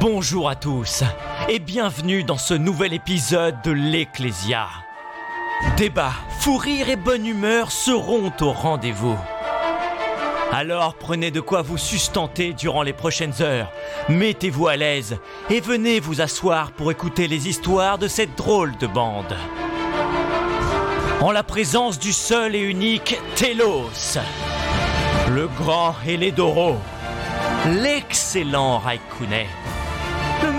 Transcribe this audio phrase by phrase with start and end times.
[0.00, 1.02] Bonjour à tous
[1.48, 4.68] et bienvenue dans ce nouvel épisode de l'Ecclésia.
[5.76, 9.18] Débat, fou rire et bonne humeur seront au rendez-vous.
[10.52, 13.72] Alors prenez de quoi vous sustenter durant les prochaines heures,
[14.08, 15.18] mettez-vous à l'aise
[15.50, 19.36] et venez vous asseoir pour écouter les histoires de cette drôle de bande.
[21.20, 24.18] En la présence du seul et unique Telos,
[25.28, 26.76] le grand Hélédoro,
[27.66, 29.77] l'excellent Raikkonen, le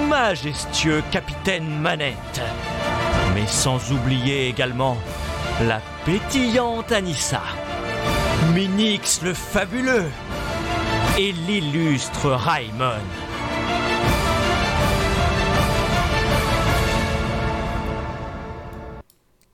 [0.09, 2.41] majestueux capitaine Manette,
[3.35, 4.97] mais sans oublier également
[5.61, 7.41] la pétillante Anissa,
[8.55, 10.05] Minix le fabuleux
[11.17, 12.97] et l'illustre Raimon.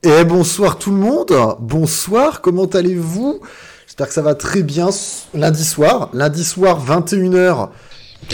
[0.03, 3.41] Et bonsoir tout le monde, bonsoir, comment allez-vous?
[3.87, 4.89] J'espère que ça va très bien
[5.33, 7.69] lundi soir, lundi soir 21h,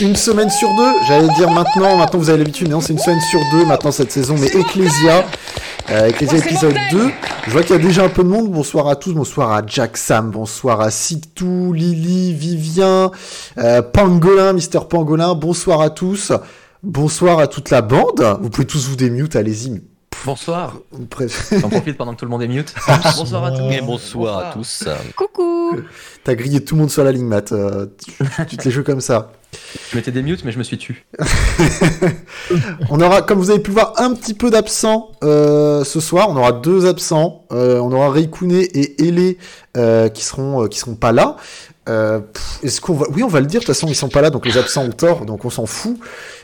[0.00, 3.20] une semaine sur deux, j'allais dire maintenant, maintenant vous avez l'habitude, non c'est une semaine
[3.30, 5.24] sur deux maintenant cette saison, mais Ecclesia,
[5.90, 7.10] euh, Ecclesia épisode 2,
[7.46, 9.62] je vois qu'il y a déjà un peu de monde, bonsoir à tous, bonsoir à
[9.66, 13.10] Jack Sam, bonsoir à Siktou, Lily, Vivien,
[13.58, 16.32] euh, Pangolin, Mister Pangolin, bonsoir à tous,
[16.82, 19.82] bonsoir à toute la bande, vous pouvez tous vous démute, allez-y,
[20.24, 20.76] Bonsoir.
[21.50, 22.72] J'en profite pendant que tout le monde est mute.
[23.16, 23.72] bonsoir à tous.
[23.72, 24.84] Et bonsoir, à tous.
[25.16, 25.80] Coucou
[26.22, 27.50] T'as grillé tout le monde sur la ligne, Matt.
[27.50, 28.12] euh, tu,
[28.46, 29.32] tu te les joues comme ça.
[29.90, 31.04] Je mettais des mutes, mais je me suis tu.
[32.88, 36.28] On aura, comme vous avez pu le voir, un petit peu d'absents euh, ce soir.
[36.30, 37.44] On aura deux absents.
[37.52, 39.36] Euh, on aura Reikune et Ele
[39.76, 41.36] euh, qui seront qui seront pas là.
[42.62, 43.60] Est-ce qu'on va Oui, on va le dire.
[43.60, 45.66] De toute façon, ils sont pas là, donc les absents ont tort, donc on s'en
[45.66, 45.98] fout.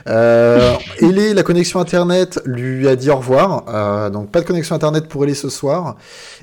[0.06, 4.10] Ele, la connexion internet, lui a dit au revoir.
[4.10, 5.96] Donc pas de connexion internet pour Ele ce soir.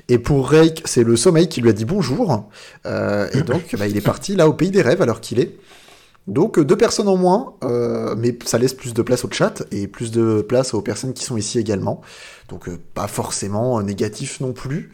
[0.08, 2.48] Et pour Reik, c'est le sommeil qui lui a dit bonjour.
[2.84, 5.56] Et donc, bah, il est parti là au pays des rêves alors qu'il est.
[6.26, 9.62] Donc euh, deux personnes en moins, euh, mais ça laisse plus de place au chat
[9.70, 12.00] et plus de place aux personnes qui sont ici également.
[12.48, 14.92] Donc euh, pas forcément négatif non plus.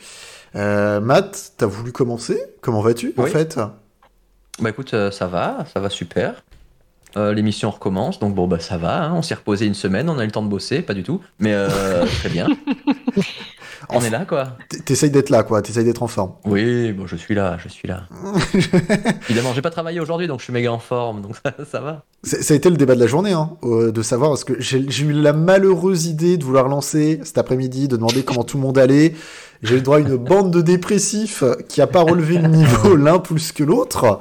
[0.56, 2.38] Euh, Matt, t'as voulu commencer?
[2.60, 3.58] Comment vas-tu en fait?
[4.60, 6.44] Bah écoute, euh, ça va, ça va super.
[7.16, 9.04] Euh, L'émission recommence, donc bon bah ça va.
[9.04, 9.14] hein.
[9.14, 11.20] On s'est reposé une semaine, on a eu le temps de bosser, pas du tout,
[11.38, 12.46] mais euh, très bien.
[13.88, 14.56] on est là quoi.
[14.84, 15.62] T'essayes d'être là, quoi.
[15.62, 16.32] T'essayes d'être en forme.
[16.44, 18.04] Oui, bon je suis là, je suis là.
[19.28, 22.04] Évidemment, j'ai pas travaillé aujourd'hui, donc je suis méga en forme, donc ça, ça va.
[22.22, 24.84] Ça a été le débat de la journée, hein, euh, de savoir parce que j'ai
[24.88, 28.62] j'ai eu la malheureuse idée de vouloir lancer cet après-midi, de demander comment tout le
[28.62, 29.14] monde allait.
[29.62, 32.96] J'ai eu le droit à une bande de dépressifs qui a pas relevé le niveau
[32.96, 34.20] l'un plus que l'autre.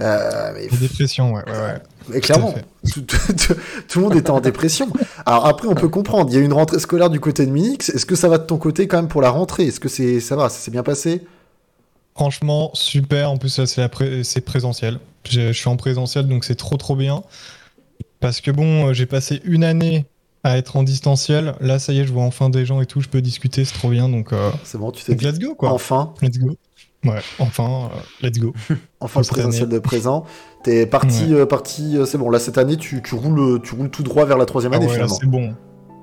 [0.00, 1.78] Euh, mais La dépression, ouais, ouais, ouais.
[2.08, 2.54] Mais clairement,
[2.92, 3.54] tout, tout- tout-
[3.88, 4.88] tout le monde était en dépression.
[5.24, 6.30] Alors après, on peut comprendre.
[6.30, 7.88] Il y a une rentrée scolaire du côté de Minix.
[7.90, 9.64] Est-ce que ça va de ton côté quand même pour la rentrée?
[9.64, 11.22] Est-ce que c'est ça va Ça s'est bien passé?
[12.14, 13.30] Franchement, super.
[13.30, 14.98] En plus, ça, c'est pré- présentiel.
[15.28, 17.22] Je, je suis en présentiel, donc c'est trop, trop bien.
[18.20, 20.06] Parce que bon, euh, j'ai passé une année
[20.42, 21.54] à être en distanciel.
[21.60, 23.00] Là, ça y est, je vois enfin des gens et tout.
[23.00, 24.08] Je peux discuter, c'est trop bien.
[24.08, 25.70] Donc, euh, C'est bon, tu t'es dit let's go, quoi.
[25.72, 26.56] enfin, Let's go.
[27.06, 27.90] Ouais, enfin,
[28.22, 28.52] euh, let's go.
[29.00, 30.24] enfin le présentiel de présent.
[30.64, 31.96] T'es parti, euh, parti.
[31.96, 32.30] euh, c'est bon.
[32.30, 34.86] Là cette année, tu, tu roules, tu roules tout droit vers la troisième Ah année
[34.86, 35.16] ouais, là, finalement.
[35.20, 35.54] c'est bon.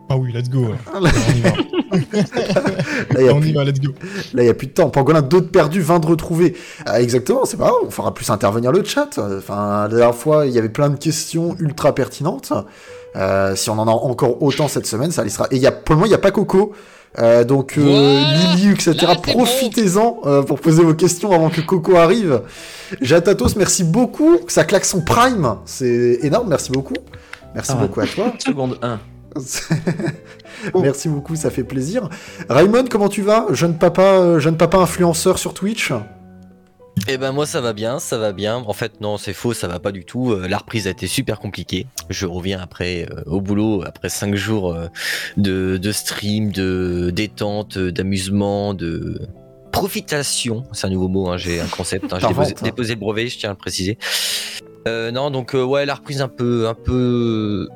[0.09, 0.66] Ah oui, let's go.
[0.66, 0.75] ouais.
[1.02, 1.52] Là, on y va.
[3.19, 3.91] il y a on plus- y va, let's go.
[4.34, 4.90] Là, il y a plus de temps.
[4.90, 6.56] Pangolin, deux de perdus, 20 de retrouvés.
[6.86, 7.78] Ah, exactement, c'est pas grave.
[7.85, 9.18] On fera plus intervenir le chat.
[9.18, 12.52] Enfin, la dernière fois, il y avait plein de questions ultra pertinentes.
[13.16, 15.47] Euh, si on en a encore autant cette semaine, ça laissera.
[15.52, 16.74] Et y a, pour le moment, il n'y a pas Coco.
[17.19, 17.84] Euh, donc, euh,
[18.56, 18.96] Lily, etc.
[19.22, 22.41] Profitez-en euh, pour poser vos questions avant que Coco arrive.
[23.01, 24.40] Jatatos, merci beaucoup.
[24.47, 25.56] Ça claque son prime.
[25.66, 26.50] C'est énorme.
[26.50, 26.96] Merci beaucoup.
[27.53, 27.81] Merci Ah.
[27.81, 28.34] beaucoup à toi.
[28.40, 29.00] Seconde 1.
[30.75, 32.07] Merci beaucoup, ça fait plaisir.
[32.50, 33.47] Raymond, comment tu vas?
[33.52, 35.91] Jeune papa, jeune papa influenceur sur Twitch?
[37.08, 38.58] Eh ben moi ça va bien, ça va bien.
[38.58, 40.31] En fait non c'est faux, ça va pas du tout.
[40.31, 41.86] Euh, la reprise a été super compliquée.
[42.09, 44.88] Je reviens après euh, au boulot après 5 jours euh,
[45.36, 49.20] de, de stream, de détente, d'amusement, de
[49.72, 50.64] profitation.
[50.72, 52.06] C'est un nouveau mot, hein, j'ai un concept.
[52.14, 53.98] hein, j'ai déposé, T'inventes, déposé le brevet, je tiens à le préciser.
[54.88, 57.68] Non donc ouais la reprise un peu un peu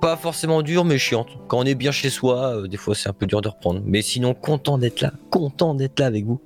[0.00, 1.28] pas forcément dure mais chiante.
[1.48, 3.80] Quand on est bien chez soi, des fois c'est un peu dur de reprendre.
[3.84, 6.40] Mais sinon content d'être là, content d'être là avec vous.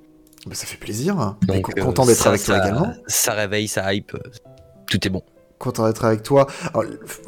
[0.47, 1.35] Bah, Ça fait plaisir.
[1.43, 2.93] Et Donc, co- euh, content d'être ça- avec toi ça- également.
[3.07, 4.19] Ça réveille, ça hype, euh,
[4.89, 5.21] tout est bon.
[5.59, 6.47] Content d'être avec toi.
[6.73, 6.85] Alors,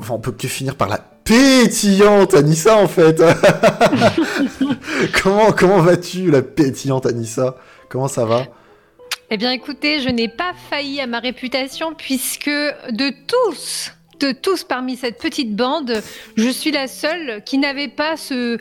[0.10, 3.22] on peut que finir par la pétillante Anissa en fait.
[5.24, 7.56] comment comment vas-tu la pétillante Anissa?
[7.90, 8.44] Comment ça va?
[9.32, 14.64] Eh bien écoutez, je n'ai pas failli à ma réputation puisque de tous, toutes, tous
[14.64, 16.02] parmi cette petite bande,
[16.36, 18.58] je suis la seule qui n'avait pas ce,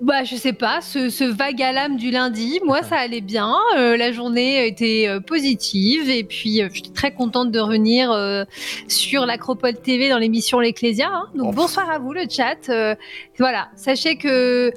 [0.00, 2.60] bah, je sais pas, ce, ce vague à l'âme du lundi.
[2.64, 3.56] Moi, ça allait bien.
[3.76, 6.08] Euh, la journée était euh, positive.
[6.08, 8.44] Et puis, euh, j'étais très contente de revenir euh,
[8.86, 11.08] sur l'Acropole TV dans l'émission L'Ecclésia.
[11.12, 11.24] hein.
[11.34, 11.52] Donc, Oh.
[11.52, 12.70] bonsoir à vous, le chat.
[13.38, 14.72] Voilà, sachez que.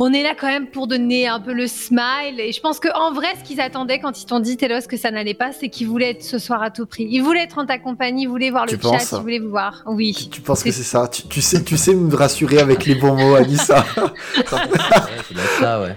[0.00, 2.38] On est là quand même pour donner un peu le smile.
[2.38, 5.12] Et je pense qu'en vrai, ce qu'ils attendaient quand ils t'ont dit, Telos, que ça
[5.12, 7.06] n'allait pas, c'est qu'ils voulaient être ce soir à tout prix.
[7.08, 9.38] Ils voulaient être en ta compagnie, ils voulaient voir Tu le penses chat, ils voulaient
[9.38, 9.84] vous voir.
[9.86, 10.12] Oui.
[10.12, 11.06] Tu, tu penses que c'est ça?
[11.06, 13.84] Tu, tu sais, tu sais me rassurer avec les bons mots, Anissa.
[14.36, 15.96] Ouais, c'est bien ça, ouais.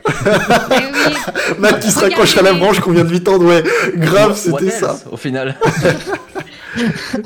[0.69, 1.15] Oui.
[1.59, 3.63] Matt qui se raccroche à la branche qu'on vient de lui tendre, ouais.
[3.95, 4.97] Grave, c'était ça.
[5.11, 5.55] Au final.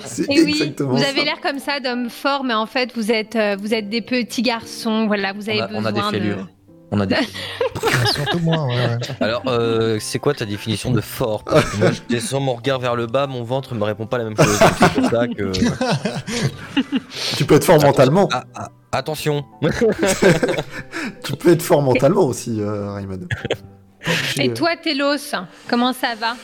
[0.05, 3.35] C'est Et oui, vous avez l'air comme ça d'homme fort, mais en fait, vous êtes,
[3.35, 5.07] euh, vous êtes des petits garçons.
[5.07, 6.35] Voilà, vous avez On a, besoin on a des de.
[6.93, 7.15] On a des
[8.13, 8.97] Surtout moi, ouais, ouais.
[9.21, 11.43] Alors, euh, c'est quoi ta définition de fort
[11.79, 14.35] Moi, je descends mon regard vers le bas, mon ventre me répond pas la même
[14.35, 14.59] chose.
[14.59, 15.51] Donc, C'est pour ça que.
[17.37, 18.27] Tu peux être fort mentalement.
[18.33, 19.45] Ah, ah, attention
[21.23, 23.19] Tu peux être fort mentalement aussi, euh, Raymond.
[24.37, 25.33] Et toi, Télos,
[25.69, 26.35] comment ça va?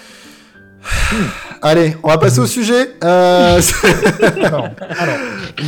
[1.62, 2.92] Allez, on va passer au sujet.
[3.04, 3.60] Euh,
[4.44, 4.68] Alors,
[5.00, 5.18] alors,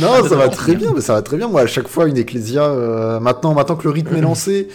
[0.00, 1.48] non, ça va très bien, mais ça va très bien.
[1.48, 2.62] Moi, à chaque fois, une ecclésia.
[2.62, 4.68] euh, maintenant, maintenant que le rythme est lancé,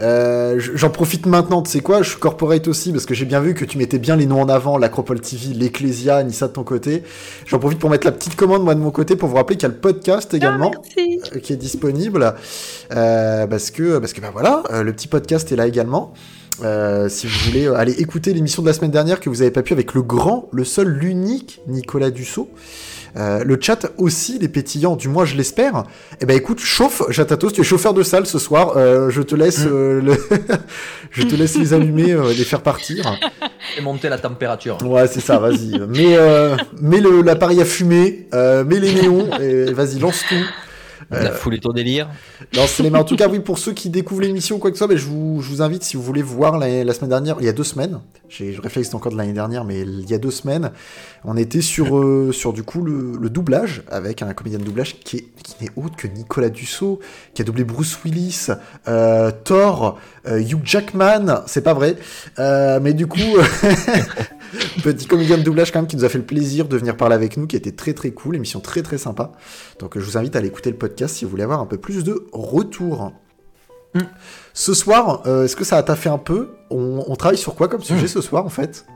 [0.00, 1.62] euh, j'en profite maintenant.
[1.62, 3.98] Tu sais quoi Je suis corporate aussi parce que j'ai bien vu que tu mettais
[3.98, 7.02] bien les noms en avant, l'Acropole TV, l'Ecclésia, Nissa de ton côté.
[7.46, 9.64] J'en profite pour mettre la petite commande moi de mon côté pour vous rappeler qu'il
[9.68, 10.70] y a le podcast également.
[10.96, 11.20] Merci.
[11.34, 12.34] euh, qui est disponible
[12.94, 16.14] euh, parce que parce que bah voilà euh, le petit podcast est là également
[16.62, 19.50] Euh, si vous voulez euh, aller écouter l'émission de la semaine dernière que vous avez
[19.50, 22.50] pas pu avec le grand le seul l'unique Nicolas Dussault
[23.16, 25.84] euh, le chat aussi, les pétillants, du moins je l'espère.
[26.22, 28.78] Eh ben écoute, chauffe, Jatatos, tu es chauffeur de salle ce soir.
[28.78, 30.16] euh, je te laisse, euh, le-
[31.10, 33.14] je te laisse les allumer, euh, les faire partir.
[33.76, 34.78] Et monter la température.
[34.82, 35.78] Ouais, c'est ça, vas-y.
[35.88, 40.34] Mets, euh, mets le- l'appareil à fumer, euh, mets les néons, et vas-y, lance tout.
[41.12, 42.08] La foule est ton délire.
[42.54, 43.00] Lance les mains.
[43.00, 45.04] En tout cas, oui, pour ceux qui découvrent l'émission ou quoi que ce soit, je,
[45.04, 47.52] vous, je vous invite, si vous voulez voir la, la semaine dernière, il y a
[47.52, 50.70] deux semaines, je réfléchis encore de l'année dernière, mais il y a deux semaines,
[51.24, 55.00] on était sur, euh, sur du coup le, le doublage, avec un comédien de doublage
[55.00, 57.00] qui, est, qui n'est autre que Nicolas Dussault,
[57.34, 58.48] qui a doublé Bruce Willis,
[58.88, 61.96] euh, Thor, euh, Hugh Jackman, c'est pas vrai,
[62.38, 63.18] euh, mais du coup,
[64.82, 67.14] petit comédien de doublage quand même qui nous a fait le plaisir de venir parler
[67.14, 69.32] avec nous, qui était très très cool, émission très très sympa.
[69.78, 71.78] Donc je vous invite à aller écouter le podcast si vous voulez avoir un peu
[71.78, 73.12] plus de retour.
[73.94, 74.00] Mm.
[74.54, 76.50] Ce soir, euh, est-ce que ça a taffé un peu?
[76.70, 78.08] On, on travaille sur quoi comme sujet Mm.
[78.08, 78.86] ce soir en fait?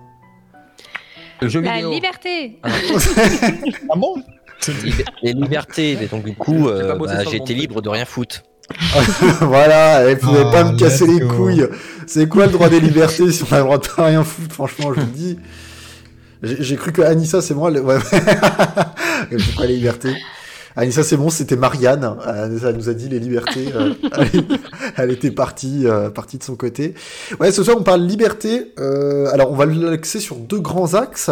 [1.43, 1.91] Le jeu La vidéo.
[1.93, 2.59] liberté.
[2.63, 2.71] ah
[3.97, 4.15] bon?
[5.23, 7.49] Les libertés, mais donc du coup, euh, bah, truc.
[7.51, 8.43] libre de rien foutre.
[9.41, 11.29] Voilà, et vous pouvez pas me casser les go.
[11.29, 11.67] couilles.
[12.07, 14.55] C'est quoi le droit des libertés si on a le droit de pas rien foutre
[14.55, 15.39] Franchement, je vous le dis.
[16.43, 17.71] J'ai cru que Anissa, c'est moi.
[17.71, 17.97] le- Ouais.
[19.47, 20.15] Pourquoi les libertés?
[20.79, 22.05] Anissa, c'est bon, c'était Marianne.
[22.27, 23.69] Euh, Elle nous a dit les libertés.
[23.75, 24.45] euh, elle,
[24.97, 26.95] elle était partie, euh, partie de son côté.
[27.41, 28.73] Ouais, ce soir, on parle liberté.
[28.79, 31.31] Euh, alors, on va l'axer sur deux grands axes.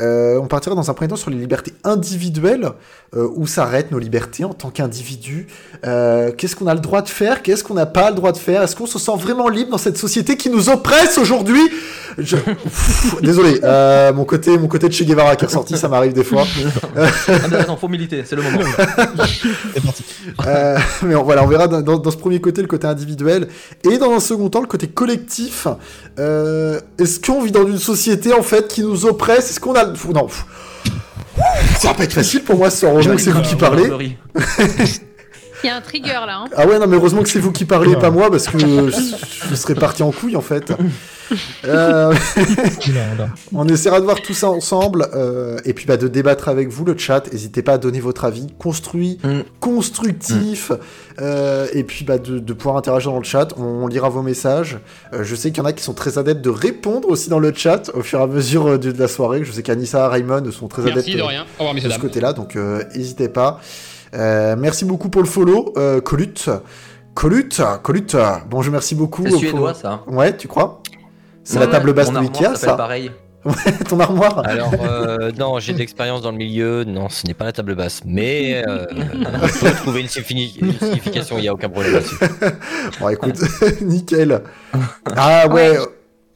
[0.00, 2.70] Euh, on partira dans un premier temps sur les libertés individuelles,
[3.14, 5.46] euh, où s'arrêtent nos libertés en tant qu'individu.
[5.86, 7.42] Euh, Qu'est-ce qu'on a le droit de faire?
[7.42, 8.62] Qu'est-ce qu'on n'a pas le droit de faire?
[8.62, 11.60] Est-ce qu'on se sent vraiment libre dans cette société qui nous oppresse aujourd'hui?
[12.18, 12.36] Je...
[12.36, 16.12] Pff, Désolé, euh, mon côté, mon côté de Che Guevara qui est ressorti, ça m'arrive
[16.14, 16.44] des fois.
[17.50, 18.58] Mais attends, faut militer, c'est le moment.
[19.74, 20.04] C'est parti.
[20.46, 23.48] Euh, mais on, voilà, on verra dans, ce premier côté le côté individuel
[23.84, 25.66] et dans un second temps le côté collectif.
[26.18, 29.50] Euh, Est-ce qu'on vit dans une société en fait qui nous oppresse?
[29.50, 30.44] Est-ce qu'on a le- non pff.
[31.78, 33.90] Ça va pas être facile pour moi, c'est heureusement que c'est vous qui parlez.
[35.64, 36.40] Il y a un trigger là.
[36.40, 36.44] hein.
[36.56, 37.98] Ah ouais, non, mais heureusement que c'est vous qui parlez, Ouais.
[38.00, 38.66] pas moi, parce que je,
[39.50, 40.72] je serais parti en couille en fait.
[41.64, 42.12] Euh,
[43.54, 46.84] on essaiera de voir tout ça ensemble euh, et puis bah, de débattre avec vous
[46.84, 47.30] le chat.
[47.32, 49.40] N'hésitez pas à donner votre avis construit, Mm.
[49.60, 50.72] constructif,
[51.20, 53.48] euh, et puis bah, de, de pouvoir interagir dans le chat.
[53.56, 54.78] On, on lira vos messages.
[55.12, 57.38] Euh, je sais qu'il y en a qui sont très adeptes de répondre aussi dans
[57.38, 59.44] le chat au fur et à mesure de, de la soirée.
[59.44, 61.42] Je sais qu'Anissa, Raymond sont très adeptes de rien.
[61.58, 63.60] Au revoir, de messieurs, ce côté-là, donc euh, n'hésitez pas.
[64.14, 66.34] Euh, merci beaucoup pour le follow, euh, Colut.
[67.14, 67.48] Colut,
[67.82, 68.06] Colut,
[68.48, 69.22] bonjour, merci beaucoup.
[69.24, 70.02] C'est pour- suédois, ça.
[70.06, 70.82] Ouais, tu crois?
[71.44, 73.10] C'est Ouais, la table basse de armoire Ikea, ça pareil.
[73.88, 76.84] Ton armoire Alors, euh, non, j'ai de l'expérience dans le milieu.
[76.84, 78.02] Non, ce n'est pas la table basse.
[78.04, 82.16] Mais euh, on peut trouver une, signifi- une signification, il n'y a aucun problème là-dessus.
[83.00, 83.34] Bon, écoute,
[83.80, 84.42] nickel.
[85.16, 85.76] Ah ouais.
[85.78, 85.84] Ouais.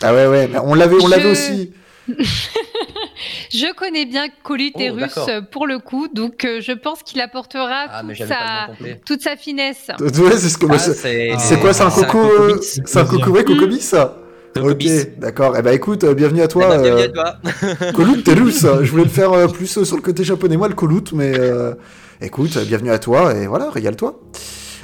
[0.02, 1.72] Ah ouais, ouais, mais on l'avait, on l'avait Je- aussi.
[3.50, 4.98] Je connais bien Colut et Oh,
[5.28, 8.68] euh, pour le coup, donc euh, je pense qu'il apportera Ah, toute, sa...
[9.06, 9.88] toute sa finesse.
[10.00, 10.66] Ouais, c'est ce que.
[10.70, 12.58] Ah, c'est- quoi, c'est un coco coco euh.
[12.60, 14.04] C'est un coco, ouais, coco bis, ça?
[14.04, 14.25] Donc,
[14.62, 14.86] Ok,
[15.18, 15.54] d'accord.
[15.58, 16.64] Eh ben écoute, euh, bienvenue à toi.
[16.66, 17.92] Eh ben, bienvenue euh, à toi.
[17.92, 18.66] Colut, t'es russe.
[18.82, 21.38] Je voulais le faire euh, plus euh, sur le côté japonais, moi, le Colut, mais
[21.38, 21.74] euh,
[22.20, 24.18] écoute, euh, bienvenue à toi et voilà, régale-toi.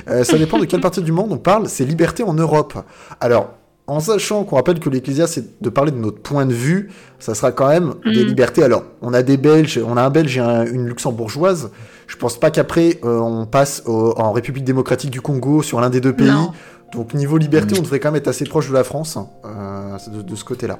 [0.09, 1.69] Euh, ça dépend de quelle partie du monde on parle.
[1.69, 2.75] C'est liberté en Europe.
[3.21, 3.51] Alors,
[3.87, 7.35] en sachant qu'on rappelle que l'Ecclésia, c'est de parler de notre point de vue, ça
[7.35, 8.27] sera quand même des Mhm.
[8.29, 8.63] libertés.
[8.63, 11.71] Alors, on a des Belges, on a un Belge et un- une luxembourgeoise.
[12.07, 15.89] Je pense pas qu'après, euh, on passe au- en République démocratique du Congo sur l'un
[15.91, 16.31] des deux pays.
[16.31, 16.53] Non.
[16.93, 20.23] Donc, niveau liberté, on devrait quand même être assez proche de la France euh, de,
[20.23, 20.79] de ce côté-là.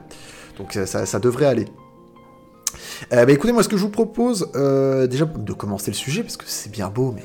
[0.59, 1.67] Donc, ça- ça- devrait aller.
[3.13, 6.23] Euh, bah, écoutez, moi, ce que je vous propose, euh, déjà de commencer le sujet,
[6.23, 7.23] parce que c'est bien beau, mais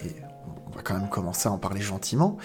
[0.72, 2.38] on va quand même commencer à en parler gentiment.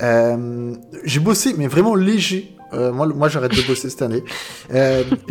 [0.00, 2.56] Euh, j'ai bossé, mais vraiment léger.
[2.74, 4.24] Euh, moi, moi j'arrête de bosser cette année.
[4.72, 5.04] Euh,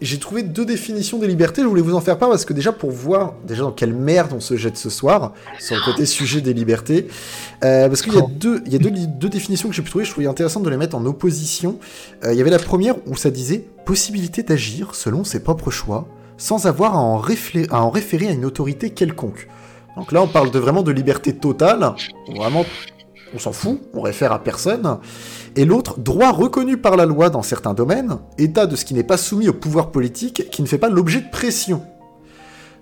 [0.00, 1.62] j'ai trouvé deux définitions des libertés.
[1.62, 4.32] Je voulais vous en faire part parce que déjà pour voir déjà dans quelle merde
[4.34, 7.08] on se jette ce soir sur le côté sujet des libertés,
[7.64, 9.82] euh, parce qu'il y a deux, il y a deux, li- deux définitions que j'ai
[9.82, 10.04] pu trouver.
[10.04, 11.78] Je trouvais intéressant de les mettre en opposition.
[12.26, 16.66] Il y avait la première où ça disait possibilité d'agir selon ses propres choix sans
[16.66, 19.46] avoir à en, réflé- à en référer à une autorité quelconque.
[19.96, 21.92] Donc là, on parle de vraiment de liberté totale.
[22.34, 22.64] Vraiment,
[23.34, 24.98] on s'en fout, on réfère à personne.
[25.56, 29.04] Et l'autre, droit reconnu par la loi dans certains domaines, état de ce qui n'est
[29.04, 31.82] pas soumis au pouvoir politique, qui ne fait pas l'objet de pression.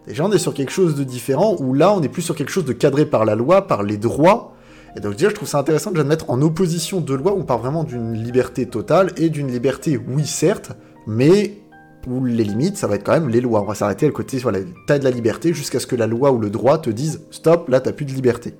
[0.06, 2.50] Déjà, on est sur quelque chose de différent, où là, on est plus sur quelque
[2.50, 4.54] chose de cadré par la loi, par les droits.
[4.96, 7.44] Et donc déjà, je trouve ça intéressant de mettre en opposition deux lois où on
[7.44, 10.72] parle vraiment d'une liberté totale et d'une liberté, oui, certes,
[11.06, 11.58] mais
[12.06, 13.62] où les limites, ça va être quand même les lois.
[13.62, 16.06] On va s'arrêter à le côté, voilà, t'as de la liberté jusqu'à ce que la
[16.06, 18.54] loi ou le droit te dise stop, là, t'as plus de liberté.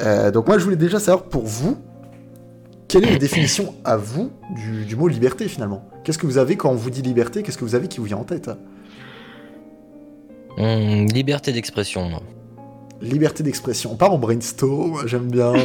[0.00, 1.76] Euh, donc moi, je voulais déjà savoir pour vous,
[2.88, 5.88] quelle est la définition à vous du, du mot liberté finalement?
[6.04, 7.42] Qu'est-ce que vous avez quand on vous dit liberté?
[7.42, 8.50] Qu'est-ce que vous avez qui vous vient en tête?
[10.56, 12.22] Hum, liberté d'expression.
[13.02, 13.92] Liberté d'expression.
[13.92, 15.52] On part en brainstorm, j'aime bien.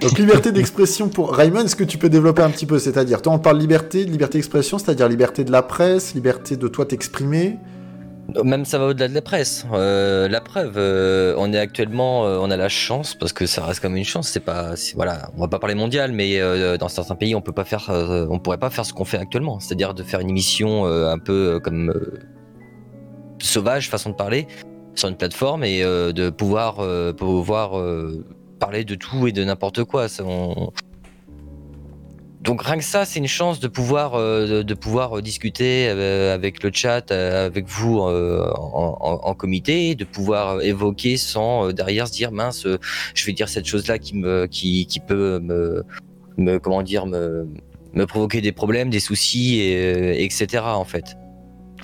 [0.00, 2.78] Donc liberté d'expression pour Raymond, est-ce que tu peux développer un petit peu?
[2.78, 6.68] C'est-à-dire, toi on parle liberté, de liberté d'expression, c'est-à-dire liberté de la presse, liberté de
[6.68, 7.58] toi t'exprimer.
[8.42, 9.66] Même ça va au-delà de la presse.
[9.72, 13.64] Euh, la preuve, euh, on est actuellement, euh, on a la chance parce que ça
[13.64, 14.28] reste comme une chance.
[14.28, 16.40] C'est pas, voilà, on va pas parler mondial, mais
[16.78, 19.60] dans certains pays, on peut pas faire, on pourrait pas faire ce qu'on fait actuellement,
[19.60, 21.92] c'est-à-dire de faire une émission un peu comme
[23.40, 24.46] sauvage, façon de parler,
[24.94, 26.76] sur une plateforme et de pouvoir,
[27.16, 27.80] pouvoir
[28.58, 30.08] parler de tout et de n'importe quoi.
[32.44, 35.88] Donc rien que ça, c'est une chance de pouvoir, euh, de, de pouvoir euh, discuter
[35.88, 41.16] euh, avec le chat, euh, avec vous euh, en, en- en comité, de pouvoir évoquer
[41.16, 42.78] sans euh, derrière se dire mince, euh,
[43.14, 45.84] je vais dire cette chose-là qui me, qui, qui peut me,
[46.36, 47.48] me, comment dire, me,
[47.94, 50.64] me provoquer des problèmes, des soucis, et, euh, etc.
[50.66, 51.16] En fait.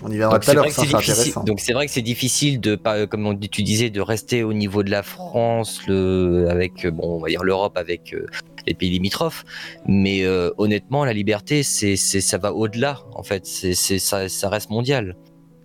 [0.03, 1.21] On y Donc tout à c'est l'heure, vrai que ça c'est c'est difficile.
[1.23, 1.45] intéressant.
[1.45, 4.55] Donc c'est vrai que c'est difficile de pas, comme on, tu disais, de rester au
[4.55, 8.25] niveau de la France, le, avec euh, bon, on va dire l'Europe, avec euh,
[8.67, 9.45] les pays limitrophes.
[9.87, 13.01] Mais euh, honnêtement, la liberté, c'est, ça va au-delà.
[13.15, 15.17] En fait, c'est, ça, ça reste mondial.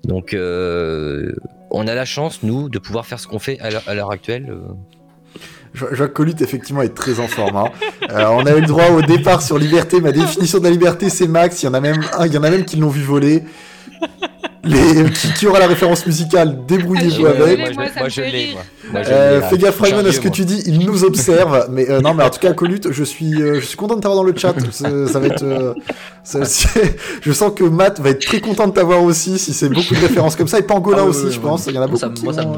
[0.04, 1.34] Donc euh,
[1.72, 4.50] on a la chance, nous, de pouvoir faire ce qu'on fait à l'heure, actuelle.
[4.52, 4.74] euh.
[5.92, 7.58] Jacques Collut, effectivement, est très en forme.
[7.58, 7.72] hein.
[8.10, 10.00] On a eu le droit au départ sur liberté.
[10.00, 11.64] Ma définition de la liberté, c'est Max.
[11.64, 13.44] Il y en a même, il y en a même qui l'ont vu voler.
[14.68, 17.60] Les, qui, qui aura la référence musicale, débrouillez-vous Ah, avec.
[17.60, 17.70] moi.
[17.96, 18.22] Moi, je
[19.12, 20.64] Euh, l'ai, fais gaffe, Raymond, à ce que tu dis.
[20.66, 21.68] Il nous observe.
[21.72, 24.02] Mais euh, non, mais en tout cas, Collut, je suis, euh, je suis content de
[24.02, 24.56] t'avoir dans le chat.
[24.72, 25.44] Ça, ça va être.
[25.44, 25.74] euh,
[26.24, 26.40] ça-
[27.22, 30.00] je sens que Matt va être très content de t'avoir aussi si c'est beaucoup de
[30.00, 30.58] références comme ça.
[30.58, 31.68] Et Pangolin Ah aussi, je pense.
[31.68, 32.56] Il y en a beaucoup Ça, qui moi, ça me.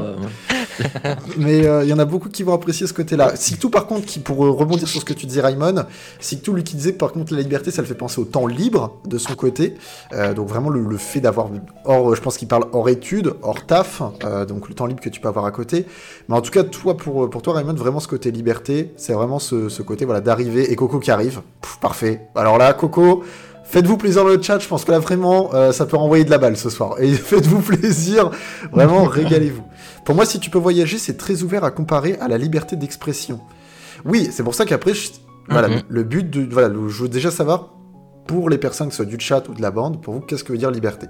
[1.38, 3.36] mais euh, il y en a beaucoup qui vont apprécier ce côté-là.
[3.36, 5.84] Siktou, par contre, qui pour euh, rebondir sur ce que tu disais, Raymond,
[6.20, 8.96] Siktou, lui qui disait, par contre, la liberté, ça le fait penser au temps libre
[9.06, 9.74] de son côté.
[10.12, 11.48] Euh, donc vraiment le, fait d'avoir,
[11.86, 14.02] euh, je pense qu'il parle hors études, hors taf,
[14.48, 15.86] donc le temps libre que tu peux avoir à côté.
[16.28, 19.38] Mais en tout cas, toi, pour, pour toi, Raymond, vraiment ce côté liberté, c'est vraiment
[19.38, 21.42] ce, côté, voilà, d'arriver et Coco qui arrive.
[21.80, 22.22] Parfait.
[22.34, 23.24] Alors là, Coco.
[23.70, 26.30] Faites-vous plaisir dans le chat, je pense que là vraiment euh, ça peut renvoyer de
[26.30, 26.96] la balle ce soir.
[27.00, 28.30] Et faites-vous plaisir,
[28.72, 29.62] vraiment régalez-vous.
[30.04, 33.40] Pour moi, si tu peux voyager, c'est très ouvert à comparer à la liberté d'expression.
[34.06, 35.10] Oui, c'est pour ça qu'après, je-
[35.50, 35.74] voilà, Mhm.
[35.76, 37.74] le, le but de, voilà, je veux déjà savoir
[38.26, 40.44] pour les personnes que ce soit du chat ou de la bande, pour vous, qu'est-ce
[40.44, 41.06] que veut dire liberté?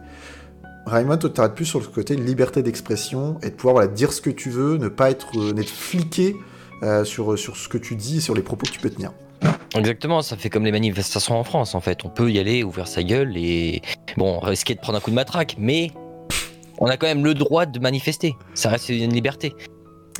[0.86, 4.20] Raymond, toi, t'arrêtes plus sur le côté liberté d'expression et de pouvoir voilà, dire ce
[4.20, 6.34] que tu veux, ne pas être, euh, n'être fliqué
[6.82, 9.12] euh, sur, sur ce que tu dis et sur les propos que tu peux tenir.
[9.76, 11.98] Exactement, ça fait comme les manifestations en France en fait.
[12.04, 13.82] On peut y aller, ouvrir sa gueule et
[14.16, 15.90] bon, risquer de prendre un coup de matraque, mais
[16.78, 18.34] on a quand même le droit de manifester.
[18.54, 19.54] Ça reste une liberté.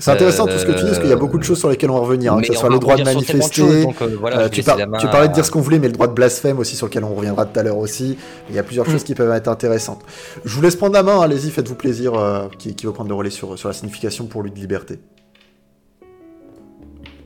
[0.00, 1.68] C'est intéressant tout ce que tu dis parce qu'il y a beaucoup de choses sur
[1.70, 3.62] lesquelles on va revenir, hein, que ce soit le droit de manifester.
[3.62, 5.94] choses, donc, euh, voilà, Euh, tu, par- parlais de dire ce qu'on voulait, mais le
[5.94, 8.16] droit de blasphème aussi, sur lequel on reviendra tout à l'heure aussi.
[8.48, 8.92] Il y a plusieurs Mm.
[8.92, 10.02] choses qui peuvent être intéressantes.
[10.44, 13.16] Je vous laisse prendre la main, allez-y, faites-vous plaisir, euh, qui, qui va prendre le
[13.16, 15.00] relais sur, sur la signification pour lui de liberté.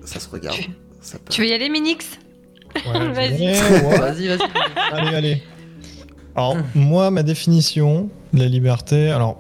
[0.07, 0.57] Ça se regarde.
[1.03, 2.19] Ça peut- Tu veux y aller, Minix?
[2.75, 3.41] Ouais, Vas-y.
[3.43, 3.99] ouais.
[3.99, 4.39] Vas-y, vas-y.
[4.93, 5.43] Allez, allez.
[6.35, 9.39] Alors, moi, ma définition de la liberté, alors.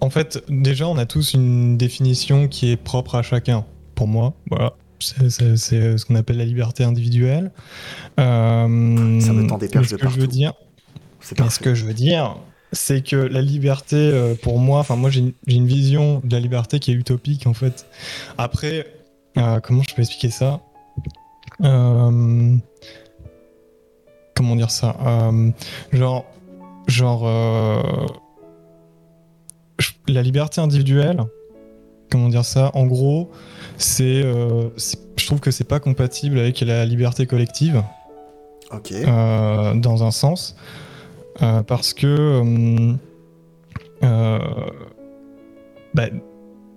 [0.00, 3.64] En fait, déjà, on a tous une définition qui est propre à chacun.
[3.94, 4.74] Pour moi, voilà.
[4.98, 7.50] C'est c'est- c'est ce qu'on appelle la liberté individuelle.
[8.20, 10.30] Euh, Ça me tend des perches de que je veux partout.
[10.32, 10.52] dire,
[11.20, 11.64] C'est mais ce parfait.
[11.64, 12.36] que je veux dire,
[12.72, 16.34] c'est que la liberté, euh, pour moi, enfin moi j'ai une, j'ai une vision de
[16.34, 17.86] la liberté qui est utopique en fait.
[18.38, 18.86] Après,
[19.36, 20.60] euh, comment je peux expliquer ça
[21.62, 22.56] Euh,
[24.34, 25.50] Comment dire ça Euh,
[25.92, 26.24] Genre,
[26.86, 27.24] genre,
[30.08, 31.22] la liberté individuelle.
[32.10, 33.30] Comment dire ça En gros,
[33.78, 37.82] c'est, je trouve que c'est pas compatible avec la liberté collective
[38.70, 38.92] Ok.
[39.02, 40.56] dans un sens,
[41.66, 42.94] parce que
[45.94, 46.08] bah,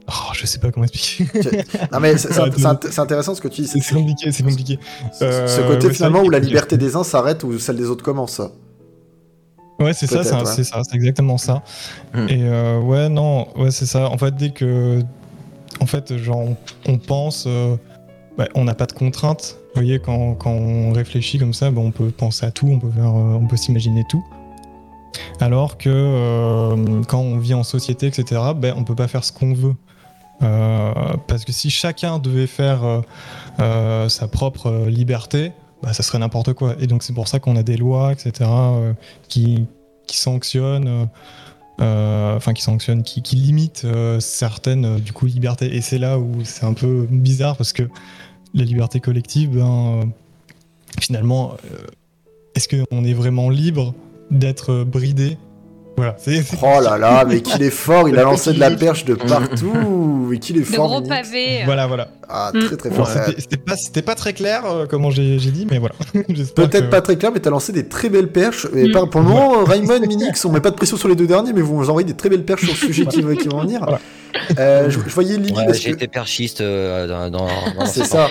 [0.08, 1.26] oh, je sais pas comment expliquer.
[1.92, 3.68] Non mais c'est- c'est intéressant ce que tu dis.
[3.68, 4.80] c'est compliqué, c'est compliqué.
[5.14, 7.86] Ce Euh, ce côté ouais, finalement où la liberté des uns s'arrête ou celle des
[7.90, 8.42] autres commence.
[9.80, 10.46] Ouais, c'est ça, c'est ouais.
[10.64, 11.62] ça, c'est exactement ça.
[12.14, 12.28] Hmm.
[12.30, 14.10] Et euh, ouais, non, ouais, c'est ça.
[14.10, 15.02] En fait, dès que,
[15.82, 16.46] en fait, genre,
[16.88, 17.76] on, pense, euh,
[18.38, 19.58] bah, on n'a pas de contraintes.
[19.74, 22.80] Vous voyez, quand, quand on réfléchit comme ça, bah, on peut penser à tout, on
[22.80, 24.24] peut faire, euh, on peut s'imaginer tout.
[25.42, 29.34] Alors que euh, quand on vit en société, etc., ben, on peut pas faire ce
[29.34, 29.74] qu'on veut.
[30.42, 30.94] Euh,
[31.28, 33.02] parce que si chacun devait faire euh,
[33.60, 35.52] euh, sa propre liberté,
[35.82, 36.76] bah, ça serait n'importe quoi.
[36.80, 38.50] Et donc c'est pour ça qu'on a des lois, etc.,
[39.28, 39.66] qui,
[40.08, 41.10] sanctionnent,
[41.80, 45.76] enfin qui sanctionnent, qui, qui limitent euh, certaines du coup libertés.
[45.76, 47.84] Et c'est là où c'est un peu bizarre parce que
[48.54, 50.12] la liberté collective, ben,
[51.00, 51.56] finalement,
[52.56, 53.94] est-ce qu'on est vraiment libre
[54.32, 55.38] d'être bridé
[55.98, 56.16] Voilà.
[56.18, 59.06] c'est- c'est- Oh là là, mais qu'il est fort, il a lancé de la perche
[59.06, 60.28] de partout.
[60.30, 60.88] Mais qu'il est De fort.
[60.88, 61.16] gros Minix.
[61.30, 61.62] pavés.
[61.66, 62.08] Voilà, voilà.
[62.28, 62.60] Ah, Mm.
[62.66, 63.08] très très fort.
[63.38, 65.96] C'était- pas, c'était pas très clair euh, comment j'ai dit, mais voilà.
[66.56, 68.68] Peut-être que- pas très clair, mais t'as lancé des très belles perches.
[68.76, 68.92] Et Mm.
[68.92, 71.54] par- pour le moment, Raymond, Minix, on met pas de pression sur les deux derniers,
[71.54, 73.62] mais vous nous envoyez des très belles perches sur le sujet qui, va- qui vont
[73.62, 73.80] venir.
[73.82, 74.00] Voilà.
[74.60, 77.48] Euh, je, je voyais Lily Ouais, parce j'ai que été perchiste euh, dans, dans,
[77.80, 78.28] dans c'est ce ça.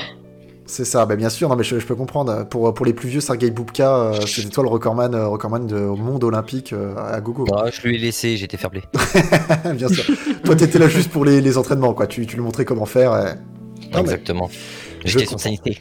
[0.67, 2.47] C'est ça, bah bien sûr, non mais je, je peux comprendre.
[2.49, 5.77] Pour, pour les plus vieux, Sergei Boubka, euh, c'était toi le recordman, euh, recordman de,
[5.77, 7.45] au monde olympique euh, à gogo.
[7.55, 8.83] Ah, je lui ai laissé, j'étais fair play.
[9.75, 10.05] bien sûr.
[10.43, 12.07] toi, t'étais là juste pour les, les entraînements, quoi.
[12.07, 13.13] Tu, tu lui montrais comment faire.
[13.13, 13.27] Non,
[13.93, 14.49] mais Exactement.
[15.05, 15.79] je J'étais son sanité.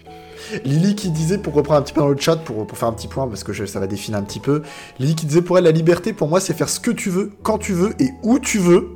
[0.65, 2.93] Lily qui disait, pour reprendre un petit peu dans le chat, pour, pour faire un
[2.93, 4.61] petit point, parce que je- ça va défiler un petit peu,
[4.99, 7.31] Lily qui disait pour elle, la liberté, pour moi, c'est faire ce que tu veux,
[7.41, 8.89] quand tu veux et où tu veux.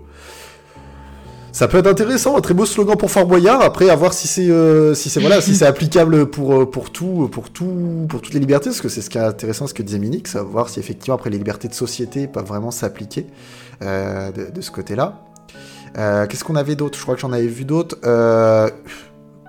[1.51, 3.61] Ça peut être intéressant, un très beau slogan pour Fort Boyard.
[3.61, 6.91] Après, à voir si c'est euh, si c'est voilà si c'est applicable pour euh, pour
[6.91, 9.73] tout pour tout pour toutes les libertés, parce que c'est ce qui est intéressant, ce
[9.73, 13.25] que disait Minix, à voir si effectivement après les libertés de société peuvent vraiment s'appliquer
[13.81, 15.23] euh, de, de ce côté-là.
[15.97, 16.97] Euh, Qu'est-ce qu'on avait d'autre?
[16.97, 17.97] Je crois que j'en avais vu d'autres.
[18.05, 18.69] Euh,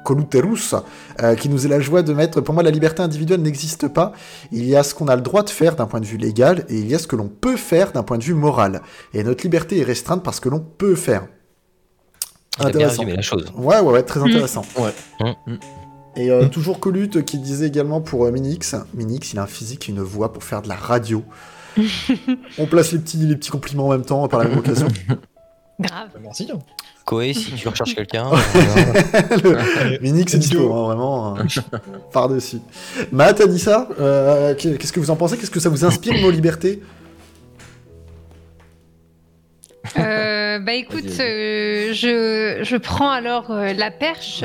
[0.05, 0.75] Coluterus,
[1.23, 2.41] euh, qui nous est la joie de mettre.
[2.41, 4.13] Pour moi, la liberté individuelle n'existe pas.
[4.53, 6.65] Il y a ce qu'on a le droit de faire d'un point de vue légal
[6.71, 8.81] et il y a ce que l'on peut faire d'un point de vue moral.
[9.13, 11.27] Et notre liberté est restreinte parce que l'on peut faire.
[12.75, 13.47] Bien résumé la chose.
[13.57, 14.65] Ouais, ouais, ouais, très intéressant.
[14.79, 14.93] Ouais.
[15.47, 15.55] Mm.
[16.17, 16.51] Et euh, Mm.
[16.51, 20.01] toujours Colute qui disait également pour euh, Minix, Minix, il a un physique et une
[20.01, 21.23] voix pour faire de la radio.
[22.59, 24.89] On place les petits, les petits compliments en même temps par la même occasion.
[25.81, 26.09] Grave.
[26.21, 26.51] Merci.
[27.05, 28.27] Koé, si tu recherches quelqu'un,
[29.45, 31.37] euh, Minix est dispo, hein, vraiment.
[31.39, 31.43] euh,
[32.13, 32.59] par-dessus.
[33.13, 35.39] Matt, Anissa, euh, qu'est-ce que vous en pensez?
[35.39, 36.83] Qu'est-ce que ça vous inspire, nos libertés?
[39.97, 44.43] Euh, bah écoute, euh, je, je prends alors euh, la perche.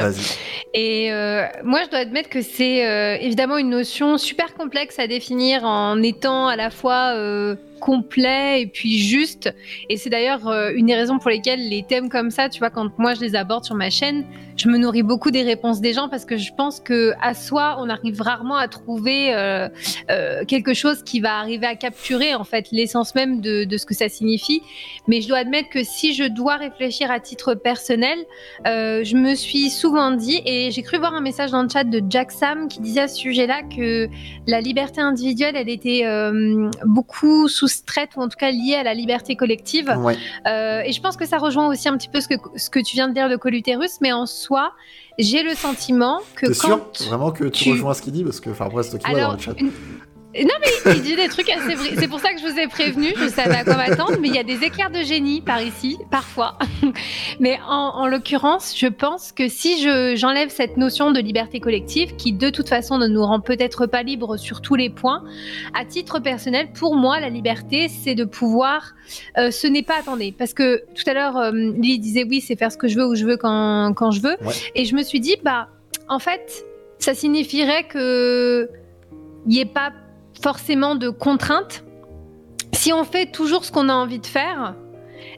[0.73, 5.07] Et euh, moi, je dois admettre que c'est euh, évidemment une notion super complexe à
[5.07, 9.53] définir en étant à la fois euh, complet et puis juste.
[9.89, 12.69] Et c'est d'ailleurs euh, une des raisons pour lesquelles les thèmes comme ça, tu vois,
[12.69, 15.91] quand moi je les aborde sur ma chaîne, je me nourris beaucoup des réponses des
[15.91, 19.67] gens parce que je pense que à soi, on arrive rarement à trouver euh,
[20.09, 23.93] euh, quelque chose qui va arriver à capturer en fait l'essence même de, ce que
[23.93, 24.61] ça signifie.
[25.09, 28.17] Mais je dois admettre que si je dois réfléchir à titre personnel,
[28.65, 32.01] je me suis souvent dit, et j'ai cru voir un message dans le chat de
[32.09, 34.07] Jack Sam qui disait à ce sujet-là que
[34.47, 36.03] la liberté individuelle, elle était
[36.85, 39.93] beaucoup soustraite, ou en tout cas liée à la liberté collective.
[39.97, 40.15] Ouais.
[40.47, 42.79] Euh, et je pense que ça rejoint aussi un petit peu ce que, ce que
[42.79, 44.71] tu viens de dire de Coluterus, mais en soi,
[45.19, 46.79] j'ai le sentiment que T'es sûr.
[47.07, 49.11] Vraiment que tu, tu- rejoins ce qu'il dit Parce que, enfin, après, c'est toi qui
[49.11, 49.53] vois dans le chat.
[49.59, 49.71] une-
[50.41, 51.75] non mais il dit des trucs assez.
[51.97, 53.13] C'est pour ça que je vous ai prévenu.
[53.17, 55.97] Je savais à quoi m'attendre, mais il y a des éclairs de génie par ici,
[56.09, 56.57] parfois.
[57.39, 62.15] mais en, en l'occurrence, je pense que si je j'enlève cette notion de liberté collective,
[62.15, 65.23] qui de toute façon ne nous rend peut-être pas libres sur tous les points,
[65.75, 68.93] à titre personnel, pour moi, la liberté, c'est de pouvoir.
[69.37, 72.55] euh, ce n'est pas attendez, parce que tout à l'heure, euh, Lily disait oui, c'est
[72.55, 74.53] faire ce que je veux où je veux quand quand je veux, Ouais.
[74.75, 75.67] et je me suis dit bah
[76.09, 76.65] en fait
[76.99, 78.69] ça signifierait que
[79.45, 79.91] il n'y ait pas
[80.43, 81.85] forcément de contraintes.
[82.73, 84.75] Si on fait toujours ce qu'on a envie de faire,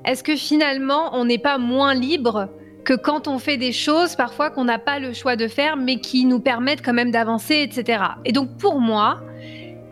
[0.04, 2.50] est-ce que finalement on n'est pas moins libre
[2.84, 6.00] que quand on fait des choses parfois qu'on n'a pas le choix de faire mais
[6.00, 8.04] qui nous permettent quand même d'avancer, etc.
[8.26, 9.22] Et donc pour moi,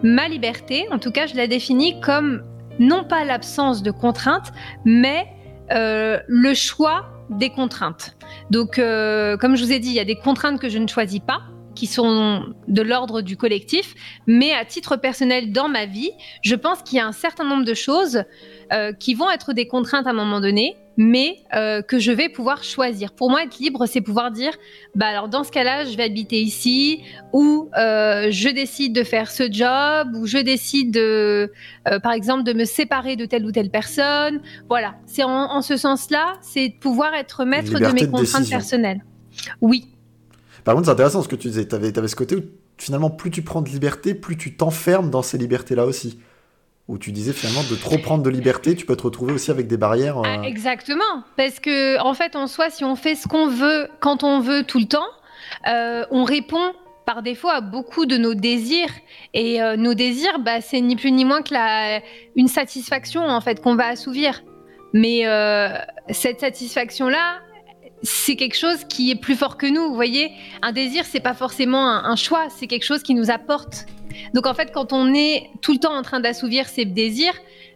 [0.02, 2.42] ma liberté, en tout cas je la définis comme
[2.80, 4.52] non pas l'absence de contraintes,
[4.84, 5.28] mais
[5.72, 8.18] euh, le choix des contraintes.
[8.50, 10.88] Donc euh, comme je vous ai dit, il y a des contraintes que je ne
[10.88, 11.42] choisis pas
[11.76, 13.96] qui sont de l'ordre du collectif,
[14.28, 16.12] mais à titre personnel dans ma vie,
[16.44, 18.24] je pense qu'il y a un certain nombre de choses
[18.72, 22.30] euh, qui vont être des contraintes à un moment donné, mais euh, que je vais
[22.30, 23.14] pouvoir choisir.
[23.14, 24.54] Pour moi, être libre, c'est pouvoir dire,
[24.96, 27.02] bah alors dans ce cas-là, je vais habiter ici,
[27.34, 31.52] ou euh, je décide de faire ce job, ou je décide de,
[32.04, 34.42] par exemple, de me séparer de telle ou telle personne.
[34.70, 39.04] Voilà, c'est en, en, ce sens-là, c'est pouvoir être maître de mes contraintes personnelles.
[39.62, 39.93] Oui.
[40.64, 41.68] Par contre, c'est intéressant ce que tu disais.
[41.68, 42.44] Tu avais, avais, ce côté où
[42.78, 46.20] finalement, plus tu prends de liberté, plus tu t'enfermes dans ces libertés-là aussi.
[46.90, 49.68] Où tu disais finalement de trop prendre de liberté, tu peux te retrouver aussi avec
[49.68, 50.18] des barrières.
[50.18, 50.24] Euh...
[50.26, 51.24] Ah, exactement.
[51.38, 54.64] Parce que, en fait, en soi, si on fait ce qu'on veut quand on veut
[54.64, 55.08] tout le temps,
[55.68, 56.74] euh, on répond
[57.06, 58.92] par défaut à beaucoup de nos désirs.
[59.34, 62.02] Et euh, nos désirs, bah, c'est ni plus ni moins que la,
[62.36, 64.44] une satisfaction en fait qu'on va assouvir.
[64.94, 65.70] Mais euh,
[66.10, 67.40] cette satisfaction-là,
[68.04, 69.88] c'est quelque chose qui est plus fort que nous.
[69.88, 73.32] Vous voyez, un désir, c'est pas forcément un, un choix, c'est quelque chose qui nous
[73.32, 73.86] apporte.
[74.34, 77.34] Donc en fait, quand on est tout le temps en train d'assouvir ses désirs,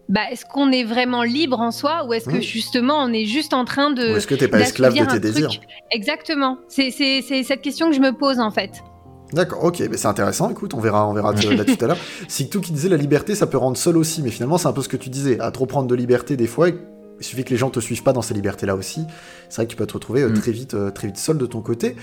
[0.10, 3.54] bah, est-ce qu'on est vraiment libre en soi ou est-ce que justement on est juste
[3.54, 4.14] en train de.
[4.14, 5.50] Ou est-ce que t'es pas esclave de tes désirs?
[5.92, 6.58] Exactement.
[6.68, 8.84] C'est cette question que je me pose en fait.
[9.34, 11.98] D'accord, ok, mais c'est intéressant, écoute, on verra, on verra là tout à l'heure.
[12.30, 14.72] C'est tout qui disait la liberté, ça peut rendre seul aussi, mais finalement c'est un
[14.72, 16.70] peu ce que tu disais, à trop prendre de liberté des fois,
[17.20, 19.06] il suffit que les gens te suivent pas dans ces libertés-là aussi.
[19.50, 20.40] C'est vrai que tu peux te retrouver euh, mm.
[20.40, 21.96] très vite, euh, très vite seul de ton côté.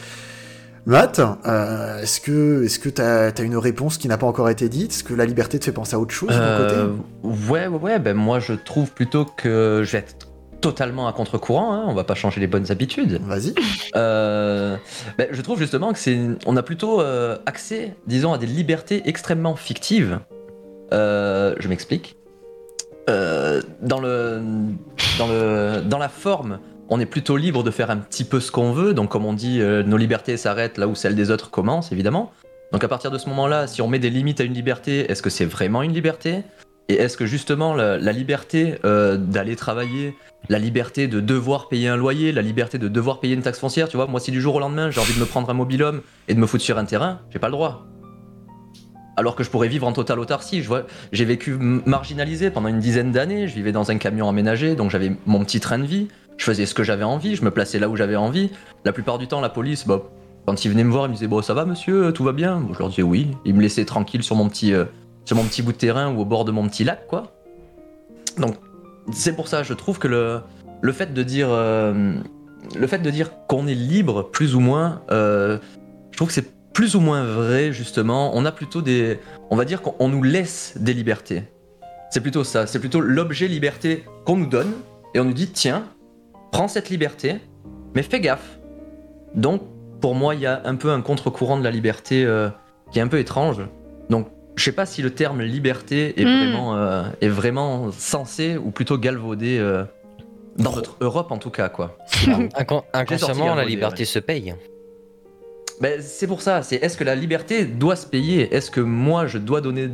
[0.87, 4.69] Matt, euh, est-ce que est-ce que t'as as une réponse qui n'a pas encore été
[4.69, 4.93] dite?
[4.93, 7.51] Est-ce que la liberté te fait penser à autre chose de ton côté?
[7.51, 7.99] Ouais, ouais.
[7.99, 10.29] Ben moi, je trouve plutôt que je vais être
[10.61, 11.73] totalement à contre-courant.
[11.73, 13.19] Hein, on va pas changer les bonnes habitudes.
[13.23, 13.55] Vas-y.
[13.95, 17.01] Ben, je trouve justement que c'est, on a plutôt
[17.47, 20.21] accès, disons, à des libertés extrêmement fictives.
[20.93, 22.19] je m'explique.
[23.07, 24.41] Dans le
[25.19, 28.51] dans le dans la forme on est plutôt libre de faire un petit peu ce
[28.51, 28.95] qu'on veut.
[28.95, 32.33] Donc, comme on dit, euh, nos libertés s'arrêtent là où celles des autres commencent, évidemment.
[32.73, 35.23] Donc, à partir de ce moment-là, si on met des limites à une liberté, est-ce
[35.23, 36.43] que c'est vraiment une liberté?
[36.89, 40.15] Et est-ce que justement la, liberté euh, d'aller travailler,
[40.51, 43.89] la liberté de devoir payer un loyer, la liberté de devoir payer une taxe foncière,
[43.89, 46.03] tu vois, moi, si du jour au lendemain j'ai envie de me prendre un mobil-homme
[46.29, 47.87] et de me foutre sur un terrain, j'ai pas le droit.
[49.17, 50.65] Alors que je pourrais vivre en totale autarcie.
[51.13, 53.49] J'ai vécu marginalisé pendant une dizaine d'années.
[53.49, 56.09] Je vivais dans un camion aménagé, donc j'avais mon petit train de vie.
[56.37, 58.51] Je faisais ce que j'avais envie, je me plaçais là où j'avais envie.
[58.85, 60.03] La plupart du temps, la police, bah,
[60.47, 62.67] quand ils venaient me voir, ils me disaient Bon, ça va, monsieur, tout va bien?
[62.73, 63.29] Je leur disais oui.
[63.45, 64.85] Ils me laissaient tranquille sur mon petit, euh,
[65.25, 67.33] sur mon petit bout de terrain ou au bord de mon petit lac, quoi.
[68.39, 68.57] Donc,
[69.13, 70.41] c'est pour ça, je trouve que le,
[70.81, 72.15] le fait de dire, euh,
[72.77, 75.59] le fait de dire qu'on est libre, plus ou moins, euh,
[76.11, 78.33] je trouve que c'est plus ou moins vrai, justement.
[78.35, 79.19] On a plutôt des.
[79.51, 81.45] On va dire qu'on nous laisse des libertés.
[82.11, 84.73] C'est plutôt ça, c'est plutôt l'objet liberté qu'on nous donne
[85.15, 85.85] et on nous dit tiens,
[86.53, 87.37] prends cette liberté,
[87.95, 88.59] mais fais gaffe.
[89.35, 89.63] Donc,
[90.01, 92.49] pour moi, il y a un peu un contre-courant de la liberté euh,
[92.93, 93.63] qui est un peu étrange.
[94.11, 96.39] Donc, je sais pas si le terme liberté est, Mm.
[96.39, 99.83] vraiment, euh, est vraiment censé ou plutôt galvaudé euh,
[100.57, 101.97] dans notre Europe en tout cas, quoi.
[102.27, 104.55] Incon- inconsciemment, la liberté se paye.
[105.81, 108.55] Ben, c'est pour ça, c'est est-ce que la liberté doit se payer?
[108.55, 109.89] Est-ce que moi je dois donner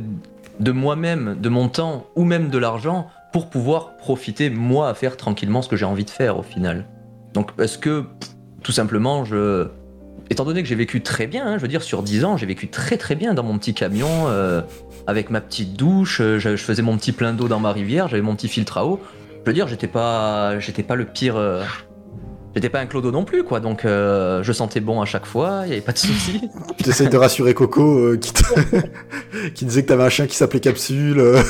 [0.59, 5.17] de moi-même, de mon temps ou même de l'argent pour pouvoir profiter moi à faire
[5.17, 6.85] tranquillement ce que j'ai envie de faire au final?
[7.33, 8.05] Donc est-ce que
[8.63, 9.67] tout simplement je
[10.29, 12.45] étant donné que j'ai vécu très bien, hein, je veux dire sur 10 ans, j'ai
[12.45, 14.61] vécu très très bien dans mon petit camion euh,
[15.05, 18.07] avec ma petite douche, euh, je, je faisais mon petit plein d'eau dans ma rivière,
[18.07, 19.01] j'avais mon petit filtre à eau.
[19.41, 21.63] Je veux dire, j'étais pas j'étais pas le pire euh,
[22.53, 25.61] J'étais pas un clodo non plus, quoi, donc euh, je sentais bon à chaque fois,
[25.65, 26.41] il y avait pas de soucis.
[26.83, 30.59] J'essaie de rassurer Coco euh, qui, te- qui disait que t'avais un chien qui s'appelait
[30.59, 31.15] Capsule.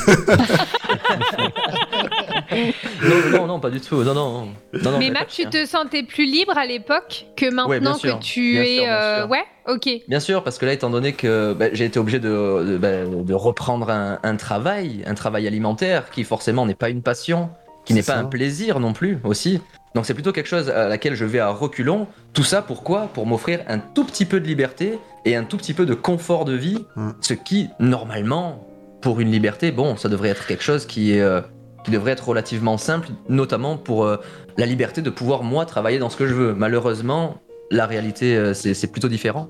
[2.52, 4.46] non, non, non, pas du tout, non, non.
[4.72, 7.94] non, non Mais Matt, tu te sentais plus libre à l'époque que maintenant Ouais, bien
[7.94, 8.74] sûr, que tu bien es.
[8.76, 9.26] sûr, bien euh.
[9.26, 9.88] Ouais, ok.
[10.08, 13.04] Bien sûr, parce que là, étant donné que bah, j'ai été obligé de, de, bah,
[13.04, 17.50] de reprendre un, un travail, un travail alimentaire qui forcément n'est pas une passion,
[17.84, 18.18] qui n'est pas ça.
[18.20, 19.60] un plaisir non plus aussi.
[19.94, 22.06] Donc c'est plutôt quelque chose à laquelle je vais à reculons.
[22.32, 23.08] Tout ça pourquoi?
[23.12, 26.44] Pour m'offrir un tout petit peu de liberté et un tout petit peu de confort
[26.44, 27.10] de vie, Mm.
[27.20, 28.66] ce qui normalement,
[29.00, 31.40] pour une liberté, bon, ça devrait être quelque chose qui est euh,
[31.84, 34.16] qui devrait être relativement simple, notamment pour euh,
[34.56, 36.54] la liberté de pouvoir moi travailler dans ce que je veux.
[36.54, 37.38] Malheureusement,
[37.70, 39.48] la réalité euh, c'est plutôt différent.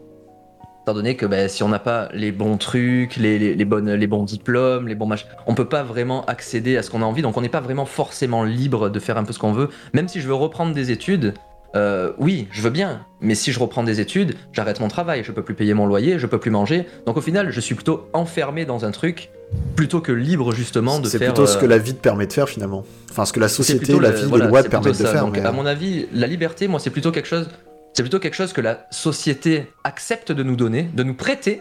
[0.83, 3.93] Étant donné que ben, si on n'a pas les bons trucs, les, les- les bonnes,
[3.93, 7.05] les bons diplômes, les bons machins, on peut pas vraiment accéder à ce qu'on a
[7.05, 7.23] envie.
[7.23, 9.69] Donc on n'est pas vraiment forcément libre de faire un peu ce qu'on veut.
[9.93, 11.35] Même si je veux reprendre des études,
[11.77, 13.07] euh, oui, je veux bien.
[13.21, 15.23] Mais si je reprends des études, j'arrête mon travail.
[15.25, 16.85] Je peux plus payer mon loyer, je peux plus manger.
[17.07, 19.31] Donc au final, je suis plutôt enfermé dans un truc
[19.77, 21.29] plutôt que libre justement de C'est faire.
[21.33, 22.85] plutôt ce euh, que la vie te permet de faire finalement.
[23.11, 24.99] Enfin, ce que la c'est société, la le- vie, voilà, les lois c'est te permettent
[24.99, 25.21] de faire.
[25.25, 27.49] Donc, mais- à mon avis, la liberté, moi, c'est plutôt quelque chose.
[27.95, 31.61] C'est plutôt quelque chose que la société accepte de nous donner, de nous prêter,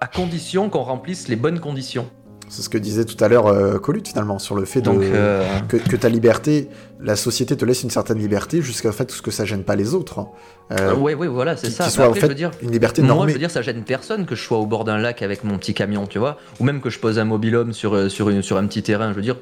[0.00, 2.08] à condition qu'on remplisse les bonnes conditions.
[2.48, 5.02] C'est ce que disait tout à l'heure euh, Colute finalement sur le fait de, Donc,
[5.02, 6.68] euh, que, que ta liberté,
[7.00, 9.94] la société te laisse une certaine liberté jusqu'à fait ce que ça gêne pas les
[9.94, 10.18] autres.
[10.20, 10.28] hein.
[10.72, 11.88] Euh, ouais, ouais, voilà, c'est ça.
[11.88, 13.30] soit, en fait, je veux dire, Une liberté moi, normée.
[13.32, 15.56] je veux dire, ça gêne personne que je sois au bord d'un lac avec mon
[15.58, 18.42] petit camion, tu vois, ou même que je pose un mobilhome sur, euh, sur, une-
[18.42, 19.10] sur un petit terrain.
[19.10, 19.36] Je veux dire,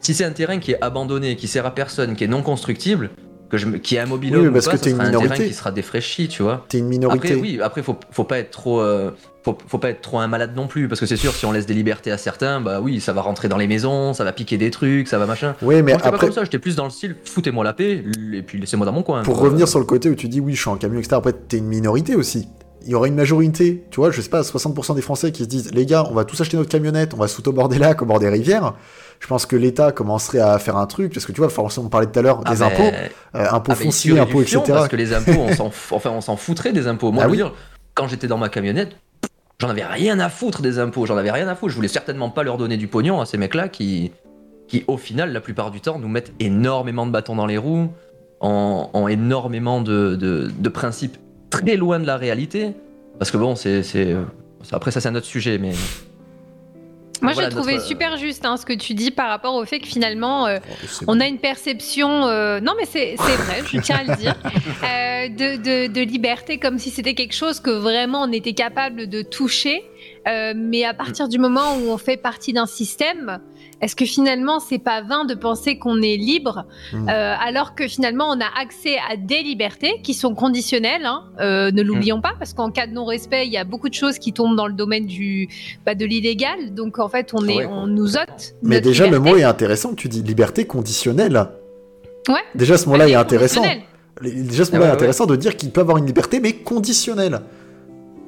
[0.00, 3.10] si c'est un terrain qui est abandonné, qui sert à personne, qui est non constructible,
[3.52, 5.10] que je, qui est un mobilhome, Oui, mais ou parce pas, que t'es une terrain
[5.10, 5.46] minorité.
[5.46, 6.64] qui sera défraîchi, tu vois.
[6.68, 7.28] T'es une minorité.
[7.32, 8.80] Après, oui, après, faut, faut pas être trop.
[8.80, 9.10] euh,
[9.44, 11.52] faut, faut pas être trop un malade non plus, parce que c'est sûr, si on
[11.52, 14.32] laisse des libertés à certains, bah oui, ça va rentrer dans les maisons, ça va
[14.32, 15.54] piquer des trucs, ça va machin.
[15.60, 17.74] Oui, mais Moi, j'étais pas après, comme ça, j'étais plus dans le style, foutez-moi la
[17.74, 19.22] paix, et puis laissez-moi dans mon coin.
[19.22, 19.44] pour quoi.
[19.44, 21.16] revenir sur le côté où tu dis oui, je suis en camion, etc.
[21.16, 22.48] Après, t'es une minorité aussi.
[22.84, 25.48] Il y aura une majorité, tu vois, je sais pas, 60% des Français qui se
[25.48, 27.26] disent les gars, on va tous acheter notre camionnette, on va
[27.68, 28.74] des lacs, au bord des rivières.
[29.22, 31.90] Je pense que l'État commencerait à faire un truc, parce que tu vois, forcément, on
[31.90, 32.82] parlait tout à l'heure Ah, des impôts,
[33.36, 34.60] euh, impôts ah, fonciers, impôts, etc.
[34.66, 37.12] Parce que les impôts, on s'en, f- enfin, on s'en foutrait des impôts.
[37.12, 37.36] Moi, Ah oui.
[37.36, 37.54] dire,
[37.94, 38.96] quand j'étais dans ma camionnette,
[39.60, 41.70] j'en avais rien à foutre des impôts, j'en avais rien à foutre.
[41.70, 44.10] Je voulais certainement pas leur donner du pognon à ces mecs-là qui,
[44.66, 47.90] qui, au final, la plupart du temps, nous mettent énormément de bâtons dans les roues,
[48.40, 51.16] en, en énormément de, de, de principes
[51.48, 52.72] très loin de la réalité.
[53.20, 53.84] Parce que bon, c'est.
[53.84, 54.16] c'est-
[54.72, 55.72] après, ça, c'est un autre sujet, mais.
[57.22, 59.64] Moi, Voilà, j'ai trouvé notre- super juste hein, ce que tu dis par rapport au
[59.64, 60.58] fait que finalement, euh,
[61.06, 62.26] on a une perception.
[62.26, 64.34] euh, Non, mais c'est vrai, je tiens à le dire.
[64.44, 65.56] euh, de,
[65.86, 69.82] de- de liberté, comme si c'était quelque chose que vraiment on était capable de toucher.
[70.28, 73.40] Euh, mais à partir du moment où on fait partie d'un système,
[73.82, 77.08] est-ce que finalement c'est pas vain de penser qu'on est libre Mm.
[77.08, 81.70] euh, alors que finalement on a accès à des libertés qui sont conditionnelles hein, euh,
[81.70, 84.32] Ne l'oublions pas parce qu'en cas de non-respect, il y a beaucoup de choses qui
[84.32, 85.48] tombent dans le domaine du
[85.84, 86.72] bah, de l'illégal.
[86.74, 87.66] Donc en fait, on est Ouais.
[87.66, 88.54] on nous ôte.
[88.62, 89.94] Mais notre déjà, le mot est intéressant.
[89.94, 91.48] Tu dis liberté conditionnelle.
[92.28, 92.34] Ouais.
[92.54, 93.62] Déjà, ce mot-là est intéressant.
[93.62, 94.44] conditionnelle.
[94.46, 96.52] Déjà, ce Ah mot-là est ouais, intéressant de dire qu'il peut avoir une liberté, mais
[96.52, 97.40] conditionnelle.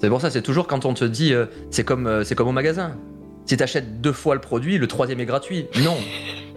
[0.01, 2.49] C'est pour ça, c'est toujours quand on te dit, euh, c'est comme, euh, c'est comme
[2.49, 2.97] au magasin.
[3.47, 5.67] Si t'achètes deux fois le produit, le troisième est gratuit.
[5.83, 5.97] Non.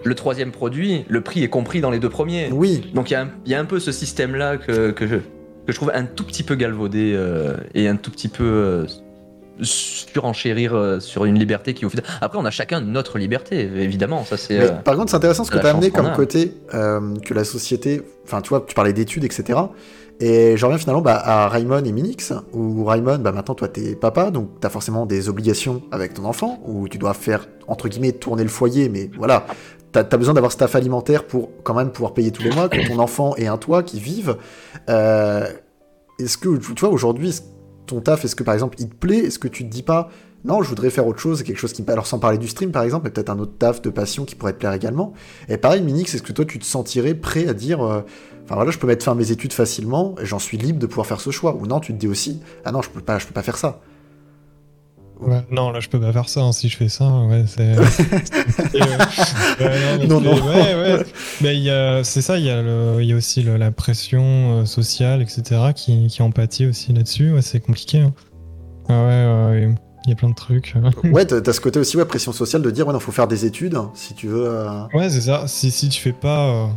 [0.04, 2.50] Le troisième produit, le prix est compris dans les deux premiers.
[2.52, 2.91] Oui.
[2.93, 5.15] Donc il y, a un- il y a un peu ce système-là que, que, je,
[5.15, 5.21] que
[5.69, 8.86] je trouve un tout petit peu galvaudé euh, et un tout petit peu euh,
[9.62, 12.06] surenchérir euh, sur une liberté qui au final...
[12.21, 14.23] Après, on a chacun notre liberté, évidemment.
[14.23, 14.58] Ça, c'est...
[14.58, 16.10] Mais euh, par contre, c'est intéressant ce que tu as amené comme a.
[16.15, 18.02] côté euh, que la société.
[18.26, 19.60] Enfin, tu vois, tu parlais d'études, etc.
[20.19, 23.95] Et je reviens finalement bah, à Raymond et Minix, où Raymond, bah, maintenant, toi, t'es
[23.95, 28.13] papa, donc t'as forcément des obligations avec ton enfant, où tu dois faire, entre guillemets,
[28.13, 29.45] tourner le foyer, mais voilà,
[29.91, 32.88] t'as as besoin d'avoir staff alimentaire pour quand même pouvoir payer tous les mois, que
[32.88, 34.38] ton enfant et un toit qui vivent.
[34.89, 35.47] Euh,
[36.19, 37.39] est-ce que, tu vois, aujourd'hui,
[37.86, 39.19] ton taf, est-ce que par exemple, il te plaît?
[39.19, 40.10] Est-ce que tu te dis pas,
[40.45, 41.91] non, je voudrais faire autre chose, quelque chose qui me...
[41.91, 44.36] Alors sans parler du stream par exemple, mais peut-être un autre taf de passion qui
[44.36, 45.13] pourrait te plaire également.
[45.49, 48.01] Et pareil, Minix, est-ce que toi tu te sentirais prêt à dire, euh,
[48.47, 50.86] enfin voilà, je peux mettre fin à mes études facilement, et j'en suis libre de
[50.88, 53.19] pouvoir faire ce choix Ou non, tu te dis aussi, ah non, je peux pas,
[53.19, 53.79] je peux pas faire ça.
[55.19, 56.41] Ouais, non, là, je peux pas faire ça.
[56.41, 56.51] hein.
[56.51, 57.75] Si je fais ça, ouais, c'est.
[58.79, 60.36] ouais, Non, mais non.
[60.36, 61.05] c'est- Ouais, ouais.
[61.41, 63.57] Mais il y a- c'est ça, il y, a le- il y a aussi le-
[63.57, 65.43] la pression euh, sociale, etc.,
[65.75, 67.31] qui, qui en pâtit aussi là-dessus.
[67.33, 67.99] Ouais, c'est compliqué.
[68.01, 68.13] hein.
[68.89, 70.75] Ah ouais, ouais, il y a plein de trucs.
[71.03, 73.45] ouais, t'as ce côté aussi, ouais, pression sociale de dire, ouais, non, faut faire des
[73.45, 74.45] études, si tu veux.
[74.47, 75.47] euh, Ouais, c'est ça.
[75.47, 76.45] Si, si tu fais pas.
[76.47, 76.67] euh,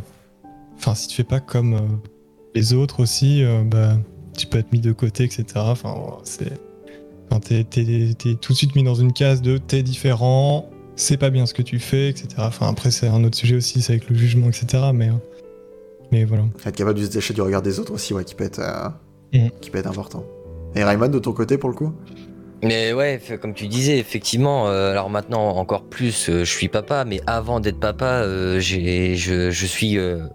[0.81, 1.79] Enfin, si tu fais pas comme euh,
[2.55, 3.97] les autres aussi, euh, bah,
[4.35, 5.43] tu peux être mis de côté, etc.
[5.57, 6.53] Enfin, c'est.
[7.29, 11.17] Enfin, t'es, t'es- t'es tout de suite mis dans une case de t'es différent, c'est
[11.17, 12.27] pas bien ce que tu fais, etc.
[12.39, 14.85] Enfin, après, c'est un autre sujet aussi, c'est avec le jugement, etc.
[14.93, 15.13] Mais, euh,
[16.11, 16.45] mais voilà.
[16.65, 18.89] être capable de se détacher du regard des autres aussi, ouais, qui peut être, euh,
[19.37, 19.51] Mhm.
[19.61, 20.25] qui peut être important.
[20.75, 21.93] Et Raymond, de ton côté, pour le coup?
[22.63, 27.05] Mais ouais, comme tu disais, effectivement, euh, alors maintenant encore plus, euh, je suis papa,
[27.05, 30.25] mais avant d'être papa, euh, j'ai, je, je suis euh,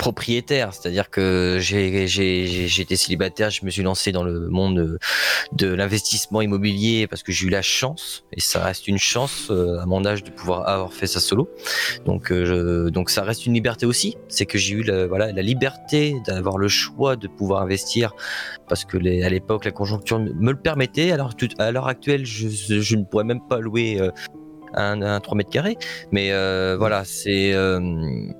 [0.00, 4.98] propriétaire, c'est-à-dire que j'étais célibataire, je me suis lancé dans le monde
[5.52, 9.78] de, l'investissement immobilier parce que j'ai eu la chance, et ça reste une chance euh,
[9.78, 11.50] à mon âge de pouvoir avoir fait ça solo.
[12.06, 15.42] Donc, euh, donc ça reste une liberté aussi, c'est que j'ai eu la, voilà, la
[15.42, 18.14] liberté d'avoir le choix de pouvoir investir
[18.68, 21.12] parce que les, à l'époque la conjoncture me le permettait.
[21.12, 24.10] Alors à l'heure actuelle, je, je ne pourrais même pas louer euh,
[24.74, 25.76] un, un 3 mètres carrés.
[26.12, 27.80] Mais euh, voilà, c'est euh,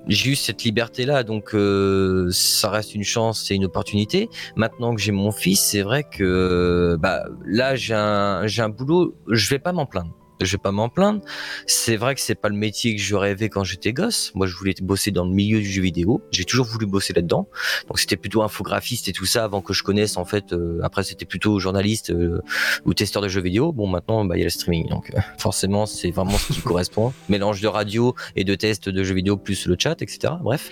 [0.07, 4.29] j'ai eu cette liberté là, donc euh, ça reste une chance, c'est une opportunité.
[4.55, 9.15] Maintenant que j'ai mon fils, c'est vrai que bah là j'ai un j'ai un boulot,
[9.27, 10.15] je vais pas m'en plaindre.
[10.45, 11.21] Je vais pas m'en plaindre.
[11.67, 14.31] C'est vrai que c'est pas le métier que je rêvais quand j'étais gosse.
[14.35, 16.21] Moi, je voulais bosser dans le milieu du jeu vidéo.
[16.31, 17.47] J'ai toujours voulu bosser là-dedans.
[17.87, 20.53] Donc, c'était plutôt infographiste et tout ça avant que je connaisse en fait.
[20.53, 22.41] euh, après, c'était plutôt journaliste euh,
[22.85, 23.71] ou testeur de jeux vidéo.
[23.71, 24.89] Bon, maintenant, bah, il y a le streaming.
[24.89, 27.13] Donc, euh, forcément, c'est vraiment ce qui correspond.
[27.29, 30.33] Mélange de radio et de tests de jeux vidéo plus le chat, etc.
[30.41, 30.69] Bref.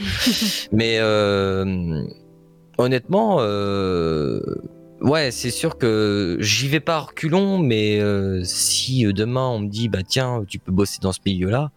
[0.72, 2.04] Mais euh,
[2.78, 4.40] honnêtement, euh,
[5.02, 9.68] ouais, c'est sûr que j'y vais pas reculons, mais euh, si euh, demain on me
[9.68, 11.72] dit bah tiens, tu peux bosser dans ce milieu-là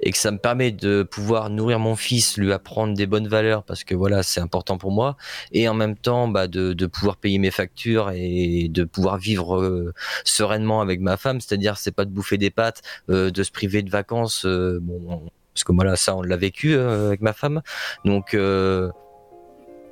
[0.00, 3.64] et que ça me permet de pouvoir nourrir mon fils, lui apprendre des bonnes valeurs
[3.64, 5.16] parce que voilà, c'est important pour moi
[5.50, 9.92] et en même temps bah, de, pouvoir payer mes factures et de pouvoir vivre euh,
[10.24, 13.90] sereinement avec ma femme, c'est-à-dire c'est pas de bouffer des pâtes, de se priver de
[13.90, 15.22] vacances, bon,
[15.52, 17.62] parce que voilà, ça on l'a vécu avec ma femme,
[18.04, 18.36] donc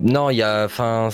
[0.01, 1.09] non, il y a, enfin,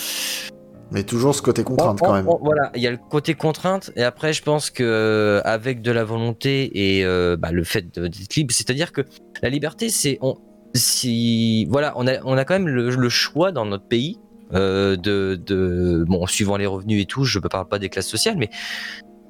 [0.93, 2.29] Mais toujours ce côté contrainte quand même.
[2.29, 5.81] on- voilà, il y a le côté contrainte et après je pense que euh, avec
[5.83, 9.03] de la volonté et euh, bah, le fait d'être libre, c'est-à-dire que
[9.43, 10.37] la liberté, c'est on,
[10.75, 14.19] si voilà, on a on a quand même le, le choix dans notre pays
[14.55, 18.09] euh, de, de bon suivant les revenus et tout, je ne parle pas des classes
[18.09, 18.51] sociales, mais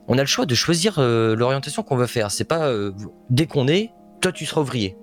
[0.09, 2.31] on a le choix de choisir euh, l'orientation qu'on veut faire.
[2.33, 2.73] C'est pas
[3.31, 4.97] dès qu'on est, toi tu seras ouvrier.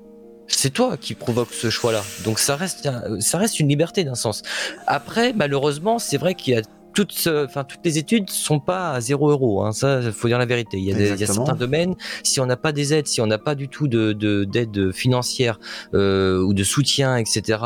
[0.52, 2.04] C'est toi qui provoque ce choix-là.
[2.26, 4.42] Donc ça reste, un- ça reste une liberté d'un sens.
[4.88, 6.62] Après, malheureusement, c'est vrai qu'il y a
[6.96, 9.64] toutes, enfin, toutes les études sont pas à 0 euros.
[9.64, 9.72] Hein.
[9.72, 10.78] Ça, faut dire la vérité.
[10.80, 11.46] Il y a, des- il y a Exactement.
[11.46, 14.12] certains domaines, si on n'a pas des aides, si on n'a pas du tout de
[14.12, 15.60] de- d'aide financière
[15.94, 17.60] euh, ou de soutien, etc.,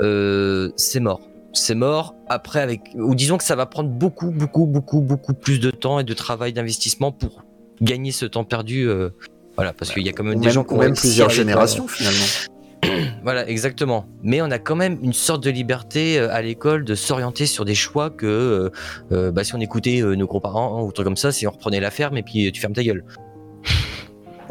[0.00, 1.20] euh, c'est mort.
[1.52, 2.14] C'est mort.
[2.28, 5.98] Après, avec, ou disons que ça va prendre beaucoup, beaucoup, beaucoup, beaucoup plus de temps
[5.98, 7.42] et de travail, d'investissement pour
[7.82, 8.88] gagner ce temps perdu.
[8.88, 9.10] euh,
[9.56, 11.86] voilà, parce qu'il y a quand même des même, gens qui ont même plusieurs générations
[11.88, 12.24] finalement.
[13.22, 14.06] Voilà, exactement.
[14.24, 17.64] Mais on a quand même une sorte de liberté euh, à l'école de s'orienter sur
[17.64, 18.70] des choix que euh,
[19.12, 21.92] euh, bah, si on écoutait nos grands-parents ou trucs comme ça, si on reprenait la
[21.92, 23.04] ferme et puis tu fermes ta gueule.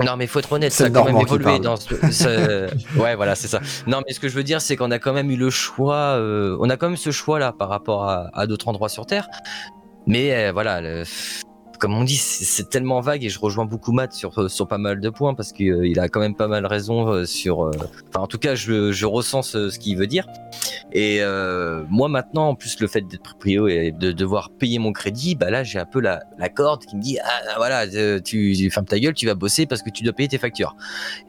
[0.02, 1.94] Non mais faut être honnête, ça a quand même évolué dans ce...
[2.12, 2.30] ça-
[2.96, 3.60] Ouais voilà c'est ça.
[3.86, 6.16] Non mais ce que je veux dire c'est qu'on a quand même eu le choix,
[6.18, 9.06] euh, on a quand même ce choix là par rapport à, à d'autres endroits sur
[9.06, 9.28] Terre.
[10.08, 11.04] Mais euh, voilà, le-
[11.82, 15.00] comme on dit, c'est tellement vague et je rejoins beaucoup Matt sur, sur pas mal
[15.00, 17.66] de points parce qu'il a quand même pas mal raison euh, sur.
[17.66, 17.72] euh,
[18.10, 20.28] Enfin, en tout cas, je, je ressens ce, ce qu'il veut dire.
[20.94, 24.92] Et euh, moi, maintenant, en plus, le fait d'être proprio et de devoir payer mon
[24.92, 28.20] crédit, bah là, j'ai un peu la, la corde qui me dit Ah, voilà, euh,
[28.20, 30.76] tu, fermes ta gueule, tu vas bosser parce que tu dois payer tes factures.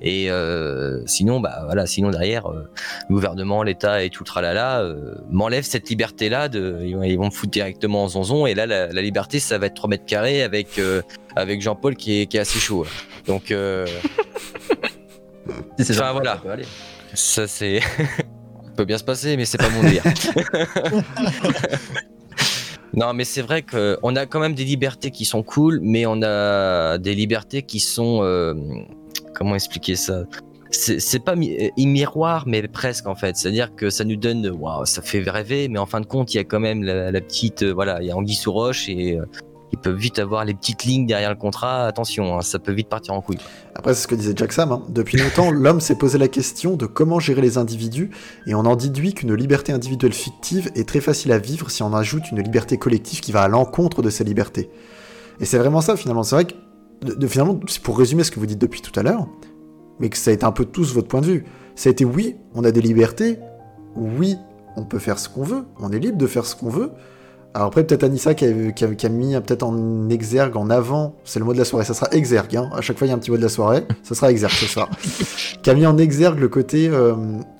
[0.02, 2.68] Et euh, sinon, bah voilà, sinon derrière, euh,
[3.08, 6.48] le gouvernement, l'État et tout le tralala euh, m'enlève cette liberté-là.
[6.52, 8.46] Ils vont me foutre directement en zonzon.
[8.46, 11.02] Et là, la, la liberté, ça va être 3 mètres carrés avec, euh,
[11.36, 12.84] avec Jean-Paul qui est, qui est assez chaud.
[12.84, 12.90] là.
[13.26, 13.86] Donc, euh,
[15.78, 16.40] c'est Enfin, ça, voilà.
[16.44, 16.56] ça
[17.14, 17.80] ça, c'est.
[18.66, 20.02] ça peut bien se passer, mais c'est pas mon délire.
[22.94, 26.22] non, mais c'est vrai qu'on a quand même des libertés qui sont cool, mais on
[26.22, 28.20] a des libertés qui sont.
[28.22, 28.54] euh,
[29.34, 30.24] comment expliquer ça?
[30.70, 33.36] C'est pas mi- miroir, mais presque en fait.
[33.36, 36.38] C'est-à-dire que ça nous donne, waouh, ça fait rêver, mais en fin de compte, il
[36.38, 38.88] y a quand même la, la petite, euh, voilà, il y a Anguille sous roche
[38.88, 39.24] et euh,
[39.72, 41.86] ils peuvent vite avoir les petites lignes derrière le contrat.
[41.86, 43.38] Attention, hein, ça peut vite partir en couille.
[43.74, 44.70] Après, c'est ce que disait Jack Sam.
[44.72, 44.82] hein.
[44.90, 48.10] Depuis longtemps, l'homme s'est posé la question de comment gérer les individus,
[48.46, 51.94] et on en déduit qu'une liberté individuelle fictive est très facile à vivre si on
[51.94, 54.70] ajoute une liberté collective qui va à l'encontre de ces libertés.
[55.40, 56.22] Et c'est vraiment ça, finalement.
[56.22, 56.54] C'est vrai que,
[57.06, 59.26] de- de- finalement, pour résumer ce que vous dites depuis tout à l'heure,
[59.98, 61.44] mais que ça a été un peu tous votre point de vue.
[61.74, 63.38] Ça a été oui, on a des libertés,
[63.96, 64.36] oui,
[64.76, 66.90] on peut faire ce qu'on veut, on est libre de faire ce qu'on veut.
[67.54, 71.52] Alors après, peut-être Anissa qui a, mis peut-être en exergue, en avant, c'est le mot
[71.52, 72.70] de la soirée, ça sera exergue, hein.
[72.74, 74.54] à chaque fois il y a un petit mot de la soirée, ça sera exergue
[74.54, 74.88] ce soir.
[75.62, 77.14] qui a mis en exergue le côté, euh,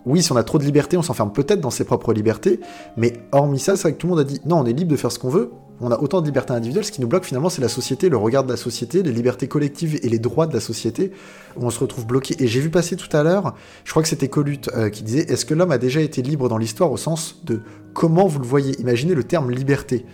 [0.07, 2.61] oui, si on a trop de liberté, on s'enferme peut-être dans ses propres libertés,
[2.97, 4.91] mais hormis ça, c'est vrai que tout le monde a dit, non, on est libre
[4.91, 7.25] de faire ce qu'on veut, on a autant de libertés individuelles, ce qui nous bloque
[7.25, 10.47] finalement, c'est la société, le regard de la société, les libertés collectives et les droits
[10.47, 11.13] de la société,
[11.57, 12.37] où on se retrouve bloqué.
[12.39, 15.31] Et j'ai vu passer tout à l'heure, je crois que c'était Colute euh, qui disait,
[15.33, 17.61] est-ce que l'homme a déjà été libre dans l'histoire au sens de
[17.95, 18.81] comment vous le voyez?
[18.81, 20.05] Imaginez le terme liberté.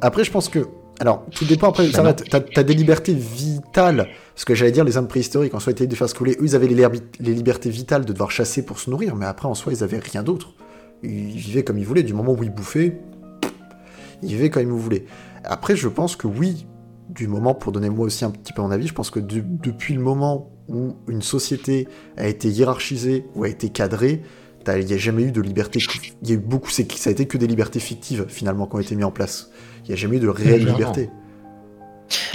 [0.00, 0.66] Après, je pense que.
[1.02, 1.86] Alors, tout dépend après.
[1.86, 2.10] Bah ça non.
[2.10, 4.06] va, t'as, des libertés vitales.
[4.36, 6.36] Ce que j'allais dire, les hommes préhistoriques, en soi, étaient de faire ce qu'ils voulaient.
[6.38, 9.56] Eux, ils avaient les, libertés vitales de devoir chasser pour se nourrir, mais après, en
[9.56, 10.54] soi, ils avaient rien d'autre.
[11.02, 12.04] Ils vivaient comme ils voulaient.
[12.04, 13.00] Du moment où ils bouffaient,
[14.22, 15.04] ils vivaient comme ils voulaient.
[15.42, 16.68] Après, je pense que oui,
[17.08, 19.42] du moment, pour donner moi aussi un petit peu mon avis, je pense que de-
[19.44, 24.22] depuis le moment où une société a été hiérarchisée ou a été cadrée,
[24.68, 25.80] il n'y a jamais eu de liberté.
[26.22, 28.78] Il y a eu beaucoup, ça a été que des libertés fictives finalement qui ont
[28.78, 29.50] été mises en place.
[29.84, 30.78] Il n'y a jamais eu de réelle Clairement.
[30.78, 31.10] liberté.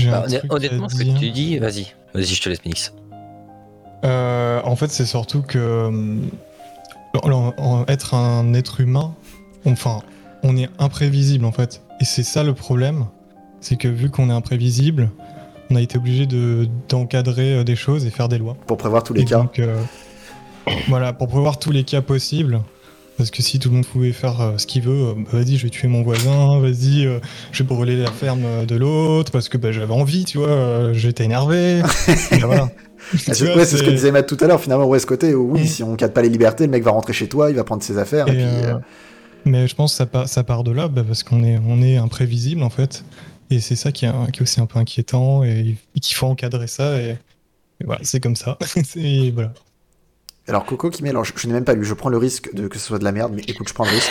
[0.05, 1.19] Bah, honnêtement, ce que dire.
[1.19, 1.87] tu dis, vas-y.
[2.13, 2.93] Vas-y, je te laisse, Minix.
[4.05, 6.19] Euh, en fait, c'est surtout que euh,
[7.23, 9.13] en- en- être un être humain,
[9.65, 10.01] enfin,
[10.43, 11.81] on est imprévisible en fait.
[11.99, 13.05] Et c'est ça le problème,
[13.59, 15.09] c'est que vu qu'on est imprévisible,
[15.71, 18.55] on a été obligé de d'encadrer euh, des choses et faire des lois.
[18.67, 19.37] Pour prévoir tous les Et cas.
[19.39, 19.81] donc, euh,
[20.89, 22.61] voilà, pour prévoir tous les cas possibles.
[23.17, 25.57] Parce que si tout le monde pouvait faire euh, ce qu'il veut, euh, bah, vas-y,
[25.57, 27.19] je vais tuer mon voisin, vas-y, euh,
[27.51, 31.23] je vais brûler la ferme de l'autre, parce que bah, j'avais envie, tu vois, j'étais
[31.25, 31.81] énervé.
[32.39, 32.69] Voilà.
[33.27, 34.59] Ah, c'est- ouais, ce que disait Matt tout à l'heure.
[34.61, 35.65] Finalement, ouais, ce côté, où, oui, Mm.
[35.65, 37.81] si on cadre pas les libertés, le mec va rentrer chez toi, il va prendre
[37.81, 38.27] ses affaires.
[38.27, 38.79] Et, Et, puis, euh, euh,
[39.45, 41.81] Mais je pense que ça, part- ça part de là, bah, parce qu'on est, on
[41.81, 43.03] est imprévisible en fait.
[43.49, 46.27] Et c'est ça qui est, qui est aussi un peu inquiétant et, et qu'il faut
[46.27, 46.99] encadrer ça.
[47.01, 47.11] Et,
[47.79, 48.57] et voilà, c'est comme ça.
[49.33, 49.53] Voilà.
[50.47, 52.53] Alors Coco qui met, alors je, je n'ai même pas lu, je prends le risque
[52.53, 54.09] de que ce soit de la merde, mais écoute, je prends le risque.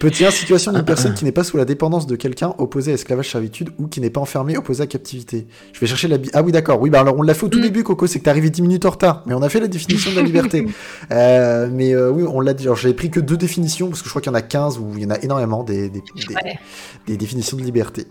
[0.00, 2.94] Petit 1, situation d'une personne qui n'est pas sous la dépendance de quelqu'un opposé à
[2.94, 5.46] esclavage servitude ou qui n'est pas enfermé opposé à captivité.
[5.72, 7.58] Je vais chercher la Ah oui d'accord, oui bah alors on l'a fait au tout
[7.60, 7.62] Mm.
[7.62, 9.68] début Coco, c'est que t'es arrivé 10 minutes en retard, mais on a fait la
[9.68, 10.66] définition de la liberté.
[11.10, 14.06] Euh, mais euh, oui, on l'a dit, alors j'avais pris que deux définitions, parce que
[14.06, 16.00] je crois qu'il y en a 15 ou il y en a énormément des, des,
[16.00, 16.58] des- Ouais.
[17.06, 18.06] des définitions de liberté.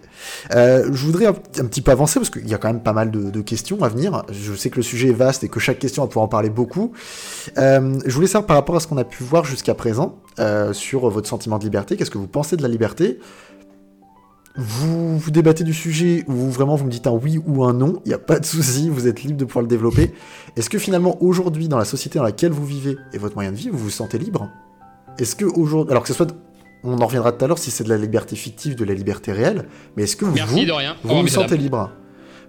[0.56, 2.94] Euh, je voudrais un, un petit peu avancer parce qu'il y a quand même pas
[2.94, 4.24] mal de, de questions à venir.
[4.32, 6.50] Je sais que le sujet est vaste et que chaque question va pouvoir en parler
[6.50, 6.94] beaucoup.
[7.58, 10.74] Euh, je voulais savoir par rapport à ce qu'on a pu voir jusqu'à présent euh,
[10.74, 13.20] sur votre sentiment de liberté, qu'est-ce que vous pensez de la liberté?
[14.60, 18.02] Vous, vous débattez du sujet ou vraiment vous me dites un oui ou un non,
[18.06, 20.14] il n'y a pas de souci, vous êtes libre de pouvoir le développer.
[20.56, 23.56] Est-ce que finalement aujourd'hui, dans la société dans laquelle vous vivez et votre moyen de
[23.58, 24.50] vie, vous vous sentez libre?
[25.20, 26.36] Est-ce que aujourd'hui, alors que ce soit,
[26.84, 29.32] on en reviendra tout à l'heure si c'est de la liberté fictive, de la liberté
[29.32, 30.92] réelle, mais est-ce que vous, Merci vous, de rien.
[30.92, 31.92] Au vous revoir, vous messieurs, sentez libre?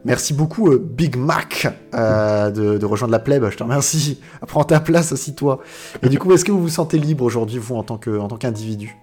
[0.05, 3.49] Merci beaucoup, euh, Big Mac, euh, de, de rejoindre la plèbe.
[3.51, 4.21] Je te remercie.
[4.47, 5.61] Prends ta place, assis-toi.
[6.03, 8.97] Et du coup, est-ce que vous vous sentez libre aujourd'hui, vous, en tant qu'individu?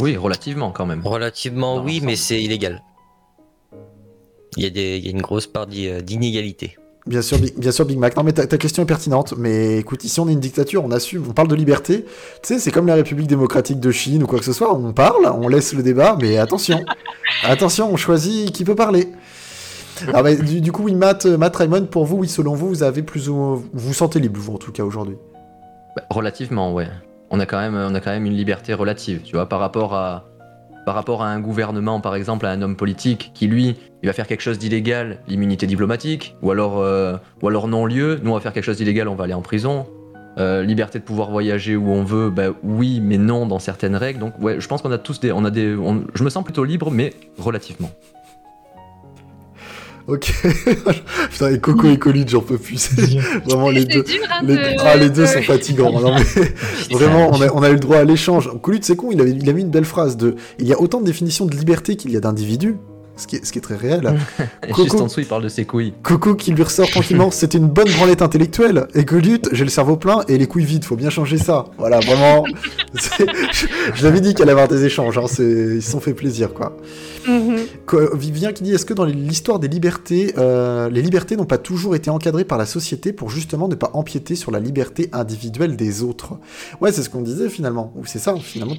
[0.00, 1.06] Oui, relativement quand même.
[1.06, 2.82] Relativement, Dans oui, mais c'est illégal.
[4.56, 6.76] Il y, a des, il y a une grosse part euh, d'inégalité.
[7.10, 8.16] Bien sûr, Big, bien sûr, Big Mac.
[8.16, 9.34] Non, mais ta, ta question est pertinente.
[9.36, 12.04] Mais écoute, ici, on est une dictature, on assume, on parle de liberté.
[12.04, 14.72] Tu sais, c'est comme la République démocratique de Chine ou quoi que ce soit.
[14.72, 16.84] On parle, on laisse le débat, mais attention.
[17.42, 19.08] attention, on choisit qui peut parler.
[20.06, 22.68] Alors, bah, du, du coup, oui, Matt, euh, Matt Raymond, pour vous, oui, selon vous,
[22.68, 25.16] vous avez plus ou vous vous sentez libre, vous, en tout cas, aujourd'hui?
[25.96, 26.86] Bah, relativement, ouais.
[27.30, 29.94] On a, quand même, on a quand même une liberté relative, tu vois, par rapport
[29.94, 30.29] à,
[30.86, 34.12] par rapport à un gouvernement, par exemple, à un homme politique qui, lui, il va
[34.12, 38.64] faire quelque chose d'illégal, l'immunité diplomatique, ou alors, euh, non-lieu, nous, on va faire quelque
[38.64, 39.86] chose d'illégal, on va aller en prison.
[40.38, 44.20] Euh, liberté de pouvoir voyager où on veut, bah oui, mais non dans certaines règles.
[44.20, 45.32] Donc, ouais, je pense qu'on a tous des.
[45.32, 45.76] On a des
[46.14, 47.90] je me sens plutôt libre, mais relativement.
[50.10, 50.32] Ok.
[51.30, 52.90] Putain, et Coco et Colline, j'en peux plus.
[53.44, 54.02] Vraiment, les deux.
[54.02, 55.92] dur, hein, Les, de- ah, les deux de- sont fatigants.
[56.00, 56.24] Non, mais
[56.96, 58.50] vraiment, on a, on a eu le droit à l'échange.
[58.62, 60.80] Colute, c'est con, il, avait, il a mis une belle phrase de Il y a
[60.80, 62.76] autant de définitions de liberté qu'il y a d'individus.
[63.20, 64.14] Ce qui, est, ce qui est très réel.
[64.66, 65.92] Et Coco- Juste en dessous, il parle de ses couilles.
[66.02, 68.86] Coco qui lui ressort tranquillement, c'était une bonne branlette intellectuelle.
[68.94, 71.66] Et Colute, j'ai le cerveau plein et les couilles vides, faut bien changer ça.
[71.78, 72.44] Voilà, vraiment.
[72.94, 76.00] c'est- Je, je l'avais dit qu'elle allait avoir des échanges, hein, c'est- ils se sont
[76.00, 76.76] fait plaisir, quoi.
[77.86, 81.58] Quoi, Vivien qui dit est-ce que dans l'histoire des libertés, euh, les libertés n'ont pas
[81.58, 85.76] toujours été encadrées par la société pour justement ne pas empiéter sur la liberté individuelle
[85.76, 86.34] des autres?
[86.80, 87.92] Ouais, c'est ce qu'on disait finalement.
[87.96, 88.74] Ou c'est ça finalement.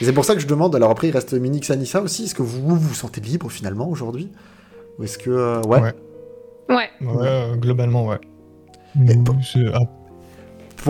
[0.00, 0.74] Et c'est pour ça que je demande.
[0.76, 2.24] Alors après, il reste Minix Anissa aussi.
[2.24, 4.30] Est-ce que vous vous, vous sentez libre finalement aujourd'hui
[4.98, 5.80] Ou est-ce que euh, ouais.
[5.80, 5.94] Ouais.
[6.68, 6.88] Ouais.
[7.00, 8.18] Ouais, euh, globalement, ouais.
[9.08, 9.36] Et pour-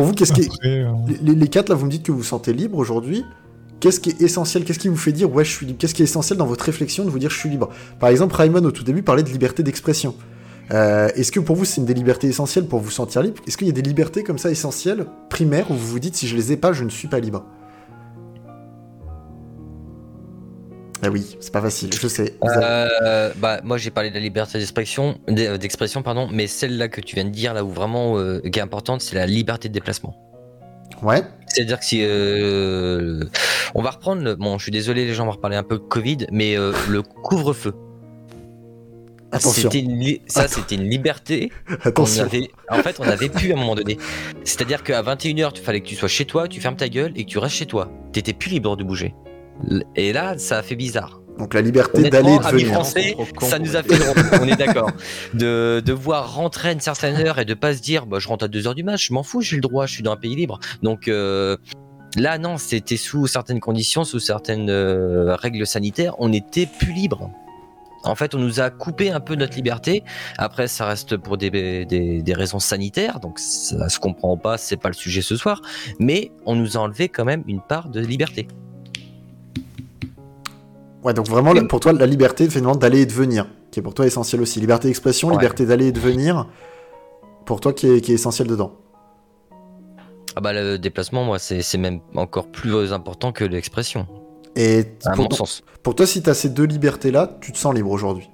[0.05, 0.91] vous, qu'est-ce qui euh,
[1.23, 3.25] les, les quatre là, vous me dites que vous vous sentez libre aujourd'hui.
[3.81, 4.65] Qu'est-ce qui est essentiel?
[4.65, 6.65] Qu'est-ce qui vous fait dire ouais, je suis libre Qu'est-ce qui est essentiel dans votre
[6.65, 7.69] réflexion de vous dire je suis libre?
[8.01, 10.15] Par exemple, Raymond au tout début parlait de liberté d'expression.
[10.73, 13.43] Euh, Est-ce que pour vous c'est une des libertés essentielles pour vous sentir libre?
[13.47, 16.27] Est-ce qu'il y a des libertés comme ça essentielles, primaires, où vous vous dites si
[16.27, 17.45] je les ai pas, je ne suis pas libre?
[21.03, 22.35] Ah oui, c'est pas facile, je sais.
[22.43, 27.01] Euh, bah, moi j'ai parlé de la liberté d'expression, euh, d'expression pardon, mais celle-là que
[27.01, 29.75] tu viens de dire là où vraiment euh, qui est importante, c'est la liberté de
[29.75, 30.17] déplacement.
[31.03, 31.23] Ouais.
[31.49, 33.25] C'est-à-dire que si euh,
[33.75, 34.35] on va reprendre, le...
[34.37, 37.03] bon, je suis désolé les gens, on va reparler un peu de Covid, mais le
[37.03, 37.75] couvre-feu,
[39.33, 41.51] Attention, une ça c'était une liberté
[41.85, 42.25] attention.
[42.25, 43.99] avait, en fait on avait pu à un moment donné.
[44.45, 47.25] C'est-à-dire qu'à 21h, il fallait que tu sois chez toi, tu fermes ta gueule et
[47.25, 47.91] que tu restes chez toi.
[48.13, 49.15] T'étais plus libre de bouger.
[49.95, 51.21] Et là, ça a fait bizarre.
[51.39, 52.69] Donc la liberté d'aller et de venir.
[52.69, 54.91] français, ça nous a fait drôle, on est d'accord.
[55.35, 58.47] De devoir rentrer à une certaine heure et de pas se dire, bah, je rentre
[58.47, 60.35] à 2h du match, je m'en fous, j'ai le droit, je suis dans un pays
[60.35, 60.59] libre.
[60.83, 61.57] Donc euh,
[62.17, 67.31] là, non, c'était sous certaines conditions, sous certaines euh, règles sanitaires, on était plus libre.
[68.05, 70.05] En fait, on nous a coupé un peu notre liberté.
[70.39, 74.77] Après, ça reste pour des, des, des raisons sanitaires, donc ça se comprend pas, c'est
[74.77, 75.61] pas le sujet ce soir.
[75.99, 78.47] Mais on nous a enlevé quand même une part de liberté.
[81.07, 83.95] Ouais, donc vraiment, pour toi, la liberté finalement d'aller et de venir, qui est pour
[83.95, 84.59] toi essentiel aussi.
[84.59, 85.35] Liberté d'expression, Ouais.
[85.35, 86.49] liberté d'aller et de venir,
[87.45, 88.73] pour toi qui est, qui est essentiel dedans.
[90.35, 94.07] Ah bah le déplacement, moi, c'est c'est même encore plus important que l'expression,
[94.57, 95.63] Et à pour, mon ton- sens.
[95.85, 98.29] pour toi, si tu as ces deux libertés-là, tu te sens libre aujourd'hui?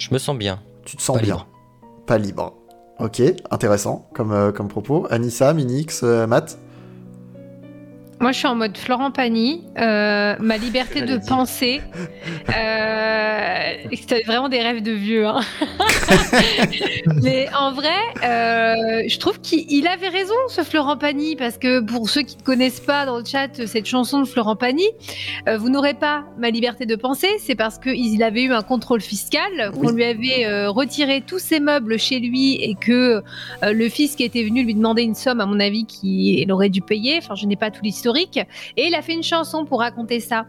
[0.00, 0.60] Je me sens bien.
[0.86, 1.34] Tu te sens Pas bien?
[1.34, 1.48] libre.
[2.06, 2.54] Pas libre.
[3.00, 3.20] Ok,
[3.50, 5.06] intéressant comme, euh, comme propos.
[5.10, 6.58] Anissa, Minix, euh, Matt?
[8.22, 9.64] Moi, je suis en mode Florent Pagny.
[9.78, 11.80] Euh, ma liberté de penser.
[12.56, 13.72] Euh,
[14.06, 15.26] c'est vraiment des rêves de vieux.
[15.26, 15.40] hein.
[17.22, 17.88] Mais en vrai,
[18.24, 22.36] euh, je trouve qu'il il avait raison, ce Florent Pagny, parce que pour ceux qui
[22.36, 24.86] ne connaissent pas dans le chat cette chanson de Florent Pagny,
[25.48, 27.26] euh, vous n'aurez pas ma liberté de penser.
[27.40, 31.58] C'est parce qu'il avait eu un contrôle fiscal, qu'on lui avait euh, retiré tous ses
[31.58, 33.20] meubles chez lui et que
[33.64, 36.82] euh, le fisc était venu lui demander une somme, à mon avis, qu'il aurait dû
[36.82, 37.18] payer.
[37.18, 37.82] Enfin, je n'ai pas tout
[38.16, 40.46] Et il a fait une chanson pour raconter ça.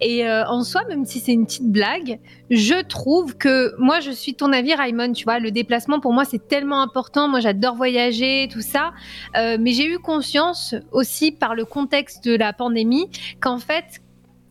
[0.00, 2.18] Et euh, en soi, même si c'est une petite blague,
[2.50, 5.12] je trouve que moi, je suis ton avis, Raymond.
[5.12, 7.28] Tu vois, le déplacement pour moi, c'est tellement important.
[7.28, 8.92] Moi, j'adore voyager, tout ça.
[9.36, 13.08] Euh, mais j'ai eu conscience aussi par le contexte de la pandémie
[13.40, 14.00] qu'en fait,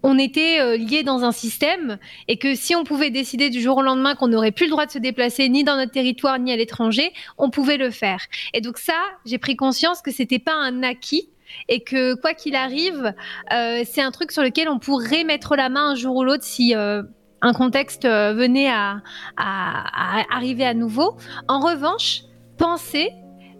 [0.03, 1.97] on était euh, liés dans un système
[2.27, 4.85] et que si on pouvait décider du jour au lendemain qu'on n'aurait plus le droit
[4.85, 8.19] de se déplacer ni dans notre territoire ni à l'étranger, on pouvait le faire.
[8.53, 11.29] Et donc ça, j'ai pris conscience que c'était pas un acquis
[11.69, 13.13] et que quoi qu'il arrive,
[13.51, 16.43] euh, c'est un truc sur lequel on pourrait mettre la main un jour ou l'autre
[16.43, 17.03] si euh,
[17.41, 19.01] un contexte euh, venait à,
[19.37, 21.17] arriver à nouveau.
[21.47, 22.21] En revanche,
[22.57, 23.11] penser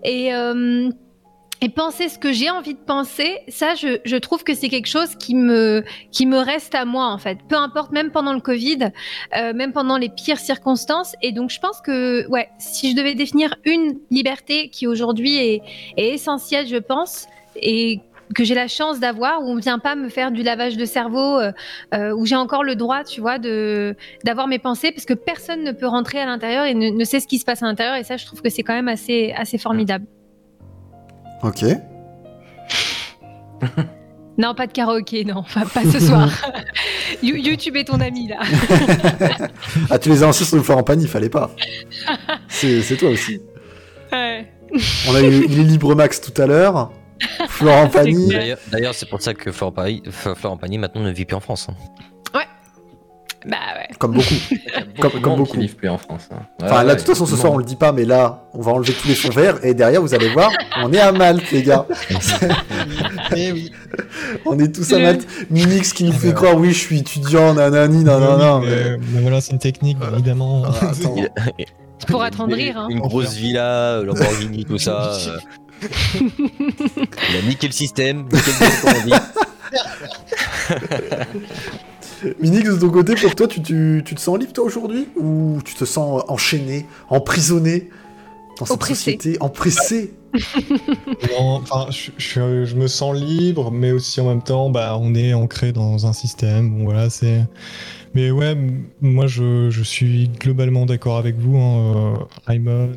[0.06, 5.16] et penser ce que j'ai envie de penser, ça, je, trouve que c'est quelque chose
[5.16, 5.84] qui me,
[6.38, 7.38] reste à moi, en fait.
[7.48, 8.92] Peu importe, même pendant le Covid,
[9.34, 11.16] même pendant les pires circonstances.
[11.22, 15.62] Et donc, je pense que, ouais, si je devais définir une liberté qui aujourd'hui est
[15.96, 17.28] essentielle, je pense,
[17.62, 18.00] et
[18.36, 21.38] que j'ai la chance d'avoir, où on vient pas me faire du lavage de cerveau,
[21.40, 21.52] euh,
[21.94, 25.64] euh, où j'ai encore le droit, tu vois, de d'avoir mes pensées, parce que personne
[25.64, 27.96] ne peut rentrer à l'intérieur et ne, ne sait ce qui se passe à l'intérieur.
[27.96, 30.06] Et ça, je trouve que c'est quand même assez, assez formidable.
[31.44, 31.64] Ok.
[34.36, 36.28] Non, pas de karaoké, non, pas, pas ce soir.
[37.22, 38.38] You- YouTube est ton ami là.
[39.92, 41.52] Ah, tu les as lancés sur le Florent Pagny, fallait pas.
[42.48, 43.40] C'est toi aussi.
[44.12, 44.52] Ouais.
[45.08, 46.92] On a eu Il est libre Max tout à l'heure.
[47.50, 48.30] Florent Pagny.
[48.30, 51.36] D'ailleurs- D'ailleurs, c'est pour ça que Florent Pagny, F- Florent Pagny maintenant ne vit plus
[51.36, 51.68] en France.
[51.70, 51.76] hein.
[53.46, 53.94] Bah ouais.
[54.00, 54.34] Comme beaucoup.
[55.02, 55.52] Comme- de comme monde beaucoup.
[55.52, 56.30] qui vivent plus en France.
[56.32, 56.44] hein.
[56.62, 57.64] Enfin, Ouais, là, ouais, de toute façon, ce beaucoup de soir, on monde.
[57.64, 60.14] le dit pas, mais là, on va enlever tous les fonds verts et derrière, vous
[60.14, 60.50] allez voir,
[60.82, 61.86] on est à Malte, les gars.
[63.36, 63.72] Eh oui.
[64.46, 65.28] On est tous à Le- Malte.
[65.50, 66.34] Minix qui nous fait Ouais.
[66.34, 68.58] croire, oui, je suis étudiant, nanani, nanana.
[68.60, 70.64] Oui, mais- mais, mais voilà, c'est une technique, évidemment.
[70.66, 71.16] Ah, attends.
[71.18, 71.66] Il-
[72.08, 72.78] Pour attendrir.
[72.78, 72.88] Hein.
[72.90, 75.12] Une grosse villa, euh, Lamborghini, tout ça.
[75.16, 75.38] euh.
[76.20, 79.12] Il a niqué le système, niqué le.
[82.42, 85.08] Minix, de ton côté, pour toi, tu, tu, tu te sens libre, toi, aujourd'hui?
[85.18, 87.90] Ou tu te sens enchaîné, emprisonné
[88.60, 88.96] dans cette Oppressé.
[88.96, 89.38] société?
[89.42, 90.14] Empressé?
[91.38, 95.14] Non, Enfin, je, je- je me sens libre, mais aussi en même temps, bah, on
[95.16, 96.72] est ancré dans un système.
[96.72, 97.46] Bon, voilà, c'est.
[98.16, 98.56] Mais ouais,
[99.02, 102.14] moi, je, je suis globalement d'accord avec vous, hein, euh,
[102.48, 102.92] Raymond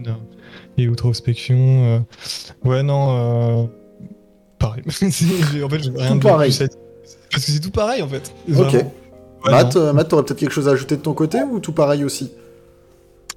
[0.79, 1.57] et Outrospection.
[1.57, 3.66] euh, ouais, non, euh,
[4.59, 4.83] pareil.
[4.87, 6.68] En fait, j'ai rien de plus.
[7.31, 8.33] Parce que c'est tout pareil, en fait.
[8.57, 8.72] Ok.
[8.72, 8.85] Ouais,
[9.51, 12.05] Matt, euh, Matt, t'aurais peut-être quelque chose à ajouter de ton côté ou tout pareil
[12.05, 12.33] aussi?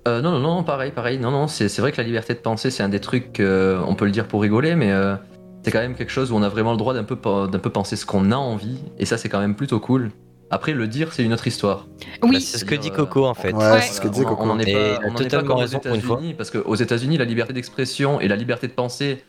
[0.07, 1.19] Euh, non, non, non, pareil, pareil.
[1.19, 3.81] Non, non, c'est c'est vrai que la liberté de penser, c'est un des trucs, euh,
[3.85, 5.15] on peut le dire pour rigoler, mais euh,
[5.63, 7.95] c'est quand même quelque chose où on a vraiment le droit d'un peu, peu penser
[7.95, 10.11] ce qu'on a envie, et ça, c'est quand même plutôt cool.
[10.51, 11.85] Après, le dire, c'est une autre histoire.
[12.23, 12.31] Oui.
[12.33, 13.53] Bah, c'est ce que dit Coco en fait.
[13.53, 13.81] Ouais, Ouais.
[13.81, 14.35] c'est ce que Coco.
[14.39, 16.15] on n'en est pas, on en est pas comme aux raison pour une fois.
[16.17, 19.23] États-Unis, parce qu'aux États-Unis, la liberté d'expression et la liberté de penser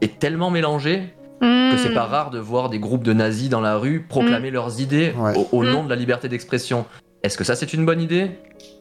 [0.00, 1.94] est tellement mélangée que c'est Hmm.
[1.94, 5.32] pas rare de voir des groupes de nazis dans la rue proclamer leurs idées Ouais.
[5.36, 6.84] au, au nom de la liberté d'expression.
[7.24, 8.30] Est-ce que ça c'est une bonne idée?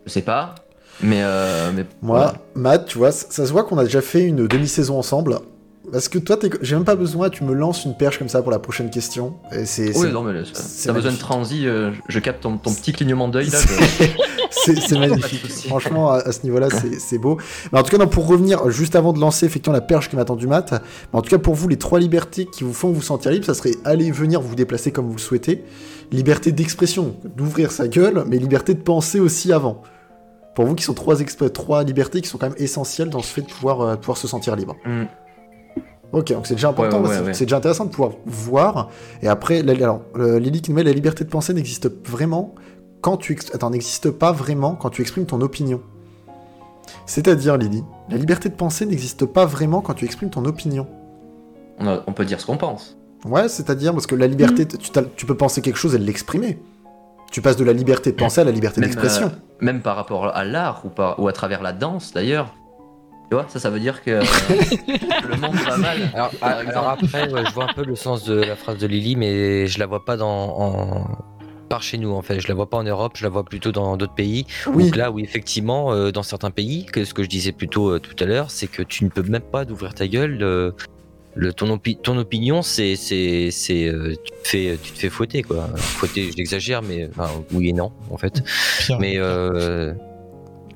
[0.05, 0.53] Je sais pas,
[1.01, 2.33] mais, euh, mais Moi, voilà.
[2.53, 5.39] Matt, tu vois, ça, ça se voit qu'on a déjà fait une demi-saison ensemble.
[5.91, 8.51] Parce que toi, j'ai même pas besoin, tu me lances une perche comme ça pour
[8.51, 9.35] la prochaine question.
[9.51, 10.41] Et c'est, Oui, non, mais
[10.85, 13.59] t'as besoin de transi, euh, je capte ton, ton petit clignement d'œil là.
[14.51, 15.45] c'est, magnifique.
[15.67, 17.37] Franchement, à, à ce niveau-là, c'est, beau.
[17.71, 20.15] Mais en tout cas, non, pour revenir, juste avant de lancer effectivement la perche qui
[20.15, 22.91] m'attend du Matt, mais en tout cas, pour vous, les trois libertés qui vous font
[22.91, 25.65] vous sentir libre, ça serait aller venir vous déplacer comme vous le souhaitez.
[26.11, 29.81] Liberté d'expression, d'ouvrir sa gueule, mais liberté de penser aussi avant.
[30.55, 31.15] Pour vous, qui sont trois,
[31.53, 34.27] trois libertés qui sont quand même essentielles dans ce fait de pouvoir, euh, pouvoir se
[34.27, 34.75] sentir libre.
[34.85, 35.03] Mm.
[36.13, 37.33] Ok, donc c'est déjà important, Ouais, ouais, c'est, ouais, ouais.
[37.33, 38.89] c'est déjà intéressant de pouvoir voir.
[39.21, 42.53] Et après, la- alors, euh, Lily qui nous met la liberté de penser n'existe vraiment
[42.99, 45.81] quand tu ex- attends, n'existe pas vraiment quand tu exprimes ton opinion.
[47.05, 50.87] C'est-à-dire, Lily, la liberté de penser n'existe pas vraiment quand tu exprimes ton opinion.
[51.79, 52.97] On, a- on peut dire ce qu'on pense.
[53.25, 56.59] Ouais, c'est-à-dire parce que la liberté, tu, t'as- tu peux penser quelque chose et l'exprimer.
[57.31, 59.27] Tu passes de la liberté de penser à la liberté d'expression.
[59.27, 59.29] euh,
[59.61, 62.53] même par rapport à l'art ou, par- ou à travers la danse d'ailleurs.
[63.31, 64.21] Tu vois, ça, ça veut dire que euh,
[65.29, 66.11] le monde va mal.
[66.13, 66.87] Alors, exemple.
[67.05, 69.79] après, ouais, je vois un peu le sens de la phrase de Lily, mais je
[69.79, 70.29] la vois pas dans,
[70.59, 71.07] en-
[71.69, 72.41] par chez nous en fait.
[72.41, 74.45] Je la vois pas en Europe, je la vois plutôt dans d'autres pays.
[74.67, 74.83] Oui.
[74.83, 77.91] Donc là, oui, effectivement, euh, dans certains pays, que ce que je disais plus tôt
[77.91, 80.39] euh, tout à l'heure, c'est que tu ne peux même pas d'ouvrir ta gueule.
[80.41, 80.71] euh,
[81.35, 85.07] le, ton, opi- ton opinion, c'est, c'est, c'est, euh, tu te fais, tu te fais
[85.09, 85.69] fouetter quoi.
[85.77, 88.43] Fouetter, j'exagère, mais enfin, oui et non en fait.
[88.79, 88.99] Pire.
[88.99, 89.93] Mais euh,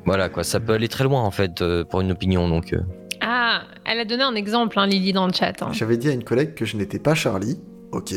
[0.05, 2.47] voilà quoi, ça peut aller très loin en fait euh, pour une opinion.
[2.47, 2.79] Donc euh,
[3.21, 5.53] Ah, elle a donné un exemple, hein, Lily, dans le chat.
[5.61, 5.69] hein.
[5.71, 7.59] J'avais dit à une collègue que je n'étais pas Charlie.
[7.91, 8.13] Ok.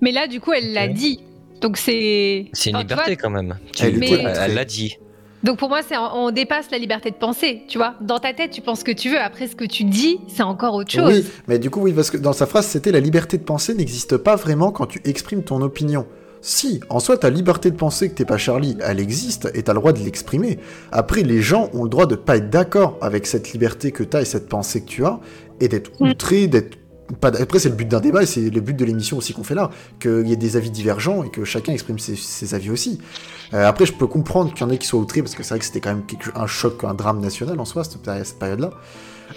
[0.00, 1.20] Mais là, du coup, elle l'a dit.
[1.60, 2.46] Donc c'est.
[2.52, 3.56] c'est une Enfin, tu liberté vois, quand même.
[3.80, 4.96] Elle l'a dit.
[5.42, 7.94] Donc pour moi, c'est on dépasse la liberté de penser, tu vois.
[8.02, 9.18] Dans ta tête, tu penses ce que tu veux.
[9.18, 11.10] Après, ce que tu dis, c'est encore autre chose.
[11.10, 13.74] Oui, mais du coup, oui, parce que dans sa phrase, c'était la liberté de penser
[13.74, 16.06] n'existe pas vraiment quand tu exprimes ton opinion.
[16.42, 19.74] Si, en soi, ta liberté de penser que t'es pas Charlie, elle existe et t'as
[19.74, 20.58] le droit de l'exprimer.
[20.90, 24.22] Après, les gens ont le droit de pas être d'accord avec cette liberté que t'as
[24.22, 25.20] et cette pensée que tu as,
[25.60, 26.08] et d'être Mm.
[26.10, 26.78] outré, d'être
[27.20, 27.28] pas.
[27.28, 29.54] Après, c'est le but d'un débat et c'est le but de l'émission aussi qu'on fait
[29.56, 29.68] là,
[30.00, 33.00] qu'il y ait des avis divergents et que chacun exprime ses, ses avis aussi.
[33.52, 35.50] Euh, après, je peux comprendre qu'il y en ait qui soient outrés parce que c'est
[35.50, 38.38] vrai que c'était quand même quelque- un choc, un drame national en soi, cette, cette
[38.38, 38.70] période-là.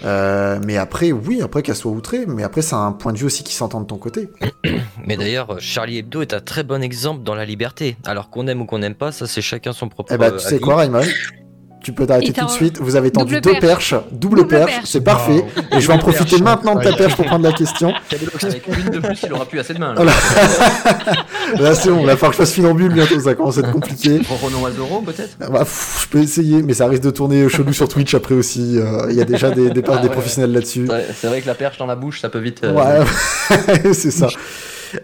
[0.04, 3.26] Euh, mais après, oui, après qu'elle soit outrée, mais après, c'est un point de vue
[3.26, 4.28] aussi qui s'entend de ton côté.
[5.06, 7.96] Mais d'ailleurs, Charlie Hebdo est un très bon exemple dans la liberté.
[8.04, 10.12] Alors qu'on aime ou qu'on n'aime pas, ça c'est chacun son propre.
[10.12, 10.60] Eh bah, euh, tu sais avis.
[10.60, 11.04] quoi, Raymond?
[11.84, 12.78] Tu peux t'arrêter tout de suite.
[12.80, 13.90] Vous avez tendu double deux perche.
[13.90, 14.84] perches, double, Double perche, perche.
[14.88, 15.44] c'est parfait.
[15.70, 16.40] Et je vais en profiter perche.
[16.42, 17.92] maintenant de ta perche pour prendre la question.
[18.42, 19.94] Avec une de plus, il aura plus assez de mains.
[19.94, 20.04] Là.
[21.60, 23.70] Là, c'est bon, il va falloir que je fasse funambule bientôt, ça commence à être
[23.72, 24.20] compliqué.
[24.42, 25.36] Renaud Azoro, peut-être?
[25.38, 28.78] Bah, pff, je peux essayer, mais ça risque de tourner chelou sur Twitch après aussi.
[28.78, 30.12] Euh, Il y a déjà des, des, Ah des ouais.
[30.12, 30.88] professionnels là-dessus.
[30.88, 32.62] Ouais, C'est vrai que la perche dans la bouche, ça peut vite.
[32.64, 34.28] euh, Ouais, c'est ça.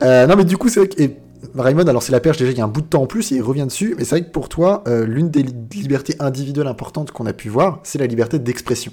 [0.02, 1.00] Euh, non, mais du coup, c'est vrai que.
[1.02, 1.16] et
[1.56, 3.32] Raymond, alors c'est la perche déjà, il y a un bout de temps en plus,
[3.32, 6.14] et il revient dessus, mais c'est vrai que pour toi, euh, l'une des li- libertés
[6.20, 8.92] individuelles importantes qu'on a pu voir, c'est la liberté d'expression.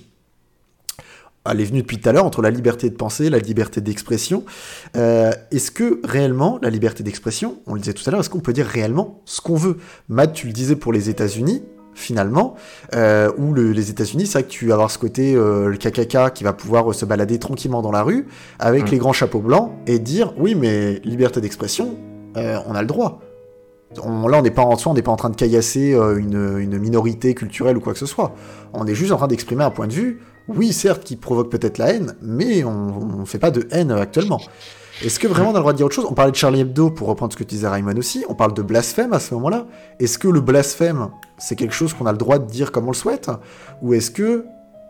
[1.50, 4.44] Elle est venue depuis tout à l'heure entre la liberté de penser, la liberté d'expression.
[4.98, 8.42] Euh, est-ce que réellement, la liberté d'expression, on le disait tout à l'heure, est-ce qu'on
[8.42, 9.78] peut dire réellement ce qu'on veut?
[10.10, 12.56] Matt, tu le disais pour les États-Unis, finalement,
[12.96, 15.78] euh, où le- les États-Unis, c'est vrai que tu vas avoir ce côté, euh, le
[15.78, 18.28] KKK qui va pouvoir euh, se balader tranquillement dans la rue
[18.60, 18.92] avec Mm.
[18.92, 21.98] les grands chapeaux blancs et dire oui, mais liberté d'expression,
[22.36, 23.22] euh, on a le droit.
[23.96, 26.78] Là, on n'est pas en soi, on n'est pas en train de caillasser euh, une,
[26.78, 28.34] minorité culturelle ou quoi que ce soit.
[28.74, 31.78] On est juste en train d'exprimer un point de vue, oui, certes, qui provoque peut-être
[31.78, 34.42] la haine, mais on ne fait pas de haine euh, actuellement.
[35.04, 36.08] Est-ce que vraiment on a le droit de dire autre chose?
[36.10, 38.54] On parlait de Charlie Hebdo, pour reprendre ce que tu disais Raymond aussi, on parle
[38.54, 39.68] de blasphème à ce moment-là.
[40.00, 42.92] Est-ce que le blasphème, c'est quelque chose qu'on a le droit de dire comme on
[42.92, 43.30] le souhaite?
[43.84, 44.46] Ou est-ce que,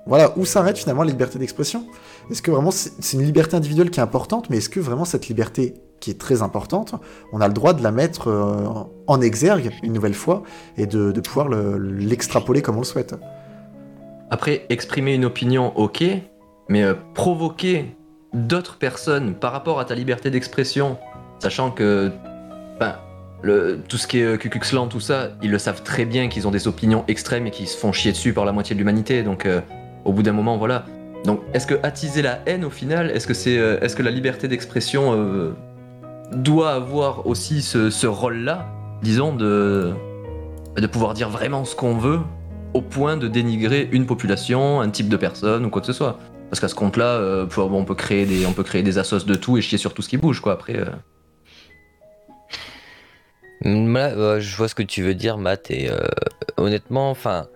[0.05, 1.85] voilà, où s'arrête finalement la liberté d'expression?
[2.31, 5.27] Est-ce que vraiment c'est une liberté individuelle qui est importante, mais est-ce que vraiment cette
[5.27, 6.95] liberté qui est très importante,
[7.34, 8.68] on a le droit de la mettre euh,
[9.08, 10.43] en exergue une nouvelle fois
[10.78, 13.16] et de, pouvoir le- l'extrapoler comme on le souhaite
[14.30, 16.04] Après, exprimer une opinion, ok,
[16.70, 17.95] mais euh, provoquer
[18.34, 20.98] d'autres personnes par rapport à ta liberté d'expression,
[21.39, 22.12] sachant que,
[22.80, 22.95] ben,
[23.88, 24.50] tout ce qui est euh, Ku
[24.89, 27.78] tout ça, ils le savent très bien qu'ils ont des opinions extrêmes et qu'ils se
[27.78, 29.24] font chier dessus par la moitié de l'humanité.
[29.24, 29.48] Donc,
[30.06, 30.86] au bout d'un moment, voilà.
[31.24, 34.48] Donc, est-ce que attiser la haine au final, est-ce que c'est, est-ce que la liberté
[34.48, 35.54] d'expression
[36.32, 38.67] doit avoir aussi ce, ce rôle-là,
[39.01, 39.93] disons, de
[40.75, 42.19] de pouvoir dire vraiment ce qu'on veut
[42.75, 46.19] au point de dénigrer une population, un type de personne ou quoi que ce soit.
[46.51, 49.36] Parce qu'à ce compte-là, euh, on peut créer des, on peut créer des assos de
[49.36, 50.53] tout et chier sur tout ce qui bouge, quoi.
[50.53, 50.86] Après, euh,
[53.63, 55.97] Mm, Là, euh, je vois ce que tu veux dire, Matt, et euh,
[56.57, 57.47] honnêtement, enfin,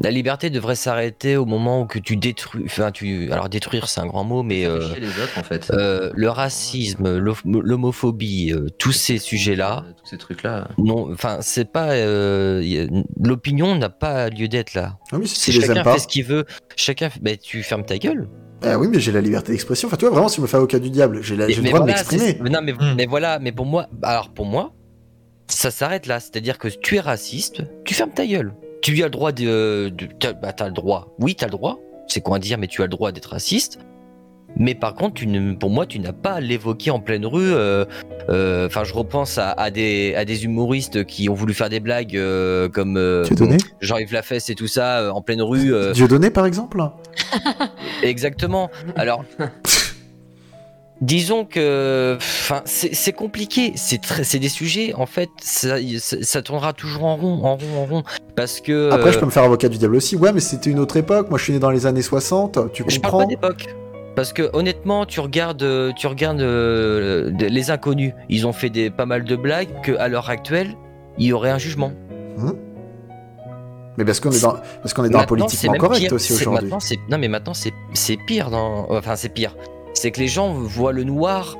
[0.00, 4.00] la liberté devrait s'arrêter au moment où que tu détruis, enfin, tu, alors détruire c'est
[4.00, 5.70] un grand mot, mais euh, les autres en fait.
[5.70, 10.68] euh, le racisme, l'homophobie, euh, tous ces sujets-là, Euh, tous ces trucs-là.
[10.78, 12.86] non, enfin, c'est pas, euh,
[13.22, 14.98] l'opinion n'a pas lieu d'être là.
[15.12, 15.94] Ah oui, si chacun pas.
[15.94, 16.44] fait ce qu'il veut,
[16.76, 18.28] chacun, mais tu fermes ta gueule.
[18.62, 19.88] Ah oui, mais j'ai la liberté d'expression.
[19.88, 21.80] Enfin, tu vois, vraiment, si je me fais avocat du diable, j'ai le Mais droit
[21.80, 22.38] voilà, de m'exprimer.
[22.50, 22.94] Non, mais, Hmm.
[22.96, 24.72] mais voilà, mais pour moi, alors pour moi,
[25.48, 26.18] ça s'arrête là.
[26.20, 28.54] C'est-à-dire que tu es raciste, tu fermes ta gueule.
[28.84, 29.88] Tu as le droit de.
[29.88, 31.14] de- t'as, bah, t'as le droit.
[31.18, 31.78] Oui, t'as le droit.
[32.06, 33.78] C'est quoi à dire, mais tu as le droit d'être raciste.
[34.56, 37.40] Mais par contre, tu ne, pour moi, tu n'as pas à l'évoquer en pleine rue.
[37.54, 37.86] euh,
[38.28, 41.80] euh, Enfin, je repense à, à des, à des humoristes qui ont voulu faire des
[41.80, 43.24] blagues euh, comme euh,
[43.80, 45.72] Jean-Yves Lafesse et tout ça en pleine rue.
[45.74, 46.78] euh, Dieudonné, par exemple
[48.02, 48.70] Exactement.
[48.96, 49.24] Alors,
[51.04, 53.72] disons que, enfin, c'est compliqué.
[53.76, 54.94] C'est des sujets.
[54.94, 58.02] En fait, ça, ça, ça tournera toujours en rond, en rond, en rond,
[58.36, 58.90] parce que.
[58.90, 60.16] Après, je euh, peux me faire avocat du diable aussi.
[60.16, 61.28] Ouais, mais c'était une autre époque.
[61.28, 62.72] Moi, je suis né dans les années 60.
[62.72, 63.66] Tu je parle comprends pas d'époque.
[64.16, 68.12] Parce que honnêtement, tu regardes, euh, tu regardes euh, les inconnus.
[68.28, 70.74] Ils ont fait des pas mal de blagues que à l'heure actuelle,
[71.18, 71.92] il y aurait un jugement.
[73.96, 76.00] Mais parce qu'on est dans, parce qu'on est dans un Maintenant, politiquement c'est même correct
[76.00, 76.12] pire.
[76.12, 76.70] aussi aujourd'hui.
[77.08, 78.50] Non, mais maintenant, c'est c'est pire.
[78.50, 78.86] Dans...
[78.90, 79.54] Enfin, c'est pire.
[79.94, 81.56] C'est que les gens voient le noir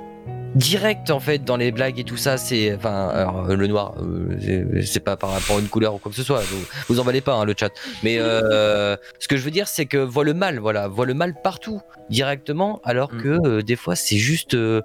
[0.54, 2.36] direct, en fait, dans les blagues et tout ça.
[2.36, 2.74] C'est.
[2.74, 4.36] Enfin, alors, euh, le noir, euh,
[4.84, 6.40] c'est- pas par rapport à une couleur ou quoi que ce soit.
[6.40, 7.70] Vous, vous emballez pas, hein, le chat.
[8.02, 10.86] Mais euh, ce que je veux dire, c'est que voit le mal, voilà.
[10.88, 11.80] Voit le mal partout,
[12.10, 13.22] directement, alors Mm.
[13.22, 14.54] que euh, des fois, c'est juste.
[14.54, 14.80] euh,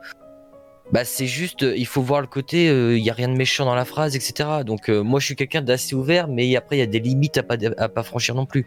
[0.91, 3.64] bah c'est juste, il faut voir le côté, euh, il y a rien de méchant
[3.64, 4.50] dans la phrase, etc.
[4.66, 7.38] Donc euh, moi je suis quelqu'un d'assez ouvert, mais après il y a des limites
[7.38, 8.66] à pas, à pas franchir non plus.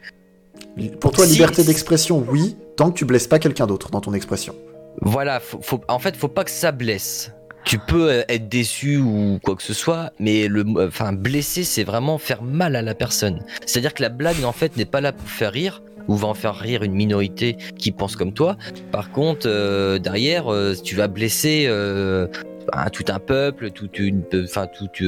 [1.01, 4.15] Pour toi, Si- liberté d'expression, oui, tant que tu blesses pas quelqu'un d'autre dans ton
[4.15, 4.55] expression.
[5.01, 5.41] Voilà,
[5.89, 7.33] en fait, faut pas que ça blesse.
[7.65, 11.63] Tu peux euh, être déçu ou quoi que ce soit, mais le, euh, enfin, blesser,
[11.63, 13.41] c'est vraiment faire mal à la personne.
[13.67, 16.35] C'est-à-dire que la blague, en fait, n'est pas là pour faire rire ou va en
[16.35, 18.57] faire rire une minorité qui pense comme toi.
[18.91, 20.47] Par contre, euh, derrière,
[20.83, 25.03] tu vas blesser ben, tout un peuple, toute une, enfin, toute,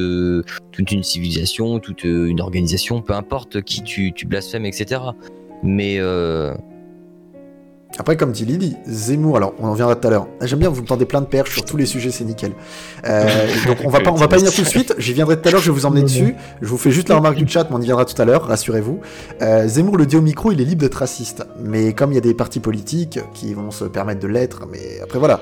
[0.70, 5.00] toute une civilisation, toute une organisation, peu importe qui tu, tu blasphèmes, etc.
[5.64, 5.98] Mais
[7.98, 10.26] Après, comme dit Lily, Zemmour, alors on en viendra tout à l'heure.
[10.40, 12.52] J'aime bien, vous me tendez plein de perches sur tous les sujets, c'est nickel.
[13.06, 14.94] Euh, donc on va pas, on va pas y venir tout de suite.
[14.98, 16.34] J'y viendrai tout à l'heure, je vais vous emmener dessus.
[16.60, 18.46] Je vous fais juste la remarque du chat, mais on y viendra tout à l'heure,
[18.46, 19.00] rassurez-vous.
[19.42, 21.44] Euh, Zemmour le dit au micro, il est libre d'être raciste.
[21.60, 25.00] Mais comme il y a des partis politiques qui vont se permettre de l'être, mais
[25.00, 25.40] après voilà.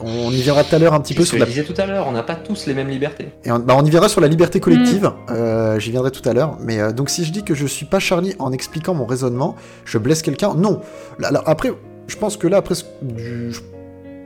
[0.00, 1.86] On y viendra tout à l'heure un petit peu sur la je disais tout à
[1.86, 3.28] l'heure, on n'a pas tous les mêmes libertés.
[3.44, 6.32] Et on, bah, on y verra sur la liberté collective, euh, j'y viendrai tout à
[6.32, 6.58] l'heure.
[6.60, 9.56] Mais euh, donc si je dis que je suis pas Charlie en expliquant mon raisonnement,
[9.84, 10.80] je blesse quelqu'un Non.
[11.18, 11.72] Là, là, après,
[12.06, 13.52] je pense que là, après, du-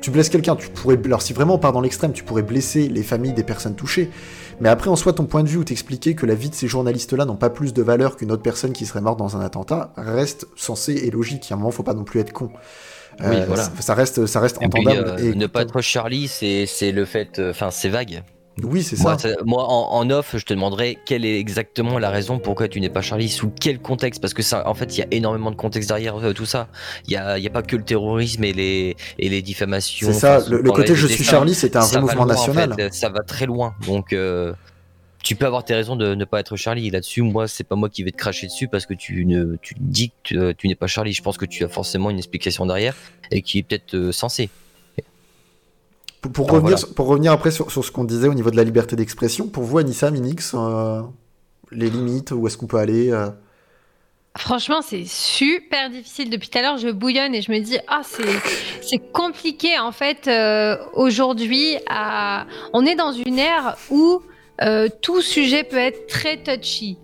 [0.01, 0.99] tu blesses quelqu'un, tu pourrais...
[1.05, 4.11] Alors si vraiment on part dans l'extrême, tu pourrais blesser les familles des personnes touchées.
[4.59, 6.69] Mais après, en soi, ton point de vue où t'expliquer que la vie de ces
[6.69, 9.93] journalistes-là n'ont pas plus de valeur qu'une autre personne qui serait morte dans un attentat,
[9.97, 11.49] reste sensé et logique.
[11.51, 12.51] À un moment, faut pas non plus être con.
[13.23, 13.65] Oui, voilà.
[13.65, 15.21] ça, ça reste, ça reste et puis, entendable.
[15.21, 18.23] euh, et ne pas être Charlie, c'est c'est le fait, euh, enfin, c'est vague.
[18.63, 19.17] Oui, c'est ça.
[19.47, 22.91] Moi, en, en off, je te demanderai quelle est exactement la raison pourquoi tu n'es
[22.91, 25.57] pas Charlie, sous quel contexte, parce que ça, en fait, il y a énormément de
[25.57, 26.69] contexte derrière euh, tout ça.
[27.07, 30.09] Il y a, il y a pas que le terrorisme et les et les diffamations.
[30.09, 32.75] C'est ça, le, côté je suis Charlie, c'était un vrai mouvement loin, en national.
[32.77, 34.13] fait, ça va très loin, donc.
[34.13, 34.53] euh,
[35.23, 36.91] tu peux avoir tes raisons de ne pas être Charlie.
[36.91, 39.75] Là-dessus, moi, c'est pas moi qui vais te cracher dessus parce que tu ne, tu
[39.79, 41.13] dis que tu, euh, tu n'es pas Charlie.
[41.13, 42.95] Je pense que tu as forcément une explication derrière
[43.31, 44.49] et qui est peut-être euh, sensée.
[46.21, 46.95] Pour, pour Alors, revenir, voilà.
[46.95, 49.65] pour revenir après sur, sur ce qu'on disait au niveau de la liberté d'expression, pour
[49.65, 51.01] vous, Anissa, Minix, euh,
[51.71, 53.29] les limites, où est-ce qu'on peut aller euh,
[54.37, 56.31] Franchement, c'est super difficile.
[56.31, 58.23] Depuis tout à l'heure, je bouillonne et je me dis, ah, c'est,
[58.83, 60.29] c'est compliqué en fait.
[60.29, 62.47] euh, aujourd'hui, à...
[62.73, 64.31] on est dans une ère où euh,
[65.01, 66.99] tout sujet peut être très touchy.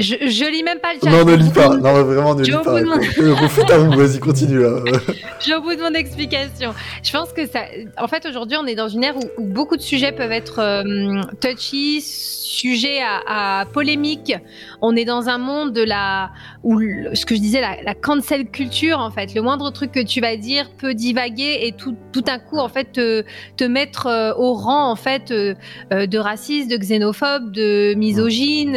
[0.00, 1.10] Je, je lis même pas le chat.
[1.10, 2.80] Non, ne lis pas, non, vraiment, ne lis pas.
[2.80, 4.80] demande- Euh, Refute à vous, vas-y, continue là.
[5.38, 6.74] Je suis au bout de mon explication.
[7.02, 7.60] Je pense que ça.
[7.98, 10.58] En fait, aujourd'hui, on est dans une ère où, où beaucoup de sujets peuvent être
[10.60, 14.34] euh, touchy, sujets à, à polémique.
[14.82, 16.30] On est dans un monde de la.
[16.64, 16.80] où
[17.14, 19.34] ce que je disais, la, la cancel culture, en fait.
[19.34, 22.68] Le moindre truc que tu vas dire peut divaguer et tout, tout un coup, en
[22.68, 23.24] fait, te,
[23.56, 25.54] te mettre euh, au rang, en fait, euh,
[25.90, 28.76] de raciste, de xénophobe, de misogyne.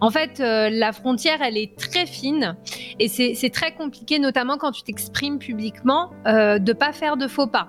[0.00, 2.56] En fait, euh, la frontière, elle est très fine.
[2.98, 7.46] Et c'est très compliqué, notamment quand tu t'exprimes publiquement, euh, de pas faire de faux
[7.46, 7.68] pas.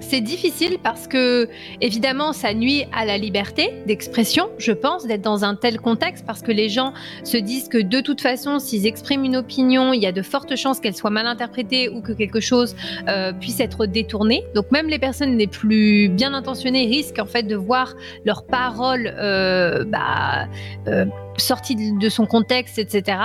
[0.00, 1.48] C'est difficile parce que,
[1.80, 6.40] évidemment, ça nuit à la liberté d'expression, je pense, d'être dans un tel contexte, parce
[6.40, 6.92] que les gens
[7.24, 10.56] se disent que de toute façon, s'ils expriment une opinion, il y a de fortes
[10.56, 12.74] chances qu'elle soit mal interprétée ou que quelque chose
[13.08, 14.44] euh, puisse être détourné.
[14.54, 17.94] Donc même les personnes les plus bien intentionnées risquent en fait de voir
[18.24, 20.46] leurs paroles euh, bah,
[20.86, 23.18] euh, de de son contexte, etc.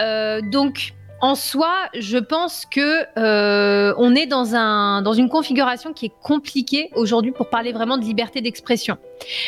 [0.00, 0.94] Euh, donc,
[1.24, 6.12] en soi, je pense que euh, on est dans un dans une configuration qui est
[6.22, 8.98] compliquée aujourd'hui pour parler vraiment de liberté d'expression.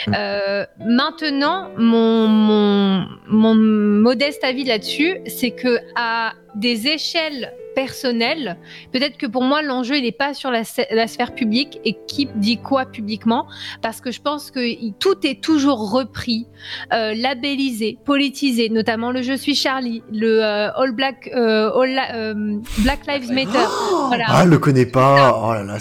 [0.06, 0.12] Mm.
[0.16, 8.56] Euh, maintenant, mon, mon mon modeste avis là-dessus, c'est que à des échelles personnelles,
[8.92, 11.94] peut-être que pour moi l'enjeu il n'est pas sur la, sphè- la sphère publique et
[12.08, 13.46] qui dit quoi publiquement,
[13.82, 14.60] parce que je pense que
[14.98, 16.46] tout est toujours repris
[16.92, 22.34] euh, labellisé, politisé, notamment le Je suis Charlie, le euh, All Black, euh, All La-
[22.78, 23.66] Black Lives Matter.
[24.08, 24.24] Voilà.
[24.28, 25.40] Ah, elle le connaît pas.
[25.44, 25.78] Oh là là.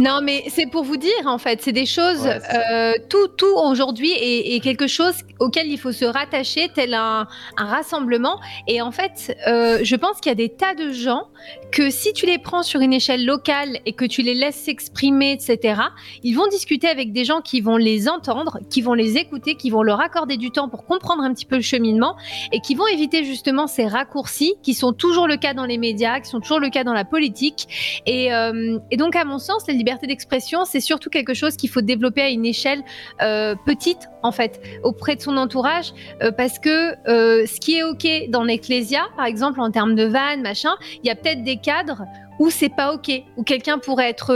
[0.00, 2.38] Non, mais c'est pour vous dire, en fait, c'est des choses, Ouais,
[2.72, 7.26] euh, tout, tout aujourd'hui est, est quelque chose auquel il faut se rattacher, tel un,
[7.56, 8.40] un rassemblement.
[8.66, 11.28] Et en fait, euh, je pense qu'il y a des tas de gens
[11.70, 15.32] que si tu les prends sur une échelle locale et que tu les laisses s'exprimer,
[15.32, 15.80] etc.,
[16.22, 19.70] ils vont discuter avec des gens qui vont les entendre, qui vont les écouter, qui
[19.70, 22.16] vont leur accorder du temps pour comprendre un petit peu le cheminement
[22.52, 26.20] et qui vont éviter justement ces raccourcis qui sont toujours le cas dans les médias,
[26.20, 28.02] qui sont toujours le cas dans la politique.
[28.06, 31.56] Et, euh, et donc, à mon sens, sens, la liberté d'expression, c'est surtout quelque chose
[31.56, 32.82] qu'il faut développer à une échelle
[33.22, 35.92] euh, petite, en fait, auprès de son entourage,
[36.22, 40.04] euh, parce que euh, ce qui est OK dans l'Ecclésia, par exemple, en termes de
[40.04, 42.02] vannes, machin, il y a peut-être des cadres
[42.40, 44.30] où c'est pas ok, où quelqu'un pourrait être,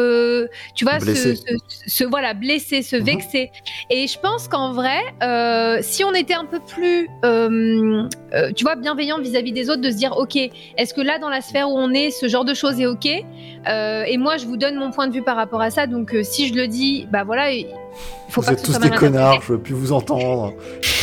[0.75, 1.37] tu vois, se, Blessé.
[1.37, 3.05] se- se- voilà, blessé, se Mhm.
[3.05, 3.51] vexer.
[3.91, 8.03] Et je pense qu'en vrai, euh, si on était un peu plus, euh,
[8.35, 11.29] euh, tu vois, bienveillant vis-à-vis des autres, de se dire, ok, est-ce que là, dans
[11.29, 13.07] la sphère où on est, ce genre de choses est ok?
[13.69, 15.87] Euh, Et moi, je vous donne mon point de vue par rapport à ça.
[15.87, 17.67] Donc, euh, si je le dis, bah voilà, il
[18.29, 20.53] faut Vous pas êtes que ce tous soit des connards, je veux plus vous entendre.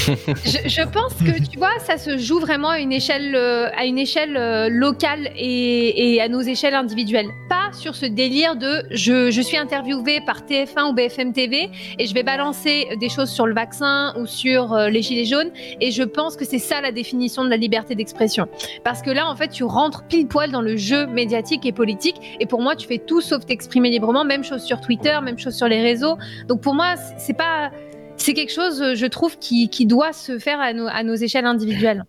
[0.07, 3.85] je, je pense que tu vois, ça se joue vraiment à une échelle, euh, à
[3.85, 4.33] une échelle
[4.69, 7.27] locale et, et à nos échelles individuelles.
[7.47, 12.07] Pas sur ce délire de je, je suis interviewé par TF1 ou BFM TV et
[12.07, 15.51] je vais balancer des choses sur le vaccin ou sur les gilets jaunes.
[15.79, 18.47] Et je pense que c'est ça la définition de la liberté d'expression.
[18.83, 22.15] Parce que là, en fait, tu rentres pile poil dans le jeu médiatique et politique.
[22.39, 24.25] Et pour moi, tu fais tout sauf t'exprimer librement.
[24.25, 26.17] Même chose sur Twitter, même chose sur les réseaux.
[26.47, 27.71] Donc pour moi, c'est- pas
[28.17, 31.45] c'est quelque chose, je trouve, qui, qui doit se faire à nos, à nos échelles
[31.45, 32.03] individuelles.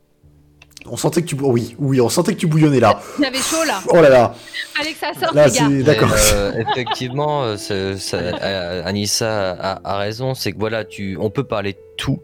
[0.90, 2.98] On sentait que tu, oui, oui, on sentait que tu bouillonnais là.
[3.22, 3.80] J'avais chaud là.
[3.90, 4.34] Oh là là,
[4.76, 5.92] que ça sorte, là les gars.
[5.92, 6.10] d'accord.
[6.32, 10.34] Euh, effectivement, euh, ça- euh, Anissa a, a raison.
[10.34, 12.18] C'est que voilà, tu, on peut parler de tout,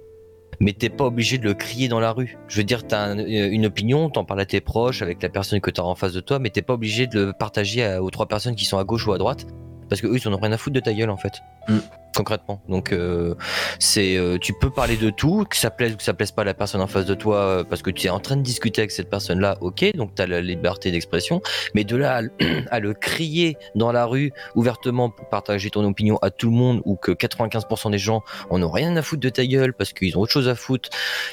[0.60, 2.38] mais t'es pas obligé de le crier dans la rue.
[2.48, 5.60] Je veux dire, t'as un- une opinion, t'en parles à tes proches, avec la personne
[5.60, 8.26] que t'as en face de toi, mais t'es pas obligé de le partager aux trois
[8.26, 9.46] personnes qui sont à gauche ou à droite,
[9.88, 11.32] parce que eux, ils en ont rien à foutre de ta gueule en fait.
[11.68, 11.78] Mm.
[12.14, 12.62] Concrètement.
[12.66, 13.34] Donc, euh,
[13.78, 16.42] c'est, euh, tu peux parler de tout, que ça plaise ou que ça plaise pas
[16.42, 18.42] à la personne en face de toi, euh, parce que tu es en train de
[18.42, 21.42] discuter avec cette personne-là, ok, donc t'as la liberté d'expression,
[21.74, 22.32] mais de là à, le-
[22.70, 26.80] à le crier dans la rue ouvertement pour partager ton opinion à tout le monde
[26.86, 30.16] ou que 95% des gens en ont rien à foutre de ta gueule parce qu'ils
[30.16, 30.88] ont autre chose à foutre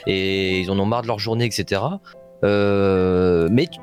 [0.06, 1.82] et ils en ont marre de leur journée, etc.
[2.44, 3.80] Mais tu-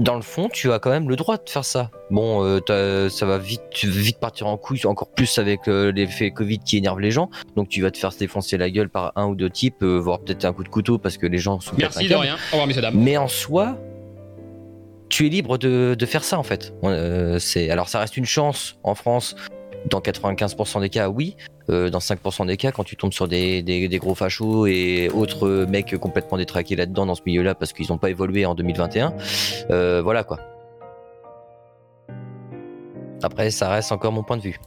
[0.00, 1.90] dans le fond, tu as quand même le droit de faire ça.
[2.10, 6.58] Bon, euh, ça va vite, vite partir en couille, encore plus avec euh, l'effet Covid
[6.58, 7.28] qui énerve les gens.
[7.54, 9.98] Donc tu vas te faire se défoncer la gueule par un ou deux types, euh,
[9.98, 12.34] voire peut-être un coup de couteau parce que les gens sont Merci de rien.
[12.34, 12.94] Au revoir, messieurs, dames.
[12.96, 13.76] mais en soi,
[15.10, 16.72] tu es libre de, de faire ça en fait.
[17.38, 19.36] C'est alors ça reste une chance en France.
[19.86, 21.36] Dans 95% des cas, oui.
[21.70, 25.66] Euh, dans 5% des cas, quand tu tombes sur des, des, gros fachos et autres
[25.68, 29.14] mecs complètement détraqués là-dedans dans ce milieu-là parce qu'ils n'ont pas évolué en 2021,
[29.70, 30.38] euh, voilà quoi.
[33.22, 34.58] Après, ça reste encore mon point de vue.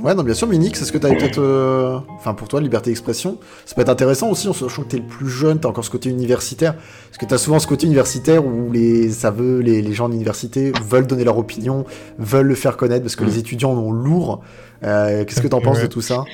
[0.00, 1.40] Ouais, non, bien sûr, Minix, est-ce que t'avais peut-être.
[1.40, 4.98] euh, Enfin, pour toi, liberté d'expression, ça peut être intéressant aussi, en sachant que t'es
[4.98, 6.74] le plus jeune, t'as encore ce côté universitaire.
[6.74, 10.12] Parce que t'as souvent ce côté universitaire où les, ça veut, les, les gens de
[10.12, 11.84] l'université veulent donner leur opinion,
[12.18, 14.42] veulent le faire connaître, parce que les étudiants en ont lourd.
[14.84, 15.82] Euh, Qu'est-ce que t'en penses Ouais.
[15.82, 16.24] de tout ça?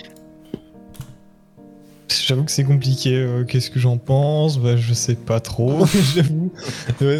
[2.09, 3.15] J'avoue que c'est compliqué.
[3.17, 4.59] euh, Qu'est-ce que j'en pense?
[4.59, 5.85] Bah, Je sais pas trop,
[6.15, 6.53] j'avoue.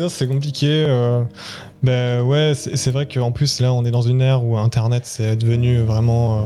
[0.09, 0.85] C'est compliqué.
[0.89, 1.23] euh,
[1.83, 5.37] bah, ouais, c'est vrai qu'en plus, là, on est dans une ère où Internet, c'est
[5.37, 6.39] devenu vraiment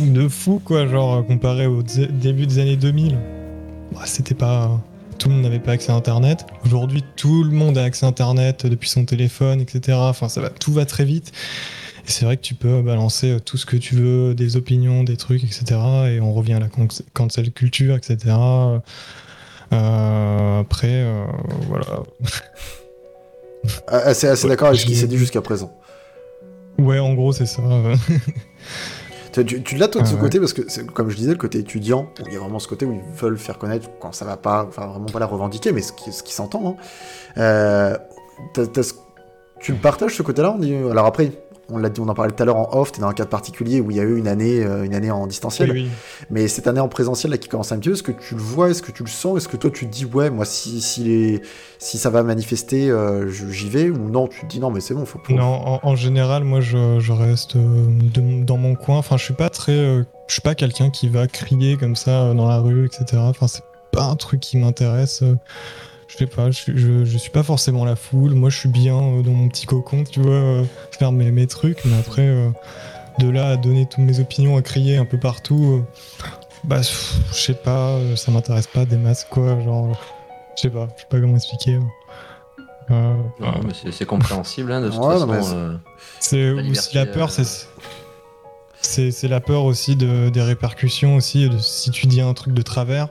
[0.00, 0.86] euh, de fou, quoi.
[0.86, 3.18] Genre, comparé au dé- début des années 2000.
[3.92, 4.80] Bah, C'était pas.
[5.18, 6.46] Tout le monde n'avait pas accès à Internet.
[6.64, 9.98] Aujourd'hui, tout le monde a accès à Internet depuis son téléphone, etc.
[10.00, 11.30] Enfin, ça va, tout va très vite.
[12.06, 15.04] Et c'est vrai que tu peux balancer euh, tout ce que tu veux, des opinions,
[15.04, 15.64] des trucs, etc.
[16.10, 18.16] Et on revient à la can- cancel culture, etc.
[19.72, 21.24] Euh, après, euh,
[21.68, 21.86] voilà.
[23.88, 25.72] Ah, Assez, assez d'accord avec ce qui s'est dit jusqu'à présent.
[26.78, 27.62] Ouais, en gros, c'est ça.
[29.32, 30.20] Tu, l'as toi de ce Ah ouais.
[30.22, 32.84] côté parce que, comme je disais, le côté étudiant, il y a vraiment ce côté
[32.84, 35.82] où ils veulent faire connaître quand ça va pas, enfin vraiment pas la revendiquer, mais
[35.82, 36.76] ce qui, ce qui s'entend.
[37.36, 37.38] Hein.
[37.38, 37.96] Euh,
[39.60, 41.30] tu le partages ce côté-là on dit- Alors après,
[41.72, 43.30] on l'a dit, on en parlait tout à l'heure en off, t'es dans un cadre
[43.30, 45.70] particulier où il y a eu une année, euh, une année en distanciel.
[45.72, 45.90] Oui, oui.
[46.30, 48.40] Mais cette année en présentiel là qui commence un petit peu, est-ce que tu le
[48.40, 50.80] vois, est-ce que tu le sens, est-ce que toi tu te dis ouais, moi si
[50.80, 51.42] si, les,
[51.78, 54.94] si ça va manifester, euh, j'y vais ou non, tu te dis non mais c'est
[54.94, 55.32] bon, faut pas.
[55.32, 58.98] Non, en, en général, moi, je, je reste euh, de- dans mon coin.
[58.98, 62.34] Enfin, je suis pas très, euh, je suis pas quelqu'un qui va crier comme ça
[62.34, 63.04] dans la rue, etc.
[63.16, 63.62] Enfin, c'est
[63.92, 65.22] pas un truc qui m'intéresse.
[66.10, 68.34] Euh, Je sais pas, je, suis- je, je suis pas forcément la foule.
[68.34, 70.64] Moi, je suis bien euh, dans mon petit cocon, tu vois, euh,
[70.98, 71.84] faire mes, mes trucs.
[71.84, 72.50] Mais après, euh,
[73.18, 76.26] de là à donner toutes mes opinions, à crier un peu partout, euh,
[76.64, 79.60] bah, pff, je sais pas, euh, ça m'intéresse pas des masses, quoi.
[79.60, 79.94] Genre, euh,
[80.56, 81.78] je sais pas, je sais pas comment expliquer.
[82.90, 85.26] Euh, Non, mais c'est- c'est compréhensible, hein, de toute Ouais, façon.
[85.28, 85.76] mais c'est- euh,
[86.18, 87.66] c'est La aussi la peur, euh, c'est
[88.82, 91.48] c'est c'est la peur aussi de, des répercussions aussi.
[91.48, 93.08] De, si tu dis un truc de travers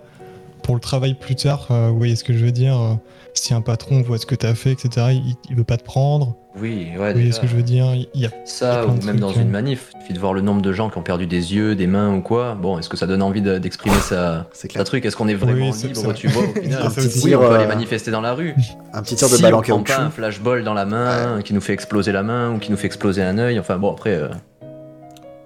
[0.70, 2.80] pour le travail plus tard, euh, vous voyez ce que je veux dire.
[2.80, 2.93] euh,
[3.34, 5.84] si un patron voit ce que tu as fait, etc., il, il veut pas te
[5.84, 6.36] prendre.
[6.61, 7.86] Oui, ouais, Vous voyez ce que je veux dire.
[7.95, 9.41] Il y a Ça, Il y a ou même trucs, dans hein.
[9.41, 11.74] une manif, il suffit de voir le nombre de gens qui ont perdu des yeux,
[11.76, 12.53] des mains ou quoi.
[12.53, 14.84] Bon, est-ce que ça donne envie de- d'exprimer sa, C'est sa clair.
[14.84, 15.05] truc?
[15.05, 16.84] Est-ce qu'on est vraiment Oui, libre, tu vois, au final?
[16.86, 18.53] Un petit Oui, tir, on peut euh, aller manifester dans la rue.
[18.93, 19.91] Un petit tir de si balle en caoutchouc.
[19.99, 22.86] un flashball dans la main qui nous fait exploser la main ou qui nous fait
[22.88, 24.28] exploser un œil, enfin bon, après, euh,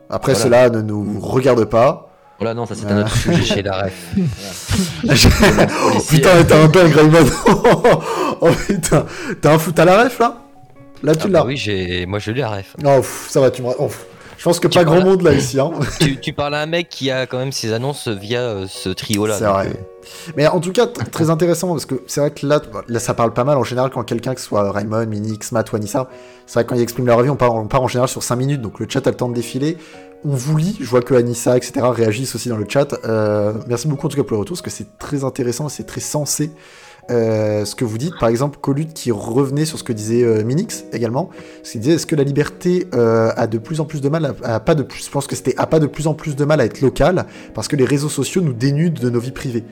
[0.09, 0.43] Après, Voilà.
[0.45, 2.09] cela ne nous regarde pas.
[2.39, 3.41] Voilà, non, ça c'est un autre sujet.
[3.43, 3.93] Chez la ref.
[5.07, 7.25] oh putain, t'as un dingue, Raymond.
[8.41, 9.05] oh putain,
[9.41, 10.37] t'as un foot à la ref là?
[11.03, 11.39] Là, tu Ah l'as.
[11.41, 12.75] bah oui, j'ai, moi je l'ai la ref.
[12.83, 13.69] Oh, pff, ça va, tu me.
[13.77, 13.89] oh,
[14.37, 15.59] je pense que Tu pas grand monde là ici.
[15.59, 15.71] Hein.
[15.99, 18.89] tu, tu parles à un mec qui a quand même ses annonces via euh, ce
[18.89, 19.37] trio-là.
[19.37, 19.67] C'est donc, vrai.
[19.67, 22.99] euh, Mais en tout cas, t- très intéressant parce que c'est vrai que là, là,
[22.99, 25.75] ça parle pas mal en général quand quelqu'un, que ce soit Raymond, Minix, Matt ou
[25.77, 26.07] Anissa,
[26.45, 28.23] c'est vrai que quand ils expriment leur avis, on part, on part en général sur
[28.23, 29.77] 5 minutes, donc le chat a le temps de défiler.
[30.25, 31.81] On vous lit, je vois que Anissa, etc.
[31.83, 32.95] réagissent aussi dans le chat.
[33.03, 35.83] Euh, merci beaucoup en tout cas pour le retour, parce que c'est très intéressant c'est
[35.83, 36.51] très sensé.
[37.11, 40.45] euh, ce que vous dites, par exemple, Colut qui revenait sur ce que disait euh,
[40.45, 44.07] Minix également, parce qu'il disait est-ce que la liberté a de plus en plus de
[44.07, 46.45] mal à, pas de plus, je pense que c'était pas de plus en plus de
[46.45, 49.65] mal à être locale parce que les réseaux sociaux nous dénudent de nos vies privées.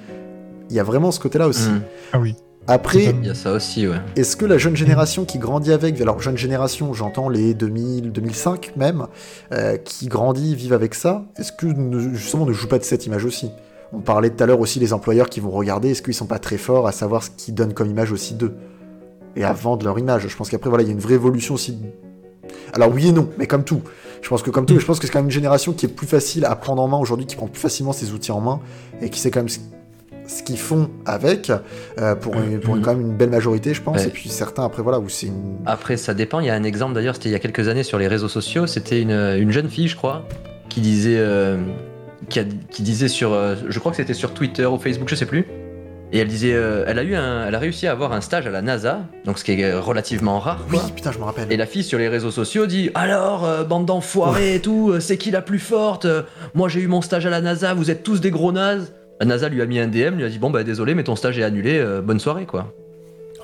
[0.70, 1.70] Il y a vraiment ce côté-là aussi.
[1.70, 1.82] Hmm.
[2.14, 2.36] Ah oui.
[2.68, 3.06] Après.
[3.22, 3.96] Il y a ça aussi, ouais.
[4.16, 8.74] est-ce que la jeune génération qui grandit avec, alors jeune génération, j'entends les 2000, 2005
[8.78, 9.08] même,
[9.52, 11.68] euh, qui grandit, vivent avec ça, est-ce que
[12.14, 13.52] justement ne joue pas de cette image aussi?
[13.94, 16.40] On parlait tout à l'heure aussi des employeurs qui vont regarder, est-ce qu'ils sont pas
[16.40, 18.54] très forts à savoir ce qu'ils donnent comme image aussi d'eux
[19.36, 20.28] et à vendre leur image?
[20.28, 21.78] Je pense qu'après voilà, il y a une vraie évolution aussi.
[22.74, 23.82] Alors oui et non, mais comme tout.
[24.22, 25.90] Je pense que comme tout, je pense que c'est quand même une génération qui est
[25.90, 28.60] plus facile à prendre en main aujourd'hui, qui prend plus facilement ses outils en main
[29.02, 29.60] et qui sait quand même ce-
[30.32, 31.52] ce qu'ils font avec
[32.00, 33.98] euh, pour, une- pour une- quand même une belle majorité, je pense.
[33.98, 34.08] Ouais.
[34.08, 36.40] Et puis certains après voilà où c'est une Après, ça dépend.
[36.40, 38.30] Il y a un exemple d'ailleurs, c'était il y a quelques années sur les réseaux
[38.30, 38.66] sociaux.
[38.68, 40.26] C'était une, une jeune fille, je crois,
[40.70, 41.58] qui disait, euh,
[42.30, 45.16] qui, a- qui disait sur, euh, je crois que c'était sur Twitter ou Facebook, je
[45.16, 45.46] sais plus.
[46.14, 48.46] Et elle disait, euh, elle a eu un, elle a réussi à avoir un stage
[48.46, 50.66] à la NASA, donc ce qui est relativement rare.
[50.70, 51.50] Oui, putain, je me rappelle.
[51.50, 55.00] Et la fille sur les réseaux sociaux dit Alors, euh, bande d'enfoirés et tout, euh,
[55.00, 56.04] c'est qui la plus forte?
[56.04, 56.24] Euh,
[56.54, 58.92] Moi j'ai eu mon stage à la NASA, vous êtes tous des gros nazes.
[59.22, 61.16] La NASA lui a mis un DM, lui a dit Bon bah désolé, mais ton
[61.16, 62.74] stage est annulé, euh, bonne soirée quoi.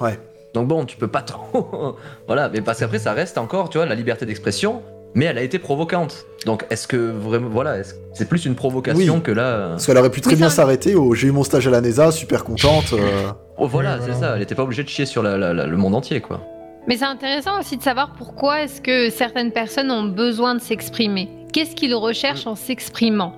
[0.02, 0.18] Ouais.
[0.56, 1.96] Donc bon, tu peux pas trop.
[2.28, 4.82] voilà, mais parce qu'après ça reste encore, tu vois, la liberté d'expression,
[5.14, 6.26] mais elle a été provocante.
[6.48, 9.22] Donc est-ce que vraiment, voilà, est-ce- c'est plus une provocation Oui.
[9.22, 9.44] que là.
[9.44, 11.68] euh, Parce qu'elle aurait pu très Oui, bien ça- s'arrêter au j'ai eu mon stage
[11.68, 12.94] à la NESA, super contente.
[12.94, 14.20] euh, Oh voilà, c'est voilà.
[14.20, 16.42] ça, elle était pas obligée de chier sur la- la- la- le monde entier quoi.
[16.88, 21.30] Mais c'est intéressant aussi de savoir pourquoi est-ce que certaines personnes ont besoin de s'exprimer.
[21.54, 23.34] Qu'est-ce qu'ils recherchent en s'exprimant?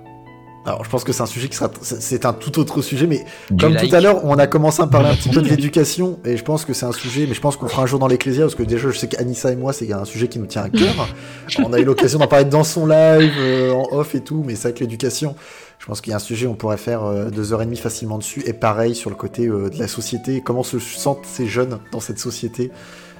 [0.65, 1.71] Alors je pense que c'est un sujet qui sera.
[1.81, 4.87] c'est- un tout autre sujet, mais du comme tout à l'heure, on a commencé à
[4.87, 7.41] parler un petit peu de l'éducation, et je pense que c'est un sujet, mais je
[7.41, 9.71] pense qu'on fera un jour dans l'Ecclésia, parce que déjà je sais qu'Anissa et moi,
[9.73, 11.07] c'est un sujet qui nous tient à cœur.
[11.65, 14.55] on a eu l'occasion d'en parler dans son live, euh, en off et tout, mais
[14.55, 15.35] c'est que l'éducation,
[15.79, 17.77] je pense qu'il y a un sujet, on pourrait faire euh, deux heures et demie
[17.77, 21.47] facilement dessus, et pareil sur le côté euh, de la société, comment se sentent ces
[21.47, 22.69] jeunes dans cette société.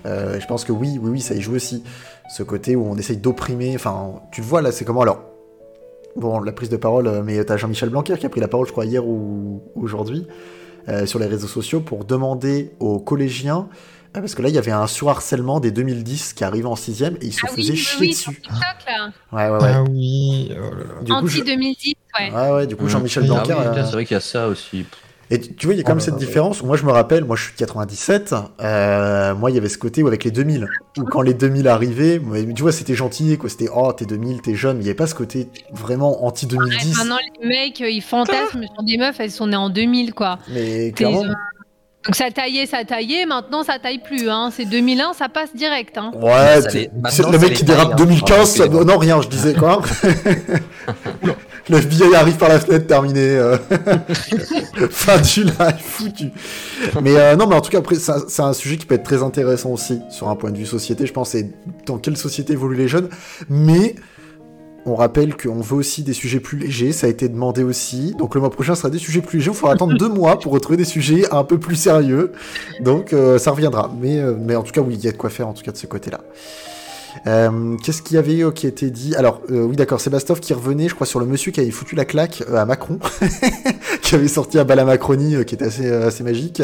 [0.06, 1.84] Je pense que oui, oui, oui, ça y joue aussi.
[2.36, 5.20] Ce côté où on essaye d'opprimer, enfin, tu le vois là, c'est comment alors
[6.16, 8.66] Bon, la prise de parole, euh, mais t'as Jean-Michel Blanquer qui a pris la parole,
[8.68, 10.26] je crois, hier ou aujourd'hui,
[10.88, 13.68] euh, sur les réseaux sociaux pour demander aux collégiens,
[14.18, 17.16] euh, parce que là, il y avait un surharcèlement des 2010 qui arrivait en 6ème
[17.22, 18.41] et ils se Ah faisaient oui, chier oui, sur dessus.
[18.41, 19.12] TikTok là.
[19.32, 19.72] Ouais, ouais, ouais.
[19.76, 20.51] Ah oui.
[20.51, 21.01] oh là là.
[21.03, 22.32] Du coup, je- Anti 2010, ouais.
[22.34, 23.53] Ouais, ouais, du coup, Jean-Michel Ah Blanquer.
[23.53, 24.86] ah oui, euh, c'est vrai qu'il y a ça aussi.
[25.32, 26.20] Et tu vois, il y a quand Oh même là cette ouais.
[26.20, 26.64] différence.
[26.64, 28.34] Moi, je me rappelle, moi, je suis de 97.
[28.62, 30.68] euh, moi, il y avait ce côté où avec les 2000,
[30.98, 33.48] où quand les 2000 arrivaient, mais tu vois, c'était gentil, quoi.
[33.50, 34.78] C'était oh, t'es 2000, t'es jeune.
[34.78, 36.98] mais Il n'y avait pas ce côté vraiment anti Ouais, 2010.
[36.98, 40.40] maintenant, les mecs, euh, ils fantasment sur des meufs, elles sont nées en 2000, quoi.
[40.52, 41.22] mais clairement.
[41.22, 41.28] T'es-
[42.06, 44.30] Donc ça taillait, ça taillait, maintenant ça taille plus.
[44.30, 44.50] Hein.
[44.56, 45.98] C'est 2001, ça passe direct.
[45.98, 46.12] Hein.
[46.16, 46.62] Ouais,
[47.10, 47.96] c'est le mec qui dérape hein.
[47.98, 49.82] 2015, Ah, ça- non rien, je disais quoi
[51.70, 53.20] Le FBI arrive par la fenêtre, terminé.
[53.22, 53.58] euh.
[54.90, 56.32] fin du live, foutu.
[57.02, 59.22] Mais euh, non, mais en tout cas, après, c'est un- sujet qui peut être très
[59.24, 61.50] intéressant aussi, sur un point de vue société, je pense, et
[61.86, 63.10] dans quelle société évoluent les jeunes.
[63.50, 63.96] Mais
[64.86, 68.16] on rappelle qu'on veut aussi des sujets plus légers, ça a été demandé aussi.
[68.18, 70.52] Donc le mois prochain sera des sujets plus légers, il faudra attendre deux mois pour
[70.54, 72.32] retrouver des sujets un peu plus sérieux.
[72.82, 73.92] Donc euh, ça reviendra.
[74.02, 75.72] Mais, mais en tout cas, oui, il y a de quoi faire en tout cas
[75.72, 76.22] de ce côté-là.
[77.28, 79.16] Euh, Qu'est-ce qu'il y avait euh, qui a été dit?
[79.16, 81.95] Alors, euh, oui, d'accord, Sébastov qui revenait, je crois, sur le monsieur qui avait foutu
[81.95, 82.99] la claque à Macron,
[84.01, 86.62] qui avait sorti un bal à Macronie qui était assez, assez magique,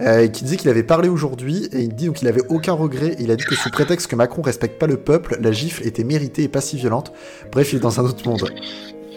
[0.00, 3.16] et qui disait qu'il avait parlé aujourd'hui, et il dit donc qu'il avait aucun regret,
[3.18, 5.86] et il a dit que sous prétexte que Macron respecte pas le peuple, la gifle
[5.86, 7.12] était méritée et pas si violente.
[7.50, 8.48] Bref, il est dans un autre monde.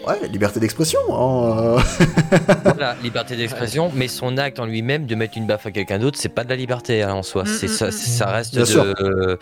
[0.06, 0.98] Ouais, liberté d'expression.
[1.10, 1.76] Hein.
[2.64, 6.18] Voilà, liberté d'expression, mais son acte en lui-même de mettre une baffe à quelqu'un d'autre,
[6.20, 7.42] c'est pas de la liberté hein, en soi.
[7.44, 7.92] Mm, C'est mm, ça, mm.
[7.92, 8.66] ça reste Bien de.
[8.66, 8.82] sûr.
[9.00, 9.36] euh,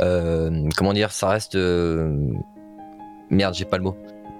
[0.00, 1.54] euh, comment dire Ça reste.
[1.56, 2.16] euh,
[3.30, 3.96] Merde, j'ai pas le mot.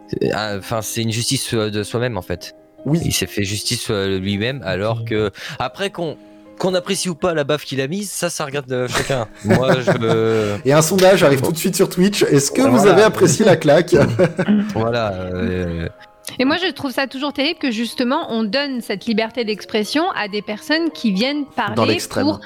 [0.09, 2.55] C'est- ah, Enfin, c'est une justice euh, de soi-même en fait.
[2.85, 5.31] Oui, Il s'est fait justice lui-même, alors que
[5.61, 6.17] après qu'on
[6.63, 9.27] qu'on apprécie ou pas la baffe qu'il a mise, ça, ça regarde euh, chacun.
[9.45, 12.23] Moi, je et un sondage arrive tout de suite sur Twitch.
[12.23, 13.97] Est-ce que vous avez apprécié la claque?
[14.75, 15.13] Voilà.
[15.13, 15.89] euh,
[16.39, 20.29] Et moi, je trouve ça toujours terrible que justement, on donne cette liberté d'expression à
[20.29, 22.41] des personnes qui viennent parler pour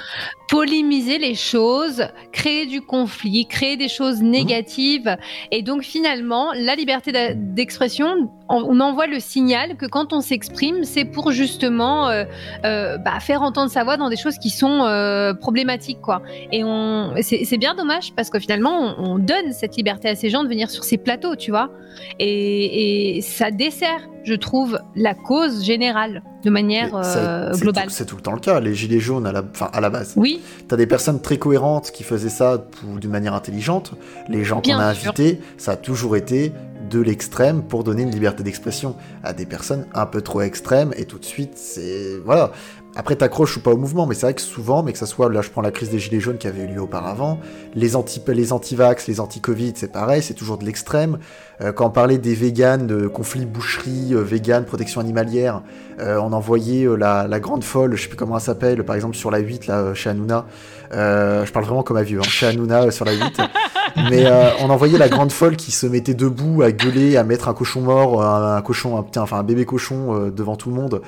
[0.49, 4.30] polémiser les choses, créer du conflit, créer des choses Mhm.
[4.30, 5.16] négatives.
[5.51, 11.05] Et donc, finalement, la liberté d'expression, on, envoie le signal que quand on s'exprime, c'est
[11.05, 12.24] pour justement euh,
[12.64, 16.22] euh, bah, faire entendre sa voix dans des choses qui sont euh, problématiques, quoi.
[16.53, 20.30] Et on, c'est bien dommage parce que finalement, on, on donne cette liberté à ces
[20.30, 21.70] gens de venir sur ces plateaux, tu vois.
[22.18, 27.90] Et, et ça dessert, je trouve, la cause générale de manière euh, globale.
[27.90, 28.58] C'est tout le temps le cas.
[28.60, 30.14] Les gilets jaunes, à la, à la base.
[30.16, 32.64] Oui, T'as des personnes très cohérentes qui faisaient ça
[32.98, 33.92] d'une manière intelligente.
[34.28, 36.52] Les gens qu'on a invités, ça a toujours été
[36.88, 40.92] de l'extrême pour donner une liberté d'expression à des personnes un peu trop extrêmes.
[40.96, 42.18] Et tout de suite, c'est.
[42.24, 42.52] Voilà.
[42.97, 45.30] Après, t'accroches ou pas au mouvement, mais c'est vrai que souvent, mais que ça soit,
[45.30, 47.38] là je prends la crise des gilets jaunes qui avait eu lieu auparavant,
[47.74, 51.18] les anti les anti-vax, les anti-Covid, c'est pareil, c'est toujours de l'extrême.
[51.61, 55.62] Euh, quand on parlait des véganes, de conflits boucherie, euh, vegan, protection animalière,
[56.01, 58.97] euh, on envoyait euh, la, la grande folle, je sais plus comment elle s'appelle, par
[58.97, 60.47] exemple sur la 8, là, chez Hanouna.
[60.92, 63.40] Euh, je parle vraiment comme un vieux, hein, chez Hanouna euh, sur la 8.
[64.11, 67.49] Mais euh, on envoyait la grande folle qui se mettait debout à gueuler, à mettre
[67.49, 70.76] un cochon mort, un, un cochon, un, enfin un bébé cochon euh, devant tout le
[70.76, 71.03] monde.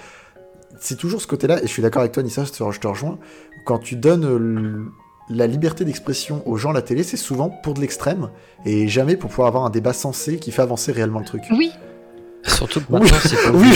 [0.81, 2.87] C'est toujours ce côté-là, et je suis d'accord avec toi, Nissa, je te, je te
[2.87, 3.19] rejoins.
[3.65, 4.85] Quand tu donnes euh,
[5.29, 8.31] la liberté d'expression aux gens à la télé, c'est souvent pour de l'extrême,
[8.65, 11.43] et jamais pour pouvoir avoir un débat sensé qui fait avancer réellement le truc.
[11.51, 11.71] oui,
[12.45, 13.69] Surtout que Oui, maintenant c'est pour oui,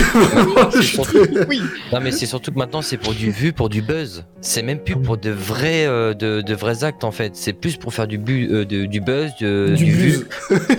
[0.81, 0.83] du...
[0.87, 1.57] surtout- très-
[1.93, 4.25] Non mais c'est surtout que maintenant c'est pour du vu, pour du buzz.
[4.41, 7.35] C'est même plus pour de vrais, euh, de, de vrais actes en fait.
[7.35, 10.13] C'est plus pour faire du, bu, euh, de- du buzz, de- Du vu.
[10.13, 10.27] buzz.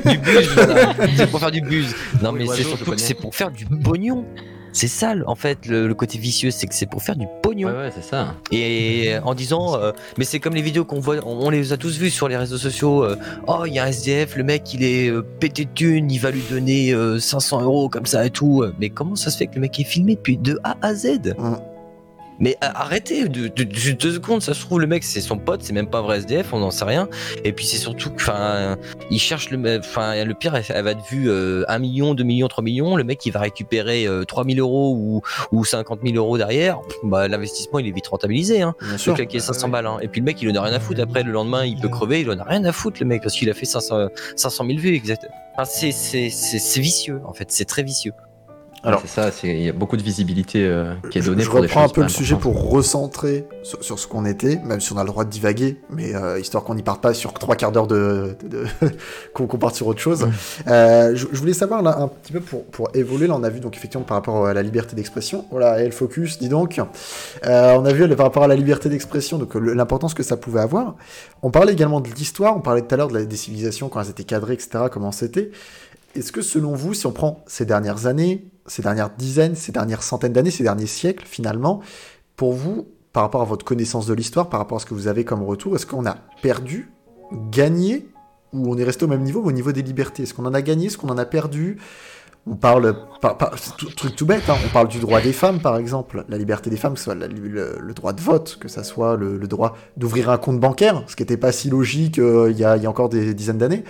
[0.05, 0.47] du buzz.
[0.55, 0.93] voilà.
[1.17, 1.93] c'est pour faire du buzz.
[2.23, 4.25] Non Oui, mais c'est surtout que c'est pour faire du pognon.
[4.73, 7.69] C'est ça en fait le, le côté vicieux, c'est que c'est pour faire du pognon.
[7.69, 8.35] Ouais, ouais, c'est ça.
[8.51, 11.77] Et en disant, euh, mais c'est comme les vidéos qu'on voit, on, on les a
[11.77, 13.03] tous vues sur les réseaux sociaux.
[13.03, 13.15] euh,
[13.47, 16.17] oh, il y a un SDF, le mec il est euh, pété de thunes, il
[16.19, 18.63] va lui donner euh, 500 euros comme ça et tout.
[18.79, 21.35] Mais comment ça se fait que le mec est filmé depuis de A à Z?
[21.37, 21.55] Mm.
[22.39, 25.61] Mais arrêtez, de, de- de- deux secondes, ça se trouve, le mec c'est son pote,
[25.63, 27.07] c'est même pas un vrai SDF, on n'en sait rien.
[27.43, 28.77] Et puis c'est surtout que, enfin,
[29.11, 32.23] il cherche le, enfin, le pire, elle, elle va être vue euh, 1 million, 2
[32.23, 32.95] millions, 3 millions.
[32.95, 35.21] Le mec il va récupérer euh, 3000 euros ou,
[35.51, 36.79] ou 50 000 euros derrière.
[37.03, 38.61] Bah, l'investissement il est vite rentabilisé.
[38.61, 39.13] Hein Bien sûr.
[39.15, 39.71] claquer 500 ouais.
[39.71, 39.87] balles.
[39.87, 39.97] hein.
[40.01, 41.01] Et puis le mec, il en a rien à foutre.
[41.01, 43.35] Après, le lendemain, il peut crever, il en a rien à foutre, le mec, parce
[43.35, 45.27] qu'il a fait 500, 500 000 vues, exact.
[45.55, 48.13] Enfin, c'est, c'est, c'est, c'est vicieux, en fait, c'est très vicieux.
[48.85, 51.43] Alors- c'est ça, c'est- il y a beaucoup de visibilité euh, qui est Je, donnée
[51.43, 54.59] je pour des reprends un peu le sujet pour recentrer sur, sur ce qu'on était,
[54.65, 57.13] même si on a le droit de divaguer, mais euh, histoire qu'on n'y parte pas
[57.13, 58.65] sur trois quarts d'heure de, de- de-
[59.33, 60.27] qu'on qu'on parte sur autre chose.
[60.67, 63.49] Euh, je, je voulais savoir là un petit peu pour, pour évoluer, là on a
[63.49, 65.45] vu donc effectivement par rapport à la liberté d'expression.
[65.51, 66.79] Voilà, elle focus, dis donc.
[67.45, 70.35] Euh, on a vu par rapport à la liberté d'expression, donc le- l'importance que ça
[70.35, 70.95] pouvait avoir.
[71.41, 74.01] On parlait également de l'histoire, on parlait tout à l'heure de la, des civilisations quand
[74.01, 74.85] elles étaient cadrées, etc.
[74.91, 75.51] Comment c'était.
[76.15, 80.03] Est-ce que selon vous, si on prend ces dernières années, ces dernières dizaines, ces dernières
[80.03, 81.81] centaines d'années, ces derniers siècles, finalement,
[82.35, 85.07] pour vous, par rapport à votre connaissance de l'histoire, par rapport à ce que vous
[85.07, 86.91] avez comme retour, est-ce qu'on a perdu,
[87.51, 88.07] gagné,
[88.53, 90.23] ou on est resté au même niveau, au niveau des libertés?
[90.23, 91.79] Est-ce qu'on en a gagné, est-ce qu'on en a perdu?
[92.45, 92.95] On parle,
[93.95, 96.75] truc tout bête, hein, on parle du droit des femmes par exemple, la liberté des
[96.75, 100.37] femmes, que ce soit le, droit de vote, que ça soit le, droit d'ouvrir un
[100.37, 103.09] compte bancaire, ce qui n'était pas si logique euh, il y, a, y a encore
[103.09, 103.83] des dizaines d'années.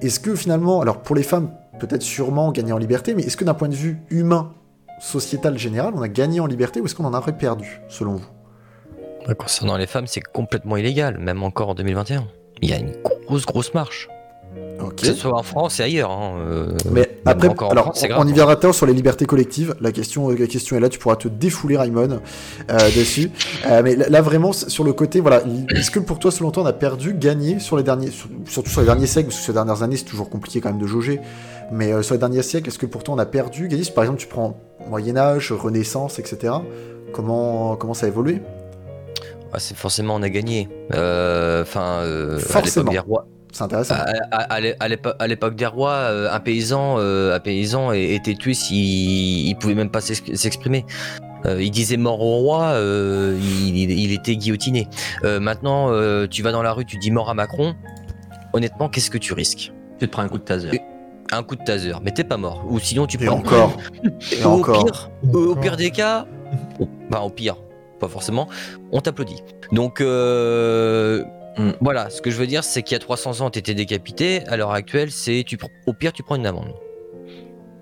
[0.00, 3.44] Est-ce que finalement, alors pour les femmes, peut-être sûrement gagner en liberté, mais est-ce que
[3.44, 4.52] d'un point de vue humain,
[4.98, 9.34] sociétal général, on a gagné en liberté ou est-ce qu'on en aurait perdu, selon vous?
[9.34, 12.26] Concernant les femmes, c'est complètement illégal, même encore en 2021.
[12.62, 12.92] Il y a une
[13.26, 14.08] grosse, grosse marche.
[14.82, 14.96] Ok.
[14.96, 16.10] Que ce soit en France et ailleurs.
[16.10, 18.20] hein, euh, Mais après, encore en alors, France, on, grave.
[18.24, 19.74] on y viendra tard sur les libertés collectives.
[19.80, 22.20] La question, la question est là, tu pourras te défouler, Raymond,
[22.70, 23.30] euh, dessus.
[23.66, 25.42] Euh, mais là, vraiment, sur le côté, voilà,
[25.74, 28.70] est-ce que pour toi, selon toi, on a perdu, gagné sur les derniers, sur- surtout
[28.70, 30.80] sur les derniers siècles, parce que sur les dernières années, c'est toujours compliqué quand même
[30.80, 31.20] de jauger.
[31.70, 34.04] Mais euh, sur les derniers siècles, est-ce que pour toi, on a perdu, gagné par
[34.04, 36.54] exemple, tu prends Moyen Âge, Renaissance, etc.
[37.12, 38.40] Comment, comment ça a évolué?
[39.52, 40.68] Ah, c'est forcément on a gagné.
[40.94, 42.90] Euh, Enfin, euh, à Forcément.
[42.90, 43.26] l'époque des rois.
[43.60, 43.94] C'est intéressant.
[43.94, 47.40] À, à- à l'é- à l'épo- à l'époque des rois, euh, un paysan, euh, un
[47.40, 50.86] paysan était tué s'il il pouvait même pas s'ex- s'exprimer.
[51.44, 54.88] Euh, il disait mort au roi, euh, il, il- il était guillotiné.
[55.24, 57.74] Euh, maintenant, euh, tu vas dans la rue, tu dis mort à Macron.
[58.54, 59.72] Honnêtement, qu'est-ce que tu risques?
[59.98, 60.80] Tu te prends un coup de taser.
[61.30, 62.64] Un coup de taser, mais t'es pas mort.
[62.68, 63.36] Ou sinon, tu Et prends.
[63.36, 63.76] encore.
[64.32, 64.84] Et au encore.
[64.84, 66.26] pire, au, au pire des cas,
[66.80, 67.56] au- bah au pire,
[68.00, 68.48] pas forcément,
[68.90, 69.42] on t'applaudit.
[69.72, 70.00] Donc
[71.60, 71.74] euh, Mm.
[71.80, 74.46] voilà, ce que je veux dire, c'est qu'il y a 300 ans, t'étais décapité.
[74.48, 76.72] À l'heure actuelle, c'est tu, pr- au pire, tu prends une amende,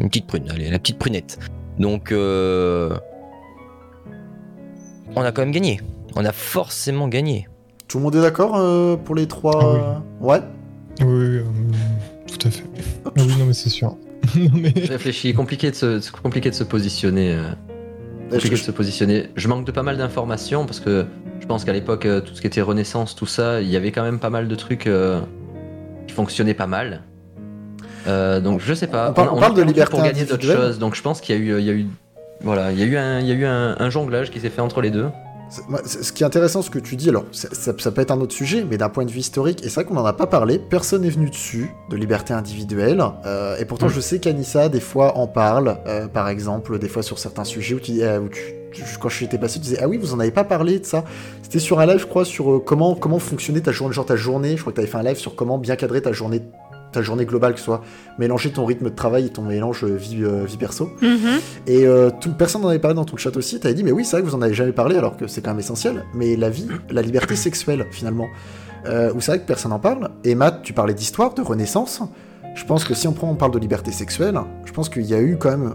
[0.01, 1.39] une petite prune, allez, la petite prunette.
[1.79, 2.97] Donc euh,
[5.17, 5.81] on a quand même gagné.
[6.17, 7.49] On a forcément gagné.
[7.87, 10.41] Tout le monde est d'accord euh, pour les trois Ah Ouais
[11.01, 11.45] Oui, oui, euh,
[12.27, 12.65] tout à fait.
[13.07, 13.97] Ah oui, non, mais c'est sûr.
[14.37, 17.33] Non, mais- Je réfléchis, compliqué de se, c'est compliqué de se positionner.
[18.29, 19.27] Je- compliqué de je- se positionner?
[19.37, 21.07] Je manque de pas mal d'informations parce que
[21.41, 23.91] je pense qu'à l'époque, euh, tout ce qui était Renaissance, tout ça, il y avait
[23.93, 25.21] quand même pas mal de trucs euh,
[26.07, 27.03] qui fonctionnaient pas mal.
[28.07, 29.11] Euh, donc je sais pas.
[29.11, 30.79] On parle- on parle de liberté pour gagner d'autres choses.
[30.79, 31.87] Donc je pense qu'il y a eu, il y a eu,
[32.43, 34.51] voilà, il y a eu un, il y a eu un, un jonglage qui s'est
[34.51, 35.07] fait entre les deux.
[35.85, 38.21] Ce qui est intéressant, ce que tu dis, alors ça, ça- ça peut être un
[38.21, 40.27] autre sujet, mais d'un point de vue historique, et c'est vrai qu'on n'en a pas
[40.27, 43.91] parlé, personne n'est venu dessus de liberté individuelle, euh, et pourtant Mm.
[43.93, 47.75] je sais qu'Anissa, des fois, en parle, euh, par exemple, des fois sur certains sujets
[47.75, 49.97] où, tu, dis, euh, où tu- tu- quand je t'étais passé, tu disais Ah oui,
[49.97, 51.05] vous en avez pas parlé de ça.
[51.43, 54.57] C'était sur un live, je crois, sur comment, comment fonctionnait ta journée, genre ta journée.
[54.57, 56.43] Je crois que tu avais fait un live sur comment bien cadrer ta journée,
[56.93, 57.83] ta journée globale, que ce soit
[58.19, 60.91] mélanger ton rythme de travail et ton mélange euh, vie, euh, vie perso.
[61.03, 61.19] Mhm.
[61.67, 63.61] Et euh, tout, personne n'en avait parlé dans ton chat aussi.
[63.61, 65.41] T'avais dit, mais oui, c'est vrai que vous en avez jamais parlé, alors que c'est
[65.41, 66.05] quand même essentiel.
[66.15, 68.29] Mais la vie, la liberté sexuelle, finalement,
[68.87, 70.11] euh, où c'est vrai que personne n'en parle.
[70.25, 72.01] Et Matt, tu parlais d'histoire, de renaissance.
[72.55, 75.15] Je pense que si on prend, on parle de liberté sexuelle, je pense qu'il y
[75.15, 75.75] a eu quand même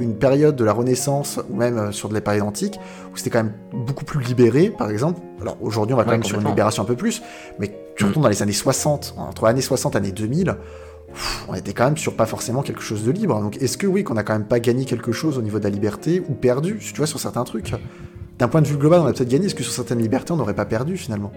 [0.00, 2.78] une période de la Renaissance, ou même sur de la période antique,
[3.12, 5.20] où c'était quand même beaucoup plus libéré, par exemple.
[5.40, 7.22] Alors aujourd'hui, on va quand Ouais, même sur une libération un peu plus,
[7.58, 10.56] mais surtout dans les années 60, entre années 60 et années 2000,
[11.12, 13.40] pff, on était quand même sur pas forcément quelque chose de libre.
[13.40, 15.64] Donc est-ce que oui, qu'on a quand même pas gagné quelque chose au niveau de
[15.64, 17.72] la liberté, ou perdu, tu vois, sur certains trucs?
[18.38, 20.36] D'un point de vue global, on a peut-être gagné, est-ce que sur certaines libertés, on
[20.36, 21.32] n'aurait pas perdu finalement?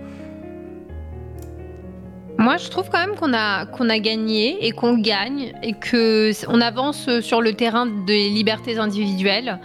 [2.42, 6.32] Moi, je trouve quand même qu'on a, qu'on a gagné et qu'on gagne et que
[6.48, 9.60] on avance sur le terrain des libertés individuelles,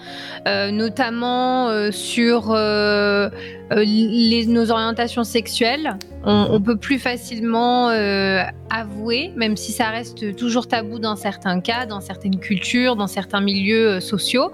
[0.46, 3.30] euh, notamment euh, sur euh,
[3.72, 5.96] euh, les, nos orientations sexuelles.
[6.24, 11.60] On, on peut plus facilement euh, avouer, même si ça reste toujours tabou dans certains
[11.60, 14.52] cas, dans certaines cultures, dans certains milieux euh, sociaux.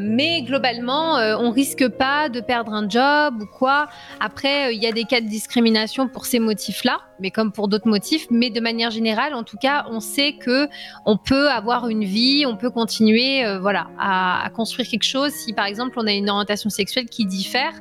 [0.00, 3.88] Mais globalement, on risque pas de perdre un job ou quoi.
[4.20, 7.88] Après, il y a des cas de discrimination pour ces motifs-là, mais comme pour d'autres
[7.88, 8.26] motifs.
[8.30, 10.68] Mais de manière générale, en tout cas, on sait que
[11.06, 15.32] on peut avoir une vie, on peut continuer, voilà, à, à construire quelque chose.
[15.32, 17.72] Si par exemple on a une orientation sexuelle qui diffère,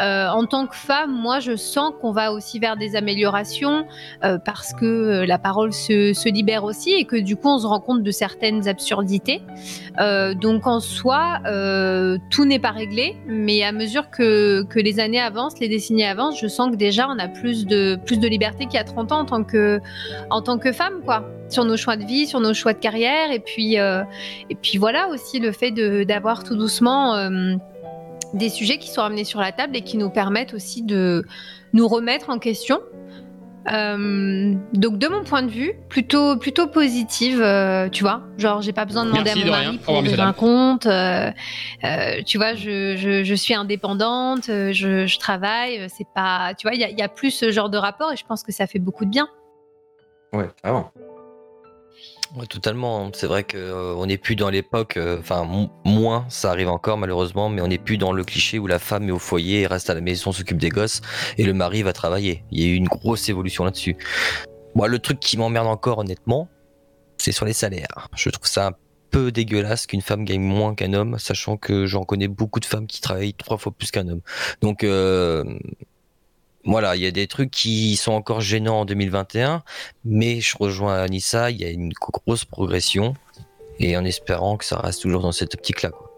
[0.00, 3.86] euh, en tant que femme, moi, je sens qu'on va aussi vers des améliorations
[4.24, 7.66] euh, parce que euh, la parole se, libère aussi et que du coup, on se
[7.66, 9.42] rend compte de certaines absurdités.
[10.40, 11.40] Donc en soi,
[12.30, 16.46] tout n'est pas réglé, mais à mesure que, les années avancent, les décennies avancent, je
[16.46, 19.20] sens que déjà on a plus de, plus de liberté qu'il y a 30 ans
[19.20, 19.80] en tant que,
[20.30, 21.24] en tant que femme, quoi.
[21.48, 25.08] Sur nos choix de vie, sur nos choix de carrière, et puis, et puis voilà
[25.08, 25.70] aussi le fait
[26.04, 27.16] d'avoir tout doucement
[28.34, 31.24] des sujets qui sont ramenés sur la table et qui nous permettent aussi de
[31.72, 32.80] nous remettre en question.
[33.72, 38.22] Euh, donc de mon point de vue, plutôt plutôt positive, euh, tu vois.
[38.38, 39.64] Genre j'ai pas besoin de demander Merci à de mon rien.
[39.72, 40.86] mari pour ouvrir un compte.
[40.86, 41.30] euh,
[41.84, 45.86] euh, tu vois, je, je, je suis indépendante, euh, je, je travaille.
[45.90, 48.24] C'est pas, tu vois, il y y a plus ce genre de rapport et je
[48.24, 49.28] pense que ça fait beaucoup de bien.
[50.32, 50.90] Ouais, carrément.
[52.36, 53.10] Ouais, totalement.
[53.14, 57.48] C'est vrai qu'on n'est plus dans l'époque, euh, enfin mo- moins, ça arrive encore malheureusement,
[57.48, 59.94] mais on n'est plus dans le cliché où la femme est au foyer, reste à
[59.94, 61.00] la maison, s'occupe des gosses
[61.38, 62.44] et le mari va travailler.
[62.50, 63.96] Il y a eu une grosse évolution là-dessus.
[64.74, 66.48] Moi, le truc qui m'emmerde encore honnêtement,
[67.16, 68.08] c'est sur les salaires.
[68.14, 68.72] Je trouve ça un
[69.10, 72.86] peu dégueulasse qu'une femme gagne moins qu'un homme, sachant que j'en connais beaucoup de femmes
[72.86, 74.20] qui travaillent trois fois plus qu'un homme.
[74.60, 75.44] Donc euh,
[76.68, 79.62] voilà, il y a des trucs qui sont encore gênants en 2021,
[80.04, 83.14] mais je rejoins Anissa, il y a une grosse progression
[83.78, 85.90] et en espérant que ça reste toujours dans cette optique-là.
[85.90, 86.12] quoi.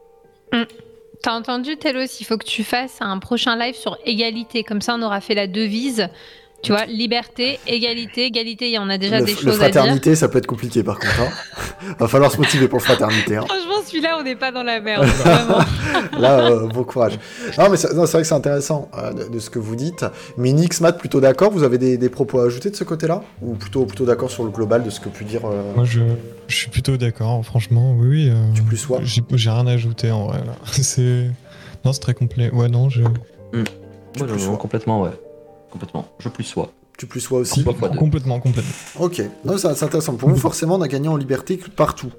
[1.23, 4.65] T'as entendu Telos, il faut que tu fasses un prochain live sur égalité.
[4.65, 6.09] Comme ça, on aura fait la devise.
[6.63, 8.69] Tu vois, liberté, égalité, égalité.
[8.69, 9.81] Il y en a déjà le, des choses à dire.
[9.81, 11.21] fraternité, ça peut être compliqué par contre.
[11.21, 11.95] hein.
[11.99, 13.37] Va falloir se motiver pour le fraternité.
[13.37, 13.45] hein.
[13.49, 15.05] Franchement, celui-là, on n'est pas dans la merde.
[15.07, 15.59] Vraiment.
[16.19, 17.19] Là, euh, bon courage.
[17.59, 20.05] Non, mais c'est vrai que c'est intéressant euh, de, de ce que vous dites.
[20.37, 23.23] Minix, Matt, plutôt d'accord Vous avez des, des propos à ajouter de ce côté-là?
[23.41, 26.01] Ou plutôt, plutôt d'accord sur le global de ce que pu dire euh, Moi, je,
[26.47, 28.29] je suis plutôt d'accord, franchement, oui, oui.
[28.31, 30.53] euh, du plus soi j'ai rien à ajouter en vrai, là.
[30.73, 31.31] C'est.
[31.87, 32.51] Non, c'est très complet.
[32.53, 33.01] Ouais, non, je.
[33.01, 33.65] Non,
[34.19, 34.27] sois.
[34.37, 35.11] non, complètement, ouais.
[35.71, 36.07] Complètement.
[36.19, 36.71] Je plus sois.
[36.99, 37.73] Du plus soi aussi deux.
[37.73, 38.73] Complètement, complètement.
[38.99, 39.23] Ok.
[39.45, 40.17] Non, c'est c'est intéressant.
[40.17, 42.13] Pour vous, forcément, on a gagné en liberté partout.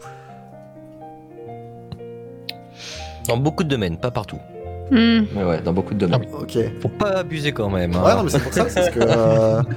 [3.28, 4.40] Dans beaucoup de domaines, pas partout.
[4.90, 5.22] Hmm.
[5.36, 6.26] Mais ouais, dans beaucoup de domaines.
[6.34, 6.58] Ok.
[6.82, 7.96] Faut pas abuser quand même.
[7.96, 8.04] hein.
[8.04, 9.00] Ouais, non, mais c'est pour ça, c'est ce que.
[9.02, 9.62] euh,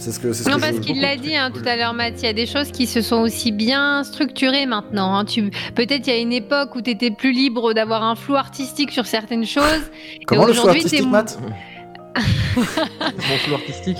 [0.00, 0.32] C'est ce que.
[0.32, 2.28] c'est ce Non, que parce qu'il l'a dit hein, tout à l'heure, Matt, il y
[2.28, 5.16] a des choses qui se sont aussi bien structurées maintenant.
[5.16, 5.24] hein.
[5.24, 5.50] Tu...
[5.74, 8.92] Peut-être il y a une époque où tu étais plus libre d'avoir un flou artistique
[8.92, 9.90] sur certaines choses.
[10.26, 11.38] Comment le choix aujourd'hui, artistique, t'es- Matt?
[12.56, 13.98] Mon flou artistique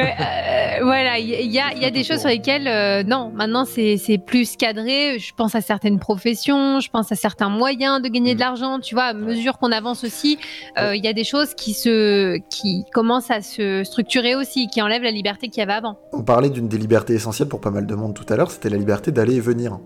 [0.00, 4.18] Euh, voilà, il y, a, y a des choses sur lesquelles, euh, non, maintenant c'est
[4.24, 5.18] plus cadré.
[5.18, 8.78] Je pense à certaines professions, je pense à certains moyens de gagner de l'argent.
[8.80, 10.38] Tu vois, à mesure qu'on avance aussi,
[10.78, 14.80] euh, il y a des choses qui, se, qui commencent à se structurer aussi, qui
[14.80, 15.98] enlèvent la liberté qu'il y avait avant.
[16.12, 18.70] On parlait d'une des libertés essentielles pour pas mal de monde tout à l'heure, c'était
[18.70, 19.78] la liberté d'aller et venir.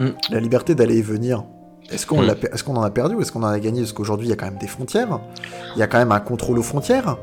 [0.00, 0.10] Mm.
[0.30, 1.44] La liberté d'aller et venir.
[1.92, 2.34] Est-ce qu'on Mm.
[2.52, 3.80] est-ce qu'on en a perdu ou est-ce qu'on en a gagné?
[3.80, 5.20] Parce qu'aujourd'hui, il y a quand même des frontières.
[5.76, 7.16] Il y a quand même un contrôle aux frontières.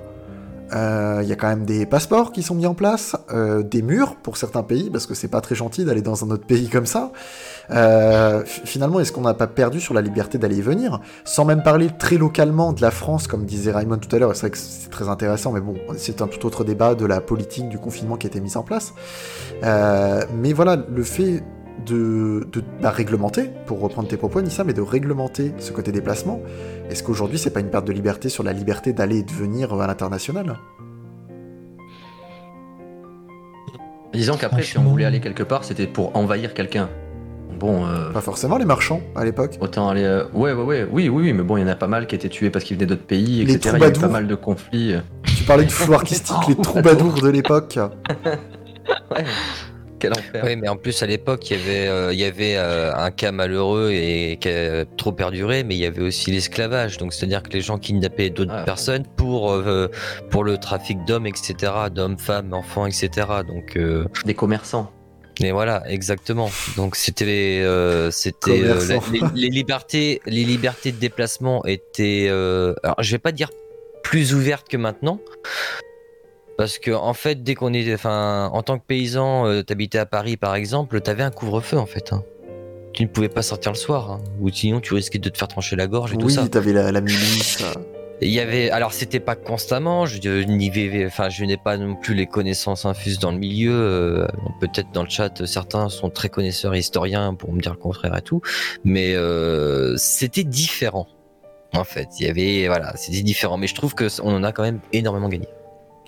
[0.73, 3.81] Euh, Il y a quand même des passeports qui sont mis en place, euh, des
[3.81, 6.69] murs pour certains pays, parce que c'est pas très gentil d'aller dans un autre pays
[6.69, 7.11] comme ça.
[7.71, 10.99] Euh, finalement, est-ce qu'on n'a pas perdu sur la liberté d'aller et venir?
[11.25, 14.41] Sans même parler très localement de la France, comme disait Raymond tout à l'heure, c'est
[14.41, 17.67] vrai que c'est très intéressant, mais bon, c'est un tout autre débat de la politique
[17.67, 18.93] du confinement qui a été mise en place.
[19.63, 21.43] Mais voilà, le fait
[21.85, 26.41] de, de bah, réglementer, pour reprendre tes propos, Nissa, mais de réglementer ce côté déplacement,
[26.89, 29.73] est-ce qu'aujourd'hui c'est pas une perte de liberté sur la liberté d'aller et de venir
[29.73, 30.57] à l'international?
[34.13, 36.89] Disons qu'après, si on voulait aller quelque part, c'était pour envahir quelqu'un.
[37.59, 39.57] Bon, euh, Pas forcément les marchands à l'époque.
[39.59, 40.03] autant aller.
[40.03, 42.07] euh, Ouais, ouais, ouais, oui, oui, oui, mais bon, il y en a pas mal
[42.07, 43.75] qui étaient tués parce qu'ils venaient d'autres pays, Les etc.
[43.77, 44.95] Il y a eu pas mal de conflits.
[45.25, 47.77] Tu parlais du flou artistique, les troubadours de l'époque.
[49.11, 49.23] Ouais.
[49.99, 50.43] Quel enfer.
[50.45, 53.11] Oui, mais en plus à l'époque, il y avait, euh, il y avait euh, un
[53.11, 56.97] cas malheureux et qui a trop perduré, mais il y avait aussi l'esclavage.
[56.97, 58.63] Donc c'est-à-dire que les gens kidnappaient d'autres Ah.
[58.63, 59.87] personnes pour euh,
[60.29, 61.53] pour le trafic d'hommes, etc.,
[61.93, 63.09] d'hommes, femmes, enfants, etc.
[63.47, 63.77] Donc
[64.25, 64.91] Des commerçants.
[65.41, 66.49] et voilà, exactement.
[66.75, 68.99] Donc c'était les, euh, c'était euh,
[69.35, 73.49] les libertés, les libertés de déplacement étaient, euh, alors je vais pas dire
[74.03, 75.19] plus ouvertes que maintenant.
[76.59, 80.05] Parce que en fait, dès qu'on est, enfin, en tant que paysan, euh, t'habitais à
[80.05, 82.11] Paris par exemple, t'avais un couvre-feu en fait.
[82.11, 82.21] hein.
[82.91, 84.19] Tu ne pouvais pas sortir le soir, hein.
[84.41, 86.45] ou sinon tu risquais de te faire trancher la gorge et tout Oui, ça.
[86.49, 87.63] t'avais la, la milice.
[88.21, 91.77] Il y avait, alors c'était pas constamment, je, je n'y vais- enfin, je n'ai pas
[91.77, 93.71] non plus les connaissances infuses dans le milieu.
[93.71, 94.27] euh,
[94.59, 98.17] Peut-être dans le chat, certains sont très connaisseurs et historiens pour me dire le contraire
[98.17, 98.41] et tout,
[98.83, 101.07] mais euh, c'était différent.
[101.73, 104.51] En fait, il y avait, voilà, c'était différent, mais je trouve que on en a
[104.51, 105.47] quand même énormément gagné.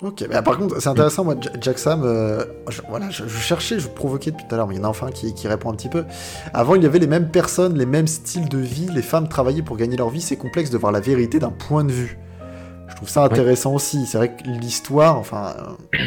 [0.02, 3.22] Ok, mais ah, par contre, c'est intéressant, moi, Ja- Jack Sam, euh, je, voilà, je,
[3.24, 5.32] je cherchais, je provoquais depuis tout à l'heure, mais il y en a enfin qui,
[5.32, 6.04] qui répond un petit peu.
[6.52, 9.62] Avant, il y avait les mêmes personnes, les mêmes styles de vie, les femmes travaillaient
[9.62, 12.18] pour gagner leur vie, c'est complexe de voir la vérité d'un point de vue.
[12.88, 15.54] Je trouve ça intéressant aussi, c'est vrai que l'histoire, enfin...
[15.94, 15.98] euh,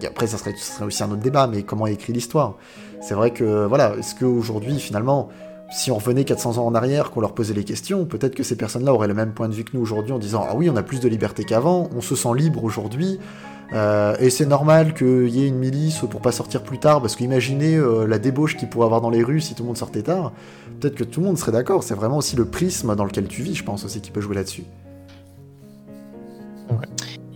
[0.00, 2.54] et après, ça serait, ça serait aussi un autre débat, mais comment est écrit l'histoire?
[3.02, 5.28] C'est vrai que, voilà, est-ce qu'aujourd'hui, finalement,
[5.70, 8.56] si on revenait 400 ans en arrière, qu'on leur posait les questions, peut-être que ces
[8.56, 10.76] personnes-là auraient le même point de vue que nous aujourd'hui en disant Ah oui, on
[10.76, 13.18] a plus de liberté qu'avant, on se sent libre aujourd'hui,
[13.72, 17.16] euh, et c'est normal qu'il y ait une milice pour pas sortir plus tard, parce
[17.16, 20.02] qu'imaginez euh, la débauche qu'il pourrait avoir dans les rues si tout le monde sortait
[20.02, 20.32] tard.
[20.80, 23.42] Peut-être que tout le monde serait d'accord, c'est vraiment aussi le prisme dans lequel tu
[23.42, 24.64] vis, je pense aussi, qui peut jouer là-dessus.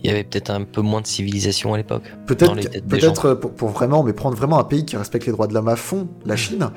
[0.03, 2.03] Il y avait peut-être un peu moins de civilisation à l'époque.
[2.25, 2.55] Peut-être,
[2.87, 5.53] peut-être euh, pour, pour vraiment, mais prendre vraiment un pays qui respecte les droits de
[5.53, 6.69] l'homme à fond, la Chine,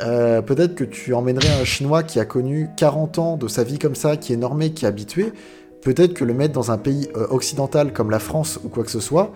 [0.00, 3.78] euh, peut-être que tu emmènerais un Chinois qui a connu 40 ans de sa vie
[3.78, 5.32] comme ça, qui est normé, qui est habitué,
[5.82, 8.90] peut-être que le mettre dans un pays euh, occidental comme la France ou quoi que
[8.90, 9.32] ce soit,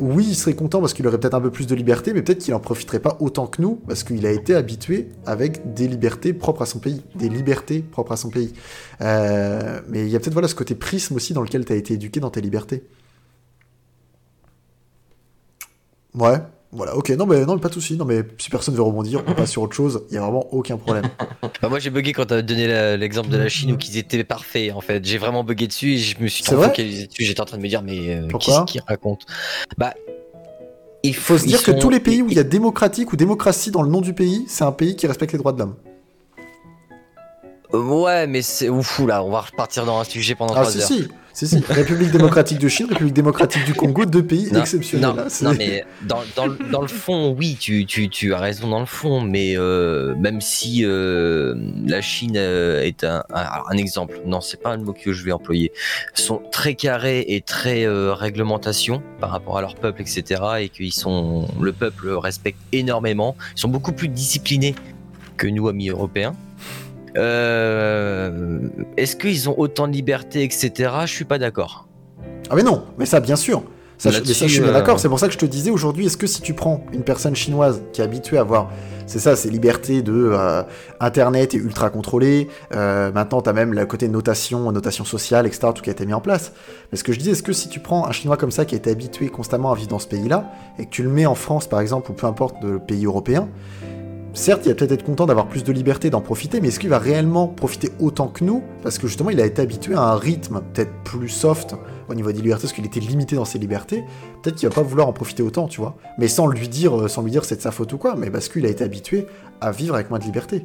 [0.00, 2.38] oui, il serait content parce qu'il aurait peut-être un peu plus de liberté, mais peut-être
[2.38, 6.32] qu'il en profiterait pas autant que nous, parce qu'il a été habitué avec des libertés
[6.32, 8.52] propres à son pays, des libertés propres à son pays.
[9.00, 11.76] Euh, mais il y a peut-être voilà ce côté prisme aussi dans lequel tu as
[11.76, 12.84] été éduqué dans tes libertés.
[16.14, 16.38] Ouais,
[16.72, 19.22] voilà, ok, non mais non mais pas de souci, non mais si personne veut rebondir,
[19.26, 21.04] on passe sur autre chose, il y a vraiment aucun problème.
[21.62, 22.66] Bah, moi j'ai bugué quand t'as donné
[22.96, 25.04] l'exemple de la Chine où qu'ils étaient parfaits en fait.
[25.04, 27.24] J'ai vraiment bugué dessus et je me suis focalisé dessus.
[27.24, 29.26] J'étais en train de me dire mais euh, Pourquoi qu'est-ce qu'il raconte
[29.76, 29.92] Bah
[31.02, 33.70] il faut se dire que tous les pays où il y a démocratique ou démocratie
[33.70, 35.74] dans le nom du pays, c'est un pays qui respecte les droits de l'homme.
[37.72, 40.78] Ouais mais c'est ouf là, on va repartir dans un sujet pendant Ah 3 si
[40.78, 40.86] heures.
[40.86, 45.10] si, si si, République démocratique de Chine, République démocratique du Congo, deux pays Non, exceptionnels.
[45.42, 48.80] Non, mais dans, dans, le- dans le fond, oui, tu, tu, tu as raison dans
[48.80, 51.54] le fond, mais euh, même si euh,
[51.86, 55.12] la Chine euh, est un, un, alors, un exemple, non, c'est pas le mot que
[55.12, 55.72] je vais employer,
[56.14, 60.92] sont très carrés et très euh, réglementation par rapport à leur peuple, etc., et qu'ils
[60.92, 64.74] sont, le peuple respecte énormément, ils sont beaucoup plus disciplinés
[65.36, 66.34] que nous, amis européens.
[67.16, 68.60] Euh,
[68.96, 70.90] Est-ce qu'ils ont autant de liberté, etc.
[71.02, 71.88] Je suis pas d'accord.
[72.50, 73.62] Ah mais non, mais ça bien sûr.
[74.00, 74.98] Ça, je, mais ça, je suis bien euh, d'accord.
[74.98, 77.36] C'est pour ça que je te disais aujourd'hui, est-ce que si tu prends une personne
[77.36, 78.70] chinoise qui est habituée à avoir,
[79.06, 80.62] c'est ça, ces libertés de euh,
[81.00, 82.48] Internet est ultra contrôlé.
[82.74, 85.68] euh, maintenant, t'as même le côté notation, notation sociale, etc.
[85.74, 86.52] Tout qui a été mis en place.
[86.90, 88.74] Mais ce que je disais, est-ce que si tu prends un Chinois comme ça qui
[88.74, 91.34] a été habitué constamment à vivre dans ce pays-là et que tu le mets en
[91.34, 93.48] France, par exemple, ou peu importe le pays européen,
[94.32, 96.88] Certes, il va peut-être être content d'avoir plus de liberté, d'en profiter, mais est-ce qu'il
[96.88, 98.62] va réellement profiter autant que nous?
[98.82, 101.74] Parce que justement, il a été habitué à un rythme peut-être plus soft
[102.08, 104.04] au niveau des libertés, parce qu'il était limité dans ses libertés,
[104.42, 105.96] peut-être qu'il va pas vouloir en profiter autant, tu vois.
[106.18, 108.68] Mais sans lui dire, euh, c'est de sa faute ou quoi, mais parce qu'il a
[108.68, 109.26] été habitué
[109.60, 110.64] à vivre avec moins de liberté.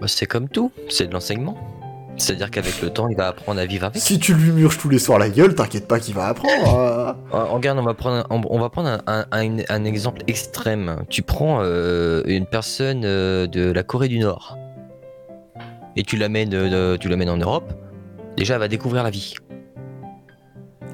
[0.00, 1.56] Bah, c'est comme tout, c'est de l'enseignement.
[2.18, 4.00] C'est-à-dire qu'avec le temps, il va apprendre à vivre avec.
[4.02, 6.78] Si tu lui murges tous les soirs la gueule, t'inquiète pas qu'il va apprendre.
[6.78, 7.12] euh.
[7.34, 10.22] Euh, Regarde, on va prendre, un, on, on va prendre un, un- un- un exemple
[10.26, 11.04] extrême.
[11.08, 14.56] Tu prends euh, une personne euh, de la Corée du Nord
[15.96, 17.72] et tu l'amènes, euh, tu l'amènes en Europe.
[18.36, 19.34] Déjà, elle va découvrir la vie.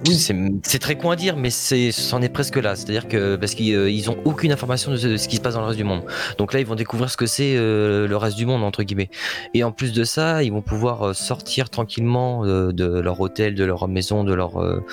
[0.07, 2.77] C'est très con à dire, mais c'en est presque là.
[2.77, 5.61] C'est-à-dire que parce qu'ils euh, ils ont aucune information de ce, qui se passe dans
[5.61, 6.03] le reste du monde.
[6.37, 9.09] Donc là, ils vont découvrir ce que c'est euh, le reste du monde entre guillemets.
[9.55, 13.55] Et en plus de ça, ils vont pouvoir euh, sortir tranquillement euh, de leur hôtel,
[13.55, 14.85] de leur maison, de leur euh,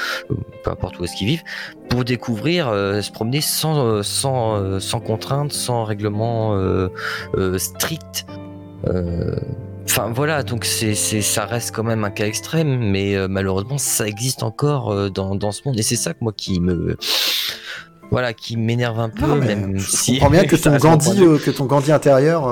[0.63, 1.43] peu importe où est-ce qu'ils vivent,
[1.89, 6.88] pour découvrir, euh, se promener sans euh, sans euh, sans contrainte, sans règlement euh,
[7.35, 8.25] euh, strict.
[9.85, 13.77] Enfin voilà, donc c'est, c'est, ça reste quand même un cas extrême, mais euh, malheureusement
[13.77, 16.97] ça existe encore euh, dans, dans ce monde, et c'est ça que moi qui me,
[18.11, 21.37] voilà, qui m'énerve un peu, Non, même je si comprends bien que ton Gandhi, euh,
[21.39, 22.47] que ton Gandhi intérieur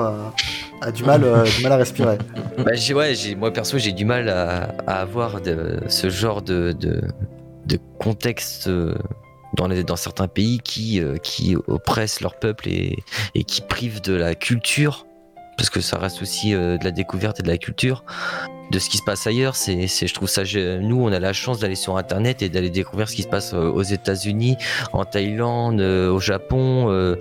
[0.82, 2.18] a du mal, du mal à respirer.
[2.58, 6.42] Bah, j'ai, ouais, j'ai, moi perso, j'ai du mal à, à avoir de, ce genre
[6.42, 7.00] de, de,
[7.64, 8.68] de contexte
[9.56, 12.98] dans, les, dans certains pays qui, qui oppressent leur peuple et,
[13.34, 15.06] et qui privent de la culture,
[15.60, 18.02] parce que ça reste aussi euh, de la découverte et de la culture,
[18.70, 19.56] de ce qui se passe ailleurs.
[19.56, 20.42] C'est, je trouve ça,
[20.80, 23.52] nous, on a la chance d'aller sur Internet et d'aller découvrir ce qui se passe
[23.52, 24.56] euh, aux États-Unis,
[24.94, 26.90] en Thaïlande, euh, au Japon.
[26.90, 27.16] euh,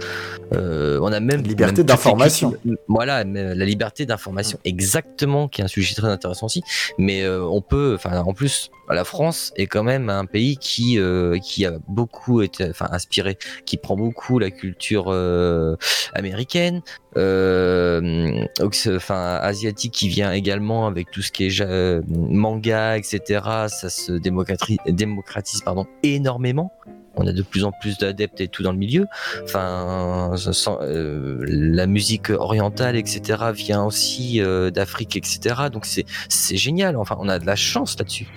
[0.53, 2.53] euh, on a même Liberté toutes les d'information.
[2.87, 6.63] Voilà, la liberté d'information, exactement, qui est un sujet très intéressant aussi.
[6.97, 11.37] Mais on peut, enfin, en plus, la France est quand même un pays qui euh,
[11.39, 15.75] qui a beaucoup été, enfin, inspiré, qui prend beaucoup la culture euh,
[16.13, 16.81] américaine,
[17.17, 23.41] euh, enfin, asiatique, qui vient également avec tout ce qui est euh, manga, etc.
[23.67, 26.71] Ça se démocratise, pardon, énormément.
[27.15, 29.07] On a de plus en plus d'adeptes et tout dans le milieu.
[29.43, 30.33] Enfin,
[30.81, 35.55] euh, la musique orientale, etc., vient aussi euh, d'Afrique, etc.
[35.71, 36.95] Donc c'est génial.
[36.95, 38.27] Enfin, on a de la chance là-dessus.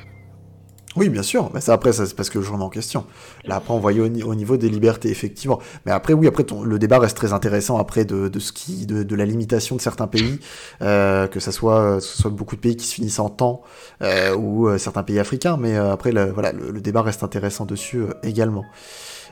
[0.94, 1.50] Oui, bien sûr.
[1.54, 3.06] Mais ça, après, ça, c'est parce que je remets en question.
[3.46, 5.58] Là, après, on voyait au, ni- au niveau des libertés, effectivement.
[5.86, 8.84] Mais après, oui, après, ton- le débat reste très intéressant après de, de ce qui,
[8.84, 10.38] de, la limitation de certains pays,
[10.82, 13.62] euh, que ça soit, que ce soit beaucoup de pays qui se finissent en temps
[14.02, 15.56] euh, ou euh, certains pays africains.
[15.56, 18.64] Mais euh, après, le, voilà, le, le débat reste intéressant dessus euh, également.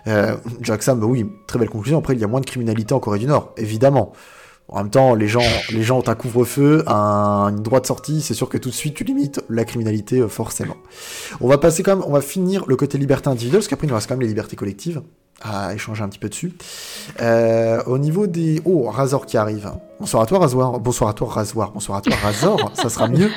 [0.07, 1.99] Euh, Jack Sam, bah oui, très belle conclusion.
[1.99, 4.13] Après, il y a moins de criminalité en Corée du Nord, évidemment.
[4.73, 5.43] En même temps, les gens,
[5.91, 9.41] ont un couvre-feu, un, une droite sortie, c'est sûr que tout de suite tu limites
[9.49, 10.77] la criminalité euh, forcément.
[11.41, 13.91] On va passer quand même, on va finir le côté liberté individuelle, parce qu'après il
[13.91, 15.03] nous reste quand même les libertés collectives
[15.43, 16.53] à échanger un petit peu dessus.
[17.21, 18.61] Euh, au niveau des...
[18.65, 19.73] Oh, Razor qui arrive.
[19.99, 20.79] Bonsoir à toi, Rasoir.
[20.79, 21.73] Bonsoir à toi, Rasoir.
[21.73, 22.73] Bonsoir à toi, Razor.
[22.75, 23.31] ça sera mieux.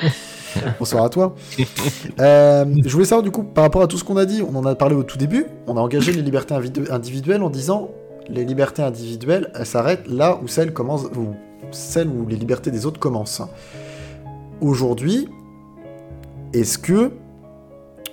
[0.80, 1.36] Bonsoir à toi.
[2.20, 4.56] Euh, je voulais savoir du coup, par rapport à tout ce qu'on a dit, on
[4.56, 6.54] en a parlé au tout début, on a engagé les libertés
[6.92, 7.90] individuelles en disant
[8.30, 11.36] les libertés individuelles, elles s'arrêtent là où celles commencent, ou
[11.72, 13.42] celles où les libertés des autres commencent.
[14.62, 15.28] Aujourd'hui,
[16.54, 17.12] est-ce que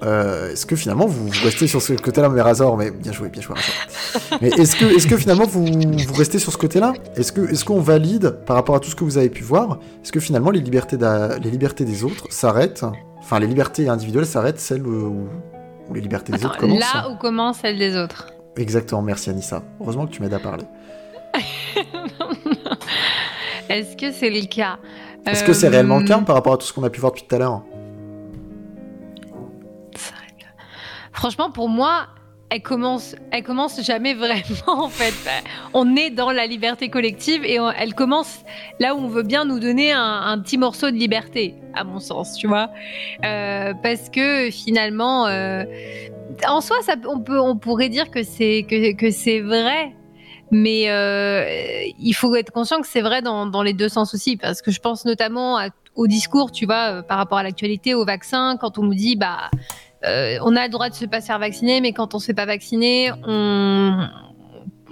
[0.02, 3.28] euh, est-ce que finalement vous, vous restez sur ce côté-là, mais Razor, mais bien joué,
[3.28, 4.38] bien joué, Razor.
[4.40, 6.94] Mais est-ce que, est-ce que finalement vous, vous restez sur ce côté-là?
[7.16, 9.78] Est-ce que, est-ce qu'on valide par rapport à tout ce que vous avez pu voir
[10.02, 12.84] Est-ce que finalement les libertés, les libertés des autres s'arrêtent?
[13.18, 15.28] Enfin, les libertés individuelles s'arrêtent celles où,
[15.88, 18.32] où les libertés des autres commencent là où commence celle des autres.
[18.60, 19.62] Exactement, merci Anissa.
[19.80, 20.64] Heureusement que tu m'aides à parler.
[23.68, 24.78] Est-ce que c'est le cas?
[25.26, 27.00] Est-ce que c'est réellement le cas Euh, par rapport à tout ce qu'on a pu
[27.00, 27.62] voir depuis tout à l'heure?
[31.12, 32.06] Franchement, pour moi,
[32.50, 35.12] elle commence, elle commence jamais vraiment en fait.
[35.74, 38.40] On est dans la liberté collective et on- elle commence
[38.78, 42.00] là où on veut bien nous donner un, un petit morceau de liberté, à mon
[42.00, 42.70] sens, tu vois.
[43.24, 45.64] Euh, parce que finalement, euh,
[46.48, 46.76] en soi,
[47.06, 49.94] on pourrait dire que c'est vrai.
[50.50, 51.44] Mais euh,
[51.98, 54.80] il faut être conscient que c'est vrai dans, les deux sens aussi, parce que je
[54.80, 55.60] pense notamment
[55.94, 59.16] au discours, tu vois, euh, par rapport à l'actualité, au vaccin, quand on nous dit,
[59.16, 59.50] bah,
[60.04, 62.34] euh, on a le droit de se pas faire vacciner, mais quand on se fait
[62.34, 64.08] pas vacciner, on,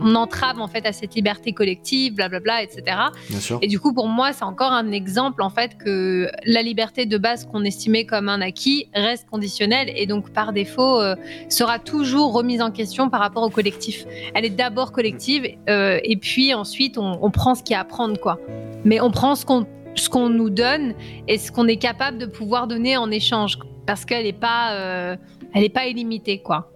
[0.00, 2.96] on entrave en fait à cette liberté collective, blablabla, etc.
[3.28, 3.58] Bien sûr.
[3.62, 7.18] Et du coup, pour moi, c'est encore un exemple en fait que la liberté de
[7.18, 11.14] base qu'on estimait comme un acquis reste conditionnelle et donc par défaut euh,
[11.48, 14.06] sera toujours remise en question par rapport au collectif.
[14.34, 17.80] Elle est d'abord collective euh, et puis ensuite on, on prend ce qu'il y a
[17.80, 18.38] à prendre quoi.
[18.84, 20.94] Mais on prend ce qu'on ce qu'on nous donne
[21.26, 25.16] et ce qu'on est capable de pouvoir donner en échange parce qu'elle n'est pas euh,
[25.54, 26.70] elle est pas illimitée quoi.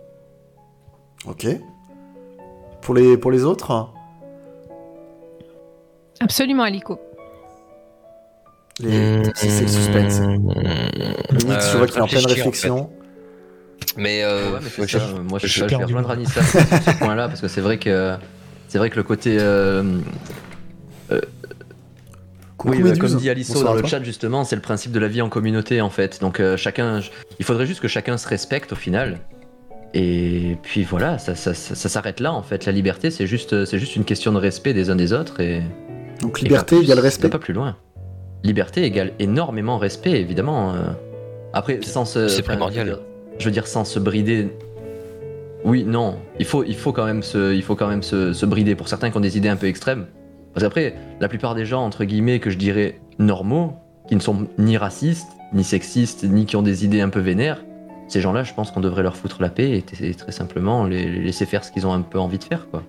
[1.26, 1.46] Ok.
[2.82, 3.88] Pour les, pour les autres
[6.20, 7.00] Absolument, Alico.
[8.80, 9.22] les...
[9.34, 10.20] C'est le suspense.
[10.20, 10.52] Mmh.
[11.30, 12.34] Je Euh, vois qu'il est en pleine réfléchir, en fait.
[12.34, 12.90] réflexion.
[13.96, 16.16] Mais, euh, Ouais, mais c'est je- ça, moi je, je vais rejoindre moi.
[16.16, 18.14] Anissa sur ce point-là parce que c'est vrai que
[18.68, 19.98] c'est vrai que le côté euh,
[22.56, 25.08] Coucou oui, bah, comme dit Alisso dans le chat justement, c'est le principe de la
[25.08, 26.20] vie en communauté en fait.
[26.20, 27.00] Donc euh, chacun,
[27.40, 29.18] il faudrait juste que chacun se respecte au final.
[29.94, 32.64] Et puis voilà, ça, ça, ça- ça s'arrête là en fait.
[32.66, 35.62] La liberté, c'est juste, c'est juste une question de respect des uns des autres et
[36.20, 37.28] Donc liberté égale respect.
[37.28, 37.76] pas plus loin.
[38.42, 40.72] Liberté égale énormément respect évidemment.
[40.74, 40.78] euh.
[41.52, 42.86] Après, sans se, C'est enfin, primordial.
[42.86, 43.04] Je veux, dire,
[43.38, 44.48] je veux dire, sans se brider.
[45.64, 48.46] Oui, non, il faut, il faut quand même se, il faut quand même se, se
[48.46, 50.06] brider pour certains qui ont des idées un peu extrêmes.
[50.54, 53.74] Parce qu'après, la plupart des gens entre guillemets que je dirais normaux,
[54.08, 57.62] qui ne sont ni racistes, ni sexistes, ni qui ont des idées un peu vénères,
[58.08, 61.20] ces gens-là, je pense qu'on devrait leur foutre la paix et, très simplement les, les
[61.22, 62.82] laisser faire ce qu'ils ont un peu envie de faire, quoi.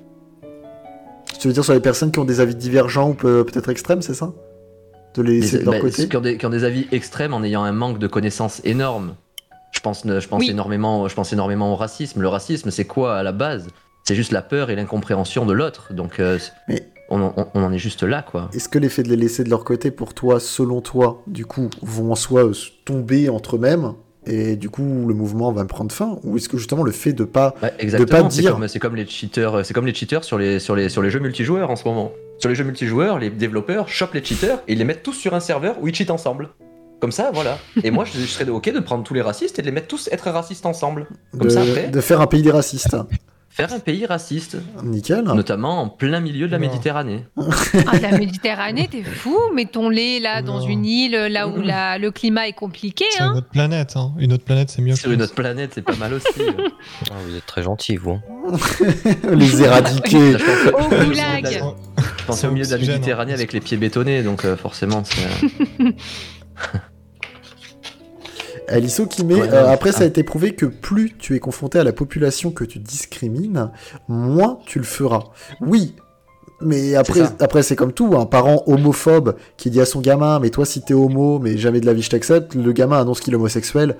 [1.39, 4.01] Tu veux dire sur les personnes qui ont des avis divergents ou peut- peut-être extrêmes,
[4.01, 4.31] c'est ça?
[5.15, 6.07] De les laisser de leur bah, côté?
[6.07, 9.15] qui, ont des, qui ont des avis extrêmes en ayant un manque de connaissances énorme.
[9.71, 10.49] Je pense, je pense, Oui.
[10.49, 12.21] énormément, je pense énormément au racisme.
[12.21, 13.67] Le racisme, c'est quoi à la base?
[14.05, 15.93] C'est juste la peur et l'incompréhension de l'autre.
[15.93, 16.37] Donc, euh,
[16.67, 18.49] Mais- on, en- on en est juste là, quoi.
[18.53, 21.69] Est-ce que l'effet de les laisser de leur côté, pour toi, selon toi, du coup,
[21.81, 22.53] vont en soi euh,
[22.85, 23.93] tomber entre eux-mêmes?
[24.25, 27.23] Et du coup le mouvement va prendre fin Ou est-ce que justement le fait de
[27.23, 28.29] pas Ouais, exactement.
[28.29, 30.89] C'est dire- comme, c'est comme les cheaters, c'est comme les cheaters sur les, sur les,
[30.89, 32.11] sur les jeux multijoueurs en ce moment.
[32.39, 35.33] Sur les jeux multijoueurs, les développeurs chopent les cheaters et ils les mettent tous sur
[35.33, 36.49] un serveur où ils cheatent ensemble.
[36.99, 37.57] Comme ça, voilà.
[37.83, 39.87] Et moi, je, je serais ok de prendre tous les racistes et de les mettre
[39.87, 41.07] tous être racistes ensemble.
[41.31, 41.89] Comme de, ça, après.
[41.89, 42.95] de faire un pays des racistes
[43.55, 45.21] Faire un pays raciste, Nickel.
[45.25, 46.67] notamment en plein milieu de la Non.
[46.67, 47.25] Méditerranée.
[47.37, 52.47] Ah, la Méditerranée, t'es fou Mettons-les là dans une île, là où la- le climat
[52.47, 53.05] est compliqué.
[53.11, 53.35] C'est une Hein.
[53.37, 54.11] autre planète, hein.
[54.17, 54.95] Une autre planète, c'est mieux.
[54.95, 56.25] Sur une autre planète, c'est pas mal aussi.
[57.11, 58.19] Ah, vous êtes très gentil, vous.
[59.31, 60.35] les éradiquer.
[60.73, 61.47] Au goulag.
[61.47, 63.35] je pense C'est au milieu de la oxygène, Méditerranée hein.
[63.35, 65.27] avec les pieds bétonnés, donc euh, forcément, c'est.
[68.73, 69.97] Alisso qui met, Ouais, euh, après ah.
[69.99, 73.71] ça a été prouvé que plus tu es confronté à la population que tu discrimines,
[74.07, 75.23] moins tu le feras.
[75.61, 75.95] Oui,
[76.61, 80.49] mais après, après c'est comme tout, un parent homophobe qui dit à son gamin, mais
[80.49, 83.33] toi si t'es homo, mais jamais de la vie je t'accepte, le gamin annonce qu'il
[83.33, 83.97] est homosexuel,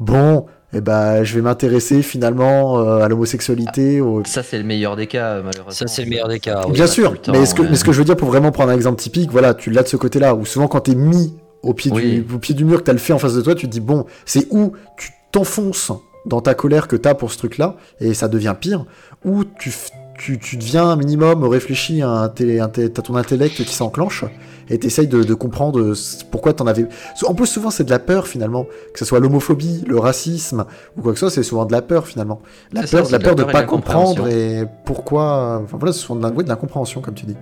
[0.00, 4.00] bon, eh ben je vais m'intéresser finalement euh, à l'homosexualité.
[4.00, 5.70] au- Ça, c'est le meilleur des cas, malheureusement.
[5.70, 6.62] Ça, c'est le meilleur des cas.
[6.66, 6.72] oui.
[6.72, 7.68] Bien sûr, tout le temps, mais, ce que, ouais.
[7.70, 9.82] mais ce que je veux dire pour vraiment prendre un exemple typique, voilà, tu l'as
[9.82, 12.20] de ce côté-là, où souvent quand t'es mis au pied, Oui.
[12.22, 13.72] du, au pied du mur, que t'as le fait en face de toi, tu te
[13.72, 15.92] dis, bon, c'est où tu t'enfonces
[16.26, 18.84] dans ta colère que t'as pour ce truc-là, et ça devient pire,
[19.24, 19.72] ou tu,
[20.18, 24.24] tu, tu deviens un minimum réfléchi à, t'as ton intellect qui s'enclenche,
[24.70, 26.86] et t'essayes de, de comprendre ce- pourquoi t'en avais...
[27.26, 28.64] En plus, souvent, c'est de la peur, finalement.
[28.92, 30.64] Que ce soit l'homophobie, le racisme,
[30.96, 32.40] ou quoi que ce soit, c'est souvent de la peur, finalement.
[32.72, 35.60] La ça, peur, la de la peur de peur pas comprendre, et pourquoi...
[35.64, 37.36] Enfin voilà, c'est souvent de l'incompréhension, comme tu dis.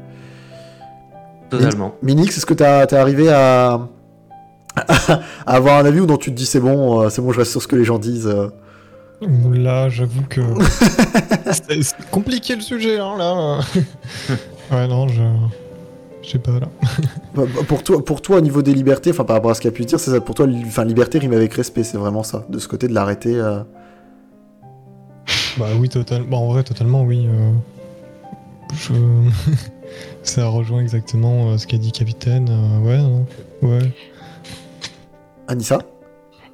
[1.51, 1.95] Totalement.
[2.03, 3.81] Minix, est-ce que t'as t'es arrivé à...
[5.47, 7.51] avoir un avis ou non tu te dis c'est bon, euh, c'est bon, je reste
[7.51, 8.49] sur ce que les gens disent euh.
[9.53, 10.41] Là, j'avoue que.
[11.53, 13.61] c'est compliqué le sujet, hein, là.
[14.73, 15.21] ouais, non, je.
[16.23, 16.69] Je sais pas, là.
[17.35, 19.61] Bah, bah, Pour toi, pour toi, au niveau des libertés, enfin par rapport à ce
[19.61, 20.21] qu'il a pu dire, c'est ça.
[20.21, 22.45] Pour toi, enfin liberté rime avec respect, c'est vraiment ça.
[22.49, 23.35] De ce côté de l'arrêter.
[23.37, 23.61] euh.
[25.59, 26.27] Bah oui, totalement.
[26.29, 27.27] Bah, en vrai, totalement, oui.
[27.29, 27.53] euh,
[28.75, 28.93] Je.
[30.23, 32.49] Ça rejoint exactement euh, ce qu'a dit Capitaine.
[32.85, 33.27] ouais, non.
[33.63, 33.93] Ouais.
[35.51, 35.81] Anissa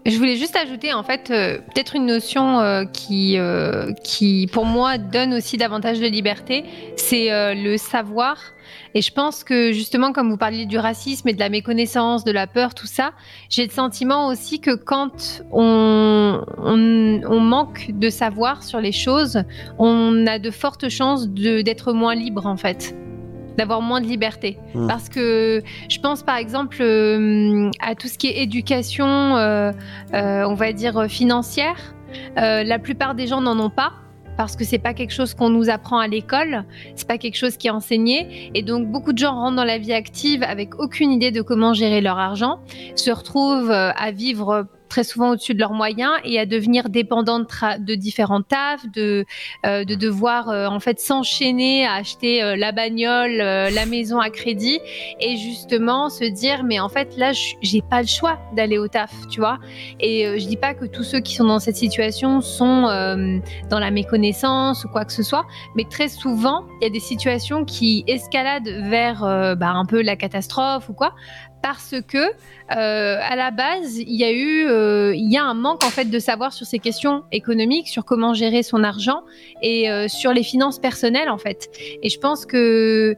[0.06, 4.64] Je voulais juste ajouter en fait euh, peut-être une notion euh, qui, euh, qui pour
[4.64, 6.64] moi donne aussi davantage de liberté,
[6.96, 8.38] c'est le savoir.
[8.94, 12.32] Et je pense que justement comme vous parliez du racisme et de la méconnaissance, de
[12.32, 13.12] la peur, tout ça,
[13.50, 19.42] j'ai le sentiment aussi que quand on, on, on manque de savoir sur les choses,
[19.78, 22.94] on a de fortes chances d'être moins libre en fait
[23.56, 24.58] d'avoir moins de liberté.
[24.74, 24.86] Mm.
[24.86, 29.72] Parce que je pense par exemple euh, à tout ce qui est éducation, euh,
[30.14, 31.94] euh, on va dire financière.
[32.36, 33.92] La plupart des gens n'en ont pas
[34.38, 36.64] parce que c'est pas quelque chose qu'on nous apprend à l'école,
[36.94, 39.78] c'est pas quelque chose qui est enseigné, et donc beaucoup de gens rentrent dans la
[39.78, 42.60] vie active avec aucune idée de comment gérer leur argent,
[42.96, 47.46] se retrouvent à vivre très souvent au-dessus de leurs moyens et à devenir dépendants de,
[47.84, 49.24] de différents tafs, de,
[49.64, 54.30] euh, de devoir euh, en fait s'enchaîner à acheter euh, la bagnole, la maison à
[54.30, 54.80] crédit
[55.20, 57.32] et justement se dire mais en fait là
[57.62, 59.58] j'ai pas le choix d'aller au taf, tu vois.
[60.00, 62.82] Et je dis pas que tous ceux qui sont dans cette situation sont
[63.70, 67.00] dans la méconnaissance ou quoi que ce soit, mais très souvent il y a des
[67.00, 69.20] situations qui escaladent vers
[69.56, 71.14] bah, un peu la catastrophe ou quoi
[71.66, 75.82] parce que euh, à la base il y a eu euh, il y un manque
[75.82, 79.22] en fait de savoir sur ces questions économiques sur comment gérer son argent
[79.62, 81.68] et euh, sur les finances personnelles en fait.
[82.04, 83.16] Et je pense que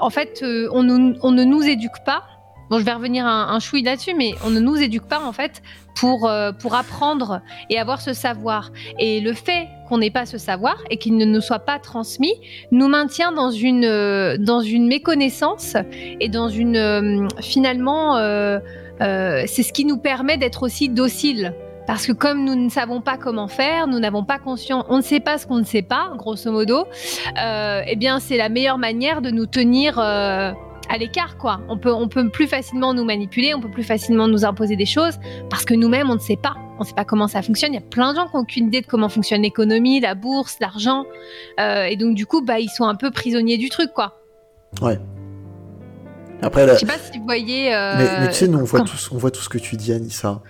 [0.00, 2.24] en fait on, ne nous éduque pas.
[2.68, 5.32] Bon, je vais revenir un, un chouille là-dessus, mais on ne nous éduque pas en
[5.32, 5.62] fait
[5.94, 7.40] pour, euh, pour apprendre
[7.70, 8.70] et avoir ce savoir.
[8.98, 12.34] Et le fait qu'on n'ait pas ce savoir et qu'il ne nous soit pas transmis
[12.70, 15.76] nous maintient dans une, euh, dans une méconnaissance
[16.20, 18.14] et dans une euh, finalement
[18.98, 21.54] c'est ce qui nous permet d'être aussi dociles.
[21.86, 25.02] Parce que comme nous ne savons pas comment faire, nous n'avons pas conscience, on ne
[25.02, 26.86] sait pas ce qu'on ne sait pas, grosso modo,
[27.36, 29.98] eh bien c'est la meilleure manière de nous tenir
[30.88, 31.60] à l'écart, quoi.
[31.68, 34.86] On peut, on peut plus facilement nous manipuler, on peut plus facilement nous imposer des
[34.86, 35.18] choses
[35.50, 37.72] parce que nous-mêmes on ne sait pas, on ne sait pas comment ça fonctionne.
[37.72, 40.14] Il y a plein de gens qui n'ont aucune idée de comment fonctionne l'économie, la
[40.14, 41.04] bourse, l'argent,
[41.60, 44.18] Euh, et donc du coup, bah ils sont un peu prisonniers du truc, quoi.
[46.42, 47.74] Après, là, Je sais pas si vous voyez.
[47.74, 49.76] euh, mais, mais tu sais, nous, on voit, tous, on voit tout ce que tu
[49.76, 50.42] dis, Anissa.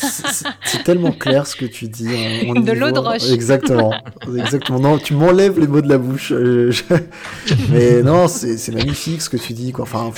[0.00, 2.08] C'est- tellement clair ce que tu dis.
[2.46, 3.30] on- on De l'eau de roche.
[3.30, 3.92] Exactement.
[4.36, 4.80] Exactement.
[4.80, 6.28] Non, tu m'enlèves les mots de la bouche.
[6.30, 6.82] Je- je-
[7.70, 9.72] Mais non, c'est magnifique ce que tu dis.
[9.72, 9.84] Quoi.
[9.84, 10.10] Enfin,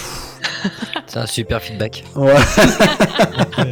[1.07, 2.05] C'est un super feedback.
[2.15, 2.35] ouais.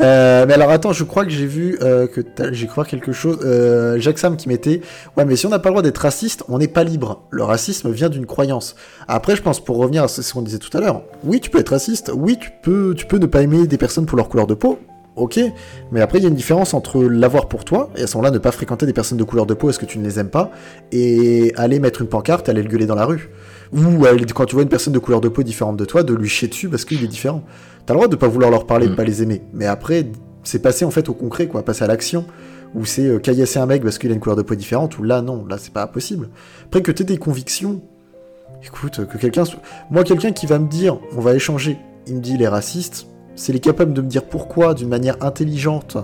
[0.00, 2.20] Euh, mais alors attends, je crois que j'ai vu euh, que
[2.52, 3.38] j'ai cru voir quelque chose.
[3.44, 4.80] Euh, Jacques Sam qui mettait
[5.16, 7.22] Ouais, mais si on n'a pas le droit d'être raciste, on n'est pas libre.
[7.30, 8.76] Le racisme vient d'une croyance.
[9.08, 11.58] Après, je pense, pour revenir à ce qu'on disait tout à l'heure, oui, tu peux
[11.58, 14.46] être raciste, oui, tu peux, tu peux ne pas aimer des personnes pour leur couleur
[14.46, 14.78] de peau.
[15.16, 15.40] Ok,
[15.90, 18.30] mais après il y a une différence entre l'avoir pour toi, et à ce moment-là
[18.30, 20.30] ne pas fréquenter des personnes de couleur de peau parce que tu ne les aimes
[20.30, 20.52] pas,
[20.92, 23.28] et aller mettre une pancarte, aller le gueuler dans la rue.
[23.72, 24.04] Ou
[24.34, 26.48] quand tu vois une personne de couleur de peau différente de toi, de lui chier
[26.48, 27.42] dessus parce qu'il est différent.
[27.90, 28.94] T'as le droit de pas vouloir leur parler, de Mm.
[28.94, 30.06] pas les aimer, mais après
[30.44, 32.24] c'est passer en fait au concret, quoi, passer à l'action,
[32.76, 35.02] où c'est euh, caillasser un mec parce qu'il a une couleur de peau différente, ou
[35.02, 36.28] là non, là c'est pas possible.
[36.66, 37.80] Après que t'aies des convictions,
[38.64, 39.58] écoute, que quelqu'un, soit-
[39.90, 43.08] moi quelqu'un qui va me dire, on va échanger, il me dit il est raciste,
[43.34, 45.96] s'il est capable de me dire pourquoi d'une manière intelligente,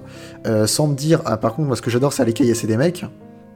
[0.48, 2.76] euh, sans me dire, ah par contre moi ce que j'adore c'est aller caillasser des
[2.76, 3.04] mecs,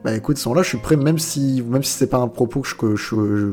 [0.05, 2.61] bah écoute, sans là je suis prêt, même si, même si c'est pas un propos
[2.61, 3.51] que je, que je- je-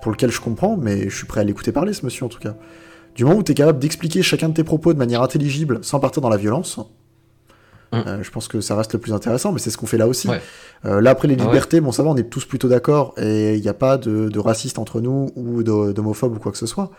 [0.00, 2.40] pour lequel je comprends, mais je suis prêt à l'écouter parler ce monsieur en tout
[2.40, 2.54] cas.
[3.14, 6.00] Du moment où tu es capable d'expliquer chacun de tes propos de manière intelligible sans
[6.00, 6.78] partir dans la violence,
[7.92, 7.96] Mm.
[8.08, 10.08] euh, je pense que ça reste le plus intéressant, mais c'est ce qu'on fait là
[10.08, 10.26] aussi.
[10.28, 10.40] Ouais.
[10.84, 11.46] Euh, là, après les Ah ouais.
[11.46, 14.28] libertés, bon, ça va, on est tous plutôt d'accord, et il n'y a pas de,
[14.28, 16.90] de raciste entre nous ou d'homophobe ou quoi que ce soit.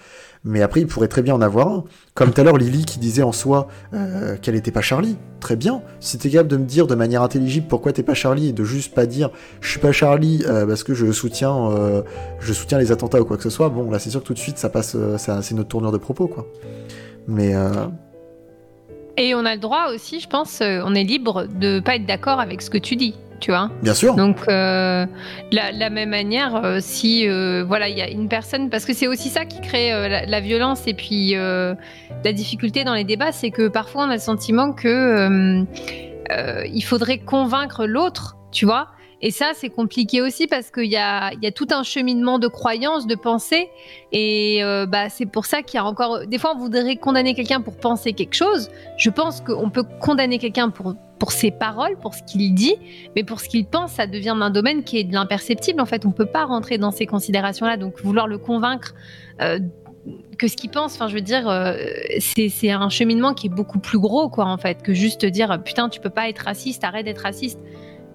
[0.47, 1.83] Mais après, il pourrait très bien en avoir un.
[2.13, 5.17] Comme tout à l'heure, Lily qui disait en soi euh, qu'elle n'était pas Charlie.
[5.39, 5.81] Très bien.
[5.99, 8.63] Si t'es capable de me dire de manière intelligible pourquoi t'es pas Charlie et de
[8.63, 12.03] juste pas dire je suis pas Charlie euh, parce que je soutiens, euh,
[12.39, 14.35] je soutiens les attentats ou quoi que ce soit, bon, là, c'est sûr que tout
[14.35, 16.45] de suite, ça passe, c'est notre tournure de propos, quoi.
[17.27, 17.55] Mais
[19.17, 22.39] Et on a le droit aussi, je pense, on est libre de pas être d'accord
[22.39, 23.69] avec ce que tu dis, tu vois.
[23.81, 24.15] bien sûr.
[24.15, 25.05] Donc, euh,
[25.51, 28.93] la, la même manière, euh, si euh, voilà, il y a une personne, parce que
[28.93, 33.31] c'est aussi ça qui crée la, la violence et puis la difficulté dans les débats,
[33.31, 35.65] c'est que parfois on a le sentiment que
[36.67, 38.89] il faudrait convaincre l'autre, tu vois.
[39.21, 42.47] Et ça, c'est compliqué aussi parce qu'il y a, y a tout un cheminement de
[42.47, 43.69] croyances, de pensée.
[44.11, 46.27] Et euh, bah, c'est pour ça qu'il y a encore.
[46.27, 48.69] Des fois, on voudrait condamner quelqu'un pour penser quelque chose.
[48.97, 52.75] Je pense qu'on peut condamner quelqu'un pour, pour ses paroles, pour ce qu'il dit.
[53.15, 55.81] Mais pour ce qu'il pense, ça devient un domaine qui est de l'imperceptible.
[55.81, 57.77] En fait, on peut pas rentrer dans ces considérations-là.
[57.77, 58.93] Donc, vouloir le convaincre
[59.41, 59.59] euh,
[60.37, 61.77] que ce qu'il pense, enfin, je veux dire, euh,
[62.19, 65.89] c'est un cheminement qui est beaucoup plus gros, quoi, en fait, que juste dire putain,
[65.89, 67.59] tu peux pas être raciste, arrête d'être raciste.